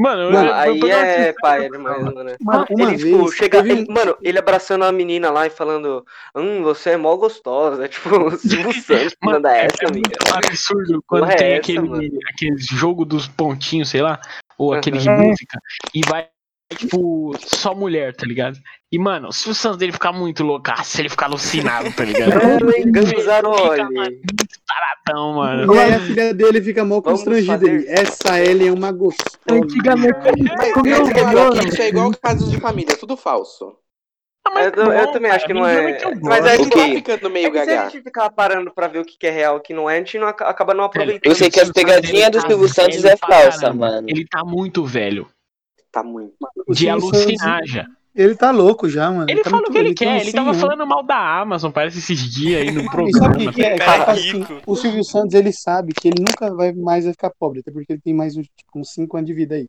Mano, 0.01 0.31
Mano, 0.31 0.47
eu- 0.49 0.53
aí 0.55 0.79
programa 0.79 1.05
é 1.05 1.33
pai 1.33 1.69
mano. 1.69 2.13
Mano, 2.15 2.35
uma 2.41 2.65
ele, 2.69 2.97
tipo, 2.97 3.17
vez, 3.19 3.35
chega. 3.35 3.61
teve 3.61 3.71
ele- 3.81 3.93
mano, 3.93 4.17
ele 4.23 4.39
abraçando 4.39 4.83
a 4.83 4.91
menina 4.91 5.29
lá 5.29 5.45
e 5.45 5.51
falando: 5.51 6.03
Hum, 6.35 6.63
você 6.63 6.91
é 6.91 6.97
mó 6.97 7.15
gostosa. 7.15 7.85
É 7.85 7.87
tipo 8.09 8.09
o 8.09 8.31
Silvio 8.35 8.73
Santos 8.81 9.15
Mano, 9.21 9.37
manda 9.37 9.55
é, 9.55 9.65
essa, 9.65 9.83
é 9.83 9.87
amiga. 9.87 10.09
muito 10.09 10.35
absurdo 10.35 11.03
quando 11.05 11.21
Porra 11.21 11.33
é 11.33 11.35
tem 11.35 11.47
essa, 11.51 11.57
aquele, 11.59 11.79
mano? 11.81 12.03
aquele 12.33 12.57
jogo 12.57 13.05
dos 13.05 13.27
pontinhos, 13.27 13.89
sei 13.89 14.01
lá, 14.01 14.19
ou 14.57 14.73
aquele 14.73 14.97
de 14.97 15.07
Uhum. 15.09 15.17
música, 15.17 15.59
e 15.93 16.01
vai, 16.07 16.27
tipo, 16.75 17.33
só 17.39 17.73
mulher, 17.75 18.15
tá 18.15 18.25
ligado? 18.25 18.57
E, 18.91 18.99
mano, 18.99 19.31
se 19.31 19.49
o 19.49 19.53
Santos 19.55 19.77
dele 19.77 19.91
ficar 19.91 20.11
muito 20.11 20.43
loucaço, 20.43 20.99
ele 20.99 21.09
ficar 21.09 21.27
alucinado, 21.27 21.91
tá 21.93 22.03
ligado? 22.03 22.31
Ganzaroli. 22.91 24.21
taradão, 24.67 25.33
mano. 25.35 25.73
E 25.73 25.79
aí 25.79 25.93
a 25.93 25.99
filha 25.99 26.33
dele 26.33 26.61
fica 26.61 26.83
mal 26.83 27.01
constrangida. 27.01 27.65
Essa 27.87 28.39
Ellen 28.39 28.69
é 28.69 28.71
uma 28.71 28.91
gostosa. 28.91 29.37
Antigamente 29.49 30.17
ele 30.27 30.49
Mas, 30.57 30.73
comeu 30.73 31.05
mas, 31.05 31.23
mano, 31.23 31.49
bolo. 31.55 31.67
isso 31.67 31.81
é 31.81 31.87
igual 31.89 32.11
casos 32.21 32.51
de 32.51 32.59
família, 32.59 32.95
tudo 32.97 33.15
falso. 33.15 33.75
Ah, 34.45 34.49
mas 34.55 34.65
Eu, 34.65 34.71
tá 34.71 34.81
eu 34.81 35.05
bom, 35.05 35.11
também 35.13 35.29
cara, 35.29 35.35
acho 35.35 35.45
que 35.45 35.53
não 35.53 35.67
é. 35.67 35.97
Mas 36.23 36.45
é 36.45 36.55
Isso 36.55 36.69
que 36.71 36.95
ficando 36.95 37.27
É 37.27 37.29
meio 37.29 37.51
que 37.51 37.63
se 37.63 37.69
a 37.69 37.83
gente 37.89 38.01
ficar 38.01 38.29
parando 38.31 38.71
pra 38.73 38.87
ver 38.87 38.99
o 38.99 39.05
que 39.05 39.15
que 39.17 39.27
é 39.27 39.29
real 39.29 39.55
e 39.55 39.59
o 39.59 39.61
que 39.61 39.71
não 39.73 39.87
é, 39.89 39.95
a 39.95 39.99
gente 39.99 40.17
não 40.17 40.27
aca- 40.27 40.49
acaba 40.49 40.73
não 40.73 40.83
aproveitando. 40.85 41.31
Eu 41.31 41.35
sei 41.35 41.49
que 41.51 41.59
as 41.59 41.71
pegadinhas 41.71 42.31
do 42.31 42.41
Silvio 42.41 42.67
Santos 42.67 43.05
é 43.05 43.15
falsa, 43.15 43.71
mano. 43.71 44.07
Ele 44.09 44.25
tá 44.27 44.43
muito 44.43 44.83
velho. 44.83 45.27
Tá 45.91 46.03
muito. 46.03 46.33
De 46.69 46.89
alucinar 46.89 47.65
já. 47.65 47.85
Ele 48.13 48.35
tá 48.35 48.51
louco 48.51 48.89
já, 48.89 49.09
mano. 49.09 49.29
Ele 49.29 49.41
tá 49.41 49.49
fala 49.49 49.63
o 49.67 49.71
que 49.71 49.77
ele 49.77 49.93
tem 49.93 50.07
quer. 50.07 50.15
Ele 50.21 50.31
100 50.31 50.33
tava 50.33 50.53
falando 50.53 50.85
mal 50.85 51.01
da 51.01 51.39
Amazon, 51.41 51.71
parece 51.71 51.99
esses 51.99 52.19
dias 52.19 52.61
aí 52.61 52.71
no 52.71 52.81
E 52.83 52.83
sabe 52.83 52.91
programa. 53.45 53.49
o 53.51 53.53
que, 53.53 53.61
é? 53.63 53.77
Cara 53.77 54.15
Tipo 54.15 54.43
assim, 54.43 54.61
o 54.67 54.75
Silvio 54.75 55.03
Santos, 55.03 55.33
ele 55.33 55.53
sabe 55.53 55.93
que 55.93 56.09
ele 56.09 56.19
nunca 56.19 56.53
vai 56.53 56.73
mais 56.73 57.05
vai 57.05 57.13
ficar 57.13 57.31
pobre, 57.39 57.61
até 57.61 57.71
porque 57.71 57.93
ele 57.93 58.01
tem 58.01 58.13
mais 58.13 58.35
uns, 58.35 58.47
tipo, 58.47 58.77
uns 58.79 58.91
5 58.91 59.15
anos 59.15 59.27
de 59.27 59.33
vida 59.33 59.55
aí. 59.55 59.67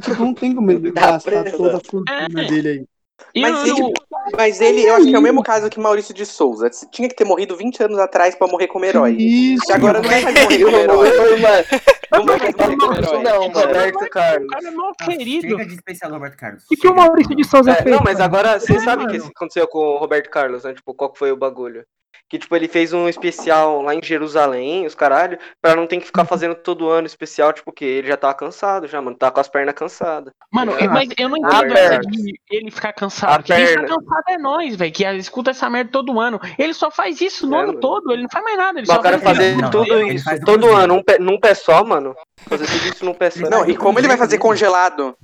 Tipo, 0.00 0.24
não 0.24 0.34
tem 0.34 0.54
como 0.54 0.70
ele 0.70 0.90
Tá 0.92 1.12
gastar 1.12 1.50
toda 1.52 1.76
a 1.76 1.80
fortuna 1.80 2.04
É. 2.42 2.44
dele 2.48 2.68
aí. 2.68 2.86
E 3.34 3.40
Mas 3.40 3.68
eu- 3.68 3.76
ele, 3.76 3.92
mas 4.36 4.60
ele, 4.60 4.82
eu 4.82 4.94
acho 4.96 5.06
que 5.06 5.14
é 5.14 5.18
o 5.18 5.22
mesmo 5.22 5.42
caso 5.42 5.70
que 5.70 5.78
Maurício 5.80 6.12
de 6.12 6.26
Souza. 6.26 6.68
Tinha 6.90 7.08
que 7.08 7.14
ter 7.14 7.24
morrido 7.24 7.56
20 7.56 7.82
anos 7.82 7.98
atrás 7.98 8.34
pra 8.34 8.46
morrer 8.48 8.66
como 8.66 8.84
herói. 8.84 9.12
Isso. 9.18 9.70
E 9.70 9.72
agora 9.72 10.00
não 10.02 10.08
vai 10.08 10.22
mais 10.22 10.34
morrer 10.42 10.64
como 10.64 10.76
herói. 10.76 11.40
mano. 11.40 11.64
Não 12.12 12.24
vai 12.26 12.38
mais 12.38 12.54
morrer 12.56 12.76
como 12.76 12.94
herói. 12.94 13.22
não, 13.22 13.40
mano. 13.48 13.60
Roberto 13.60 14.04
O 14.04 14.10
Carlos. 14.10 14.48
cara 14.50 14.68
é 14.68 14.70
mal 14.70 14.92
querido. 14.94 15.48
Chega 15.48 15.66
de 15.66 15.74
especial 15.74 16.10
Roberto 16.12 16.36
Carlos. 16.36 16.64
O 16.64 16.68
que, 16.68 16.76
que 16.76 16.88
o. 16.88 16.94
Maurício 16.94 17.36
de 17.36 17.44
Souza 17.44 17.70
É, 17.72 17.82
fez? 17.82 17.94
não, 17.96 18.02
mas 18.04 18.20
agora 18.20 18.58
você 18.60 18.74
É, 18.74 18.80
sabe 18.80 19.04
o 19.04 19.08
que 19.08 19.16
aconteceu 19.16 19.66
com 19.68 19.78
o 19.78 19.98
Roberto 19.98 20.28
Carlos, 20.28 20.64
né? 20.64 20.74
Tipo, 20.74 20.92
qual 20.94 21.10
que 21.12 21.18
foi 21.18 21.32
o 21.32 21.36
bagulho? 21.36 21.84
Que, 22.28 22.38
tipo, 22.38 22.56
ele 22.56 22.66
fez 22.66 22.94
um 22.94 23.10
especial 23.10 23.82
lá 23.82 23.94
em 23.94 24.00
Jerusalém, 24.02 24.86
os 24.86 24.94
caralho, 24.94 25.38
pra 25.60 25.76
não 25.76 25.86
ter 25.86 25.98
que 25.98 26.06
ficar 26.06 26.24
fazendo 26.24 26.54
todo 26.54 26.88
ano 26.88 27.06
especial, 27.06 27.52
tipo, 27.52 27.70
que 27.70 27.84
ele 27.84 28.08
já 28.08 28.16
tava 28.16 28.32
cansado 28.32 28.88
já, 28.88 29.02
mano. 29.02 29.14
Tava 29.18 29.32
com 29.32 29.40
as 29.40 29.48
pernas 29.48 29.74
cansadas. 29.74 30.32
Mano, 30.50 30.72
Ah, 30.80 30.88
mas 30.88 31.10
eu 31.18 31.28
não 31.28 31.36
a 31.44 31.56
entendo 31.58 31.76
essa 31.76 31.98
de 32.00 32.40
ele 32.50 32.70
ficar 32.70 32.88
A 32.88 32.92
cansado. 32.94 33.42
Quem 33.44 33.56
fica 33.66 33.80
perna. 33.82 33.88
cansado 33.98 34.24
é 34.30 34.38
nós, 34.38 34.74
velho, 34.76 34.92
que 34.92 35.04
escuta 35.04 35.50
essa 35.50 35.68
merda 35.68 35.90
todo 35.92 36.18
ano. 36.18 36.40
Ele 36.58 36.72
só 36.72 36.90
faz 36.90 37.20
isso 37.20 37.46
no 37.46 37.54
É, 37.56 37.58
ano 37.58 37.66
mano. 37.68 37.80
todo, 37.80 38.10
ele 38.12 38.22
não 38.22 38.30
faz 38.30 38.42
mais 38.44 38.56
nada. 38.56 38.78
Ele 38.78 38.86
Mas 38.86 38.94
só 38.94 39.00
o 39.00 39.02
cara 39.02 39.18
faz 39.18 39.36
fazer 39.36 39.56
Não, 39.58 39.70
tudo 39.70 39.92
ele 39.94 40.14
isso, 40.14 40.30
todo 40.46 40.72
ano, 40.74 40.94
um 40.94 41.02
pé- 41.02 41.18
num 41.18 41.38
pé 41.38 41.52
só, 41.54 41.84
mano. 41.84 42.14
Fazer 42.48 42.64
tudo 42.66 42.86
isso 42.94 43.04
num 43.04 43.12
pé 43.12 43.28
só. 43.28 43.50
Não, 43.50 43.68
e 43.68 43.76
como 43.76 43.98
ele 43.98 44.08
vai 44.08 44.16
fazer 44.16 44.38
congelado? 44.38 45.14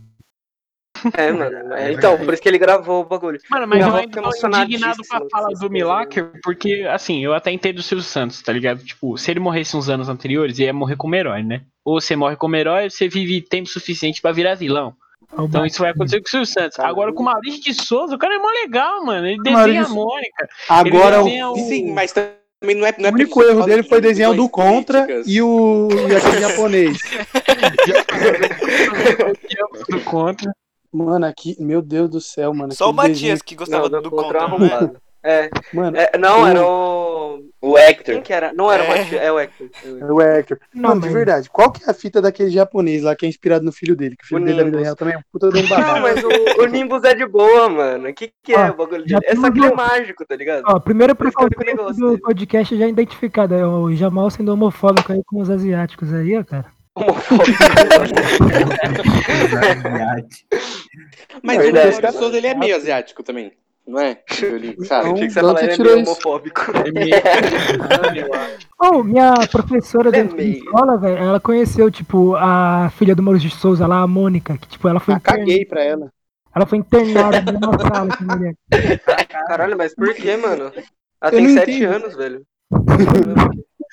É, 1.16 1.32
mano. 1.32 1.74
é, 1.74 1.92
então, 1.92 2.16
por 2.18 2.32
isso 2.32 2.42
que 2.42 2.48
ele 2.48 2.58
gravou 2.58 3.02
o 3.02 3.04
bagulho. 3.04 3.38
Mano, 3.50 3.66
mas 3.66 3.86
eu 3.86 3.94
ainda 3.94 4.12
tô 4.12 4.18
emocionadíssima 4.20 4.88
indignado 4.90 5.08
com 5.08 5.16
a 5.16 5.30
fala 5.30 5.48
do 5.48 5.52
coisas, 5.54 5.70
Milaker, 5.70 6.30
porque, 6.42 6.86
assim, 6.90 7.24
eu 7.24 7.32
até 7.34 7.50
entendo 7.50 7.78
o 7.78 7.82
Silvio 7.82 8.04
Santos, 8.04 8.42
tá 8.42 8.52
ligado? 8.52 8.82
Tipo, 8.84 9.16
se 9.16 9.30
ele 9.30 9.40
morresse 9.40 9.76
uns 9.76 9.88
anos 9.88 10.08
anteriores, 10.08 10.58
ia 10.58 10.72
morrer 10.72 10.96
como 10.96 11.14
herói, 11.14 11.42
né? 11.42 11.62
Ou 11.84 12.00
você 12.00 12.16
morre 12.16 12.36
como 12.36 12.56
herói, 12.56 12.90
você 12.90 13.08
vive 13.08 13.40
tempo 13.40 13.68
suficiente 13.68 14.20
pra 14.20 14.32
virar 14.32 14.54
vilão. 14.54 14.94
Então 15.38 15.66
isso 15.66 15.80
vai 15.80 15.90
acontecer 15.90 16.20
com 16.20 16.26
o 16.26 16.30
Silvio 16.30 16.46
Santos. 16.46 16.78
Agora 16.78 17.12
com 17.12 17.22
o 17.22 17.26
Maurício 17.26 17.60
de 17.60 17.74
Souza, 17.74 18.14
o 18.14 18.18
cara 18.18 18.36
é 18.36 18.38
mó 18.38 18.48
legal, 18.48 19.04
mano. 19.04 19.26
Ele 19.26 19.36
desenha 19.42 19.56
Maurício- 19.58 19.84
a 19.84 19.88
Mônica. 19.88 20.48
Agora, 20.68 21.16
ele 21.16 21.16
o, 21.16 21.24
desenha 21.24 21.50
o... 21.50 21.56
Sim, 21.56 21.92
mas 21.92 22.12
também 22.12 22.76
não 22.76 22.86
é. 22.86 22.94
Não 22.98 23.04
o 23.04 23.08
é 23.08 23.12
único 23.12 23.34
preciso 23.38 23.58
erro 23.58 23.66
dele 23.66 23.82
de 23.82 23.88
foi 23.88 24.00
desenhar 24.00 24.30
o 24.30 24.34
do 24.34 24.48
Contra 24.48 25.02
políticas. 25.02 25.26
e 25.28 25.42
o 25.42 25.88
e 26.08 26.16
aquele 26.16 26.40
japonês. 26.40 26.98
do 29.88 30.00
contra. 30.00 30.52
Mano, 30.92 31.26
aqui, 31.26 31.56
meu 31.58 31.82
Deus 31.82 32.08
do 32.08 32.20
céu, 32.20 32.52
mano. 32.54 32.72
Só 32.72 32.90
o 32.90 32.92
Matias 32.94 33.42
que 33.42 33.54
gostava 33.54 33.88
Não, 33.88 34.00
do 34.02 34.10
contra 34.10 34.40
contra. 34.40 34.42
arrombado. 34.44 34.96
É, 35.22 35.48
desenho- 35.48 35.52
Mano, 35.74 35.96
é, 35.96 36.10
não, 36.16 36.42
o- 36.42 36.46
era 36.46 36.66
o. 36.66 37.18
O 37.60 37.76
Hector. 37.76 38.14
Quem 38.14 38.22
que 38.22 38.32
era? 38.32 38.52
Não 38.52 38.70
era 38.70 38.84
o 38.84 38.86
É. 38.86 38.98
Matias, 38.98 39.20
é 39.20 39.32
o 39.32 39.38
Hector. 39.40 39.68
é 39.84 40.04
o 40.12 40.20
Hector. 40.22 40.58
Não, 40.72 40.90
Mano, 40.90 41.00
de 41.02 41.08
verdade, 41.08 41.50
qual 41.50 41.72
que 41.72 41.82
é 41.84 41.90
a 41.90 41.94
fita 41.94 42.22
daquele 42.22 42.50
japonês 42.50 43.02
lá 43.02 43.16
que 43.16 43.26
é 43.26 43.28
inspirado 43.28 43.64
no 43.64 43.72
filho 43.72 43.96
dele? 43.96 44.14
Que 44.16 44.24
o 44.24 44.28
filho 44.28 44.40
O 44.42 44.44
dele 44.44 44.58
da 44.58 44.64
vida 44.64 44.78
real 44.80 44.94
também 44.96 45.14
é 45.14 45.18
um 45.18 45.22
puta 45.32 45.50
de 45.50 45.58
um 45.58 45.62
Não, 45.62 45.68
babaca. 45.68 46.00
mas 46.00 46.22
o, 46.24 46.62
o 46.62 46.66
Nimbus 46.66 47.02
é 47.02 47.14
de 47.16 47.26
boa, 47.26 47.68
mano. 47.68 48.08
O 48.08 48.14
que, 48.14 48.30
que 48.44 48.54
é 48.54 48.58
Ó, 48.60 48.70
o 48.70 48.76
bagulho 48.76 49.04
já 49.08 49.18
dele? 49.18 49.32
É 49.32 49.36
só 49.36 49.50
que 49.50 49.58
ele 49.58 49.66
é 49.66 49.74
mágico, 49.74 50.24
tá 50.24 50.36
ligado? 50.36 50.62
Ó, 50.66 50.78
primeiro 50.78 51.10
eu 51.10 51.16
preconceito 51.16 51.92
do 51.96 52.18
podcast 52.20 52.78
já 52.78 52.86
identificado. 52.86 53.54
É 53.54 53.66
o 53.66 53.92
Jamal 53.92 54.30
sendo 54.30 54.52
homofóbico 54.52 55.12
aí 55.12 55.20
com 55.26 55.40
os 55.40 55.50
asiáticos 55.50 56.14
aí, 56.14 56.38
ó, 56.38 56.44
cara. 56.44 56.66
Homofóbico. 56.98 57.58
Mas 61.42 61.58
É 61.58 61.70
o. 61.70 61.72
Maurício 61.74 62.02
de 62.02 62.12
Souza 62.12 62.36
ele 62.36 62.46
é 62.46 62.54
meio 62.54 62.76
asiático 62.76 63.22
também. 63.22 63.52
Não 63.86 63.98
é? 64.00 64.18
Ele, 64.42 64.76
sabe? 64.84 65.06
Não. 65.06 65.14
Achei 65.14 65.26
que 65.28 65.32
você 65.32 65.40
falar 65.40 65.62
ele 65.62 65.72
é 65.72 65.78
meio 65.78 65.98
homofóbico. 66.00 66.60
Oh, 68.78 69.02
minha 69.02 69.32
professora 69.50 70.10
da 70.10 70.18
É 70.18 70.24
meio. 70.24 70.58
escola, 70.58 70.98
velho, 70.98 71.16
ela 71.16 71.40
conheceu, 71.40 71.90
tipo, 71.90 72.36
a 72.36 72.90
filha 72.98 73.14
do 73.14 73.22
Maurício 73.22 73.48
de 73.48 73.56
Souza 73.56 73.86
lá, 73.86 74.02
a 74.02 74.06
Mônica, 74.06 74.58
que, 74.58 74.68
tipo, 74.68 74.86
ela 74.88 75.00
foi, 75.00 75.14
Ah, 75.14 75.20
caguei 75.20 75.64
pra 75.64 75.82
ela. 75.82 76.12
ela 76.54 76.66
foi 76.66 76.76
internada 76.78 77.40
na 77.40 77.52
mesma 77.52 77.78
sala 77.78 78.14
que 78.14 78.24
a 78.24 78.36
mulher. 78.36 78.54
Caralho, 79.48 79.78
mas 79.78 79.94
por 79.94 80.12
que, 80.14 80.36
mano? 80.36 80.64
Ela 81.22 81.32
Eu 81.32 81.38
tem 81.38 81.54
sete 81.54 81.70
entendo. 81.72 81.94
anos, 81.94 82.14
velho. 82.14 82.42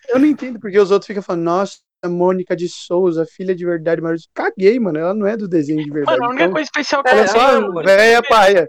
Eu 0.10 0.20
não 0.20 0.26
entendo 0.28 0.60
porque 0.60 0.78
os 0.78 0.92
outros 0.92 1.08
ficam 1.08 1.24
falando, 1.24 1.44
nossa, 1.44 1.78
Mônica 2.06 2.56
de 2.56 2.68
Souza, 2.70 3.26
filha 3.26 3.56
de 3.56 3.66
verdade, 3.66 4.02
mas 4.02 4.28
caguei, 4.34 4.80
mano. 4.80 5.00
Ela 5.00 5.14
não 5.14 5.26
é 5.26 5.36
do 5.36 5.48
desenho 5.48 5.84
de 5.84 5.90
verdade. 5.90 6.20
Mano, 6.20 6.26
a 6.26 6.30
única 6.30 6.44
então, 6.44 6.54
coisa 6.54 6.66
especial 6.66 7.04
que 7.04 7.10
ela 7.10 7.20
é 7.20 7.24
ela 7.24 7.32
só 7.32 7.52
tem, 7.52 7.62
mano, 7.62 7.84
véia 7.84 8.24
paia. 8.24 8.68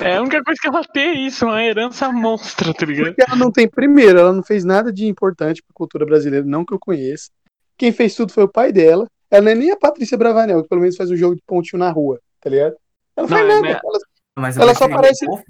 É 0.00 0.16
a 0.16 0.22
única 0.22 0.42
coisa 0.42 0.60
que 0.60 0.66
ela 0.68 0.84
tem 0.84 1.08
é 1.08 1.14
isso, 1.26 1.44
uma 1.44 1.62
herança 1.62 2.10
monstra, 2.10 2.72
tá 2.72 2.86
ligado? 2.86 3.06
Porque 3.14 3.22
ela 3.22 3.36
não 3.36 3.52
tem, 3.52 3.68
primeiro, 3.68 4.18
ela 4.18 4.32
não 4.32 4.42
fez 4.42 4.64
nada 4.64 4.92
de 4.92 5.06
importante 5.06 5.62
pra 5.62 5.74
cultura 5.74 6.06
brasileira, 6.06 6.44
não 6.46 6.64
que 6.64 6.72
eu 6.72 6.78
conheça. 6.78 7.30
Quem 7.76 7.92
fez 7.92 8.14
tudo 8.14 8.32
foi 8.32 8.44
o 8.44 8.48
pai 8.48 8.72
dela. 8.72 9.06
Ela 9.30 9.42
não 9.42 9.52
é 9.52 9.54
nem 9.54 9.70
a 9.70 9.76
Patrícia 9.76 10.16
Bravanel, 10.16 10.62
que 10.62 10.68
pelo 10.68 10.80
menos 10.80 10.96
faz 10.96 11.10
um 11.10 11.16
jogo 11.16 11.36
de 11.36 11.42
pontinho 11.46 11.78
na 11.78 11.90
rua, 11.90 12.20
tá 12.40 12.48
ligado? 12.50 12.74
Ela 13.16 13.26
não 13.26 13.28
faz 13.28 13.44
é 13.44 13.48
nada. 13.48 13.60
minha- 13.60 13.80
Ela- 13.84 13.98
Mas 14.38 14.56
Ela 14.56 14.74
só 14.74 14.88
parece- 14.88 15.26
Eu 15.26 15.42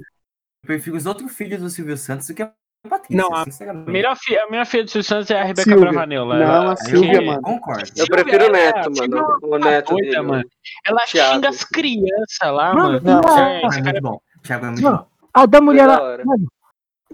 prefiro 0.67 0.97
os 0.97 1.07
outros 1.07 1.33
filhos 1.33 1.61
do 1.61 1.71
Silvio 1.71 1.97
Santos 1.97 2.27
do 2.27 2.35
que 2.35 2.43
a 2.43 2.53
Patrícia. 2.89 3.17
Não, 3.17 3.33
a 3.35 3.45
melhor 3.89 4.17
filha, 4.17 4.43
a 4.45 4.51
minha 4.51 4.65
filha 4.65 4.83
do 4.83 4.91
Silvio 4.91 5.09
Santos 5.09 5.31
é 5.31 5.41
a 5.41 5.45
Rebeca 5.45 5.63
Silvia. 5.71 5.91
Bravanel. 5.91 6.27
Não, 6.27 6.35
Ela- 6.37 6.73
a 6.73 6.77
Silvia, 6.77 7.13
eu 7.15 7.27
mano. 7.27 7.43
concordo. 7.43 7.83
Eu 7.97 8.07
prefiro 8.07 8.43
o 8.43 8.47
ela- 8.47 8.53
neto, 8.53 8.91
mano. 8.97 9.27
O 9.43 9.57
é 9.57 9.59
neto 9.61 9.89
doida, 9.91 10.07
dele, 10.11 10.21
mano. 10.23 10.45
Ela 10.85 11.01
Thiago. 11.07 11.35
xinga 11.35 11.49
as 11.49 11.65
crianças 11.65 12.41
lá, 12.53 12.75
Mano, 12.75 13.01
mano. 13.01 13.23
não. 13.23 13.39
É, 13.39 13.59
é 13.59 13.61
cara 13.61 13.83
muito 13.83 14.03
bom. 14.03 14.21
Thiago 14.43 14.67
é 14.67 14.69
muito 14.71 14.83
Não. 14.83 14.97
bom. 14.97 15.07
A 15.33 15.47
da 15.47 15.61
mulher 15.61 15.87
da. 15.87 16.01
Mano, 16.25 16.47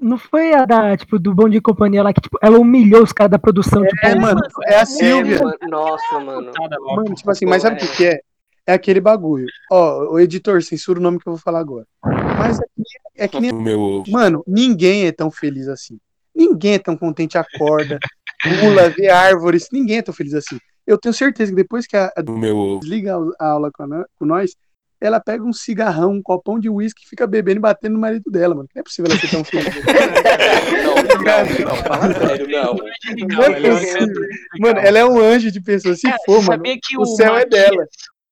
não 0.01 0.16
foi 0.16 0.55
a 0.55 0.64
da, 0.64 0.97
tipo, 0.97 1.19
do 1.19 1.35
Bom 1.35 1.49
de 1.49 1.61
Companhia 1.61 2.03
lá 2.03 2.12
que, 2.14 2.21
tipo, 2.21 2.39
ela 2.41 2.59
humilhou 2.59 3.03
os 3.03 3.12
caras 3.12 3.33
da 3.33 3.39
produção, 3.39 3.83
tipo, 3.85 4.07
É, 4.07 4.14
mano, 4.14 4.41
é 4.66 4.77
a 4.81 4.87
Silvia. 4.87 5.37
É, 5.37 5.43
mano, 5.43 5.57
nossa, 5.69 6.21
mano. 6.21 6.51
Mano, 6.97 7.14
tipo 7.14 7.31
assim, 7.31 7.45
mas 7.45 7.62
sabe 7.62 7.77
o 7.77 7.79
que, 7.81 7.89
que 7.97 8.07
é? 8.07 8.21
É 8.69 8.75
aquele 8.75 9.01
bagulho. 9.01 9.47
Ó, 9.73 10.12
o 10.12 10.21
editor, 10.21 10.62
censura 10.62 11.01
o 11.01 11.03
nome 11.03 11.19
que 11.19 11.27
eu 11.27 11.33
vou 11.33 11.41
falar 11.41 11.61
agora. 11.61 11.87
Mas 12.05 12.59
é 12.61 12.62
que, 12.62 13.23
é 13.23 13.27
que 13.29 13.41
nem. 13.41 13.51
Meu 13.51 14.05
Mano, 14.09 14.45
ninguém 14.47 15.07
é 15.07 15.12
tão 15.12 15.31
feliz 15.31 15.69
assim. 15.69 15.99
Ninguém 16.37 16.75
é 16.75 16.79
tão 16.79 16.95
contente, 16.95 17.39
acorda, 17.39 17.99
pula, 18.61 18.91
vê 18.91 19.09
árvores. 19.09 19.69
Ninguém 19.73 19.97
é 19.97 20.03
tão 20.03 20.12
feliz 20.12 20.35
assim. 20.35 20.59
Eu 20.87 20.99
tenho 20.99 21.14
certeza 21.14 21.51
que 21.51 21.57
depois 21.57 21.87
que 21.87 21.97
a, 21.97 22.12
a 22.14 22.23
meu 22.31 22.79
desliga 22.79 23.16
a 23.41 23.47
aula 23.49 23.71
com, 23.73 23.85
a 23.85 23.87
no- 23.87 24.07
com 24.19 24.27
nós, 24.27 24.55
ela 25.01 25.19
pega 25.19 25.43
um 25.43 25.53
cigarrão, 25.53 26.12
um 26.12 26.23
copão 26.23 26.61
de 26.61 26.69
uísque 26.69 27.03
e 27.07 27.09
fica 27.09 27.27
bebendo 27.27 27.61
e 27.61 27.62
batendo 27.62 27.95
no 27.95 28.01
marido 28.01 28.31
dela, 28.31 28.55
mano. 28.55 28.69
Não 28.75 28.81
é 28.81 28.83
possível 28.83 29.11
ela 29.11 29.19
ser 29.19 29.31
tão 29.31 29.45
feliz. 29.45 29.75
Não, 30.85 30.95
não, 30.95 31.66
não, 31.66 31.77
fala 31.77 32.14
sério, 32.14 32.49
não. 32.49 32.75
Não 33.29 33.43
é 33.45 33.61
possível. 33.61 34.29
Mano, 34.61 34.79
ela 34.81 34.99
é 34.99 35.07
um 35.07 35.19
anjo 35.19 35.51
de 35.51 35.61
pessoa. 35.62 35.95
Se 35.95 36.03
Cara, 36.03 36.19
for, 36.27 36.43
mano, 36.43 36.62
o 36.99 37.07
céu 37.07 37.35
é 37.35 37.47
dela. 37.47 37.87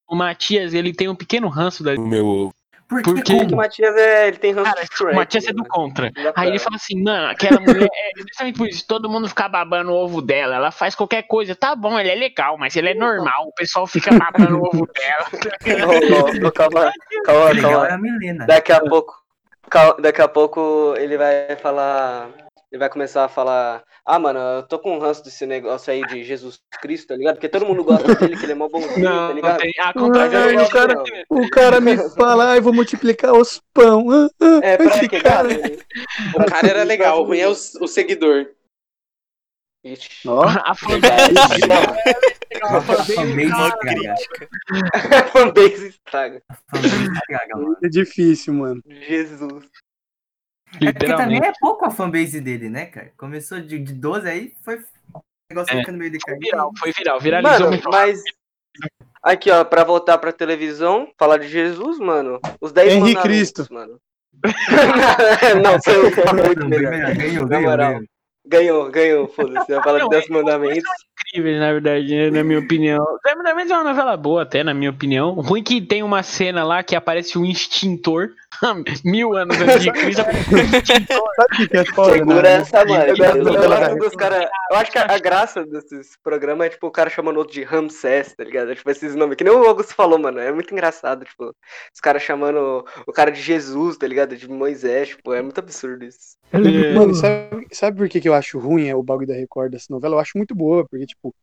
O 0.08 0.14
Matias, 0.14 0.72
ele 0.74 0.92
tem 0.94 1.08
um 1.08 1.14
pequeno 1.14 1.48
ranço 1.48 1.82
da. 1.82 1.94
meu 1.96 2.52
Por 2.88 3.02
Por 3.02 3.14
que 3.16 3.22
quê? 3.22 3.46
O? 3.52 3.56
Matias 3.56 3.96
é. 3.96 4.28
Ele 4.28 4.36
tem 4.36 4.52
ranço 4.52 4.70
Cara, 4.72 4.86
Shrek. 4.86 5.12
o 5.12 5.16
Matias 5.16 5.44
é 5.46 5.52
do 5.52 5.58
mano. 5.58 5.68
contra. 5.68 6.12
Pra- 6.12 6.32
Aí 6.36 6.48
ele 6.48 6.58
fala 6.60 6.76
assim, 6.76 7.02
mano, 7.02 7.26
aquela 7.28 7.60
mulher 7.60 7.88
é 7.92 8.20
justamente 8.20 8.56
por 8.56 8.68
isso, 8.68 8.86
todo 8.86 9.10
mundo 9.10 9.28
fica 9.28 9.48
babando 9.48 9.90
o 9.90 9.94
ovo 9.96 10.22
dela, 10.22 10.54
ela 10.54 10.70
faz 10.70 10.94
qualquer 10.94 11.22
coisa, 11.22 11.56
tá 11.56 11.74
bom, 11.74 11.98
ele 11.98 12.10
é 12.10 12.14
legal, 12.14 12.56
mas 12.56 12.76
ele 12.76 12.90
é 12.90 12.94
normal, 12.94 13.48
o 13.48 13.52
pessoal 13.54 13.86
fica 13.88 14.10
babando 14.16 14.58
o 14.58 14.66
ovo 14.66 14.86
dela. 14.94 15.26
Calma, 16.52 16.52
calma, 16.52 16.92
calma. 17.60 18.08
é. 18.24 18.46
Daqui 18.46 18.72
a 18.72 18.80
pouco. 18.80 19.14
cal- 19.68 19.96
Daqui 20.00 20.22
a 20.22 20.28
pouco 20.28 20.94
ele 20.96 21.16
vai 21.18 21.56
falar. 21.60 22.28
Ele 22.76 22.80
vai 22.80 22.90
começar 22.90 23.24
a 23.24 23.28
falar. 23.28 23.82
Ah, 24.04 24.18
mano, 24.18 24.38
eu 24.38 24.62
tô 24.62 24.78
com 24.78 24.94
um 24.94 24.98
ranço 24.98 25.24
desse 25.24 25.46
negócio 25.46 25.90
aí 25.90 26.02
de 26.08 26.22
Jesus 26.22 26.58
Cristo, 26.82 27.08
tá 27.08 27.16
ligado? 27.16 27.36
Porque 27.36 27.48
todo 27.48 27.64
mundo 27.64 27.82
gosta 27.82 28.14
dele, 28.14 28.36
que 28.36 28.44
ele 28.44 28.52
é 28.52 28.54
mó 28.54 28.68
bonzinho, 28.68 28.92
tá 28.92 29.00
Não, 29.00 29.28
não 29.28 29.34
ligado? 29.34 29.58
tem. 29.60 29.72
A 29.80 29.84
Mas 29.86 29.94
eu 29.96 30.02
contrário, 30.02 30.52
não 30.58 30.64
o 30.64 30.68
cara- 30.68 30.94
não. 30.94 31.04
O 31.42 31.50
cara 31.50 31.80
me 31.80 31.96
fala, 32.14 32.50
ai, 32.50 32.60
vou 32.60 32.74
multiplicar 32.74 33.32
os 33.32 33.62
pão. 33.72 34.10
Ah, 34.10 34.28
ah, 34.42 34.60
É, 34.62 34.76
pra 34.76 34.86
esse 34.88 35.08
que, 35.08 35.20
cara. 35.22 35.48
O 36.34 36.44
cara 36.50 36.68
era 36.68 36.82
legal, 36.82 37.22
o 37.22 37.24
ruim 37.24 37.38
é 37.38 37.48
o, 37.48 37.52
o 37.52 37.88
seguidor. 37.88 38.46
Ixi. 39.82 40.28
Ó, 40.28 40.42
a 40.44 40.74
fanbase. 40.74 41.32
A 42.62 42.80
fanbase 42.80 43.78
crítica. 43.80 44.48
A 44.92 45.22
fanbase 45.28 45.88
estraga. 45.88 46.42
É 47.82 47.88
difícil, 47.88 48.54
mano. 48.54 48.82
Jesus. 48.86 49.64
É 50.80 50.92
porque 50.92 51.06
também 51.14 51.38
é 51.44 51.52
pouco 51.60 51.84
a 51.84 51.90
fanbase 51.90 52.40
dele, 52.40 52.68
né, 52.68 52.86
cara? 52.86 53.12
Começou 53.16 53.60
de, 53.60 53.78
de 53.78 53.92
12 53.92 54.28
aí, 54.28 54.52
foi. 54.62 54.76
O 55.14 55.20
negócio 55.50 55.74
É. 55.74 55.80
ficando 55.80 55.98
meio 55.98 56.10
de 56.10 56.18
Foi 56.24 56.36
viral, 56.38 56.72
foi 56.78 56.92
viral, 56.92 57.20
viralizou 57.20 57.58
Mano, 57.60 57.68
muito. 57.70 57.88
mas. 57.90 58.22
Aqui, 59.22 59.50
ó, 59.50 59.64
pra 59.64 59.82
voltar 59.84 60.18
pra 60.18 60.32
televisão, 60.32 61.08
falar 61.18 61.38
de 61.38 61.48
Jesus, 61.48 61.98
mano. 61.98 62.38
Os 62.60 62.72
10 62.72 62.92
Henri 62.94 63.14
mandamentos, 63.14 63.22
Cristo. 63.22 63.66
mano. 63.74 63.98
não, 65.62 65.82
foi 65.82 66.44
muito 66.46 66.66
melhor. 66.68 67.14
Ganhou, 67.14 67.42
Na 67.42 67.48
ganhou, 67.48 67.70
moral. 67.70 67.88
ganhou. 67.92 68.06
Ganhou, 68.48 68.90
ganhou, 68.90 69.28
foda-se. 69.28 69.72
Eu 69.72 69.82
falo 69.82 69.96
de 69.98 70.02
Não, 70.04 70.08
10 70.10 70.30
é- 70.30 70.32
mandamentos. 70.32 70.84
incríveis, 71.28 71.58
na 71.58 71.72
verdade, 71.72 72.14
né, 72.14 72.30
na 72.30 72.44
minha 72.44 72.60
opinião. 72.60 73.04
Na 73.24 73.34
verdade, 73.52 73.72
é 73.72 73.74
uma 73.74 73.82
novela 73.84 74.16
boa, 74.16 74.42
até, 74.42 74.62
na 74.62 74.72
minha 74.72 74.90
opinião. 74.90 75.30
O 75.30 75.40
ruim 75.40 75.64
que 75.64 75.80
tem 75.80 76.04
uma 76.04 76.22
cena 76.22 76.62
lá 76.62 76.80
que 76.84 76.94
aparece 76.94 77.36
um 77.36 77.44
extintor. 77.44 78.28
mil 79.04 79.36
anos 79.36 79.56
antes 79.60 79.82
de 79.82 79.92
Cristo, 79.92 80.22
é 81.72 81.84
foda, 81.86 82.12
né? 82.12 82.18
Segurança, 82.18 82.84
mano. 82.84 83.14
Eu 84.70 84.76
acho 84.76 84.90
que 84.90 84.98
a, 84.98 85.18
graça 85.18 85.64
desses 85.66 86.16
programas 86.22 86.66
é, 86.66 86.70
tipo, 86.70 86.86
o 86.86 86.90
cara 86.90 87.10
chamando 87.10 87.36
outro 87.38 87.54
de 87.54 87.62
Ramsés, 87.62 88.34
tá 88.34 88.44
ligado? 88.44 88.70
É, 88.70 88.74
Tipo, 88.74 88.90
esses 88.90 89.14
nomes. 89.14 89.36
Que 89.36 89.44
nem 89.44 89.52
o 89.52 89.66
Augusto 89.66 89.94
falou, 89.94 90.18
mano. 90.18 90.38
É 90.38 90.52
muito 90.52 90.72
engraçado, 90.72 91.24
tipo, 91.24 91.46
os 91.46 92.00
caras 92.00 92.22
chamando 92.22 92.84
o 93.06 93.12
cara 93.12 93.30
de 93.30 93.40
Jesus, 93.40 93.96
tá 93.96 94.06
ligado? 94.06 94.36
De 94.36 94.48
Moisés, 94.48 95.08
tipo, 95.08 95.32
é 95.32 95.42
muito 95.42 95.58
absurdo 95.58 96.04
isso. 96.04 96.36
Eu 96.52 96.60
lembro 96.60 96.94
Mano, 96.94 97.14
sabe, 97.14 97.66
sabe 97.72 97.96
por 97.98 98.08
que, 98.08 98.20
que 98.20 98.28
eu 98.28 98.34
acho 98.34 98.58
ruim 98.58 98.88
é 98.88 98.94
o 98.94 99.02
bagulho 99.02 99.26
da 99.26 99.34
Record 99.34 99.72
dessa 99.72 99.86
novela? 99.90 100.16
Eu 100.16 100.20
acho 100.20 100.32
muito 100.36 100.54
boa, 100.54 100.86
porque, 100.88 101.06
tipo. 101.06 101.34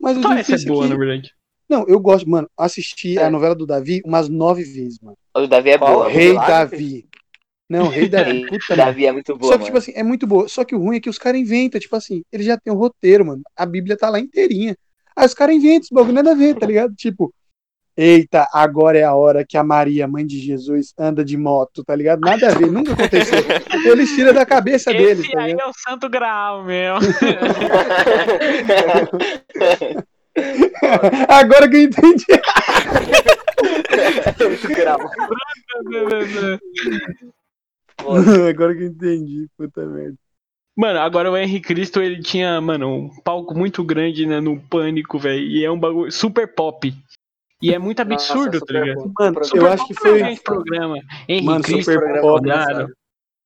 Mas 0.00 0.16
o 0.16 0.20
Parece 0.20 0.52
difícil 0.52 0.72
é 0.72 0.72
boa, 0.72 0.84
é 0.84 0.88
que- 0.88 0.92
na 0.94 0.98
verdade. 0.98 1.34
Não, 1.72 1.86
eu 1.88 1.98
gosto, 1.98 2.28
mano, 2.28 2.46
assisti 2.56 3.18
É. 3.18 3.24
a 3.24 3.30
novela 3.30 3.54
do 3.54 3.64
Davi 3.66 4.02
umas 4.04 4.28
nove 4.28 4.62
vezes, 4.62 4.98
mano. 5.00 5.16
O 5.34 5.46
Davi 5.46 5.70
é 5.70 5.78
Qual? 5.78 5.94
boa. 5.94 6.08
Rei 6.10 6.28
Milagre? 6.32 6.76
Davi. 6.76 7.06
Não, 7.70 7.88
Rei 7.88 8.08
Davi. 8.10 8.44
Puta. 8.46 8.76
Davi 8.76 9.06
é 9.06 9.12
muito 9.12 9.34
boa, 9.36 9.52
Só 9.52 9.56
que, 9.58 9.64
tipo 9.64 9.72
mano. 9.74 9.78
assim, 9.82 9.92
é 9.94 10.02
muito 10.02 10.26
boa. 10.26 10.46
Só 10.48 10.64
que 10.64 10.74
o 10.74 10.78
ruim 10.78 10.98
é 10.98 11.00
que 11.00 11.08
os 11.08 11.16
caras 11.18 11.40
inventam, 11.40 11.80
tipo 11.80 11.96
assim, 11.96 12.22
eles 12.30 12.44
já 12.44 12.58
tem 12.58 12.70
um 12.70 12.76
roteiro, 12.76 13.24
mano. 13.24 13.40
A 13.56 13.64
Bíblia 13.64 13.96
tá 13.96 14.10
lá 14.10 14.20
inteirinha. 14.20 14.76
Aí 15.16 15.24
os 15.24 15.32
caras 15.32 15.56
inventam 15.56 15.80
esse 15.80 15.94
bagulho, 15.94 16.12
nada 16.12 16.32
a 16.32 16.34
ver, 16.34 16.54
tá 16.56 16.66
ligado? 16.66 16.94
Tipo, 16.94 17.32
eita, 17.96 18.46
agora 18.52 18.98
é 18.98 19.04
a 19.04 19.14
hora 19.14 19.42
que 19.46 19.56
a 19.56 19.64
Maria, 19.64 20.06
mãe 20.06 20.26
de 20.26 20.38
Jesus, 20.38 20.92
anda 20.98 21.24
de 21.24 21.38
moto, 21.38 21.82
tá 21.84 21.96
ligado? 21.96 22.20
Nada 22.20 22.48
a 22.48 22.54
ver, 22.54 22.70
nunca 22.70 22.92
aconteceu. 22.92 23.38
Eles 23.90 24.14
tiram 24.14 24.34
da 24.34 24.44
cabeça 24.44 24.92
deles, 24.92 25.20
Esse 25.20 25.32
tá 25.32 25.40
aí 25.42 25.52
ligado? 25.52 25.66
é 25.66 25.70
o 25.70 25.72
santo 25.74 26.08
graal 26.10 26.62
mesmo. 26.64 27.00
Agora 31.28 31.68
que 31.68 31.76
eu 31.76 31.82
entendi. 31.82 32.24
Muito 34.48 34.68
grau. 34.68 34.98
Agora 38.48 38.74
que 38.74 38.82
eu 38.82 38.86
entendi, 38.88 39.48
puta 39.56 39.84
merda. 39.86 40.16
Mano, 40.74 41.00
agora 41.00 41.30
o 41.30 41.36
Henry 41.36 41.60
Cristo, 41.60 42.00
ele 42.00 42.22
tinha, 42.22 42.58
mano, 42.60 42.88
um 42.88 43.20
palco 43.22 43.54
muito 43.54 43.84
grande, 43.84 44.24
né, 44.24 44.40
no 44.40 44.58
Pânico, 44.58 45.18
velho. 45.18 45.42
E 45.46 45.62
é 45.64 45.70
um 45.70 45.78
bagulho 45.78 46.10
super 46.10 46.46
pop. 46.54 46.92
E 47.60 47.72
é 47.74 47.78
muito 47.78 48.00
absurdo, 48.00 48.54
Nossa, 48.58 48.66
tá 48.66 48.72
ligado? 48.80 49.02
super 49.02 49.22
Mano, 49.22 49.34
bom. 49.34 49.40
eu 49.40 49.44
Super 49.44 49.66
acho 49.68 49.86
que 49.86 49.94
Super 49.94 50.08
foi. 50.10 50.22
bom 50.22 50.36
programa. 50.42 50.98
Henry 51.28 51.44
Mano, 51.44 51.62
Cristo, 51.62 51.92
super 51.92 52.20
pop. 52.20 52.22
Bolsonaro. 52.22 52.88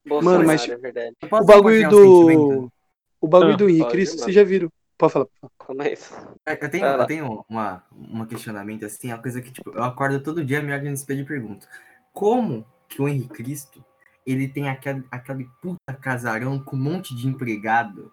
Bolsonaro, 0.06 0.38
Mano, 0.38 0.46
mas- 0.46 0.68
é 0.68 1.10
O 1.32 1.44
bagulho 1.44 1.88
do. 1.90 2.72
O 3.20 3.28
bagulho 3.28 3.54
Ah, 3.54 3.56
do 3.56 3.66
pode, 3.66 3.90
Cristo, 3.90 4.18
vocês 4.20 4.34
já 4.34 4.44
viram. 4.44 4.70
Pode 4.98 5.12
falar. 5.12 5.26
Como 5.58 5.82
é 5.82 5.92
isso? 5.92 6.14
Eu 6.46 6.70
tenho, 6.70 6.86
eu 6.86 7.06
tenho 7.06 7.44
uma, 7.48 7.84
uma 7.92 8.26
questionamento 8.26 8.86
assim, 8.86 9.08
uma 9.12 9.20
coisa 9.20 9.42
que, 9.42 9.50
tipo, 9.50 9.70
eu 9.70 9.84
acordo 9.84 10.20
todo 10.20 10.44
dia, 10.44 10.62
me 10.62 10.72
olho 10.72 10.84
no 10.84 10.94
espelho 10.94 11.20
e 11.20 11.26
pergunto: 11.26 11.66
como 12.12 12.66
que 12.88 13.02
o 13.02 13.08
Henrique 13.08 13.28
Cristo 13.28 13.84
ele 14.26 14.48
tem 14.48 14.68
aquele, 14.68 15.04
aquele 15.10 15.48
puta 15.60 15.92
casarão 16.00 16.58
com 16.58 16.76
um 16.76 16.80
monte 16.80 17.14
de 17.14 17.28
empregado? 17.28 18.10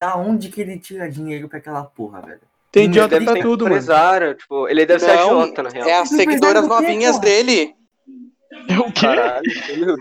Da 0.00 0.16
onde 0.16 0.48
que 0.48 0.60
ele 0.60 0.78
tira 0.78 1.10
dinheiro 1.10 1.48
pra 1.48 1.58
aquela 1.58 1.84
porra, 1.84 2.22
velho? 2.22 2.40
Tem 2.72 2.86
idiota 2.86 3.20
pra 3.20 3.32
ser 3.34 3.42
tudo, 3.42 3.64
mano. 3.64 3.76
empresário, 3.76 4.34
tipo, 4.34 4.68
ele 4.68 4.84
deve 4.84 5.00
ser 5.00 5.14
Não, 5.14 5.40
agiota, 5.40 5.62
na 5.62 5.70
real. 5.70 5.88
É 5.88 5.98
as 6.00 6.08
seguidoras 6.08 6.64
é 6.64 6.68
do 6.68 6.74
quê, 6.74 6.82
novinhas 6.82 7.16
porra? 7.16 7.24
dele. 7.24 7.74
É 8.68 8.78
o 8.78 8.84
quê? 8.92 9.00
Caralho. 9.00 9.44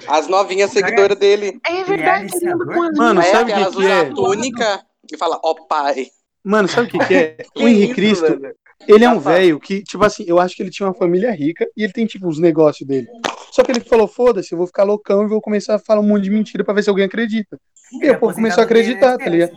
As 0.07 0.27
novinhas 0.27 0.71
seguidoras 0.71 1.17
dele. 1.17 1.59
É 1.65 1.83
verdade, 1.83 2.31
é 2.35 2.73
com 2.73 2.81
as 2.81 2.97
Mano, 2.97 3.21
é, 3.21 3.23
sabe 3.25 3.51
o 3.51 3.55
que 3.55 3.65
que, 3.65 3.77
que 3.77 3.85
é? 3.85 3.99
a 3.99 4.13
túnica 4.13 4.85
e 5.15 5.17
fala, 5.19 5.39
ó 5.43 5.53
pai. 5.67 6.07
Mano, 6.43 6.67
sabe 6.67 6.87
o 6.87 6.91
que, 6.91 6.99
que 7.07 7.13
é? 7.15 7.37
O 7.55 7.59
Que 7.59 7.63
Henrique 7.65 7.83
isso, 7.85 8.21
Cristo, 8.23 8.39
velho? 8.41 8.55
ele 8.87 9.05
é 9.05 9.09
um 9.09 9.19
velho 9.19 9.59
que, 9.59 9.81
tipo 9.83 10.03
assim, 10.03 10.25
eu 10.27 10.39
acho 10.39 10.55
que 10.55 10.61
ele 10.63 10.69
tinha 10.69 10.87
uma 10.87 10.93
família 10.93 11.31
rica 11.31 11.65
e 11.77 11.83
ele 11.83 11.93
tem, 11.93 12.05
tipo, 12.05 12.27
os 12.27 12.37
negócios 12.39 12.85
dele. 12.87 13.07
Só 13.51 13.63
que 13.63 13.71
ele 13.71 13.79
falou, 13.79 14.07
foda-se, 14.07 14.51
eu 14.51 14.57
vou 14.57 14.67
ficar 14.67 14.83
loucão 14.83 15.23
e 15.23 15.27
vou 15.27 15.39
começar 15.39 15.75
a 15.75 15.79
falar 15.79 16.01
um 16.01 16.07
monte 16.07 16.23
de 16.23 16.31
mentira 16.31 16.63
pra 16.63 16.73
ver 16.73 16.83
se 16.83 16.89
alguém 16.89 17.05
acredita. 17.05 17.57
E 18.01 18.09
o 18.09 18.19
povo 18.19 18.33
começou 18.35 18.61
a 18.61 18.65
acreditar, 18.65 19.17
tá 19.17 19.29
ligado? 19.29 19.53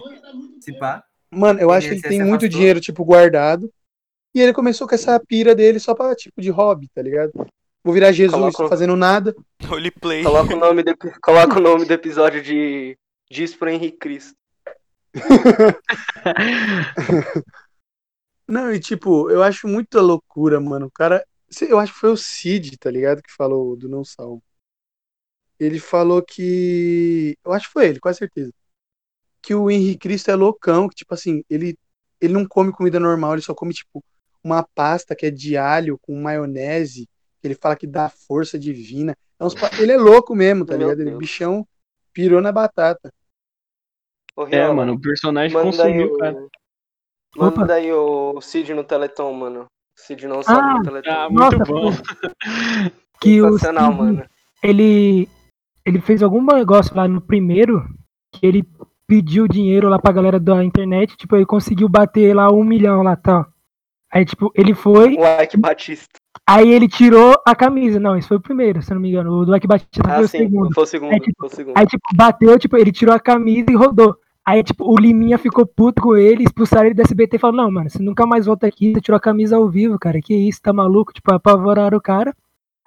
Se 0.61 0.73
pá, 0.79 1.03
Mano, 1.31 1.59
eu 1.61 1.71
acho 1.73 1.89
que 1.89 1.95
ele 1.95 2.01
se 2.03 2.09
tem 2.09 2.23
muito 2.23 2.49
dinheiro, 2.49 2.81
tipo, 2.81 3.05
guardado. 3.05 3.69
E 4.35 4.41
ele 4.41 4.53
começou 4.53 4.87
com 4.87 4.95
essa 4.95 5.19
pira 5.19 5.55
dele 5.55 5.81
só 5.81 5.95
pra, 5.95 6.15
tipo, 6.15 6.41
de 6.41 6.51
hobby, 6.51 6.89
tá 6.95 7.01
ligado? 7.03 7.33
Vou 7.83 7.95
virar 7.95 8.13
Jesus, 8.13 8.55
Coloca- 8.55 8.69
fazendo 8.69 8.95
nada. 8.97 9.35
Roleplay. 9.65 10.23
Coloca 10.23 10.55
o 10.55 10.59
nome 10.59 10.83
do, 10.83 10.95
coloca 11.23 11.59
o 11.59 11.63
nome 11.63 11.85
do 11.87 11.93
episódio 11.93 12.43
de 12.43 12.97
Diz 13.31 13.55
pro 13.57 13.71
Henrique 13.71 13.97
Cristo. 13.97 14.35
Não, 18.49 18.73
e 18.73 18.79
tipo, 18.79 19.31
eu 19.31 19.43
acho 19.43 19.67
muita 19.67 20.01
loucura, 20.01 20.61
mano. 20.61 20.87
O 20.87 20.91
cara. 20.91 21.25
Eu 21.69 21.79
acho 21.79 21.93
que 21.93 21.99
foi 21.99 22.11
o 22.11 22.17
Cid, 22.17 22.77
tá 22.79 22.91
ligado? 22.91 23.23
Que 23.23 23.33
falou 23.33 23.77
do 23.77 23.89
não 23.89 24.05
salvo. 24.05 24.43
Ele 25.59 25.81
falou 25.81 26.23
que. 26.23 27.37
Eu 27.45 27.53
acho 27.53 27.67
que 27.67 27.73
foi 27.73 27.89
ele, 27.89 28.01
quase 28.01 28.19
certeza. 28.19 28.53
Que 29.43 29.55
o 29.55 29.71
Henrique 29.71 29.99
Cristo 29.99 30.31
é 30.31 30.35
loucão, 30.35 30.89
que, 30.89 30.95
tipo 30.95 31.15
assim, 31.15 31.45
ele, 31.49 31.79
ele 32.21 32.33
não 32.33 32.47
come 32.47 32.73
comida 32.73 33.01
normal, 33.01 33.35
ele 33.35 33.43
só 33.43 33.55
come, 33.55 33.73
tipo, 33.73 34.05
uma 34.43 34.63
pasta 34.63 35.15
que 35.15 35.27
é 35.27 35.31
de 35.31 35.57
alho 35.57 35.99
com 35.99 36.21
maionese. 36.21 37.09
Que 37.41 37.49
ele 37.49 37.55
fala 37.55 37.77
que 37.77 37.87
dá 37.87 38.09
força 38.09 38.59
divina. 38.59 39.17
É 39.39 39.61
pa- 39.61 39.71
Ele 39.79 39.93
é 39.93 39.97
louco 39.97 40.35
mesmo, 40.35 40.65
tá 40.65 40.77
ligado? 40.77 41.01
Ele, 41.01 41.11
Deus. 41.11 41.19
bichão 41.19 41.67
pirou 42.13 42.41
na 42.41 42.51
batata. 42.51 43.13
Ô, 44.37 44.47
É, 44.51 44.71
mano, 44.73 44.95
o 44.95 45.01
personagem 45.01 45.57
Manda 45.57 45.69
aí 45.69 45.73
consumiu, 45.99 46.15
o. 46.15 46.19
cara. 46.19 46.47
Manda 47.37 47.63
Opa. 47.63 47.73
aí 47.75 47.93
o 47.93 48.41
Cid 48.41 48.75
no 48.75 48.85
Teleton, 48.85 49.33
mano. 49.33 49.67
Cid 49.97 50.27
não 50.27 50.43
sabe 50.43 50.61
Ah, 50.69 50.75
no 50.79 50.83
Teleton. 50.85 51.11
Ah, 51.11 51.29
Nossa, 51.31 51.57
muito 51.57 51.73
bom. 51.73 51.91
Que 53.21 53.41
o 53.41 53.53
Sensacional, 53.53 53.93
Cid, 53.93 53.99
mano. 54.03 54.25
ele 54.63 55.29
ele 55.85 56.01
fez 56.01 56.23
algum 56.23 56.45
negócio 56.45 56.95
lá 56.97 57.07
no 57.09 57.21
primeiro 57.21 57.83
que 58.33 58.45
ele 58.45 58.63
pediu 59.07 59.47
dinheiro 59.49 59.89
lá 59.89 59.99
pra 59.99 60.13
galera 60.13 60.39
da 60.41 60.63
internet, 60.65 61.17
tipo, 61.17 61.37
ele 61.37 61.47
conseguiu 61.47 61.89
bater 61.89 62.35
lá 62.35 62.51
um 62.53 62.65
milhão 62.65 63.03
lá, 63.03 63.15
tá? 63.17 63.47
Aí, 64.13 64.25
tipo, 64.25 64.51
ele 64.55 64.75
foi, 64.75 65.15
O 65.17 65.43
Ike 65.43 65.57
Batista. 65.57 66.19
aí 66.47 66.69
ele 66.73 66.89
tirou 66.89 67.41
a 67.47 67.55
camisa. 67.55 68.01
Não, 68.01 68.17
esse 68.17 68.27
foi 68.29 68.37
o 68.37 68.41
primeiro, 68.41 68.83
se 68.83 68.91
eu 68.91 68.97
não 68.97 69.03
me 69.03 69.11
engano. 69.11 69.33
O 69.33 69.47
do 69.47 69.57
Ike 69.57 69.67
Batista 69.67 70.03
foi 70.05 70.13
Ah, 70.13 70.21
o 70.21 70.29
sim. 70.29 70.39
segundo. 70.39 70.75
Foi 70.75 70.83
o 70.85 70.87
segundo. 70.87 71.13
É, 71.15 71.21
tipo, 71.21 71.37
Foi 71.39 71.49
o 71.49 71.55
segundo. 71.55 71.77
Aí, 71.79 71.87
tipo, 71.87 72.05
bateu, 72.15 72.59
tipo, 72.59 72.77
ele 72.77 72.93
tirou 72.93 73.15
a 73.15 73.21
camisa 73.21 73.71
e 73.71 73.75
rodou. 73.77 74.17
Aí, 74.47 74.63
tipo, 74.63 74.85
o 74.85 74.97
Liminha 74.97 75.39
ficou 75.39 75.67
puto 75.67 76.01
com 76.01 76.17
ele, 76.17 76.45
expulsaram 76.45 76.87
ele 76.87 76.95
do 76.95 77.03
SBT 77.03 77.35
e 77.35 77.41
falou, 77.41 77.57
não, 77.57 77.69
mano, 77.69 77.91
você 77.91 78.01
nunca 78.01 78.25
mais 78.25 78.47
volta 78.47 78.65
aqui, 78.65 78.93
você 78.93 79.01
tirou 79.01 79.17
a 79.17 79.21
camisa 79.21 79.57
ao 79.57 79.69
vivo, 79.69 79.99
cara, 79.99 80.21
que 80.21 80.37
isso, 80.37 80.63
tá 80.63 80.73
maluco? 80.73 81.13
Tipo, 81.13 81.35
apavoraram 81.35 81.99
o 81.99 82.01
cara. 82.01 82.33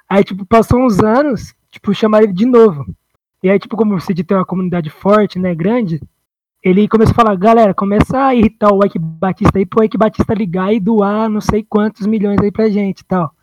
Aí, 0.08 0.24
tipo, 0.24 0.46
passou 0.46 0.80
uns 0.80 1.00
anos, 1.00 1.54
tipo, 1.70 1.94
chamaram 1.94 2.24
ele 2.24 2.34
de 2.34 2.46
novo. 2.46 2.86
E 3.44 3.50
aí, 3.50 3.60
tipo, 3.60 3.76
como 3.76 4.00
Cid 4.00 4.24
tem 4.24 4.38
uma 4.38 4.46
comunidade 4.46 4.90
forte, 4.90 5.38
né, 5.38 5.54
grande, 5.54 6.02
ele 6.64 6.88
começou 6.88 7.12
a 7.12 7.16
falar, 7.16 7.36
galera, 7.36 7.74
começa 7.74 8.18
a 8.18 8.34
irritar 8.34 8.74
o 8.74 8.84
Ike 8.86 8.98
Batista 8.98 9.60
aí, 9.60 9.66
pro 9.66 9.84
Ike 9.84 9.98
Batista 9.98 10.34
ligar 10.34 10.74
e 10.74 10.80
doar 10.80 11.30
não 11.30 11.42
sei 11.42 11.62
quantos 11.62 12.08
milhões 12.08 12.40
aí 12.42 12.54
pra 12.54 12.70
gente 12.70 13.02
e 13.02 13.06
tal. 13.06 13.34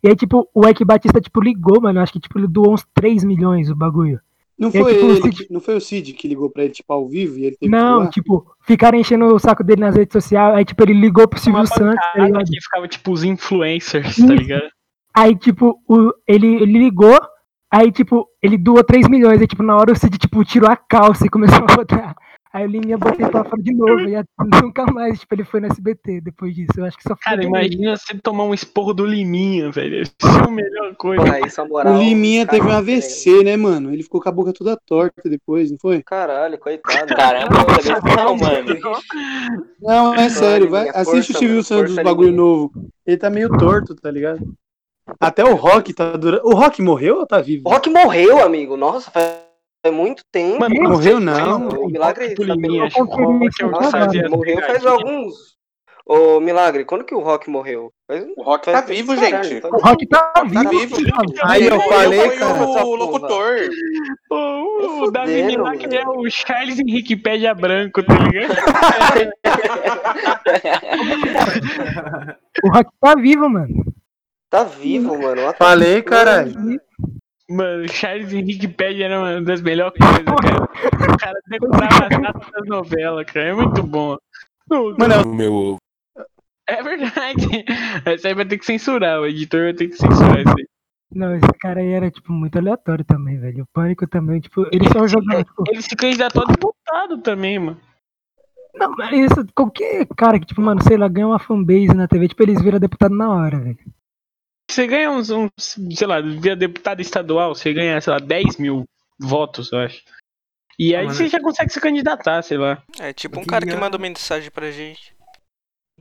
E 0.00 0.08
aí, 0.08 0.14
tipo, 0.14 0.48
o 0.54 0.68
Ike 0.68 0.84
Batista, 0.84 1.20
tipo, 1.20 1.42
ligou, 1.42 1.80
mano, 1.80 1.98
acho 1.98 2.12
que, 2.12 2.20
tipo, 2.20 2.38
ele 2.38 2.46
doou 2.46 2.72
uns 2.72 2.86
3 2.94 3.24
milhões 3.24 3.68
o 3.68 3.74
bagulho. 3.74 4.20
Não 4.58 4.70
foi 4.70 4.94
tipo 4.94 5.06
o 5.06 5.10
ele, 5.10 5.22
Cid- 5.22 5.46
que- 5.46 5.52
não 5.52 5.60
foi 5.60 5.76
o 5.76 5.80
Cid 5.80 6.12
que 6.12 6.28
ligou 6.28 6.48
pra 6.48 6.62
ele, 6.64 6.72
tipo, 6.72 6.92
ao 6.92 7.08
vivo 7.08 7.38
e 7.38 7.46
ele 7.46 7.56
Não, 7.62 8.08
tipo, 8.08 8.46
ficaram 8.62 8.96
enchendo 8.98 9.24
o 9.26 9.38
saco 9.38 9.64
dele 9.64 9.80
nas 9.80 9.96
redes 9.96 10.12
sociais. 10.12 10.54
Aí, 10.56 10.64
tipo, 10.64 10.82
ele 10.82 10.92
ligou 10.94 11.26
pro 11.26 11.40
Silvio 11.40 11.66
Santos, 11.66 11.80
tá 11.80 12.12
bancada 12.12 12.24
ligado? 12.26 12.44
que 12.46 12.60
ficava 12.60 12.88
tipo 12.88 13.12
os 13.12 13.24
influencers, 13.24 14.16
Isso. 14.18 14.26
tá 14.26 14.34
ligado? 14.34 14.62
Aí, 15.16 15.34
tipo, 15.36 15.78
o, 15.88 16.12
ele, 16.26 16.46
ele 16.62 16.78
ligou, 16.78 17.18
aí, 17.72 17.90
tipo, 17.90 18.26
ele 18.42 18.56
doou 18.56 18.82
3 18.84 19.08
milhões. 19.08 19.40
Aí, 19.40 19.46
tipo, 19.46 19.62
na 19.62 19.76
hora 19.76 19.92
o 19.92 19.96
Cid, 19.96 20.18
tipo, 20.18 20.44
tirou 20.44 20.70
a 20.70 20.76
calça 20.76 21.26
e 21.26 21.30
começou 21.30 21.64
a 21.68 21.74
rodar. 21.74 22.16
Aí 22.54 22.64
o 22.64 22.68
Liminha 22.68 22.96
botou 22.96 23.18
ele 23.18 23.30
pra 23.30 23.42
fora 23.42 23.60
de 23.60 23.74
novo. 23.74 24.08
E 24.08 24.14
nunca 24.62 24.86
mais, 24.86 25.18
tipo, 25.18 25.34
ele 25.34 25.42
foi 25.42 25.58
no 25.58 25.66
SBT 25.66 26.20
depois 26.20 26.54
disso. 26.54 26.70
Eu 26.76 26.84
acho 26.84 26.96
que 26.96 27.02
só 27.02 27.16
foi. 27.16 27.24
Cara, 27.24 27.40
ele. 27.40 27.48
imagina 27.48 27.96
você 27.96 28.16
tomar 28.16 28.44
um 28.44 28.54
esporro 28.54 28.94
do 28.94 29.04
Liminha, 29.04 29.72
velho. 29.72 30.02
Isso 30.02 30.14
é 30.22 30.46
a 30.46 30.48
melhor 30.48 30.94
coisa. 30.94 31.44
Isso 31.44 31.60
é 31.60 31.66
moral. 31.66 31.94
O 31.94 31.98
Liminha 31.98 32.46
teve 32.46 32.64
um 32.64 32.70
AVC, 32.70 33.42
né, 33.42 33.56
mano? 33.56 33.92
Ele 33.92 34.04
ficou 34.04 34.20
com 34.20 34.28
a 34.28 34.32
boca 34.32 34.52
toda 34.52 34.78
torta 34.86 35.28
depois, 35.28 35.72
não 35.72 35.78
foi? 35.80 36.00
Caralho, 36.04 36.56
coitado. 36.56 37.12
Caramba, 37.12 37.56
não, 38.16 38.36
mano. 38.36 39.00
Não, 39.82 40.14
é 40.14 40.28
sério, 40.28 40.70
vai. 40.70 40.90
Assiste 40.90 41.32
o 41.32 41.36
Silvio 41.36 41.64
Santos 41.64 41.96
bagulho 41.96 42.30
novo. 42.30 42.70
Ele 43.04 43.16
tá 43.16 43.28
meio 43.28 43.48
torto, 43.58 43.96
tá 43.96 44.12
ligado? 44.12 44.38
Até 45.18 45.44
o 45.44 45.56
Rock 45.56 45.92
tá 45.92 46.12
durando. 46.16 46.46
O 46.46 46.54
Rock 46.54 46.80
morreu 46.80 47.18
ou 47.18 47.26
tá 47.26 47.40
vivo? 47.40 47.64
O 47.66 47.70
Rock 47.72 47.90
morreu, 47.90 48.40
amigo. 48.44 48.76
Nossa, 48.76 49.10
faz 49.10 49.42
faz 49.84 49.94
muito 49.94 50.22
tempo. 50.32 50.60
Mano, 50.60 50.82
Morreu 50.82 51.20
não. 51.20 51.68
O 51.68 51.86
milagre 51.88 52.34
pro 52.34 52.46
tá 52.46 52.54
é 52.54 52.56
as 54.24 54.30
morreu 54.30 54.62
faz 54.62 54.86
alguns. 54.86 55.54
Ô, 56.06 56.38
Milagre, 56.38 56.84
quando 56.84 57.02
que 57.02 57.14
o 57.14 57.20
Rock 57.20 57.48
morreu? 57.48 57.90
Faz- 58.06 58.26
O 58.36 58.42
Rock 58.42 58.70
tá 58.70 58.82
vivo, 58.82 59.16
gente. 59.16 59.54
então- 59.54 59.70
O 59.70 59.78
Rock 59.78 60.06
tá 60.06 60.18
Tá 60.34 60.42
vivo. 60.44 60.96
Aí 61.44 61.66
eu 61.66 61.80
falei, 61.80 62.28
cara. 62.36 62.84
o 62.84 62.94
locutor. 62.94 63.56
Pô, 64.28 65.06
o 65.06 65.10
Davi 65.10 65.42
Milagre 65.44 65.96
é 65.96 66.06
o 66.06 66.28
Charles 66.28 66.78
Henrique 66.78 67.16
Pédia 67.16 67.54
Branco, 67.54 68.02
tá 68.02 68.18
ligado? 68.18 68.54
O 72.62 72.68
Rock 72.68 72.90
tá 73.00 73.14
vivo, 73.14 73.48
mano. 73.48 73.84
Tá 74.50 74.64
vivo, 74.64 75.18
mano. 75.20 75.52
Falei, 75.58 76.02
caralho. 76.02 76.52
Mano, 77.48 77.86
Charles 77.88 78.32
Henrique 78.32 78.68
Pédia 78.68 79.04
era 79.04 79.18
uma 79.18 79.42
das 79.42 79.60
melhores 79.60 79.98
coisas, 79.98 80.24
cara. 80.24 80.64
O 80.64 81.18
cara 81.18 81.40
decorava 81.48 82.04
as 82.06 82.22
datas 82.22 82.50
das 82.50 82.68
novelas, 82.68 83.26
cara. 83.26 83.46
É 83.46 83.54
muito 83.54 83.82
bom. 83.82 84.16
Mano, 84.70 85.28
O 85.28 85.34
meu 85.34 85.76
É 86.66 86.82
verdade. 86.82 87.64
Essa 88.06 88.28
aí 88.28 88.34
vai 88.34 88.46
ter 88.46 88.58
que 88.58 88.64
censurar, 88.64 89.20
o 89.20 89.26
editor 89.26 89.62
vai 89.64 89.74
ter 89.74 89.88
que 89.88 89.96
censurar 89.96 90.40
isso 90.40 90.54
aí. 90.58 90.66
Não, 91.14 91.36
esse 91.36 91.46
cara 91.60 91.80
aí 91.80 91.90
era, 91.92 92.10
tipo, 92.10 92.32
muito 92.32 92.58
aleatório 92.58 93.04
também, 93.04 93.38
velho. 93.38 93.62
O 93.62 93.66
Pânico 93.72 94.06
também, 94.06 94.40
tipo, 94.40 94.66
ele 94.72 94.88
só 94.88 95.06
jogava, 95.06 95.44
tipo, 95.44 95.64
Ele 95.68 95.82
se 95.82 95.94
candidatou 95.94 96.42
a 96.42 96.46
deputado 96.46 97.18
também, 97.18 97.58
mano. 97.58 97.80
Não, 98.74 98.90
mas 98.96 99.12
isso, 99.12 99.46
qualquer 99.54 100.06
cara 100.16 100.40
que, 100.40 100.46
tipo, 100.46 100.60
mano, 100.60 100.82
sei 100.82 100.96
lá, 100.96 101.06
ganha 101.06 101.28
uma 101.28 101.38
fanbase 101.38 101.94
na 101.94 102.08
TV, 102.08 102.28
tipo, 102.28 102.42
eles 102.42 102.60
viram 102.60 102.80
deputado 102.80 103.14
na 103.14 103.30
hora, 103.30 103.60
velho. 103.60 103.78
Você 104.74 104.88
ganha 104.88 105.08
uns, 105.08 105.30
uns 105.30 105.52
sei 105.92 106.04
lá, 106.04 106.20
via 106.20 106.56
deputado 106.56 107.00
estadual, 107.00 107.54
você 107.54 107.72
ganha, 107.72 108.00
sei 108.00 108.12
lá, 108.12 108.18
10 108.18 108.56
mil 108.56 108.84
votos, 109.16 109.70
eu 109.70 109.78
acho. 109.78 110.02
E 110.76 110.96
aí 110.96 111.04
mano. 111.04 111.16
você 111.16 111.28
já 111.28 111.40
consegue 111.40 111.72
se 111.72 111.80
candidatar, 111.80 112.42
sei 112.42 112.58
lá. 112.58 112.82
É 112.98 113.12
tipo 113.12 113.38
um 113.38 113.44
cara 113.44 113.64
que 113.64 113.76
mandou 113.76 114.00
mensagem 114.00 114.50
pra 114.50 114.72
gente. 114.72 115.14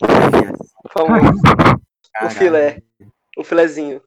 O 0.02 0.90
famoso. 0.90 1.34
O 1.38 2.12
Caralho. 2.12 2.36
filé. 2.36 2.82
O 3.38 3.44
filezinho. 3.44 4.02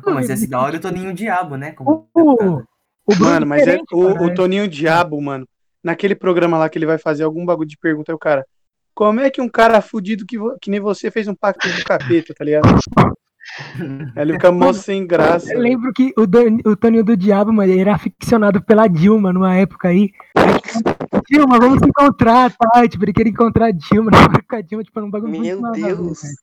Pô, 0.00 0.12
mas 0.12 0.30
esse 0.30 0.46
da 0.46 0.60
hora 0.60 0.78
nem 0.92 1.08
o 1.08 1.12
diabo, 1.12 1.56
né? 1.56 1.72
Como 1.72 2.08
Bruno 2.14 2.64
Mano, 3.18 3.46
mas 3.46 3.66
é 3.66 3.80
o, 3.90 4.26
o 4.26 4.30
é. 4.30 4.34
Toninho 4.34 4.68
Diabo, 4.68 5.20
mano. 5.20 5.48
Naquele 5.82 6.14
programa 6.14 6.56
lá 6.56 6.68
que 6.68 6.78
ele 6.78 6.86
vai 6.86 6.98
fazer 6.98 7.24
algum 7.24 7.44
bagulho 7.44 7.68
de 7.68 7.78
pergunta, 7.78 8.12
aí 8.12 8.14
o 8.14 8.18
cara. 8.18 8.46
Como 8.94 9.18
é 9.18 9.28
que 9.28 9.40
um 9.40 9.48
cara 9.48 9.80
fudido 9.80 10.24
que, 10.24 10.36
que 10.60 10.70
nem 10.70 10.78
você 10.78 11.10
fez 11.10 11.26
um 11.26 11.34
pacto 11.34 11.68
com 11.68 11.80
o 11.80 11.84
capeta, 11.84 12.32
tá 12.34 12.44
ligado? 12.44 12.68
Ele 14.16 14.34
fica 14.34 14.52
mó 14.52 14.72
sem 14.72 15.06
graça. 15.06 15.52
Eu 15.52 15.60
lembro 15.60 15.92
que 15.92 16.12
o, 16.16 16.26
Dan- 16.26 16.58
o 16.64 16.76
Toninho 16.76 17.04
do 17.04 17.16
Diabo, 17.16 17.52
mano, 17.52 17.70
ele 17.72 17.80
era 17.80 17.94
aficionado 17.94 18.62
pela 18.62 18.86
Dilma 18.86 19.32
numa 19.32 19.54
época 19.54 19.88
aí. 19.88 20.10
Aí, 20.36 20.52
Dilma, 21.30 21.58
vamos 21.58 21.80
se 21.80 21.88
encontrar, 21.88 22.52
tá? 22.56 22.88
Tipo, 22.88 23.04
ele 23.04 23.12
queria 23.12 23.32
encontrar 23.32 23.66
a 23.66 23.70
Dilma, 23.70 24.10
namora 24.12 24.42
com 24.48 24.56
a 24.56 24.60
Dilma, 24.60 24.84
tipo, 24.84 24.98
era 24.98 25.06
um 25.06 25.10
bagulho 25.10 25.32
Meu 25.32 25.40
muito 25.40 25.60
nada 25.60 25.76
ver, 25.76 25.96
Deus. 25.96 26.20
cara. 26.20 26.34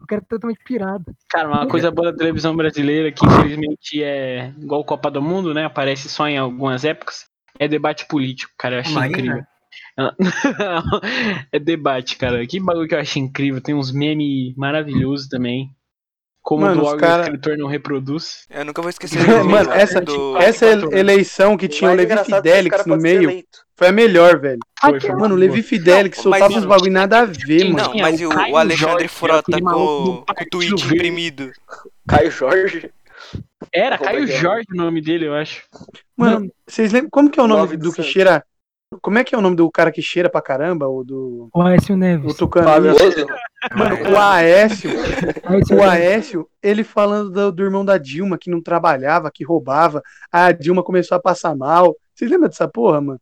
O 0.00 0.06
cara 0.06 0.22
é 0.22 0.24
totalmente 0.24 0.60
pirado. 0.64 1.04
Cara, 1.28 1.48
uma 1.48 1.66
coisa 1.66 1.90
boa 1.90 2.10
da 2.10 2.16
televisão 2.16 2.56
brasileira, 2.56 3.12
que 3.12 3.24
infelizmente 3.24 4.02
é 4.02 4.52
igual 4.58 4.82
Copa 4.84 5.10
do 5.10 5.20
Mundo, 5.20 5.52
né? 5.52 5.66
Aparece 5.66 6.08
só 6.08 6.26
em 6.26 6.38
algumas 6.38 6.84
épocas, 6.84 7.26
é 7.58 7.68
debate 7.68 8.06
político, 8.08 8.52
cara. 8.58 8.76
Eu 8.76 8.80
achei 8.80 8.94
Marina? 8.94 9.18
incrível. 9.18 9.44
é 11.52 11.58
debate, 11.58 12.16
cara. 12.16 12.46
Que 12.46 12.58
bagulho 12.58 12.88
que 12.88 12.94
eu 12.94 12.98
achei 12.98 13.22
incrível. 13.22 13.60
Tem 13.60 13.74
uns 13.74 13.92
memes 13.92 14.54
maravilhosos 14.56 15.28
também. 15.28 15.70
Como 16.42 16.62
Mano, 16.62 16.74
o 16.74 16.76
do 16.78 16.82
os 16.86 16.92
órgão 16.94 17.08
cara- 17.08 17.22
escritor 17.24 17.58
não 17.58 17.66
reproduz. 17.68 18.46
Eu 18.48 18.64
nunca 18.64 18.80
vou 18.80 18.88
esquecer 18.88 19.18
Mano, 19.44 19.70
essa, 19.72 20.00
do, 20.00 20.36
essa 20.38 20.66
ele- 20.66 20.98
eleição 20.98 21.56
que 21.56 21.68
tinha 21.68 21.90
o 21.90 21.94
Levi 21.94 22.14
esse 22.14 22.24
Fidelix 22.24 22.86
no 22.86 22.96
meio 22.96 23.24
eleito. 23.24 23.58
foi 23.76 23.88
a 23.88 23.92
melhor, 23.92 24.38
velho. 24.40 24.58
Foi, 24.80 24.96
Aqui, 24.96 25.06
foi 25.06 25.16
Mano, 25.16 25.34
o 25.34 25.38
Levi 25.38 25.62
Fidelix 25.62 26.16
Não, 26.16 26.22
soltava 26.24 26.48
mas- 26.48 26.56
uns 26.62 26.66
bagulho 26.66 26.92
nada 26.92 27.20
a 27.20 27.24
ver, 27.26 27.60
Sim, 27.60 27.72
mano. 27.72 27.88
Não, 27.90 28.00
mas 28.00 28.20
o 28.22 28.28
o, 28.28 28.56
Alexandre 28.56 28.76
Jorge, 28.76 29.08
Frota 29.08 29.60
com, 29.60 29.64
com 29.64 30.24
o 30.32 30.46
tweet 30.50 30.72
imprimido. 30.84 31.50
Caio 32.08 32.30
Jorge. 32.30 32.90
Era 33.72 33.94
Arroba 33.96 34.10
Caio 34.10 34.26
Jorge. 34.26 34.42
Jorge 34.42 34.66
o 34.72 34.76
nome 34.76 35.00
dele, 35.02 35.26
eu 35.26 35.34
acho. 35.34 35.62
Mano, 36.16 36.50
vocês 36.66 36.90
lembram 36.90 37.10
como 37.10 37.30
que 37.30 37.38
é 37.38 37.42
o 37.42 37.46
nome 37.46 37.76
do 37.76 37.92
que 37.92 38.02
cheira? 38.02 38.42
Como 39.00 39.18
é 39.18 39.24
que 39.24 39.36
é 39.36 39.38
o 39.38 39.40
nome 39.40 39.54
do 39.54 39.70
cara 39.70 39.92
que 39.92 40.02
cheira 40.02 40.28
pra 40.28 40.42
caramba? 40.42 40.88
O 40.88 41.04
do. 41.04 41.48
O 41.54 41.62
Aécio 41.62 41.94
O 41.94 41.98
Neves. 41.98 42.34
Tucano. 42.34 42.90
Isso. 42.90 43.04
Bozo. 43.04 43.26
Mano, 43.76 44.10
o 44.10 44.18
Aécio, 44.18 44.90
Aécio 45.46 45.76
o. 45.76 45.82
Aécio, 45.82 46.48
ele 46.60 46.82
falando 46.82 47.30
do, 47.30 47.52
do 47.52 47.62
irmão 47.62 47.84
da 47.84 47.98
Dilma, 47.98 48.36
que 48.36 48.50
não 48.50 48.60
trabalhava, 48.60 49.30
que 49.32 49.44
roubava. 49.44 50.02
A 50.32 50.50
Dilma 50.50 50.82
começou 50.82 51.16
a 51.16 51.20
passar 51.20 51.54
mal. 51.54 51.94
Vocês 52.14 52.28
lembram 52.28 52.48
dessa 52.48 52.66
porra, 52.66 53.00
mano? 53.00 53.20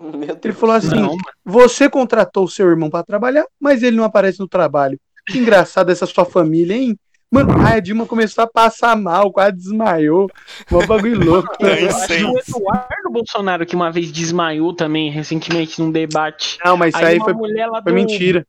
Meu 0.00 0.36
Ele 0.42 0.52
falou 0.52 0.74
assim: 0.74 1.00
Não, 1.00 1.16
você 1.44 1.88
contratou 1.88 2.44
o 2.44 2.50
seu 2.50 2.68
irmão 2.68 2.90
pra 2.90 3.04
trabalhar, 3.04 3.44
mas 3.60 3.84
ele 3.84 3.96
não 3.96 4.04
aparece 4.04 4.40
no 4.40 4.48
trabalho. 4.48 4.98
Que 5.28 5.38
engraçado 5.38 5.90
essa 5.90 6.06
sua 6.06 6.24
família, 6.24 6.74
hein? 6.74 6.98
Mano, 7.30 7.50
aí 7.66 7.74
a 7.76 7.80
Dilma 7.80 8.06
começou 8.06 8.42
a 8.44 8.46
passar 8.46 8.96
mal, 8.96 9.30
quase 9.30 9.56
desmaiou. 9.56 10.30
Um 10.72 10.86
bagulho 10.86 11.22
louco. 11.24 11.54
É 11.60 11.84
Eu 11.84 11.88
acho 11.90 12.06
que 12.06 12.24
o. 12.24 12.38
Eduardo 12.38 13.10
Bolsonaro, 13.10 13.66
que 13.66 13.76
uma 13.76 13.92
vez 13.92 14.10
desmaiou 14.10 14.74
também, 14.74 15.10
recentemente, 15.10 15.80
num 15.80 15.90
debate. 15.92 16.58
Não, 16.64 16.76
mas 16.76 16.94
isso 16.94 17.04
aí 17.04 17.16
uma 17.16 17.24
foi, 17.26 17.34
foi 17.34 17.82
do- 17.82 17.92
mentira. 17.94 18.46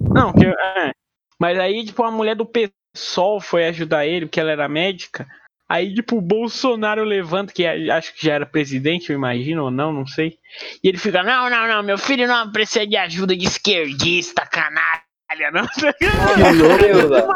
Não, 0.00 0.32
que, 0.32 0.46
é. 0.46 0.92
Mas 1.38 1.58
aí, 1.58 1.84
tipo, 1.84 2.02
a 2.02 2.10
mulher 2.10 2.34
do 2.34 2.46
PSOL 2.46 3.40
foi 3.40 3.66
ajudar 3.66 4.06
ele, 4.06 4.24
porque 4.26 4.40
ela 4.40 4.50
era 4.52 4.68
médica. 4.68 5.26
Aí, 5.68 5.92
tipo, 5.92 6.16
o 6.16 6.20
Bolsonaro 6.22 7.02
levanta, 7.04 7.52
que 7.52 7.64
é- 7.64 7.90
acho 7.90 8.14
que 8.14 8.24
já 8.24 8.32
era 8.34 8.46
presidente, 8.46 9.10
eu 9.10 9.16
imagino, 9.16 9.64
ou 9.64 9.70
não, 9.70 9.92
não 9.92 10.06
sei. 10.06 10.38
E 10.82 10.88
ele 10.88 10.96
fica, 10.96 11.22
não, 11.22 11.50
não, 11.50 11.66
não, 11.68 11.82
meu 11.82 11.98
filho 11.98 12.26
não 12.26 12.50
precisa 12.50 12.86
de 12.86 12.96
ajuda 12.96 13.36
de 13.36 13.46
esquerdista, 13.46 14.46
canalha, 14.46 15.50
não. 15.52 15.66
Que 15.66 16.92
louco. 16.92 17.26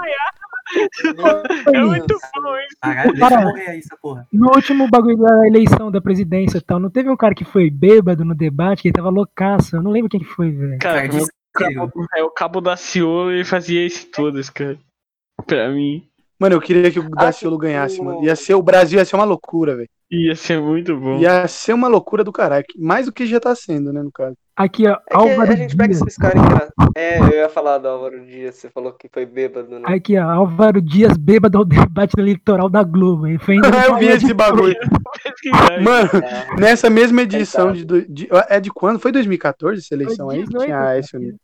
É 1.75 1.81
muito 1.81 2.19
bom 2.35 2.57
isso. 2.59 2.77
Caralho, 2.81 3.19
Cara. 3.19 3.35
eu 3.35 3.41
morrer 3.43 3.67
aí, 3.69 3.79
essa 3.79 3.97
porra. 4.01 4.27
No 4.33 4.49
último 4.55 4.89
bagulho 4.89 5.19
da 5.19 5.47
eleição 5.47 5.91
da 5.91 6.01
presidência 6.01 6.59
e 6.59 6.61
tal, 6.61 6.79
não 6.79 6.91
teve 6.91 7.11
um 7.11 7.17
cara 7.17 7.35
que 7.35 7.45
foi 7.45 7.71
bêbado 7.71 8.25
no 8.25 8.35
debate, 8.35 8.83
que 8.83 8.89
ele 8.89 8.95
tava 8.95 9.11
loucaço. 9.11 9.77
Eu 9.77 9.83
não 9.83 9.91
lembro 9.91 10.09
quem 10.09 10.21
que 10.21 10.27
foi, 10.27 10.51
velho. 10.51 10.79
Cara, 10.79 11.09
Cara, 11.53 11.73
o 11.83 11.89
cabo, 11.89 12.07
é 12.17 12.23
o 12.23 12.31
cabo 12.31 12.61
da 12.61 12.77
Ciolo 12.77 13.33
e 13.33 13.45
fazia 13.45 13.85
isso 13.85 14.07
todas, 14.11 14.49
cara. 14.49 14.79
Pra 15.47 15.71
mim, 15.71 16.05
Mano, 16.41 16.55
eu 16.55 16.61
queria 16.61 16.91
que 16.91 16.99
o 16.99 17.11
Daciolo 17.11 17.59
ganhasse, 17.59 18.01
mano. 18.01 18.25
Ia 18.25 18.35
ser, 18.35 18.55
o 18.55 18.63
Brasil 18.63 18.99
ia 18.99 19.05
ser 19.05 19.15
uma 19.15 19.27
loucura, 19.27 19.77
velho. 19.77 19.89
ia 20.11 20.35
ser 20.35 20.59
muito 20.59 20.97
bom. 20.97 21.19
Ia 21.19 21.47
ser 21.47 21.75
uma 21.75 21.87
loucura 21.87 22.25
do 22.25 22.33
caralho. 22.33 22.65
Mais 22.79 23.05
do 23.05 23.13
que 23.13 23.27
já 23.27 23.39
tá 23.39 23.55
sendo, 23.55 23.93
né, 23.93 24.03
no 24.03 24.11
caso. 24.11 24.35
Aqui, 24.63 24.87
ó, 24.87 24.93
É 24.93 24.97
que 24.97 25.17
Álvaro 25.17 25.53
a 25.53 25.57
gente 25.57 25.75
pega 25.75 25.89
Dias. 25.95 26.03
esses 26.03 26.17
caras 26.19 26.43
que. 26.43 26.99
É, 26.99 27.19
eu 27.19 27.29
ia 27.31 27.49
falar 27.49 27.79
do 27.79 27.89
Álvaro 27.89 28.21
Dias, 28.27 28.57
você 28.57 28.69
falou 28.69 28.93
que 28.93 29.09
foi 29.09 29.25
bêbado, 29.25 29.79
né? 29.79 29.83
Aqui, 29.87 30.19
ó, 30.19 30.29
Álvaro 30.29 30.83
Dias 30.83 31.17
bêbado 31.17 31.57
ao 31.57 31.65
debate 31.65 32.13
eleitoral 32.19 32.69
da 32.69 32.83
Globo. 32.83 33.27
Ele 33.27 33.39
foi 33.39 33.57
eu 33.89 33.97
vi 33.97 34.09
esse 34.09 34.35
bagulho. 34.35 34.77
Mano, 35.83 36.11
Ah, 36.15 36.57
nessa 36.61 36.91
mesma 36.91 37.23
edição 37.23 37.73
de, 37.73 37.85
do- 37.85 38.07
de- 38.07 38.29
É 38.49 38.61
de 38.61 38.71
quando? 38.71 38.99
Foi 38.99 39.11
2014 39.13 39.81
essa 39.81 39.95
eleição 39.95 40.29
aí? 40.29 40.41
Que 40.41 40.47
18, 40.49 40.65
tinha 40.67 40.77
a 40.79 40.89
Aécio 40.89 41.19
Neves. 41.19 41.37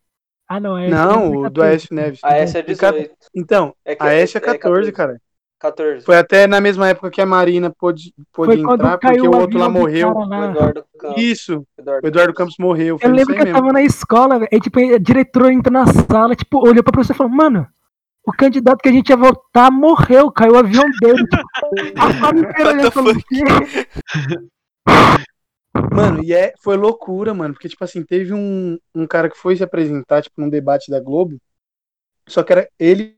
Ah, 0.49 0.61
não, 0.61 0.77
é. 0.79 0.89
Não, 0.89 1.31
o 1.39 1.51
do 1.51 1.63
Aécio 1.63 1.95
Neves. 1.95 2.21
a 2.23 2.37
essa 2.37 2.59
é 2.59 2.63
18. 2.63 3.11
Então, 3.35 3.75
É 3.85 3.95
que 3.97 4.03
a 4.03 4.07
Aécio 4.07 4.39
é 4.39 4.41
14, 4.41 4.93
cara. 4.93 5.19
14. 5.59 6.05
Foi 6.05 6.16
até 6.19 6.47
na 6.47 6.61
mesma 6.61 6.89
época 6.89 7.11
que 7.11 7.20
a 7.20 7.27
Marina 7.27 7.70
pôde, 7.70 8.12
pôde 8.33 8.61
entrar, 8.61 8.99
porque 8.99 9.20
o 9.20 9.31
o 9.31 9.37
outro 9.37 9.59
lá 9.59 9.69
morreu. 9.69 10.12
cara 10.12 10.19
O 10.27 10.28
lá. 10.28 10.51
Eduardo 10.51 10.85
Campos. 10.99 11.23
Isso, 11.23 11.66
Eduardo 11.78 12.05
o 12.05 12.09
Eduardo 12.09 12.35
Campos 12.35 12.55
morreu. 12.59 12.99
Foi 12.99 13.09
Eu 13.09 13.15
lembro 13.15 13.33
aí 13.33 13.37
que 13.37 13.43
eu 13.43 13.47
mesmo. 13.47 13.61
tava 13.61 13.73
na 13.73 13.83
escola, 13.83 14.39
velho, 14.39 14.49
aí 14.53 14.61
tipo, 14.61 14.78
a 14.78 14.99
diretora 14.99 15.53
entrou 15.53 15.73
na 15.73 15.87
sala, 15.87 16.37
tipo, 16.37 16.59
olhou 16.59 16.83
pra 16.85 16.93
professora 16.93 17.16
e 17.16 17.19
falou, 17.19 17.33
mano, 17.33 17.66
o 18.27 18.33
candidato 18.33 18.78
que 18.83 18.89
a 18.89 18.93
gente 18.93 19.09
ia 19.09 19.16
votar 19.16 19.70
morreu, 19.73 20.31
caiu 20.31 20.55
o 20.55 20.59
avião 20.59 20.85
dele. 21.01 21.24
Tipo, 21.27 21.47
a 21.97 22.12
sala 22.20 22.39
inteira 22.39 22.70
olhando, 22.70 22.93
falou, 22.93 23.12
"O 23.12 23.16
quê?" 23.16 23.89
Mano, 25.93 26.23
e 26.23 26.33
é, 26.33 26.53
foi 26.62 26.77
loucura, 26.77 27.33
mano, 27.35 27.55
porque, 27.55 27.69
tipo 27.69 27.83
assim, 27.85 28.03
teve 28.03 28.33
um, 28.35 28.78
um 28.95 29.07
cara 29.07 29.28
que 29.31 29.37
foi 29.37 29.57
se 29.57 29.62
apresentar, 29.62 30.23
tipo, 30.23 30.41
num 30.41 30.49
debate 30.49 30.91
da 30.91 31.01
Globo, 31.01 31.39
só 32.27 32.43
que 32.43 32.53
era 32.53 32.69
ele 32.78 33.16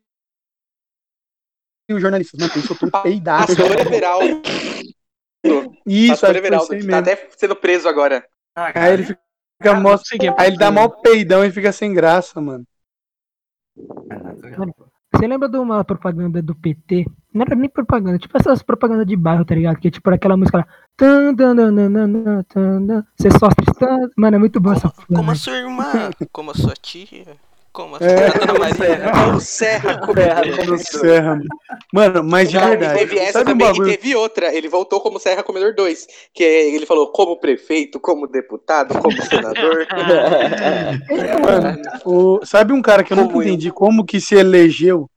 e 1.89 1.95
o 1.95 2.01
jornalista. 2.01 2.37
Mano, 2.39 2.53
ele 2.55 2.67
soltou 2.67 2.89
um 2.89 3.03
peidaço. 3.03 3.57
Pastor 3.57 3.81
Everal. 3.81 4.21
Isso, 5.87 6.09
Pastor 6.13 6.29
foi 6.31 6.39
Everal, 6.39 6.67
que 6.67 6.75
mesmo. 6.75 6.91
tá 6.91 6.99
até 6.99 7.29
sendo 7.37 7.57
preso 7.57 7.89
agora. 7.89 8.25
Ah, 8.57 8.73
Aí 8.75 8.93
ele 8.95 9.05
fica, 9.05 9.19
Ah, 9.65 9.75
mó- 9.81 9.95
é 9.95 10.35
aí 10.43 10.49
ele 10.49 10.59
dá 10.59 10.71
mó 10.71 10.89
peidão 10.89 11.45
e 11.45 11.51
fica 11.51 11.73
sem 11.73 11.93
graça, 11.95 12.41
mano. 12.41 12.65
Você 15.15 15.27
lembra 15.27 15.49
de 15.49 15.57
uma 15.57 15.83
propaganda 15.85 16.43
do 16.43 16.55
PT? 16.55 17.07
Não 17.33 17.43
era 17.43 17.55
nem 17.55 17.69
propaganda, 17.69 18.19
tipo 18.19 18.37
essas 18.37 18.63
propagandas 18.63 19.07
de 19.07 19.17
bairro, 19.17 19.45
tá 19.45 19.55
ligado? 19.55 19.79
Que 19.79 19.89
é 19.89 19.91
tipo 19.91 20.11
aquela 20.11 20.37
música 20.37 20.59
lá. 20.59 20.67
Você 23.17 23.31
só. 23.39 23.49
Mano, 24.17 24.37
é 24.37 24.39
muito 24.39 24.61
bom 24.61 24.73
essa 24.73 24.91
Como, 24.91 25.07
porra. 25.07 25.19
como 25.21 25.31
a 25.31 25.35
sua 25.35 25.55
irmã, 25.57 26.11
como 26.33 26.51
a 26.51 26.55
sua 26.55 26.75
tia, 26.75 27.37
como 27.79 27.95
a 27.95 27.99
sua 28.01 28.09
É, 28.09 28.31
Dona 28.31 28.59
Maria. 28.59 29.13
Como 29.25 29.41
Serra 29.41 29.99
comedor. 29.99 30.67
No 30.67 30.79
Serra, 30.79 31.41
mano. 31.95 32.25
Mas 32.25 32.51
de 32.51 32.57
Não, 32.59 32.69
verdade. 32.71 32.99
teve 32.99 33.19
essa 33.21 33.33
sabe 33.39 33.53
um 33.53 33.53
também, 33.59 33.67
bagulho? 33.69 33.89
e 33.91 33.97
teve 33.97 34.17
outra. 34.17 34.53
Ele 34.53 34.69
voltou 34.69 35.01
como 35.01 35.21
Serra 35.21 35.45
Comedor 35.45 35.75
2. 35.77 36.07
Que 36.35 36.43
é- 36.43 36.75
ele 36.75 36.87
falou 36.87 37.13
como 37.13 37.39
prefeito, 37.39 38.01
como 38.01 38.27
deputado, 38.27 38.99
como 39.01 39.23
senador. 39.23 39.87
Mano, 41.41 41.83
o- 42.05 42.45
sabe 42.45 42.73
um 42.73 42.83
cara 42.83 43.05
que 43.05 43.13
eu 43.13 43.17
Como 43.17 43.43
eu. 43.43 43.43
entendi 43.47 43.71
como 43.71 44.05
que 44.05 44.21
se 44.21 44.35
elegeu? 44.35 45.09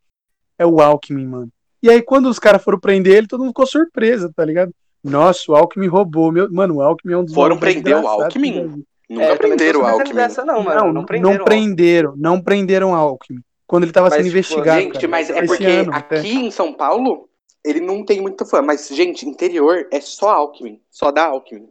É 0.59 0.65
o 0.65 0.79
Alckmin, 0.79 1.25
mano. 1.25 1.49
E 1.81 1.89
aí, 1.89 1.99
quando 2.01 2.27
os 2.29 2.37
caras 2.37 2.63
foram 2.63 2.79
prender 2.79 3.15
ele, 3.17 3.27
todo 3.27 3.39
mundo 3.39 3.49
ficou 3.49 3.65
surpresa, 3.65 4.31
tá 4.35 4.45
ligado? 4.45 4.71
Nossa, 5.03 5.51
o 5.51 5.55
Alckmin 5.55 5.87
roubou. 5.87 6.31
Meu... 6.31 6.47
Mano, 6.51 6.75
o 6.75 6.81
Alckmin 6.83 7.13
é 7.13 7.17
um 7.17 7.25
dos 7.25 7.33
Foram 7.33 7.57
prender 7.57 7.95
o 7.97 8.07
Alckmin? 8.07 8.83
Nunca 9.11 9.25
É, 9.25 9.35
prenderam 9.35 9.81
o 9.81 9.85
Alckmin. 9.85 10.13
Dessa, 10.15 10.45
não, 10.45 10.63
mano. 10.63 10.79
Não, 10.79 10.85
Não, 10.87 10.93
não 10.93 11.05
prenderam. 11.05 11.43
prenderam, 11.45 12.13
não 12.17 12.41
prenderam 12.41 12.91
o 12.91 12.95
Alckmin. 12.95 13.41
Quando 13.67 13.83
ele 13.83 13.91
tava 13.91 14.05
Mas, 14.09 14.15
sendo 14.15 14.23
tipo, 14.25 14.37
investigado. 14.37 14.81
Gente, 14.81 14.93
cara. 14.93 15.07
mas 15.07 15.29
é 15.29 15.45
porque 15.45 15.65
ano, 15.65 15.93
até. 15.93 16.19
aqui 16.19 16.33
em 16.35 16.51
São 16.51 16.73
Paulo, 16.73 17.29
ele 17.63 17.79
não 17.81 18.03
tem 18.05 18.21
muito 18.21 18.45
fã. 18.45 18.61
Mas, 18.61 18.87
gente, 18.89 19.27
interior 19.27 19.87
é 19.91 19.99
só 20.01 20.29
Alckmin. 20.29 20.79
Só 20.89 21.11
dá 21.11 21.25
Alckmin. 21.25 21.67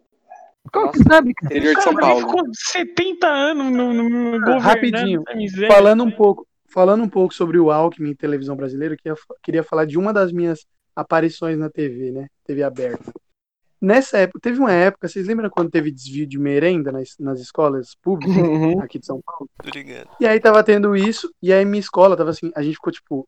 Como 0.72 0.92
que 0.92 1.02
sabe, 1.02 1.32
cara? 1.34 1.54
Interior 1.54 1.74
de 1.76 1.82
São 1.82 1.94
Cara, 1.94 2.12
ele 2.12 2.20
Paulo. 2.26 2.38
ficou 2.38 2.54
70 2.54 3.26
anos 3.26 3.72
no, 3.72 3.92
no, 3.94 4.08
no 4.08 4.30
governando 4.32 4.60
rapidinho, 4.60 5.22
essa 5.26 5.36
miséria. 5.36 5.68
Falando 5.74 6.04
um 6.04 6.10
pouco, 6.10 6.46
falando 6.68 7.02
um 7.02 7.08
pouco 7.08 7.32
sobre 7.34 7.58
o 7.58 7.70
Alckmin 7.70 8.10
em 8.10 8.14
televisão 8.14 8.54
brasileira, 8.54 8.94
eu 8.94 8.98
queria, 8.98 9.16
queria 9.42 9.62
falar 9.64 9.86
de 9.86 9.98
uma 9.98 10.12
das 10.12 10.30
minhas 10.32 10.66
aparições 10.94 11.56
na 11.58 11.70
TV, 11.70 12.10
né? 12.12 12.26
TV 12.44 12.62
aberta. 12.62 13.10
Nessa 13.80 14.18
época, 14.18 14.38
teve 14.40 14.58
uma 14.58 14.72
época, 14.72 15.08
vocês 15.08 15.26
lembram 15.26 15.48
quando 15.48 15.70
teve 15.70 15.90
desvio 15.90 16.26
de 16.26 16.38
merenda 16.38 16.92
nas, 16.92 17.16
nas 17.18 17.40
escolas 17.40 17.94
públicas 17.94 18.36
Uhum. 18.36 18.80
aqui 18.82 18.98
de 18.98 19.06
São 19.06 19.20
Paulo? 19.22 19.48
Obrigado. 19.58 20.10
E 20.20 20.26
aí 20.26 20.38
tava 20.38 20.62
tendo 20.62 20.94
isso, 20.94 21.32
e 21.42 21.50
aí 21.52 21.64
minha 21.64 21.80
escola 21.80 22.16
tava 22.16 22.30
assim, 22.30 22.50
a 22.54 22.62
gente 22.62 22.74
ficou 22.74 22.92
tipo 22.92 23.26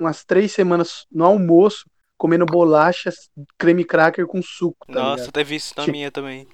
umas 0.00 0.24
três 0.24 0.50
semanas 0.50 1.06
no 1.12 1.24
almoço 1.24 1.88
comendo 2.18 2.44
bolachas, 2.44 3.30
creme 3.56 3.84
cracker 3.84 4.26
com 4.26 4.42
suco, 4.42 4.86
tá 4.86 4.92
Nossa, 4.94 5.16
ligado? 5.22 5.32
teve 5.32 5.54
isso 5.54 5.74
na 5.76 5.84
Tinha- 5.84 5.92
minha 5.92 6.10
também. 6.10 6.48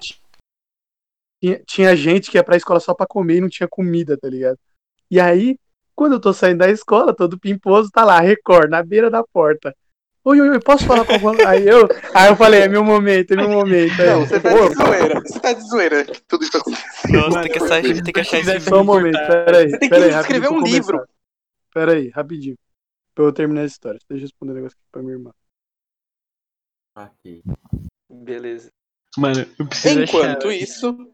Tinha, 1.42 1.62
tinha 1.66 1.96
gente 1.96 2.30
que 2.30 2.36
ia 2.36 2.44
pra 2.44 2.56
escola 2.56 2.80
só 2.80 2.92
pra 2.94 3.06
comer 3.06 3.36
e 3.36 3.40
não 3.40 3.48
tinha 3.48 3.68
comida, 3.68 4.18
tá 4.18 4.28
ligado? 4.28 4.58
E 5.10 5.18
aí, 5.18 5.56
quando 5.94 6.12
eu 6.14 6.20
tô 6.20 6.32
saindo 6.32 6.58
da 6.58 6.70
escola, 6.70 7.14
todo 7.14 7.38
pimposo, 7.38 7.90
tá 7.90 8.04
lá, 8.04 8.20
Record, 8.20 8.68
na 8.70 8.82
beira 8.82 9.10
da 9.10 9.24
porta. 9.24 9.74
Oi, 10.22 10.38
oi, 10.38 10.50
oi, 10.50 10.60
posso 10.60 10.86
falar 10.86 11.06
com 11.06 11.14
alguma... 11.14 11.48
Aí 11.48 11.66
eu, 11.66 11.88
aí 12.14 12.28
eu 12.28 12.36
falei, 12.36 12.60
é 12.60 12.68
meu 12.68 12.84
momento, 12.84 13.32
é 13.32 13.36
meu 13.36 13.48
momento. 13.48 14.00
Aí, 14.02 14.06
Não, 14.06 14.20
você 14.20 14.38
tá 14.38 14.50
de 14.50 14.74
zoeira. 14.74 15.20
Você 15.20 15.40
tá 15.40 15.52
de 15.54 15.68
zoeira. 15.68 16.04
que 16.04 16.22
Tudo 16.22 16.44
isso 16.44 16.56
aconteceu. 16.58 17.10
Nossa, 17.10 17.42
tem 17.42 17.52
que, 17.52 17.58
achar, 17.58 17.82
tem 17.82 18.12
que 18.12 18.20
achar 18.20 18.38
esse 18.38 18.60
Só 18.60 18.82
um 18.82 18.84
momento, 18.84 19.16
peraí. 19.16 19.70
Você 19.70 19.78
tem 19.78 19.88
que 19.88 19.94
peraí, 19.94 20.10
escrever 20.10 20.52
um 20.52 20.60
livro. 20.60 21.08
Peraí, 21.72 22.08
rapidinho. 22.10 22.58
Pra 23.14 23.24
eu 23.24 23.32
terminar 23.32 23.62
essa 23.62 23.74
história. 23.74 23.98
Deixa 24.08 24.22
eu 24.22 24.26
responder 24.26 24.52
um 24.52 24.56
negócio 24.56 24.76
aqui 24.78 24.88
pra 24.92 25.02
minha 25.02 25.14
irmã. 25.14 25.30
Ok. 26.96 27.42
Beleza. 28.10 28.70
Mano, 29.16 29.46
eu 29.58 29.66
preciso 29.66 30.02
Enquanto 30.02 30.48
achar... 30.48 30.62
isso, 30.62 31.12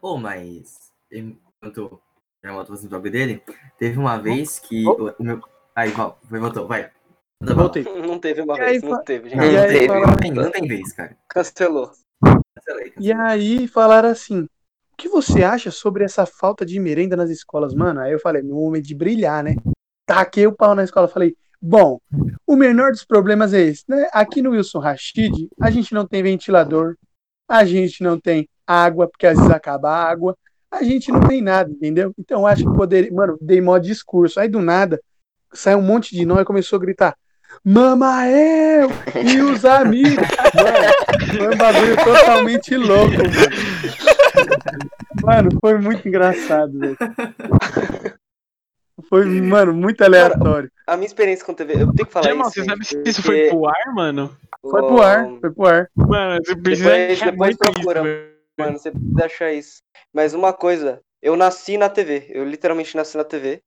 Ô, 0.00 0.16
mas. 0.16 0.92
Enquanto 1.12 2.00
eu 2.42 2.52
volto 2.52 2.68
fazendo 2.68 2.86
o 2.86 2.90
bagulho 2.90 3.12
dele, 3.12 3.42
teve 3.78 3.98
uma 3.98 4.16
vez 4.18 4.58
que 4.58 4.86
o, 4.86 5.14
o 5.18 5.22
meu. 5.22 5.40
Aí, 5.78 5.92
voltou, 6.28 6.66
vai. 6.66 6.90
Bala. 7.40 7.54
Voltei. 7.54 7.84
Não 7.84 8.18
teve 8.18 8.42
uma 8.42 8.56
E 8.56 8.60
aí, 8.60 8.66
vez, 8.72 8.82
não 8.82 8.90
fa- 8.90 9.02
teve, 9.04 9.30
Não, 9.36 9.44
gente. 9.44 9.54
Não 9.54 9.62
aí, 9.62 9.68
teve, 9.68 9.86
fala- 9.86 10.06
não 10.08 10.16
tem, 10.16 10.30
não 10.32 10.50
tem 10.50 10.66
vez, 10.66 10.92
cara. 10.92 11.16
Cancelou. 11.28 11.92
Cancelei, 12.56 12.92
E 12.98 13.12
aí 13.12 13.68
falaram 13.68 14.08
assim: 14.08 14.40
o 14.40 14.48
que 14.96 15.08
você 15.08 15.44
acha 15.44 15.70
sobre 15.70 16.02
essa 16.02 16.26
falta 16.26 16.66
de 16.66 16.80
merenda 16.80 17.14
nas 17.16 17.30
escolas, 17.30 17.74
mano? 17.74 18.00
Aí 18.00 18.10
eu 18.10 18.18
falei, 18.18 18.42
meu 18.42 18.56
momento 18.56 18.86
de 18.86 18.94
brilhar, 18.96 19.44
né? 19.44 19.54
Taquei 20.04 20.48
o 20.48 20.52
pau 20.52 20.74
na 20.74 20.82
escola, 20.82 21.06
falei, 21.06 21.36
bom, 21.62 22.00
o 22.44 22.56
menor 22.56 22.90
dos 22.90 23.04
problemas 23.04 23.54
é 23.54 23.60
esse, 23.60 23.84
né? 23.86 24.08
Aqui 24.12 24.42
no 24.42 24.50
Wilson 24.50 24.80
Rashid, 24.80 25.48
a 25.60 25.70
gente 25.70 25.94
não 25.94 26.04
tem 26.08 26.24
ventilador, 26.24 26.96
a 27.48 27.64
gente 27.64 28.02
não 28.02 28.18
tem 28.18 28.48
água, 28.66 29.06
porque 29.06 29.28
às 29.28 29.36
vezes 29.36 29.52
acaba 29.52 29.90
a 29.90 30.10
água, 30.10 30.36
a 30.72 30.82
gente 30.82 31.12
não 31.12 31.20
tem 31.20 31.40
nada, 31.40 31.70
entendeu? 31.70 32.12
Então 32.18 32.40
eu 32.40 32.46
acho 32.48 32.64
que 32.68 32.76
poderia. 32.76 33.12
Mano, 33.12 33.38
dei 33.40 33.60
mó 33.60 33.78
discurso. 33.78 34.40
Aí 34.40 34.48
do 34.48 34.60
nada, 34.60 35.00
saiu 35.52 35.78
um 35.78 35.82
monte 35.82 36.14
de 36.14 36.24
nós 36.26 36.40
e 36.40 36.44
começou 36.44 36.76
a 36.76 36.80
gritar. 36.80 37.16
Mama 37.64 38.26
eu 38.28 38.88
e 39.24 39.40
os 39.40 39.64
amigos. 39.64 40.26
Mano, 40.54 41.36
foi 41.36 41.54
um 41.54 41.58
bagulho 41.58 41.96
totalmente 41.96 42.76
louco, 42.76 43.10
mano. 43.16 44.48
Mano, 45.24 45.48
foi 45.60 45.78
muito 45.78 46.06
engraçado, 46.06 46.78
velho. 46.78 46.96
Foi, 49.08 49.24
mano, 49.40 49.72
muito 49.72 50.02
aleatório. 50.02 50.70
A 50.86 50.96
minha 50.96 51.06
experiência 51.06 51.44
com 51.44 51.54
TV, 51.54 51.74
eu 51.74 51.92
tenho 51.94 52.06
que 52.06 52.12
falar 52.12 52.28
Jamal, 52.28 52.48
isso. 52.48 52.60
você 52.60 52.64
sabe 52.64 52.84
se 52.84 53.02
isso 53.06 53.22
porque 53.22 53.48
foi 53.48 53.48
pro 53.50 53.66
ar, 53.68 53.94
mano? 53.94 54.36
Foi 54.60 54.82
pro 54.82 55.02
ar, 55.02 55.28
foi 55.40 55.50
pro 55.52 55.66
ar. 55.66 55.88
Mano, 55.96 56.40
você 56.44 56.56
precisa 56.56 56.90
Depois- 56.90 57.20
depois 57.20 57.56
muito 57.56 57.58
procura. 57.58 58.00
isso. 58.00 58.38
Mano, 58.58 58.78
você 58.78 58.90
precisa 58.90 59.24
achar 59.24 59.52
isso. 59.52 59.82
Mas 60.12 60.34
uma 60.34 60.52
coisa, 60.52 61.00
eu 61.22 61.36
nasci 61.36 61.78
na 61.78 61.88
TV. 61.88 62.26
Eu 62.30 62.44
literalmente 62.44 62.96
nasci 62.96 63.16
na 63.16 63.24
TV. 63.24 63.62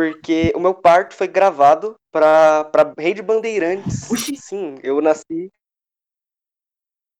Porque 0.00 0.50
o 0.54 0.60
meu 0.60 0.72
parto 0.72 1.14
foi 1.14 1.28
gravado 1.28 1.94
pra, 2.10 2.64
pra 2.64 2.94
Rede 2.96 3.20
Bandeirantes. 3.20 4.08
Sim, 4.38 4.76
eu 4.82 4.98
nasci. 5.02 5.50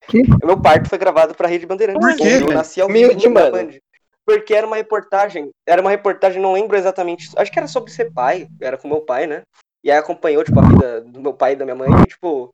Que? 0.07 0.23
O 0.43 0.47
meu 0.47 0.59
parto 0.59 0.89
foi 0.89 0.97
gravado 0.97 1.35
pra 1.35 1.47
Rede 1.47 1.67
Bandeirantes. 1.67 2.01
Por 2.01 2.17
quê, 2.17 2.39
eu 2.41 2.51
nasci 2.51 2.81
ao 2.81 2.87
vivo 2.87 3.13
na 3.13 3.29
mano. 3.29 3.51
Band. 3.51 3.77
Porque 4.25 4.53
era 4.53 4.65
uma 4.65 4.75
reportagem, 4.77 5.51
era 5.67 5.79
uma 5.81 5.91
reportagem, 5.91 6.41
não 6.41 6.53
lembro 6.53 6.75
exatamente, 6.77 7.29
acho 7.35 7.51
que 7.51 7.59
era 7.59 7.67
sobre 7.67 7.91
ser 7.91 8.11
pai, 8.11 8.47
era 8.61 8.77
com 8.77 8.87
meu 8.87 9.01
pai, 9.01 9.27
né? 9.27 9.41
E 9.83 9.91
aí 9.91 9.97
acompanhou, 9.97 10.43
tipo, 10.43 10.59
a 10.59 10.63
vida 10.63 11.01
do 11.01 11.19
meu 11.19 11.33
pai 11.33 11.53
e 11.53 11.55
da 11.55 11.65
minha 11.65 11.75
mãe, 11.75 11.89
e, 12.03 12.07
tipo. 12.07 12.49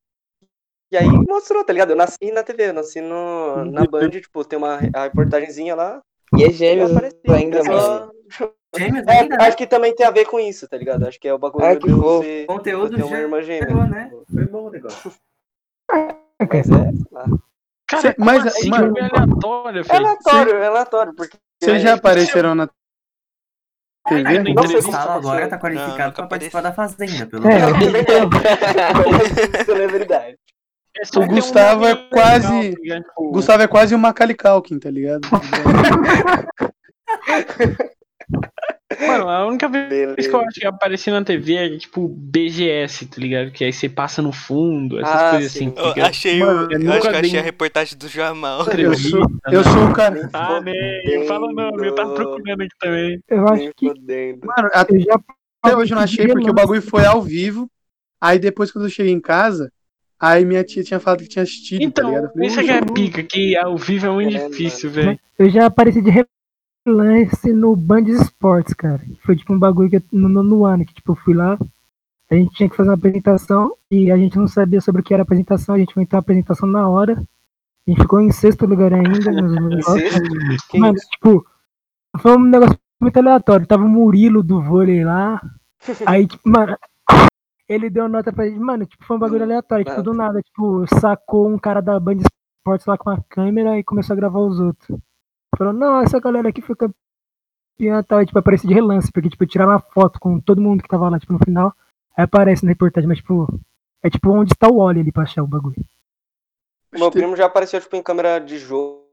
E 0.91 0.97
aí 0.97 1.07
mostrou, 1.07 1.63
tá 1.63 1.71
ligado? 1.71 1.91
Eu 1.91 1.97
nasci 1.97 2.31
na 2.33 2.43
TV, 2.43 2.69
eu 2.69 2.73
nasci 2.73 2.99
no, 2.99 3.65
na 3.65 3.85
Band, 3.85 4.09
tipo, 4.09 4.43
tem 4.43 4.57
uma 4.57 4.77
reportagenzinha 4.77 5.75
lá. 5.75 6.01
E 6.37 6.43
é 6.43 6.49
gêmeos 6.49 6.91
apareci. 6.91 7.17
ainda, 7.29 7.63
mano. 7.63 8.11
Gêmeos 8.75 9.07
É, 9.07 9.11
ainda, 9.19 9.37
né? 9.37 9.45
acho 9.45 9.57
que 9.57 9.65
também 9.67 9.95
tem 9.95 10.05
a 10.05 10.11
ver 10.11 10.25
com 10.25 10.39
isso, 10.39 10.67
tá 10.67 10.77
ligado? 10.77 11.07
Acho 11.07 11.19
que 11.19 11.27
é 11.27 11.33
o 11.33 11.37
bagulho 11.39 11.65
Ah, 11.65 11.75
que 11.75 11.87
de 11.87 11.93
fofo. 11.93 12.23
você 12.23 12.45
Conteúdo 12.47 12.95
ter 12.95 13.03
uma 13.03 13.15
já 13.15 13.19
irmã 13.21 13.41
gêmea. 13.41 13.67
chegou, 13.67 13.87
né? 13.87 14.11
Foi 14.33 14.45
bom 14.45 14.67
o 14.67 14.71
negócio. 14.71 15.11
Mas 16.51 16.69
é, 16.69 16.91
lá. 17.11 17.25
Cara, 17.89 18.01
Cê- 18.01 18.13
como 18.13 18.25
mas, 18.25 18.45
assim, 18.45 18.69
mano- 18.69 18.93
que 18.93 18.99
aleatório, 18.99 19.79
é 19.79 19.83
velho. 19.83 19.95
aleatório, 20.05 20.55
é 20.57 20.67
aleatório, 20.67 21.13
porque. 21.15 21.37
Vocês 21.63 21.81
já 21.81 21.93
apareceram 21.93 22.53
na 22.53 22.67
TV? 24.09 24.39
Não 24.43 24.53
Não 24.53 24.67
sei 24.67 24.81
se 24.81 24.93
agora 24.93 25.43
você- 25.43 25.47
tá 25.47 25.57
qualificado 25.57 25.97
nunca 25.97 26.11
pra 26.11 26.27
participar 26.27 26.61
da 26.61 26.73
Fazenda, 26.73 27.25
pelo 27.27 27.47
É, 27.47 27.55
menos. 27.55 27.71
É 27.71 27.73
não 28.19 28.29
é. 30.15 30.35
É 30.99 31.05
só 31.05 31.19
O 31.19 31.23
um 31.23 31.27
Gustavo 31.27 31.85
é 31.85 31.95
quase- 32.09 32.75
legal, 32.81 33.03
tá 33.03 33.11
Gustavo 33.31 33.61
é 33.63 33.67
quase 33.67 33.93
o 33.95 33.99
Macaulay 33.99 34.35
Culkin, 34.35 34.79
tá 34.79 34.89
ligado? 34.89 35.21
Mano, 38.99 39.29
a 39.29 39.45
única 39.45 39.67
vez 39.67 39.89
Beleza. 39.89 40.15
que 40.15 40.35
eu 40.35 40.39
acho 40.41 40.59
que 40.59 40.65
apareci 40.65 41.11
na 41.11 41.23
TV 41.23 41.55
é 41.55 41.77
tipo 41.77 42.07
BGS, 42.07 43.05
tá 43.07 43.21
ligado? 43.21 43.51
Que 43.51 43.65
aí 43.65 43.73
você 43.73 43.89
passa 43.89 44.21
no 44.21 44.31
fundo, 44.31 44.99
essas 44.99 45.21
Ah, 45.21 45.29
coisas 45.31 45.51
sim. 45.51 45.67
assim. 45.67 45.71
tá 45.75 45.93
Eu 45.95 46.05
achei 46.05 46.39
Mano, 46.39 46.67
o. 46.67 46.71
eu 46.73 46.81
Eu 46.81 46.91
acho 46.93 47.01
que 47.01 47.07
eu 47.07 47.19
achei 47.19 47.39
a 47.39 47.43
reportagem 47.43 47.97
do 47.97 48.07
Jamal. 48.07 48.65
Eu 48.77 48.95
sou, 48.95 49.21
eu 49.51 49.63
sou 49.63 49.89
o 49.89 49.93
cara. 49.93 50.29
Ah, 50.33 50.61
nem, 50.61 51.27
fala 51.27 51.51
não, 51.51 51.83
eu 51.83 51.93
tava 51.95 52.13
procurando 52.13 52.61
aqui 52.61 52.75
também. 52.79 53.19
Eu 53.27 53.43
Nem 53.43 53.67
acho 53.67 53.75
que 53.75 53.87
fodendo. 53.87 54.39
Mano, 54.45 54.69
até 54.73 54.95
eu 54.95 55.01
já 55.01 55.77
hoje 55.77 55.93
eu 55.93 55.95
não 55.95 56.03
achei 56.03 56.27
porque 56.27 56.49
o 56.49 56.53
bagulho 56.53 56.81
foi 56.81 57.05
ao 57.05 57.21
vivo. 57.21 57.69
Aí 58.21 58.39
depois, 58.39 58.71
quando 58.71 58.85
eu 58.85 58.89
cheguei 58.89 59.11
em 59.11 59.19
casa, 59.21 59.71
aí 60.19 60.43
minha 60.45 60.63
tia 60.63 60.83
tinha 60.83 60.99
falado 60.99 61.21
que 61.21 61.29
tinha 61.29 61.43
assistido, 61.43 61.79
tá 61.79 61.85
Então, 61.85 62.29
falei, 62.33 62.47
isso 62.47 62.59
é 62.59 62.63
que 62.63 62.71
é 62.71 62.81
pica, 62.81 63.23
que 63.23 63.55
ao 63.57 63.77
vivo 63.77 64.07
é 64.07 64.09
muito 64.09 64.35
É, 64.35 64.47
difícil, 64.49 64.89
velho. 64.89 65.19
Eu 65.37 65.49
já 65.49 65.65
apareci 65.67 66.01
de 66.01 66.09
relance 66.87 67.51
no 67.53 67.75
Band 67.75 68.03
Esportes, 68.07 68.73
cara. 68.73 69.01
Foi 69.25 69.35
tipo 69.35 69.53
um 69.53 69.59
bagulho 69.59 69.89
que 69.89 69.97
eu- 69.97 70.03
no 70.11 70.29
nono 70.29 70.65
ano, 70.65 70.85
que 70.85 70.93
tipo, 70.93 71.11
eu 71.11 71.15
fui 71.15 71.33
lá, 71.33 71.57
a 72.31 72.35
gente 72.35 72.53
tinha 72.55 72.69
que 72.69 72.75
fazer 72.75 72.89
uma 72.89 72.95
apresentação 72.95 73.75
e 73.91 74.11
a 74.11 74.17
gente 74.17 74.37
não 74.37 74.47
sabia 74.47 74.81
sobre 74.81 75.01
o 75.01 75.03
que 75.03 75.13
era 75.13 75.21
a 75.21 75.25
apresentação, 75.25 75.75
a 75.75 75.79
gente 75.79 75.91
inventou 75.91 76.17
a 76.17 76.19
apresentação 76.21 76.67
na 76.67 76.87
hora. 76.87 77.13
A 77.87 77.89
gente 77.91 78.01
ficou 78.01 78.19
em 78.19 78.31
sexto 78.31 78.65
lugar 78.65 78.91
ainda. 78.93 79.09
isso? 80.95 81.09
tipo, 81.11 81.45
foi 82.19 82.35
um 82.35 82.43
negócio 82.43 82.77
muito 82.99 83.17
aleatório. 83.17 83.65
Tava 83.67 83.83
o 83.83 83.89
Murilo 83.89 84.43
do 84.43 84.61
vôlei 84.61 85.03
lá. 85.05 85.41
Aí, 86.05 86.27
tipo, 86.27 86.49
mano, 86.49 86.77
ele 87.69 87.89
deu 87.89 88.09
nota 88.09 88.33
pra 88.33 88.45
gente. 88.45 88.59
Mano, 88.59 88.85
tipo, 88.85 89.05
foi 89.05 89.15
um 89.15 89.19
bagulho 89.19 89.43
aleatório. 89.43 89.85
Tipo, 89.85 90.03
do 90.03 90.13
nada, 90.13 90.41
tipo, 90.41 90.85
sacou 90.99 91.47
um 91.49 91.57
cara 91.57 91.81
da 91.81 91.97
Band 91.99 92.17
Esportes 92.17 92.85
lá 92.85 92.97
com 92.97 93.09
a 93.09 93.21
câmera 93.29 93.79
e 93.79 93.83
começou 93.83 94.13
a 94.13 94.17
gravar 94.17 94.39
os 94.39 94.59
outros. 94.59 94.99
Falou, 95.55 95.73
não, 95.73 96.01
essa 96.01 96.19
galera 96.19 96.49
aqui 96.49 96.61
foi 96.61 96.75
campeã 96.75 97.99
e 97.99 98.03
tal. 98.03 98.21
E, 98.21 98.25
tipo, 98.25 98.39
aparece 98.39 98.67
de 98.67 98.73
relance, 98.73 99.11
porque, 99.11 99.29
tipo, 99.29 99.45
tiraram 99.45 99.71
uma 99.71 99.79
foto 99.79 100.19
com 100.19 100.39
todo 100.39 100.61
mundo 100.61 100.81
que 100.81 100.89
tava 100.89 101.09
lá, 101.09 101.19
tipo, 101.19 101.33
no 101.33 101.39
final. 101.39 101.73
Aí 102.15 102.23
aparece 102.23 102.65
na 102.65 102.71
reportagem, 102.71 103.07
mas, 103.07 103.19
tipo, 103.19 103.47
é 104.03 104.09
tipo 104.09 104.29
onde 104.29 104.53
está 104.53 104.67
o 104.67 104.77
Wally 104.77 105.01
ali 105.01 105.11
pra 105.11 105.23
achar 105.23 105.43
o 105.43 105.47
bagulho. 105.47 105.75
Meu 106.91 107.11
primo 107.11 107.35
já 107.35 107.45
apareceu, 107.45 107.79
tipo, 107.79 107.95
em 107.95 108.03
câmera 108.03 108.39
de 108.39 108.57
jogo, 108.57 109.05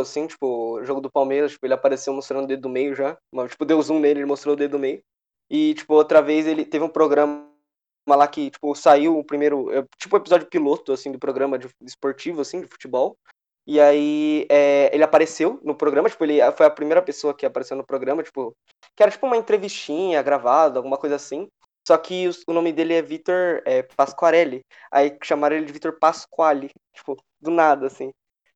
assim, 0.00 0.26
tipo, 0.26 0.82
jogo 0.84 1.00
do 1.00 1.10
Palmeiras, 1.10 1.52
tipo, 1.52 1.66
ele 1.66 1.74
apareceu 1.74 2.12
mostrando 2.12 2.44
o 2.44 2.46
dedo 2.46 2.62
do 2.62 2.68
meio 2.68 2.94
já. 2.94 3.16
Mas, 3.32 3.50
tipo, 3.50 3.64
deu 3.64 3.80
zoom 3.80 4.00
nele, 4.00 4.20
ele 4.20 4.26
mostrou 4.26 4.54
o 4.54 4.56
dedo 4.56 4.72
do 4.72 4.78
meio. 4.78 5.02
E, 5.48 5.74
tipo, 5.74 5.94
outra 5.94 6.22
vez 6.22 6.46
ele 6.46 6.64
teve 6.64 6.84
um 6.84 6.88
programa 6.88 7.44
lá 8.08 8.26
que, 8.26 8.50
tipo, 8.50 8.74
saiu 8.74 9.18
o 9.18 9.24
primeiro, 9.24 9.70
é, 9.72 9.84
tipo, 9.98 10.16
episódio 10.16 10.48
piloto, 10.48 10.92
assim, 10.92 11.12
do 11.12 11.18
programa 11.18 11.58
de, 11.58 11.68
esportivo, 11.82 12.40
assim, 12.40 12.60
de 12.60 12.66
futebol. 12.66 13.16
E 13.70 13.80
aí 13.80 14.46
é, 14.50 14.90
ele 14.94 15.04
apareceu 15.04 15.60
no 15.62 15.74
programa, 15.76 16.08
tipo, 16.10 16.24
ele 16.24 16.40
foi 16.52 16.66
a 16.66 16.70
primeira 16.70 17.00
pessoa 17.02 17.32
que 17.34 17.46
apareceu 17.46 17.76
no 17.76 17.86
programa, 17.86 18.22
tipo, 18.22 18.56
que 18.96 19.02
era 19.02 19.12
tipo 19.12 19.26
uma 19.26 19.36
entrevistinha 19.36 20.20
gravada, 20.22 20.78
alguma 20.80 20.98
coisa 20.98 21.14
assim. 21.16 21.48
Só 21.86 21.96
que 21.96 22.26
os- 22.28 22.42
o 22.48 22.52
nome 22.52 22.72
dele 22.72 22.94
é 22.94 23.02
Vitor 23.02 23.62
é, 23.64 23.82
Pasquarelli. 23.82 24.62
Aí 24.90 25.16
chamaram 25.22 25.56
ele 25.56 25.66
de 25.66 25.72
Vitor 25.72 25.98
Pasquale, 26.00 26.70
tipo, 26.92 27.16
do 27.40 27.50
nada, 27.50 27.86
assim. 27.86 28.10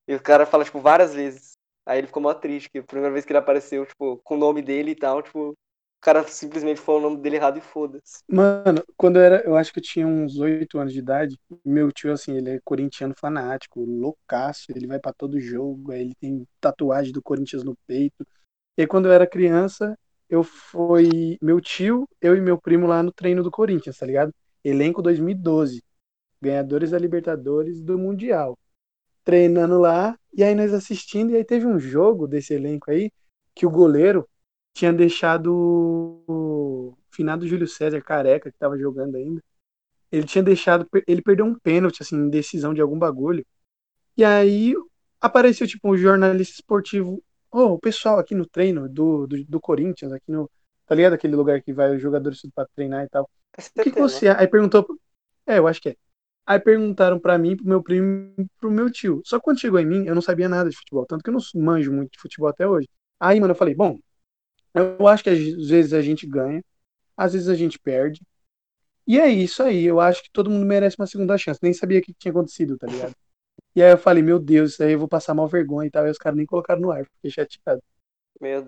E 0.08 0.14
o 0.14 0.20
cara 0.22 0.46
fala, 0.46 0.64
tipo, 0.64 0.80
várias 0.80 1.14
vezes. 1.14 1.52
Aí 1.86 1.98
ele 1.98 2.06
ficou 2.08 2.22
mó 2.22 2.34
triste, 2.34 2.70
que 2.70 2.78
a 2.78 2.82
primeira 2.82 3.12
vez 3.12 3.24
que 3.24 3.32
ele 3.32 3.38
apareceu, 3.38 3.86
tipo, 3.86 4.18
com 4.24 4.34
o 4.34 4.38
nome 4.38 4.62
dele 4.62 4.92
e 4.92 4.96
tal, 4.96 5.22
tipo, 5.22 5.50
o 5.50 5.56
cara 6.04 6.22
simplesmente 6.28 6.80
falou 6.80 7.00
o 7.00 7.04
nome 7.04 7.22
dele 7.22 7.36
errado 7.36 7.56
e 7.56 7.62
foda-se. 7.62 8.18
Mano, 8.28 8.84
quando 8.94 9.16
eu 9.16 9.22
era, 9.22 9.42
eu 9.42 9.56
acho 9.56 9.72
que 9.72 9.78
eu 9.78 9.82
tinha 9.82 10.06
uns 10.06 10.38
8 10.38 10.78
anos 10.78 10.92
de 10.92 10.98
idade, 10.98 11.38
meu 11.64 11.90
tio, 11.90 12.12
assim, 12.12 12.36
ele 12.36 12.50
é 12.50 12.60
corintiano 12.62 13.14
fanático, 13.18 13.82
loucaço, 13.82 14.66
ele 14.76 14.86
vai 14.86 15.00
pra 15.00 15.14
todo 15.14 15.40
jogo, 15.40 15.92
aí 15.92 16.02
ele 16.02 16.14
tem 16.20 16.46
tatuagem 16.60 17.10
do 17.10 17.22
Corinthians 17.22 17.64
no 17.64 17.74
peito. 17.86 18.26
E 18.76 18.82
aí, 18.82 18.86
quando 18.86 19.06
eu 19.06 19.12
era 19.12 19.26
criança, 19.26 19.98
eu 20.28 20.42
fui, 20.42 21.38
meu 21.40 21.58
tio, 21.58 22.06
eu 22.20 22.36
e 22.36 22.40
meu 22.40 22.60
primo 22.60 22.86
lá 22.86 23.02
no 23.02 23.10
treino 23.10 23.42
do 23.42 23.50
Corinthians, 23.50 23.96
tá 23.96 24.04
ligado? 24.04 24.30
Elenco 24.62 25.00
2012, 25.00 25.82
ganhadores 26.38 26.90
da 26.90 26.98
Libertadores 26.98 27.80
do 27.80 27.96
Mundial. 27.98 28.58
Treinando 29.24 29.78
lá, 29.78 30.18
e 30.34 30.44
aí 30.44 30.54
nós 30.54 30.74
assistindo, 30.74 31.30
e 31.30 31.36
aí 31.36 31.44
teve 31.44 31.66
um 31.66 31.78
jogo 31.78 32.26
desse 32.26 32.52
elenco 32.52 32.90
aí, 32.90 33.10
que 33.54 33.64
o 33.64 33.70
goleiro 33.70 34.28
tinha 34.74 34.92
deixado 34.92 35.54
o 36.26 36.96
finado 37.10 37.46
Júlio 37.46 37.66
César 37.68 38.02
careca 38.02 38.50
que 38.50 38.58
tava 38.58 38.76
jogando 38.76 39.16
ainda. 39.16 39.42
Ele 40.10 40.26
tinha 40.26 40.42
deixado, 40.42 40.86
ele 41.06 41.22
perdeu 41.22 41.46
um 41.46 41.58
pênalti 41.58 42.02
assim, 42.02 42.16
em 42.16 42.28
decisão 42.28 42.74
de 42.74 42.80
algum 42.80 42.98
bagulho. 42.98 43.46
E 44.16 44.24
aí 44.24 44.74
apareceu 45.20 45.66
tipo 45.66 45.90
um 45.90 45.96
jornalista 45.96 46.54
esportivo, 46.54 47.22
ô, 47.50 47.66
o 47.66 47.78
pessoal 47.78 48.18
aqui 48.18 48.34
no 48.34 48.46
treino 48.46 48.88
do, 48.88 49.26
do, 49.26 49.44
do 49.44 49.60
Corinthians, 49.60 50.12
aqui 50.12 50.30
no, 50.30 50.50
tá 50.86 50.94
ligado 50.94 51.14
aquele 51.14 51.34
lugar 51.34 51.62
que 51.62 51.72
vai 51.72 51.94
os 51.94 52.02
jogadores 52.02 52.40
tudo 52.40 52.52
pra 52.54 52.66
treinar 52.74 53.04
e 53.04 53.08
tal. 53.08 53.28
O 53.56 53.82
que, 53.82 53.92
que 53.92 54.00
você, 54.00 54.28
aí 54.28 54.46
perguntou, 54.48 54.86
é, 55.46 55.58
eu 55.58 55.66
acho 55.66 55.80
que 55.80 55.90
é. 55.90 55.96
Aí 56.46 56.60
perguntaram 56.60 57.18
pra 57.18 57.38
mim, 57.38 57.56
pro 57.56 57.66
meu 57.66 57.82
primo, 57.82 58.34
pro 58.60 58.70
meu 58.70 58.90
tio. 58.90 59.22
Só 59.24 59.38
que 59.38 59.44
quando 59.44 59.60
chegou 59.60 59.80
em 59.80 59.86
mim, 59.86 60.04
eu 60.06 60.14
não 60.14 60.20
sabia 60.20 60.48
nada 60.48 60.68
de 60.68 60.76
futebol, 60.76 61.06
tanto 61.06 61.22
que 61.22 61.30
eu 61.30 61.34
não 61.34 61.40
manjo 61.54 61.92
muito 61.92 62.12
de 62.12 62.20
futebol 62.20 62.48
até 62.48 62.68
hoje. 62.68 62.88
Aí, 63.18 63.40
mano, 63.40 63.52
eu 63.52 63.56
falei, 63.56 63.74
bom, 63.74 63.98
eu 64.74 65.06
acho 65.06 65.22
que 65.22 65.30
às 65.30 65.38
vezes 65.38 65.92
a 65.92 66.02
gente 66.02 66.26
ganha, 66.26 66.62
às 67.16 67.32
vezes 67.32 67.48
a 67.48 67.54
gente 67.54 67.78
perde. 67.78 68.20
E 69.06 69.20
é 69.20 69.28
isso 69.28 69.62
aí, 69.62 69.84
eu 69.84 70.00
acho 70.00 70.22
que 70.22 70.30
todo 70.30 70.50
mundo 70.50 70.64
merece 70.64 70.96
uma 70.98 71.06
segunda 71.06 71.36
chance. 71.38 71.60
Nem 71.62 71.72
sabia 71.72 72.00
o 72.00 72.02
que 72.02 72.14
tinha 72.14 72.32
acontecido, 72.32 72.76
tá 72.76 72.86
ligado? 72.86 73.14
E 73.76 73.82
aí 73.82 73.90
eu 73.90 73.98
falei, 73.98 74.22
meu 74.22 74.38
Deus, 74.38 74.72
isso 74.72 74.82
aí 74.82 74.92
eu 74.92 74.98
vou 74.98 75.08
passar 75.08 75.34
mal 75.34 75.46
vergonha 75.46 75.86
e 75.86 75.90
tal. 75.90 76.06
E 76.06 76.10
os 76.10 76.18
caras 76.18 76.36
nem 76.36 76.46
colocaram 76.46 76.80
no 76.80 76.90
ar, 76.90 77.04
fiquei 77.04 77.30
chateado. 77.30 77.82
Meu 78.40 78.64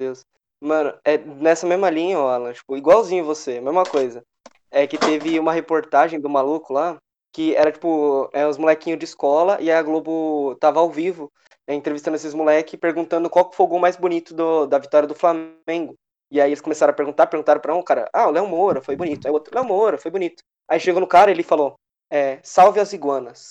Deus. 0.00 0.24
Mano, 0.60 0.98
é 1.04 1.18
nessa 1.18 1.66
mesma 1.66 1.90
linha, 1.90 2.18
ó, 2.18 2.28
Alan, 2.28 2.52
tipo, 2.52 2.76
igualzinho 2.76 3.24
você, 3.24 3.60
mesma 3.60 3.84
coisa. 3.84 4.22
É 4.70 4.86
que 4.86 4.98
teve 4.98 5.38
uma 5.38 5.52
reportagem 5.52 6.18
do 6.18 6.28
maluco 6.28 6.72
lá, 6.72 6.96
que 7.32 7.54
era 7.54 7.70
tipo, 7.70 8.28
é, 8.32 8.46
os 8.46 8.56
molequinhos 8.56 8.98
de 8.98 9.04
escola, 9.04 9.60
e 9.60 9.70
a 9.70 9.82
Globo 9.82 10.56
tava 10.56 10.80
ao 10.80 10.90
vivo, 10.90 11.30
entrevistando 11.74 12.16
esses 12.16 12.34
moleques, 12.34 12.78
perguntando 12.78 13.28
qual 13.30 13.50
foi 13.52 13.66
o 13.66 13.68
gol 13.68 13.78
mais 13.80 13.96
bonito 13.96 14.34
do- 14.34 14.66
da 14.66 14.78
vitória 14.78 15.08
do 15.08 15.14
Flamengo. 15.14 15.94
E 16.30 16.40
aí 16.40 16.50
eles 16.50 16.60
começaram 16.60 16.92
a 16.92 16.94
perguntar, 16.96 17.26
perguntaram 17.26 17.60
pra 17.60 17.74
um 17.74 17.82
cara, 17.82 18.08
ah, 18.12 18.28
o 18.28 18.30
Léo 18.30 18.46
Moura, 18.46 18.82
foi 18.82 18.96
bonito. 18.96 19.26
Aí 19.26 19.30
o 19.30 19.34
outro, 19.34 19.54
Léo 19.54 19.64
Moura, 19.64 19.98
foi 19.98 20.10
bonito. 20.10 20.42
Aí 20.68 20.80
chegou 20.80 21.00
no 21.00 21.06
cara, 21.06 21.30
ele 21.30 21.42
falou, 21.42 21.74
é, 22.10 22.40
salve 22.42 22.80
as 22.80 22.92
iguanas. 22.92 23.48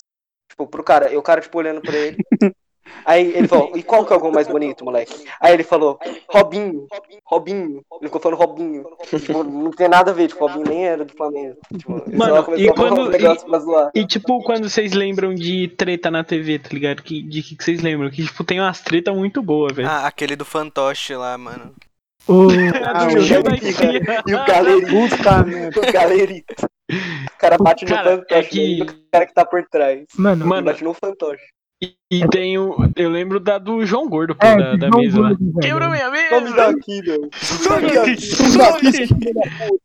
Tipo, 0.50 0.66
pro 0.66 0.84
cara, 0.84 1.12
e 1.12 1.16
o 1.16 1.22
cara, 1.22 1.40
tipo, 1.40 1.58
olhando 1.58 1.80
pra 1.80 1.96
ele. 1.96 2.16
Aí 3.04 3.32
ele 3.36 3.48
falou, 3.48 3.72
e 3.76 3.82
qual 3.82 4.04
que 4.04 4.12
é 4.12 4.16
o 4.16 4.20
gol 4.20 4.32
mais 4.32 4.48
bonito, 4.48 4.84
moleque? 4.84 5.24
Aí 5.40 5.52
ele 5.54 5.62
falou, 5.62 5.98
Robinho, 6.28 6.86
Robinho. 7.24 7.82
Ele 8.00 8.06
ficou 8.08 8.20
falando 8.20 8.38
Robinho. 8.38 8.84
Tipo, 9.08 9.44
não 9.44 9.70
tem 9.70 9.88
nada 9.88 10.10
a 10.10 10.14
ver, 10.14 10.28
tipo, 10.28 10.46
Robinho 10.46 10.64
nem 10.68 10.86
era 10.86 11.04
do 11.04 11.12
Flamengo. 11.12 11.56
Tipo, 11.76 11.92
Mano, 12.16 12.56
e 12.56 12.68
quando- 12.72 13.10
um 13.10 13.60
zoar. 13.60 13.90
E 13.94 14.06
tipo, 14.06 14.42
quando 14.42 14.68
vocês 14.68 14.92
lembram 14.92 15.34
de 15.34 15.68
treta 15.68 16.10
na 16.10 16.24
TV, 16.24 16.58
tá 16.58 16.68
ligado? 16.72 17.02
Que, 17.02 17.22
de 17.22 17.42
que, 17.42 17.56
que 17.56 17.64
vocês 17.64 17.80
lembram? 17.80 18.10
Que 18.10 18.24
tipo, 18.24 18.44
tem 18.44 18.60
umas 18.60 18.80
treta 18.80 19.12
muito 19.12 19.42
boas, 19.42 19.72
velho. 19.74 19.88
Ah, 19.88 20.06
aquele 20.06 20.34
do 20.36 20.44
fantoche 20.44 21.14
lá, 21.14 21.36
mano. 21.38 21.72
Ah, 22.28 23.06
Do 23.06 23.18
o 23.20 23.54
Esquina. 23.54 24.22
E 24.26 24.34
o 24.34 24.44
merda. 24.44 25.78
o 25.78 25.92
galerito. 25.92 26.54
O 26.90 27.38
cara 27.38 27.56
bate 27.58 27.84
no 27.84 27.90
Cara, 27.90 28.10
fantoche, 28.16 28.34
é 28.34 28.42
que- 28.42 28.82
o 28.82 28.86
cara 29.12 29.26
que 29.26 29.34
tá 29.34 29.44
por 29.44 29.64
trás. 29.68 30.04
mano, 30.16 30.44
Mano, 30.46 30.66
bate 30.66 30.82
no 30.82 30.92
fantoche. 30.94 31.42
E, 31.82 31.94
e 32.10 32.28
tem 32.28 32.56
o. 32.58 32.74
Eu 32.96 33.10
lembro 33.10 33.38
da 33.38 33.58
do 33.58 33.84
João 33.84 34.08
Gordo, 34.08 34.34
pô, 34.34 34.46
É, 34.46 34.56
da, 34.56 34.76
da 34.76 34.88
João 34.88 35.00
mesa 35.02 35.20
lá. 35.20 35.28
Gordo, 35.28 35.44
velho. 35.44 35.60
Quebrou 35.60 35.90
minha 35.90 36.10
mesa! 36.10 36.40
Some 36.40 36.56
daqui, 36.56 37.02
meu. 37.02 37.30
Some 37.34 37.94
daqui, 37.94 38.20
some 38.20 38.58
daqui. 38.58 39.78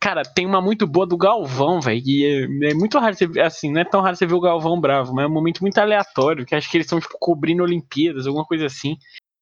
Cara, 0.00 0.22
tem 0.22 0.46
uma 0.46 0.60
muito 0.62 0.86
boa 0.86 1.06
do 1.06 1.18
Galvão, 1.18 1.80
velho. 1.80 2.00
E 2.04 2.24
é, 2.24 2.70
é 2.70 2.74
muito 2.74 2.98
raro 2.98 3.14
você 3.14 3.26
ver, 3.26 3.42
assim, 3.42 3.70
não 3.70 3.80
é 3.80 3.84
tão 3.84 4.00
raro 4.00 4.16
você 4.16 4.26
ver 4.26 4.34
o 4.34 4.40
Galvão 4.40 4.80
bravo, 4.80 5.14
mas 5.14 5.24
é 5.24 5.28
um 5.28 5.32
momento 5.32 5.60
muito 5.60 5.76
aleatório, 5.78 6.46
que 6.46 6.54
acho 6.54 6.70
que 6.70 6.78
eles 6.78 6.86
estão, 6.86 6.98
tipo, 6.98 7.16
cobrindo 7.20 7.62
Olimpíadas, 7.62 8.26
alguma 8.26 8.46
coisa 8.46 8.64
assim. 8.66 8.96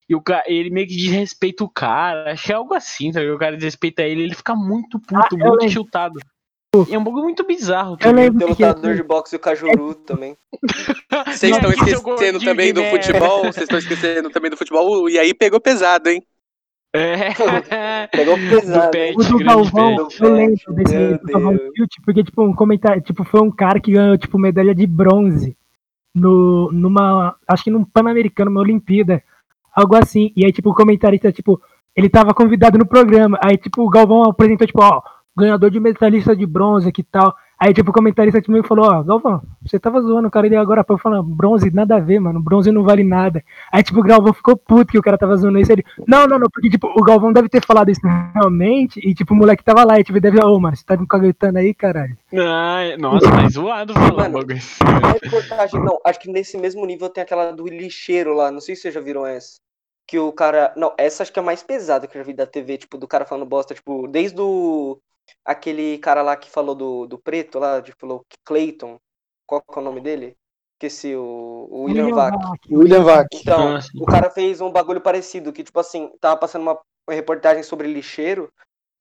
E 0.09 0.15
o 0.15 0.21
cara, 0.21 0.43
ele 0.47 0.71
meio 0.71 0.87
que 0.89 0.97
desrespeita 0.97 1.63
o 1.63 1.69
cara, 1.69 2.33
acho 2.33 2.45
que 2.45 2.53
é 2.53 2.57
algo 2.57 2.75
assim, 2.75 3.13
tá 3.13 3.21
ligado? 3.21 3.37
O 3.37 3.39
cara 3.39 3.57
desrespeita 3.57 4.03
ele, 4.03 4.23
ele 4.25 4.35
fica 4.35 4.55
muito 4.57 4.99
puto, 4.99 5.37
Ah, 5.41 5.49
muito 5.49 5.71
chutado. 5.71 6.19
E 6.89 6.95
é 6.95 6.99
um 6.99 7.05
bagulho 7.05 7.25
muito 7.25 7.45
bizarro. 7.45 7.97
tá 7.97 8.09
Eu 8.09 8.15
lembro 8.15 8.47
Tem 8.47 8.55
que 8.55 8.65
lutador 8.65 8.95
de 8.95 9.03
boxe 9.03 9.35
e 9.35 9.39
o 9.39 9.41
Cajuru 9.41 9.95
também. 9.95 10.37
Vocês 11.27 11.57
estão 11.57 11.71
esquecendo 11.71 12.41
também 12.41 12.73
do 12.73 12.83
futebol? 12.85 13.41
Vocês 13.41 13.63
estão 13.63 13.79
esquecendo 13.79 14.31
também 14.31 14.51
do 14.51 14.57
futebol? 14.57 15.09
E 15.09 15.19
aí 15.19 15.33
pegou 15.33 15.61
pesado, 15.61 16.09
hein? 16.09 16.23
É. 16.95 17.35
Pegou 18.13 18.37
pesado. 18.37 18.87
Do 18.87 18.91
pet, 18.93 19.19
O 19.19 19.25
do 19.25 19.45
Galvão, 19.45 20.09
eu 20.21 20.33
lembro 20.33 20.75
desse 20.75 20.97
Meu 20.97 21.19
do 21.19 21.27
Galvão 21.27 21.59
porque, 22.05 22.23
tipo, 22.23 22.43
um 22.45 22.55
comentário, 22.55 23.03
tipo, 23.03 23.25
foi 23.25 23.41
um 23.41 23.51
cara 23.51 23.81
que 23.81 23.91
ganhou, 23.91 24.17
tipo, 24.17 24.39
medalha 24.39 24.73
de 24.73 24.87
bronze 24.87 25.57
no, 26.15 26.71
numa, 26.73 27.35
acho 27.49 27.65
que 27.65 27.71
num 27.71 27.85
Pan-Americano, 27.85 28.49
uma 28.49 28.61
Olimpíada, 28.61 29.21
algo 29.75 29.97
assim, 29.97 30.33
e 30.37 30.45
aí, 30.45 30.53
tipo, 30.53 30.71
o 30.71 30.75
comentarista, 30.75 31.33
tipo, 31.33 31.61
ele 31.97 32.09
tava 32.09 32.33
convidado 32.33 32.79
no 32.79 32.87
programa, 32.87 33.39
aí, 33.43 33.57
tipo, 33.57 33.83
o 33.83 33.91
Galvão 33.91 34.23
apresentou, 34.23 34.67
tipo, 34.67 34.81
ó, 34.81 35.03
ganhador 35.37 35.71
de 35.71 35.81
medalhista 35.81 36.35
de 36.35 36.47
bronze 36.47 36.89
aqui 36.89 37.01
e 37.01 37.05
tal, 37.05 37.35
aí, 37.59 37.73
tipo, 37.73 37.91
o 37.91 37.95
comentarista 37.95 38.41
meio 38.49 38.65
falou, 38.65 38.87
ó, 38.87 39.03
Galvão, 39.03 39.43
você 39.63 39.79
tava 39.79 40.01
zoando 40.01 40.29
o 40.29 40.31
cara, 40.31 40.47
ele 40.47 40.57
agora 40.57 40.85
foi 40.85 40.99
falando, 40.99 41.23
bronze, 41.25 41.71
nada 41.75 41.97
a 41.97 42.01
ver, 42.01 42.21
mano, 42.21 42.41
bronze 42.41 42.71
não 42.71 42.85
vale 42.85 43.05
nada, 43.05 43.43
aí, 43.73 43.83
tipo, 43.83 44.01
o 44.01 44.03
Galvão 44.03 44.33
ficou 44.33 44.57
puto 44.57 44.93
que 44.93 44.99
o 44.99 45.03
cara 45.03 45.19
tava 45.19 45.37
zoando 45.37 45.59
isso, 45.59 45.73
ele, 45.73 45.85
não, 46.07 46.27
não, 46.27 46.39
não, 46.39 46.49
porque, 46.53 46.71
tipo, 46.71 46.87
o 46.89 47.03
Galvão 47.03 47.33
deve 47.33 47.49
ter 47.49 47.65
falado 47.65 47.91
isso 47.91 48.01
realmente, 48.35 49.01
e, 49.07 49.15
tipo, 49.15 49.35
o 49.35 49.37
moleque 49.37 49.65
tava 49.65 49.85
lá, 49.85 49.99
e, 49.99 50.05
tipo, 50.05 50.21
deve, 50.21 50.39
ô, 50.41 50.61
mano, 50.61 50.77
você 50.77 50.85
tá 50.85 50.97
me 50.97 51.07
caguetando 51.07 51.59
aí, 51.59 51.75
caralho. 51.75 52.17
Ai, 52.33 52.97
nossa, 52.97 53.29
mas 53.31 53.55
zoado 53.55 53.95
falar 53.95 54.25
Mano, 54.25 54.35
bagulho 54.35 54.57
assim. 54.57 54.85
Reportagem, 55.23 55.83
não, 55.83 55.99
acho 56.05 56.21
que 56.21 56.31
nesse 56.31 56.57
mesmo 56.59 56.85
nível 56.87 57.09
tem 57.09 57.23
aquela 57.23 57.53
do 57.53 57.67
lixeiro 57.67 58.35
lá, 58.35 58.51
não 58.51 58.61
sei 58.61 58.75
se 58.75 58.83
vocês 58.83 58.95
já 58.95 59.01
viram 59.01 59.27
essa. 59.27 59.59
Que 60.07 60.19
o 60.19 60.33
cara. 60.33 60.73
Não, 60.77 60.93
essa 60.99 61.23
acho 61.23 61.33
que 61.33 61.39
é 61.39 61.43
a 61.43 61.45
mais 61.45 61.63
pesada 61.63 62.07
que 62.07 62.17
eu 62.17 62.21
já 62.21 62.27
vi 62.27 62.35
da 62.35 62.47
TV, 62.47 62.77
tipo, 62.77 62.99
do 62.99 63.09
cara 63.09 63.25
falando 63.25 63.49
bosta, 63.49 63.75
tipo, 63.75 64.07
desde 64.07 64.39
o. 64.41 64.99
Aquele 65.45 65.99
cara 65.99 66.23
lá 66.23 66.37
que 66.37 66.51
falou 66.51 66.75
do, 66.75 67.07
do 67.07 67.19
preto 67.19 67.59
lá, 67.59 67.81
de 67.81 67.93
falou 67.93 68.25
Clayton. 68.45 68.99
Qual 69.47 69.61
que 69.61 69.79
é 69.79 69.81
o 69.81 69.85
nome 69.85 70.01
dele? 70.01 70.37
Esqueci, 70.75 71.15
o, 71.15 71.69
o 71.71 71.83
William 71.85 72.11
Vac. 72.11 72.35
William 72.71 73.03
Vac. 73.03 73.27
Então, 73.33 73.77
Ah, 73.77 73.81
o 74.01 74.07
cara 74.07 74.31
fez 74.31 74.61
um 74.61 74.71
bagulho 74.71 75.01
parecido, 75.01 75.53
que, 75.53 75.63
tipo 75.63 75.79
assim, 75.79 76.11
tava 76.21 76.37
passando 76.39 76.63
uma 76.63 76.81
reportagem 77.09 77.63
sobre 77.63 77.93
lixeiro, 77.93 78.51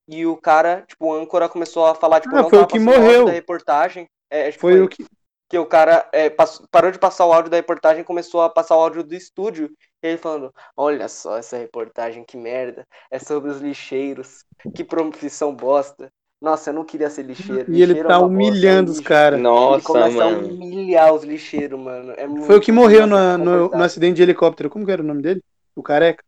e 0.07 0.25
o 0.25 0.35
cara, 0.37 0.83
tipo, 0.87 1.07
o 1.07 1.13
âncora 1.13 1.49
começou 1.49 1.85
a 1.85 1.95
falar, 1.95 2.19
tipo, 2.21 2.35
Ah, 2.35 2.41
não 2.43 2.49
foi 2.49 2.59
o 2.59 2.61
tava 2.67 2.73
que 2.73 2.79
morreu. 2.79 3.25
da 3.25 3.31
reportagem. 3.31 4.07
É, 4.29 4.47
acho 4.47 4.57
que 4.57 4.61
Foi 4.61 4.81
o 4.81 4.87
que. 4.87 5.05
que 5.49 5.57
o 5.57 5.65
cara 5.65 6.07
é, 6.11 6.29
pass- 6.29 6.61
parou 6.71 6.91
de 6.91 6.99
passar 6.99 7.25
o 7.25 7.33
áudio 7.33 7.49
da 7.51 7.57
reportagem 7.57 8.01
e 8.01 8.05
começou 8.05 8.41
a 8.41 8.49
passar 8.49 8.75
o 8.75 8.79
áudio 8.81 9.03
do 9.03 9.15
estúdio. 9.15 9.69
E 10.03 10.07
ele 10.07 10.17
falando: 10.17 10.53
Olha 10.75 11.07
só 11.07 11.37
essa 11.37 11.57
reportagem, 11.57 12.25
que 12.25 12.35
merda. 12.35 12.85
É 13.09 13.17
sobre 13.17 13.49
os 13.49 13.61
lixeiros. 13.61 14.43
Que 14.75 14.83
profissão 14.83 15.55
bosta. 15.55 16.11
Nossa, 16.41 16.71
eu 16.71 16.73
não 16.73 16.83
queria 16.83 17.09
ser 17.09 17.23
lixeiro. 17.23 17.71
E 17.71 17.81
ele 17.81 17.93
Lixeiro 17.93 18.09
é 18.09 18.11
tá 18.11 18.19
bosta, 18.19 18.25
humilhando 18.33 18.91
é 18.91 18.93
os 18.93 18.99
caras. 18.99 19.39
Ele 19.39 19.43
Nossa, 19.47 19.85
começa 19.85 20.23
a 20.25 20.29
mano. 20.31 20.47
humilhar 20.53 21.13
os 21.13 21.23
lixeiros, 21.23 21.79
mano. 21.79 22.11
É 22.17 22.27
Foi 22.45 22.57
o 22.57 22.61
que 22.61 22.71
morreu 22.71 23.07
no, 23.07 23.37
no, 23.37 23.69
no 23.69 23.83
acidente 23.83 24.17
de 24.17 24.23
helicóptero. 24.23 24.69
Como 24.69 24.85
que 24.85 24.91
era 24.91 25.01
o 25.01 25.05
nome 25.05 25.21
dele? 25.21 25.41
O 25.73 25.81
careca? 25.81 26.21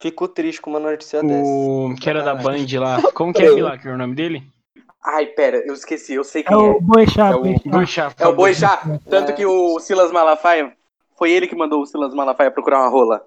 Ficou 0.00 0.26
triste 0.28 0.62
com 0.62 0.70
uma 0.70 0.80
notícia 0.80 1.22
dessa. 1.22 1.42
O 1.44 1.94
que 1.94 2.08
era 2.08 2.22
da. 2.22 2.34
Band 2.34 2.66
lá. 2.80 2.98
Como 3.12 3.34
que 3.34 3.42
é 3.42 3.46
aquele 3.46 3.62
lá, 3.62 3.76
que 3.78 3.86
é 3.86 3.92
o 3.92 3.98
nome 3.98 4.14
dele? 4.14 4.42
Ai, 5.04 5.26
pera, 5.26 5.58
eu 5.66 5.74
esqueci, 5.74 6.14
eu 6.14 6.24
sei 6.24 6.40
É 6.42 6.44
quem 6.44 6.56
o 6.56 6.76
é. 6.76 6.80
Boechat, 6.80 7.32
É 7.32 7.36
o-. 7.36 7.70
Bucha, 7.70 8.14
É 8.18 8.26
o 8.26 8.34
Boixá. 8.34 8.80
Tanto 9.10 9.30
É. 9.30 9.34
que 9.34 9.44
o 9.44 9.78
Silas 9.78 10.10
Malafaia, 10.10 10.72
foi 11.22 11.30
ele 11.30 11.46
que 11.46 11.54
mandou 11.54 11.80
o 11.80 11.86
Silas 11.86 12.12
Malafaia 12.12 12.50
procurar 12.50 12.80
uma 12.80 12.88
rola. 12.88 13.24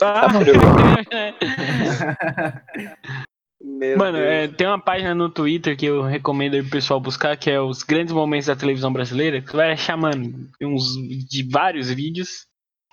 Ah, 0.00 0.26
Meu 3.62 3.96
Mano, 3.96 4.18
é, 4.18 4.48
tem 4.48 4.66
uma 4.66 4.80
página 4.80 5.14
no 5.14 5.28
Twitter 5.28 5.76
que 5.76 5.86
eu 5.86 6.02
recomendo 6.02 6.54
aí 6.54 6.62
pro 6.62 6.72
pessoal 6.72 6.98
buscar, 6.98 7.36
que 7.36 7.48
é 7.48 7.60
os 7.60 7.84
grandes 7.84 8.12
momentos 8.12 8.46
da 8.46 8.56
televisão 8.56 8.92
brasileira, 8.92 9.40
que 9.40 9.54
vai 9.54 9.70
achar, 9.70 9.96
mano, 9.96 10.48
uns 10.60 10.94
de 11.28 11.48
vários 11.48 11.88
vídeos 11.90 12.48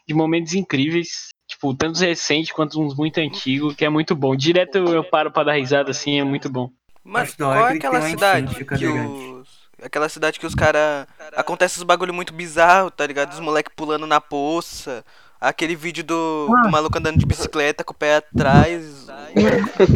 de 0.08 0.14
momentos 0.14 0.54
incríveis, 0.54 1.30
tipo, 1.50 1.74
tanto 1.74 1.98
recentes 1.98 2.52
quanto 2.52 2.80
uns 2.80 2.96
muito 2.96 3.18
antigos, 3.18 3.76
que 3.76 3.84
é 3.84 3.90
muito 3.90 4.16
bom. 4.16 4.36
Direto 4.36 4.78
eu 4.78 5.04
paro 5.04 5.32
pra 5.32 5.44
dar 5.44 5.54
risada 5.54 5.90
assim, 5.90 6.20
é 6.20 6.24
muito 6.24 6.52
bom. 6.52 6.70
Da 7.04 7.48
hora 7.48 7.60
qual 7.60 7.70
é 7.70 7.72
que 7.72 7.78
aquela 7.78 8.00
uma 8.00 8.10
cidade 8.10 8.54
que 8.54 8.64
cadeirante. 8.64 9.10
os. 9.10 9.57
Aquela 9.82 10.10
cidade 10.10 10.40
que 10.40 10.46
os 10.46 10.56
cara 10.56 11.08
Acontece 11.36 11.78
os 11.78 11.84
bagulho 11.84 12.14
muito 12.14 12.34
bizarro, 12.34 12.90
tá 12.90 13.06
ligado? 13.06 13.34
Os 13.34 13.40
moleque 13.40 13.70
pulando 13.76 14.08
na 14.08 14.20
poça. 14.20 15.06
Aquele 15.40 15.76
vídeo 15.76 16.04
do, 16.04 16.48
do 16.64 16.70
maluco 16.72 16.98
andando 16.98 17.20
de 17.20 17.26
bicicleta 17.26 17.84
com 17.84 17.94
o 17.94 17.96
pé 17.96 18.16
atrás. 18.16 19.06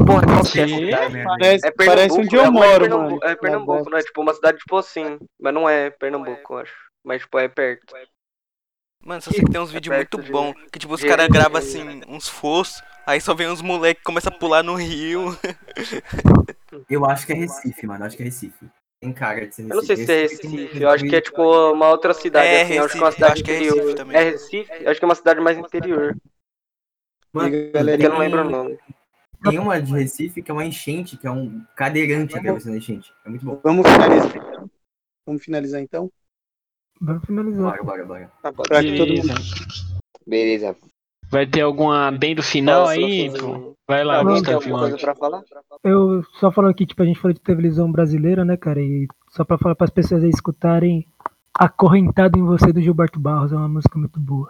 Porra, 0.05 0.21
é? 0.61 0.65
Que? 0.65 1.23
Parece, 1.25 1.67
É 1.67 1.71
parece 1.71 2.19
onde 2.19 2.35
eu 2.35 2.43
é, 2.43 2.49
moro, 2.51 2.79
Pernambuco, 2.81 3.09
mano. 3.09 3.19
É 3.23 3.35
Pernambuco, 3.35 3.89
né? 3.89 4.03
Tipo, 4.03 4.21
uma 4.21 4.33
cidade 4.35 4.59
tipo 4.59 4.77
assim. 4.77 5.17
Mas 5.39 5.53
não 5.53 5.67
é 5.67 5.89
Pernambuco, 5.89 6.53
eu 6.53 6.57
acho. 6.59 6.73
Mas, 7.03 7.23
tipo, 7.23 7.39
é 7.39 7.47
perto. 7.47 7.95
Mano, 9.03 9.19
só 9.19 9.31
sei 9.31 9.43
que 9.43 9.51
tem 9.51 9.59
uns 9.59 9.71
vídeos 9.71 9.95
perto 9.95 10.17
muito 10.19 10.27
de- 10.27 10.31
bons. 10.31 10.53
Que 10.71 10.77
tipo, 10.77 10.93
os 10.93 11.03
caras 11.03 11.27
gravam 11.27 11.57
assim, 11.57 12.01
uns 12.07 12.29
fossos. 12.29 12.83
Aí 13.07 13.19
só 13.19 13.33
vem 13.33 13.49
uns 13.49 13.63
moleque 13.63 13.99
que 14.01 14.05
começa 14.05 14.29
a 14.29 14.31
pular 14.31 14.61
no 14.61 14.75
rio. 14.75 15.35
Eu 16.87 17.03
acho 17.05 17.25
que 17.25 17.33
é 17.33 17.35
Recife, 17.35 17.87
mano. 17.87 18.05
Acho 18.05 18.15
que 18.15 18.21
é 18.21 18.25
Recife. 18.25 18.69
Tem 19.01 19.11
cara 19.11 19.47
de 19.47 19.55
ser 19.55 19.63
Recife. 19.63 19.71
Eu 19.71 19.75
não 19.77 19.83
sei 19.83 19.95
se 19.97 20.03
é 20.03 20.05
tem- 20.05 20.21
Recife. 20.57 20.81
Eu 20.81 20.89
acho 20.89 21.03
que 21.05 21.15
é, 21.15 21.21
tipo, 21.21 21.71
uma 21.71 21.89
outra 21.89 22.13
cidade. 22.13 22.47
É, 22.47 22.61
assim. 22.61 22.73
Eu 22.75 22.83
acho 22.85 22.93
que 22.93 22.99
é 22.99 23.01
uma 23.01 23.09
Recife, 23.09 23.15
cidade 23.15 23.33
acho 23.33 23.43
que 23.43 23.51
é 23.51 23.55
interior. 23.55 23.75
Recife 23.77 23.95
também. 23.95 24.17
É 24.17 24.23
Recife? 24.29 24.71
Eu 24.83 24.91
acho 24.91 24.99
que 24.99 25.05
é 25.05 25.07
uma 25.07 25.15
cidade 25.15 25.41
mais 25.41 25.57
interior. 25.57 26.17
Mano, 27.33 27.55
É 27.55 27.97
que 27.97 28.05
eu 28.05 28.09
não 28.09 28.19
lembro 28.19 28.41
o 28.45 28.49
nome. 28.49 28.77
Tem 29.43 29.57
uma 29.57 29.81
de 29.81 29.91
Recife 29.91 30.43
que 30.43 30.51
é 30.51 30.53
uma 30.53 30.65
enchente, 30.65 31.17
que 31.17 31.25
é 31.25 31.31
um 31.31 31.65
cadeirante 31.75 32.37
atravessando 32.37 32.73
a 32.75 32.77
enchente. 32.77 33.11
É 33.25 33.29
muito 33.29 33.43
bom. 33.43 33.59
Vamos 33.63 33.87
finalizar 33.89 34.35
então. 34.37 34.69
Vamos 35.25 35.43
finalizar 35.43 35.81
então. 35.81 36.11
Vamos 37.01 37.25
finalizar. 37.25 37.63
Bora, 37.63 37.83
bora, 37.83 38.05
bora. 38.05 38.31
Pode 38.53 38.69
Pra 38.69 38.83
que 38.83 38.97
todo 38.97 39.07
Beleza. 39.07 39.27
mundo. 39.33 39.41
Beleza. 40.27 40.75
Vai 41.31 41.47
ter 41.47 41.61
alguma 41.61 42.11
bem 42.11 42.35
do 42.35 42.43
final 42.43 42.81
Nossa, 42.81 42.91
aí? 42.93 43.31
pô? 43.39 43.73
Vai 43.91 44.03
lá, 44.05 44.19
tem 44.19 44.27
Gustavo 44.27 44.57
alguma 44.57 44.79
coisa 44.79 44.97
pra 44.97 45.15
falar? 45.15 45.41
Eu 45.83 46.23
só 46.39 46.49
falando 46.51 46.71
aqui, 46.71 46.85
tipo, 46.85 47.01
a 47.03 47.05
gente 47.05 47.19
falou 47.19 47.33
de 47.33 47.41
televisão 47.41 47.91
brasileira, 47.91 48.45
né, 48.45 48.55
cara? 48.55 48.81
E 48.81 49.05
só 49.29 49.43
pra 49.43 49.57
falar 49.57 49.75
pras 49.75 49.89
pessoas 49.89 50.23
aí 50.23 50.29
escutarem 50.29 51.05
Acorrentado 51.53 52.39
em 52.39 52.43
Você 52.45 52.71
do 52.71 52.81
Gilberto 52.81 53.19
Barros, 53.19 53.51
é 53.51 53.55
uma 53.55 53.67
música 53.67 53.99
muito 53.99 54.17
boa. 54.19 54.49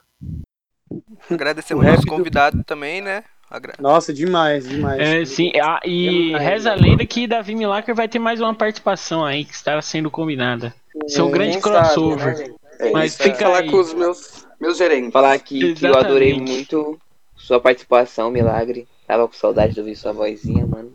Agradecemos 1.29 1.83
O 1.83 1.87
nosso 1.87 1.97
rap 2.01 2.05
do- 2.05 2.11
convidado 2.11 2.63
também, 2.63 3.01
né? 3.01 3.23
Agra- 3.49 3.73
Nossa, 3.79 4.13
demais, 4.13 4.69
demais. 4.69 4.99
É, 5.01 5.25
sim. 5.25 5.51
Ah, 5.61 5.79
e 5.83 6.31
reza 6.37 6.71
a 6.71 6.75
lenda 6.75 7.05
que 7.05 7.27
Davi 7.27 7.53
Milagre 7.55 7.93
vai 7.93 8.07
ter 8.07 8.19
mais 8.19 8.39
uma 8.39 8.53
participação 8.53 9.25
aí 9.25 9.43
que 9.43 9.53
está 9.53 9.81
sendo 9.81 10.09
combinada. 10.09 10.73
Seu 11.07 11.27
É, 11.27 11.31
grande 11.31 11.51
Quem 11.53 11.61
sabe, 11.61 11.77
crossover. 11.87 12.37
né? 12.37 12.55
É, 12.79 12.91
Mas 12.91 13.15
tem 13.17 13.31
fica 13.31 13.45
falar 13.45 13.59
aí. 13.59 13.69
com 13.69 13.77
os 13.77 13.93
meus, 13.93 14.47
meus 14.59 14.77
gerentes. 14.77 15.11
Falar 15.11 15.37
que, 15.39 15.73
que 15.73 15.85
eu 15.85 15.97
adorei 15.97 16.29
Exatamente. 16.29 16.51
muito 16.75 16.99
sua 17.35 17.59
participação, 17.59 18.31
Milagre. 18.31 18.87
Tava 19.11 19.27
com 19.27 19.33
saudade 19.33 19.73
de 19.73 19.79
ouvir 19.81 19.93
sua 19.97 20.13
vozinha, 20.13 20.65
mano. 20.65 20.93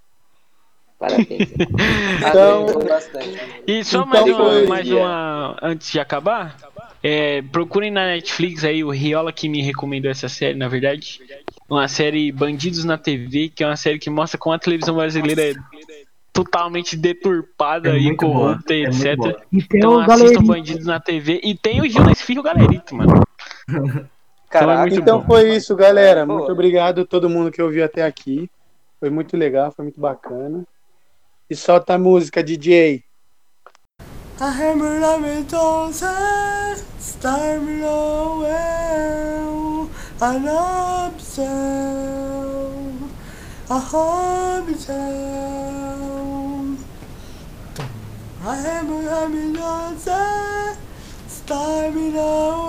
Parabéns. 0.98 1.51
Então-. 2.26 2.66
E 3.66 3.84
só 3.84 4.01
Então 4.01 4.06
mais, 4.06 4.24
uma, 4.24 4.62
mais 4.62 4.90
uma 4.90 5.59
antes 5.60 5.93
de 5.93 6.01
acabar. 6.01 6.56
É, 7.02 7.43
procurem 7.43 7.90
na 7.90 8.06
Netflix 8.06 8.64
aí 8.64 8.82
o 8.82 8.88
Riola 8.88 9.30
que 9.34 9.51
me 9.51 9.60
recomendou 9.60 10.10
essa 10.10 10.30
série, 10.30 10.56
na 10.56 10.66
verdade. 10.66 11.20
Uma 11.68 11.88
série 11.88 12.32
Bandidos 12.32 12.86
na 12.86 12.97
TV, 12.97 13.51
que 13.55 13.62
é 13.62 13.66
uma 13.66 13.76
série 13.76 13.98
que 13.98 14.09
mostra 14.09 14.38
como 14.38 14.55
a 14.55 14.59
televisão 14.59 14.97
brasileira 14.97 15.51
é 15.51 15.55
totalmente 16.32 16.97
deturpada 16.97 17.90
É 17.90 17.98
e 17.98 18.16
boa, 18.16 18.16
corrupta, 18.16 18.72
é 18.72 18.84
etc. 18.84 19.18
E 19.52 19.59
Então 19.74 20.01
assistam. 20.01 20.43
Bandidos 20.43 20.86
na 20.86 20.98
TV. 20.98 21.38
E 21.44 21.55
tem 21.55 21.82
o 21.82 21.90
Jonas 21.90 22.22
Filho 22.22 22.43
Galerito, 22.43 22.97
mano. 22.97 23.22
Caraca, 24.48 24.81
muito 24.82 25.01
Então 25.01 25.20
bom. 25.20 25.27
foi 25.27 25.55
isso, 25.55 25.74
galera. 25.77 26.27
Pô. 26.27 26.35
Muito 26.35 26.52
obrigado 26.52 27.02
a 27.02 27.05
todo 27.06 27.28
mundo 27.28 27.51
que 27.51 27.60
ouviu 27.62 27.85
até 27.85 28.02
aqui. 28.02 28.51
Foi 28.98 29.10
muito 29.10 29.36
legal, 29.36 29.73
foi 29.73 29.85
muito 29.85 30.01
bacana. 30.01 30.64
E 31.48 31.55
solta 31.55 31.94
a 31.94 31.98
música, 31.98 32.43
DJ. 32.43 33.05
Time 51.47 52.10
Noel, 52.10 52.68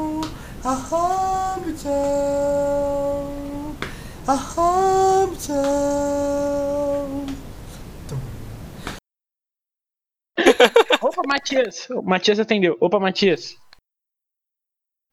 a 0.00 0.03
A 4.26 4.32
Hampton. 4.32 5.54
Opa, 11.00 11.22
Matias. 11.26 11.88
O 11.90 12.02
Matias 12.02 12.40
atendeu. 12.40 12.76
Opa, 12.80 12.98
Matias. 12.98 13.56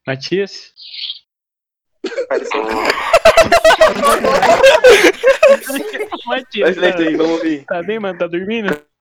Matias? 0.08 0.74
Matias. 6.26 6.78
Leito 6.78 7.02
aí, 7.02 7.16
vamos 7.16 7.34
ouvir. 7.34 7.66
Tá 7.66 7.84
bem, 7.84 8.00
mano? 8.00 8.18
Tá 8.18 8.28
dormindo? 8.28 8.92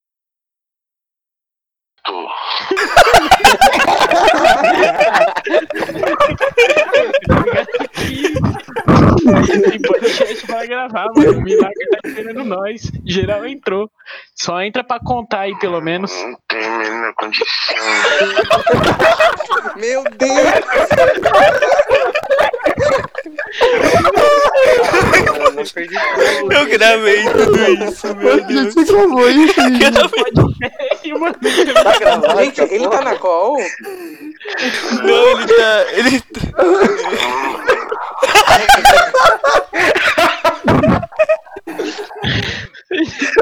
Tem 9.71 9.83
podcast 9.87 10.47
pra 10.47 10.67
gravar, 10.81 11.09
mano. 11.15 11.39
O 11.39 11.43
Milagre 11.43 11.87
tá 11.91 11.99
esperando 12.09 12.45
nós. 12.45 12.91
Geral 13.05 13.47
entrou. 13.47 13.91
Só 14.35 14.63
entra 14.63 14.83
pra 14.83 14.99
contar 14.99 15.41
aí, 15.41 15.59
pelo 15.59 15.81
menos. 15.81 16.11
Não 16.13 16.39
tem 16.49 16.65
a 16.65 16.79
menor 16.79 17.13
condição. 17.15 17.77
Meu 19.77 20.05
Deus! 20.05 20.31
Eu 26.51 26.67
gravei 26.67 27.25
tudo 27.25 27.85
isso, 27.85 28.17
meu 28.17 28.47
Deus. 28.47 28.75
Você 28.75 28.85
gravou 28.85 29.31
isso, 29.31 29.61
gente? 29.61 29.85
Ei, 31.05 31.13
mano. 31.15 31.35
Tá? 31.35 32.43
Gente, 32.43 32.61
essa 32.63 32.75
ele 32.75 32.89
tá 32.89 33.01
na 33.03 33.17
call? 33.17 33.57
Não, 35.03 35.31
ele 35.31 35.47
tá. 35.47 35.87
Ele 35.93 36.21
tá. 36.21 36.41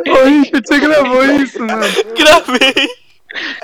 Ô, 0.09 0.24
Richard, 0.24 0.62
você 0.66 0.78
gravou 0.78 1.24
isso, 1.24 1.59
mano? 1.60 1.82
Gravei! 2.16 2.88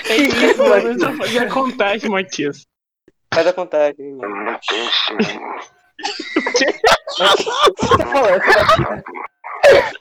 É 0.08 0.16
isso, 0.16 0.58
mano. 0.58 0.98
Só 1.00 1.12
fazer 1.14 1.38
a 1.38 1.48
contagem, 1.50 2.10
Matias. 2.10 2.66
Faz 3.32 3.46
a 3.46 3.52
contagem, 3.52 4.14
mano. 4.16 4.58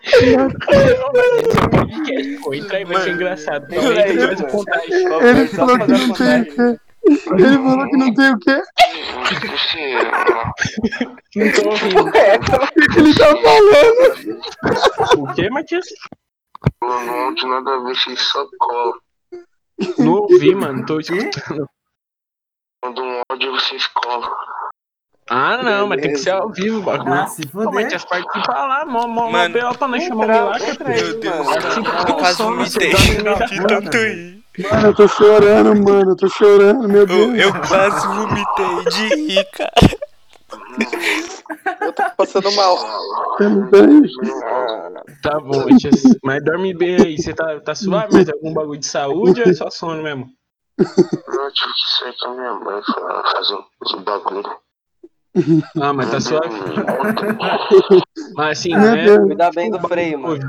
Sim. 0.05 0.37
Pô, 2.41 2.53
entra 2.53 2.77
aí, 2.77 2.85
vai 2.85 3.01
ser 3.01 3.11
engraçado. 3.11 3.65
Então, 3.69 3.83
Peraí, 3.93 4.11
entra 4.11 4.23
e 4.23 4.27
faz 4.27 4.39
a 4.39 4.43
mano. 4.43 4.51
contagem. 4.51 5.29
Ele 5.29 5.47
falou 5.47 5.79
que 5.79 5.87
não 5.91 6.13
tem 6.13 6.41
o? 6.41 6.79
Ele 7.05 7.57
falou 7.57 7.85
que 7.89 7.97
não 7.97 8.13
tem 8.13 8.33
o 8.33 8.39
quê? 8.39 8.61
Você, 9.51 9.93
Não 11.35 11.51
tô 11.51 11.69
ouvindo. 11.69 12.01
O 12.01 12.11
que 12.11 12.87
que 12.87 12.99
ele 12.99 13.15
tá 13.15 13.25
falando? 13.37 15.21
O 15.21 15.33
que, 15.33 15.49
Matias? 15.49 15.85
eu 16.81 16.87
não 16.87 17.29
ouço 17.29 17.47
nada 17.47 17.75
a 17.75 17.79
ver, 17.79 17.95
vocês 17.95 18.21
só 18.21 18.47
colam. 18.57 18.93
Não 19.97 20.13
ouvi, 20.13 20.55
mano. 20.55 20.85
Tô 20.85 20.99
escutando. 20.99 21.67
Quando 22.81 23.01
um 23.01 23.21
áudio 23.29 23.51
vocês 23.51 23.87
colam. 23.87 24.29
Ah, 25.29 25.63
não, 25.63 25.87
mas 25.87 26.01
tem 26.01 26.11
que 26.11 26.17
ser 26.17 26.31
ao 26.31 26.51
vivo 26.51 26.79
o 26.79 26.83
bagulho. 26.83 27.13
Ah, 27.13 27.27
se 27.27 27.47
Pô, 27.47 27.63
foder. 27.63 27.83
Matias, 27.83 28.05
participa 28.05 28.53
lá, 28.53 28.85
mó, 28.85 29.07
mó, 29.07 29.29
mó 29.31 29.73
pra 29.73 29.87
nós 29.87 30.03
chamar 30.03 30.25
o 30.25 30.27
Milagre. 30.27 30.77
Meu 30.85 31.19
Deus, 31.19 31.37
mano. 31.37 31.61
Participa 31.61 32.09
eu 32.09 32.15
quase 32.15 32.43
vomitei 32.43 33.23
da 33.23 33.33
de 33.45 33.67
tanto 33.67 33.97
rir. 33.97 34.42
Mano, 34.59 34.87
eu 34.87 34.95
tô 34.95 35.07
chorando, 35.07 35.83
mano. 35.83 36.11
Eu 36.11 36.15
tô 36.15 36.29
chorando, 36.29 36.87
meu 36.87 37.01
Eu, 37.01 37.07
Deus. 37.07 37.37
eu 37.39 37.53
quase 37.67 38.07
vomitei 38.07 38.85
de 38.91 39.15
rir, 39.15 39.45
cara. 39.51 39.71
Eu 41.81 41.93
tô 41.93 42.03
passando 42.17 42.51
mal. 42.51 42.77
Tá 45.21 45.39
bom, 45.39 45.65
Matias. 45.69 46.03
Mas 46.23 46.43
dorme 46.43 46.73
bem 46.73 46.97
aí. 47.01 47.17
Você 47.17 47.33
tá, 47.33 47.59
tá 47.61 47.73
suave? 47.73 48.13
Mas 48.13 48.25
tem 48.25 48.33
algum 48.33 48.53
bagulho 48.53 48.79
de 48.79 48.85
saúde 48.85 49.41
ou 49.41 49.49
é 49.49 49.53
só 49.53 49.69
sono 49.69 50.03
mesmo? 50.03 50.27
Eu 50.77 50.85
tive 50.85 51.73
que 51.73 51.99
sair 51.99 52.15
com 52.19 52.27
a 52.29 52.33
minha 52.33 52.53
mãe 52.53 52.81
fazer 53.31 53.55
uns 53.55 54.03
bagulho. 54.03 54.43
Ah, 55.81 55.91
mas 55.93 56.11
tá 56.11 56.19
suave. 56.19 56.47
Mas 58.35 58.59
assim, 58.59 58.69
Meu 58.69 58.95
né? 58.95 59.03
Deus. 59.05 59.19
Cuidar 59.27 59.51
bem 59.51 59.69
do 59.69 59.79
freio, 59.87 60.19
mano. 60.19 60.39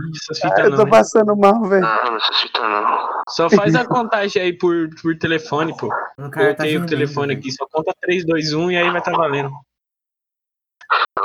Ah, 0.44 0.61
eu 0.61 0.70
não, 0.70 0.77
tô 0.77 0.85
né? 0.85 0.90
passando 0.90 1.36
mal, 1.36 1.62
velho. 1.65 1.85
Ah, 1.85 2.02
não 2.05 2.15
necessita 2.15 2.61
não. 2.61 3.09
Só 3.28 3.51
faz 3.51 3.74
a 3.74 3.85
contagem 3.85 4.43
aí 4.43 4.52
por, 4.52 4.89
por 5.02 5.16
telefone, 5.19 5.77
pô. 5.77 5.89
O 6.19 6.31
cara 6.31 6.51
Eu 6.51 6.55
tá 6.55 6.65
tenho 6.65 6.82
o 6.82 6.86
telefone 6.86 7.28
velho. 7.28 7.40
aqui, 7.40 7.52
só 7.52 7.66
conta 7.70 7.93
3, 8.01 8.24
2, 8.24 8.52
1 8.55 8.70
e 8.70 8.77
aí 8.77 8.90
vai 8.90 9.02
tá 9.02 9.12
valendo. 9.12 9.51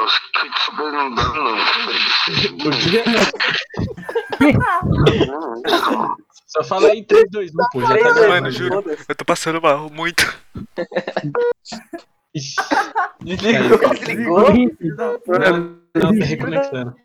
Os 0.01 0.19
kits 0.19 0.69
não 0.77 1.15
dá 1.15 1.23
não. 1.33 1.57
Por 2.63 2.73
quê? 2.73 3.03
Só 6.47 6.63
fala 6.63 6.87
aí 6.89 7.03
3, 7.05 7.25
2, 7.29 7.51
1, 7.51 7.55
pô. 7.71 7.81
Já 7.81 7.87
tá 7.87 7.93
Três, 7.93 8.03
dois, 8.03 8.15
gravando. 8.15 8.41
Mano, 8.41 8.51
juro. 8.51 8.83
Eu 9.07 9.15
tô 9.15 9.25
passando 9.25 9.61
mal, 9.61 9.89
muito. 9.89 10.23
Desligou, 13.21 13.77
desligou. 13.93 14.45
tá 15.93 16.09
reconectando. 16.25 16.95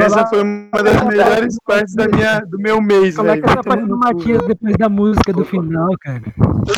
Essa 0.00 0.24
foi 0.28 0.42
uma 0.42 0.82
das 0.82 1.02
melhores 1.04 1.56
partes 1.66 1.94
da 1.96 2.06
minha, 2.06 2.38
do 2.40 2.56
meu 2.58 2.80
mês, 2.80 3.16
Como 3.16 3.28
é 3.28 3.32
velho. 3.32 3.42
que 3.42 3.50
essa 3.50 3.62
Vai 3.62 3.76
parte 3.76 3.88
tomar 3.88 4.12
do 4.12 4.16
no 4.16 4.22
cu, 4.22 4.28
Matias 4.28 4.46
depois 4.46 4.76
da 4.76 4.88
música 4.88 5.32
do 5.32 5.44
final, 5.44 5.88
cara? 6.00 6.22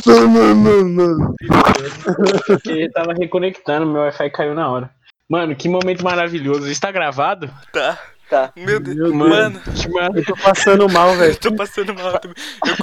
Não, 0.07 0.29
não, 0.29 0.55
não, 0.55 0.85
não. 1.17 1.35
Porque 2.47 2.89
tava 2.91 3.13
reconectando, 3.13 3.85
meu 3.87 4.01
Wi-Fi 4.03 4.31
caiu 4.31 4.55
na 4.55 4.71
hora. 4.71 4.91
Mano, 5.29 5.55
que 5.55 5.69
momento 5.69 6.03
maravilhoso. 6.03 6.67
Está 6.71 6.91
gravado? 6.91 7.51
Tá. 7.73 7.99
Tá. 8.31 8.53
Meu 8.57 8.79
Deus. 8.81 8.97
Meu 8.97 9.07
Deus. 9.07 9.15
Mano, 9.15 9.61
Mano, 9.91 10.19
Eu 10.19 10.25
tô 10.25 10.37
passando 10.37 10.89
mal, 10.89 11.15
velho. 11.15 11.37
tô 11.41 11.55
passando 11.55 11.95
mal 11.95 12.19
também. 12.19 12.37
Eu 12.67 12.77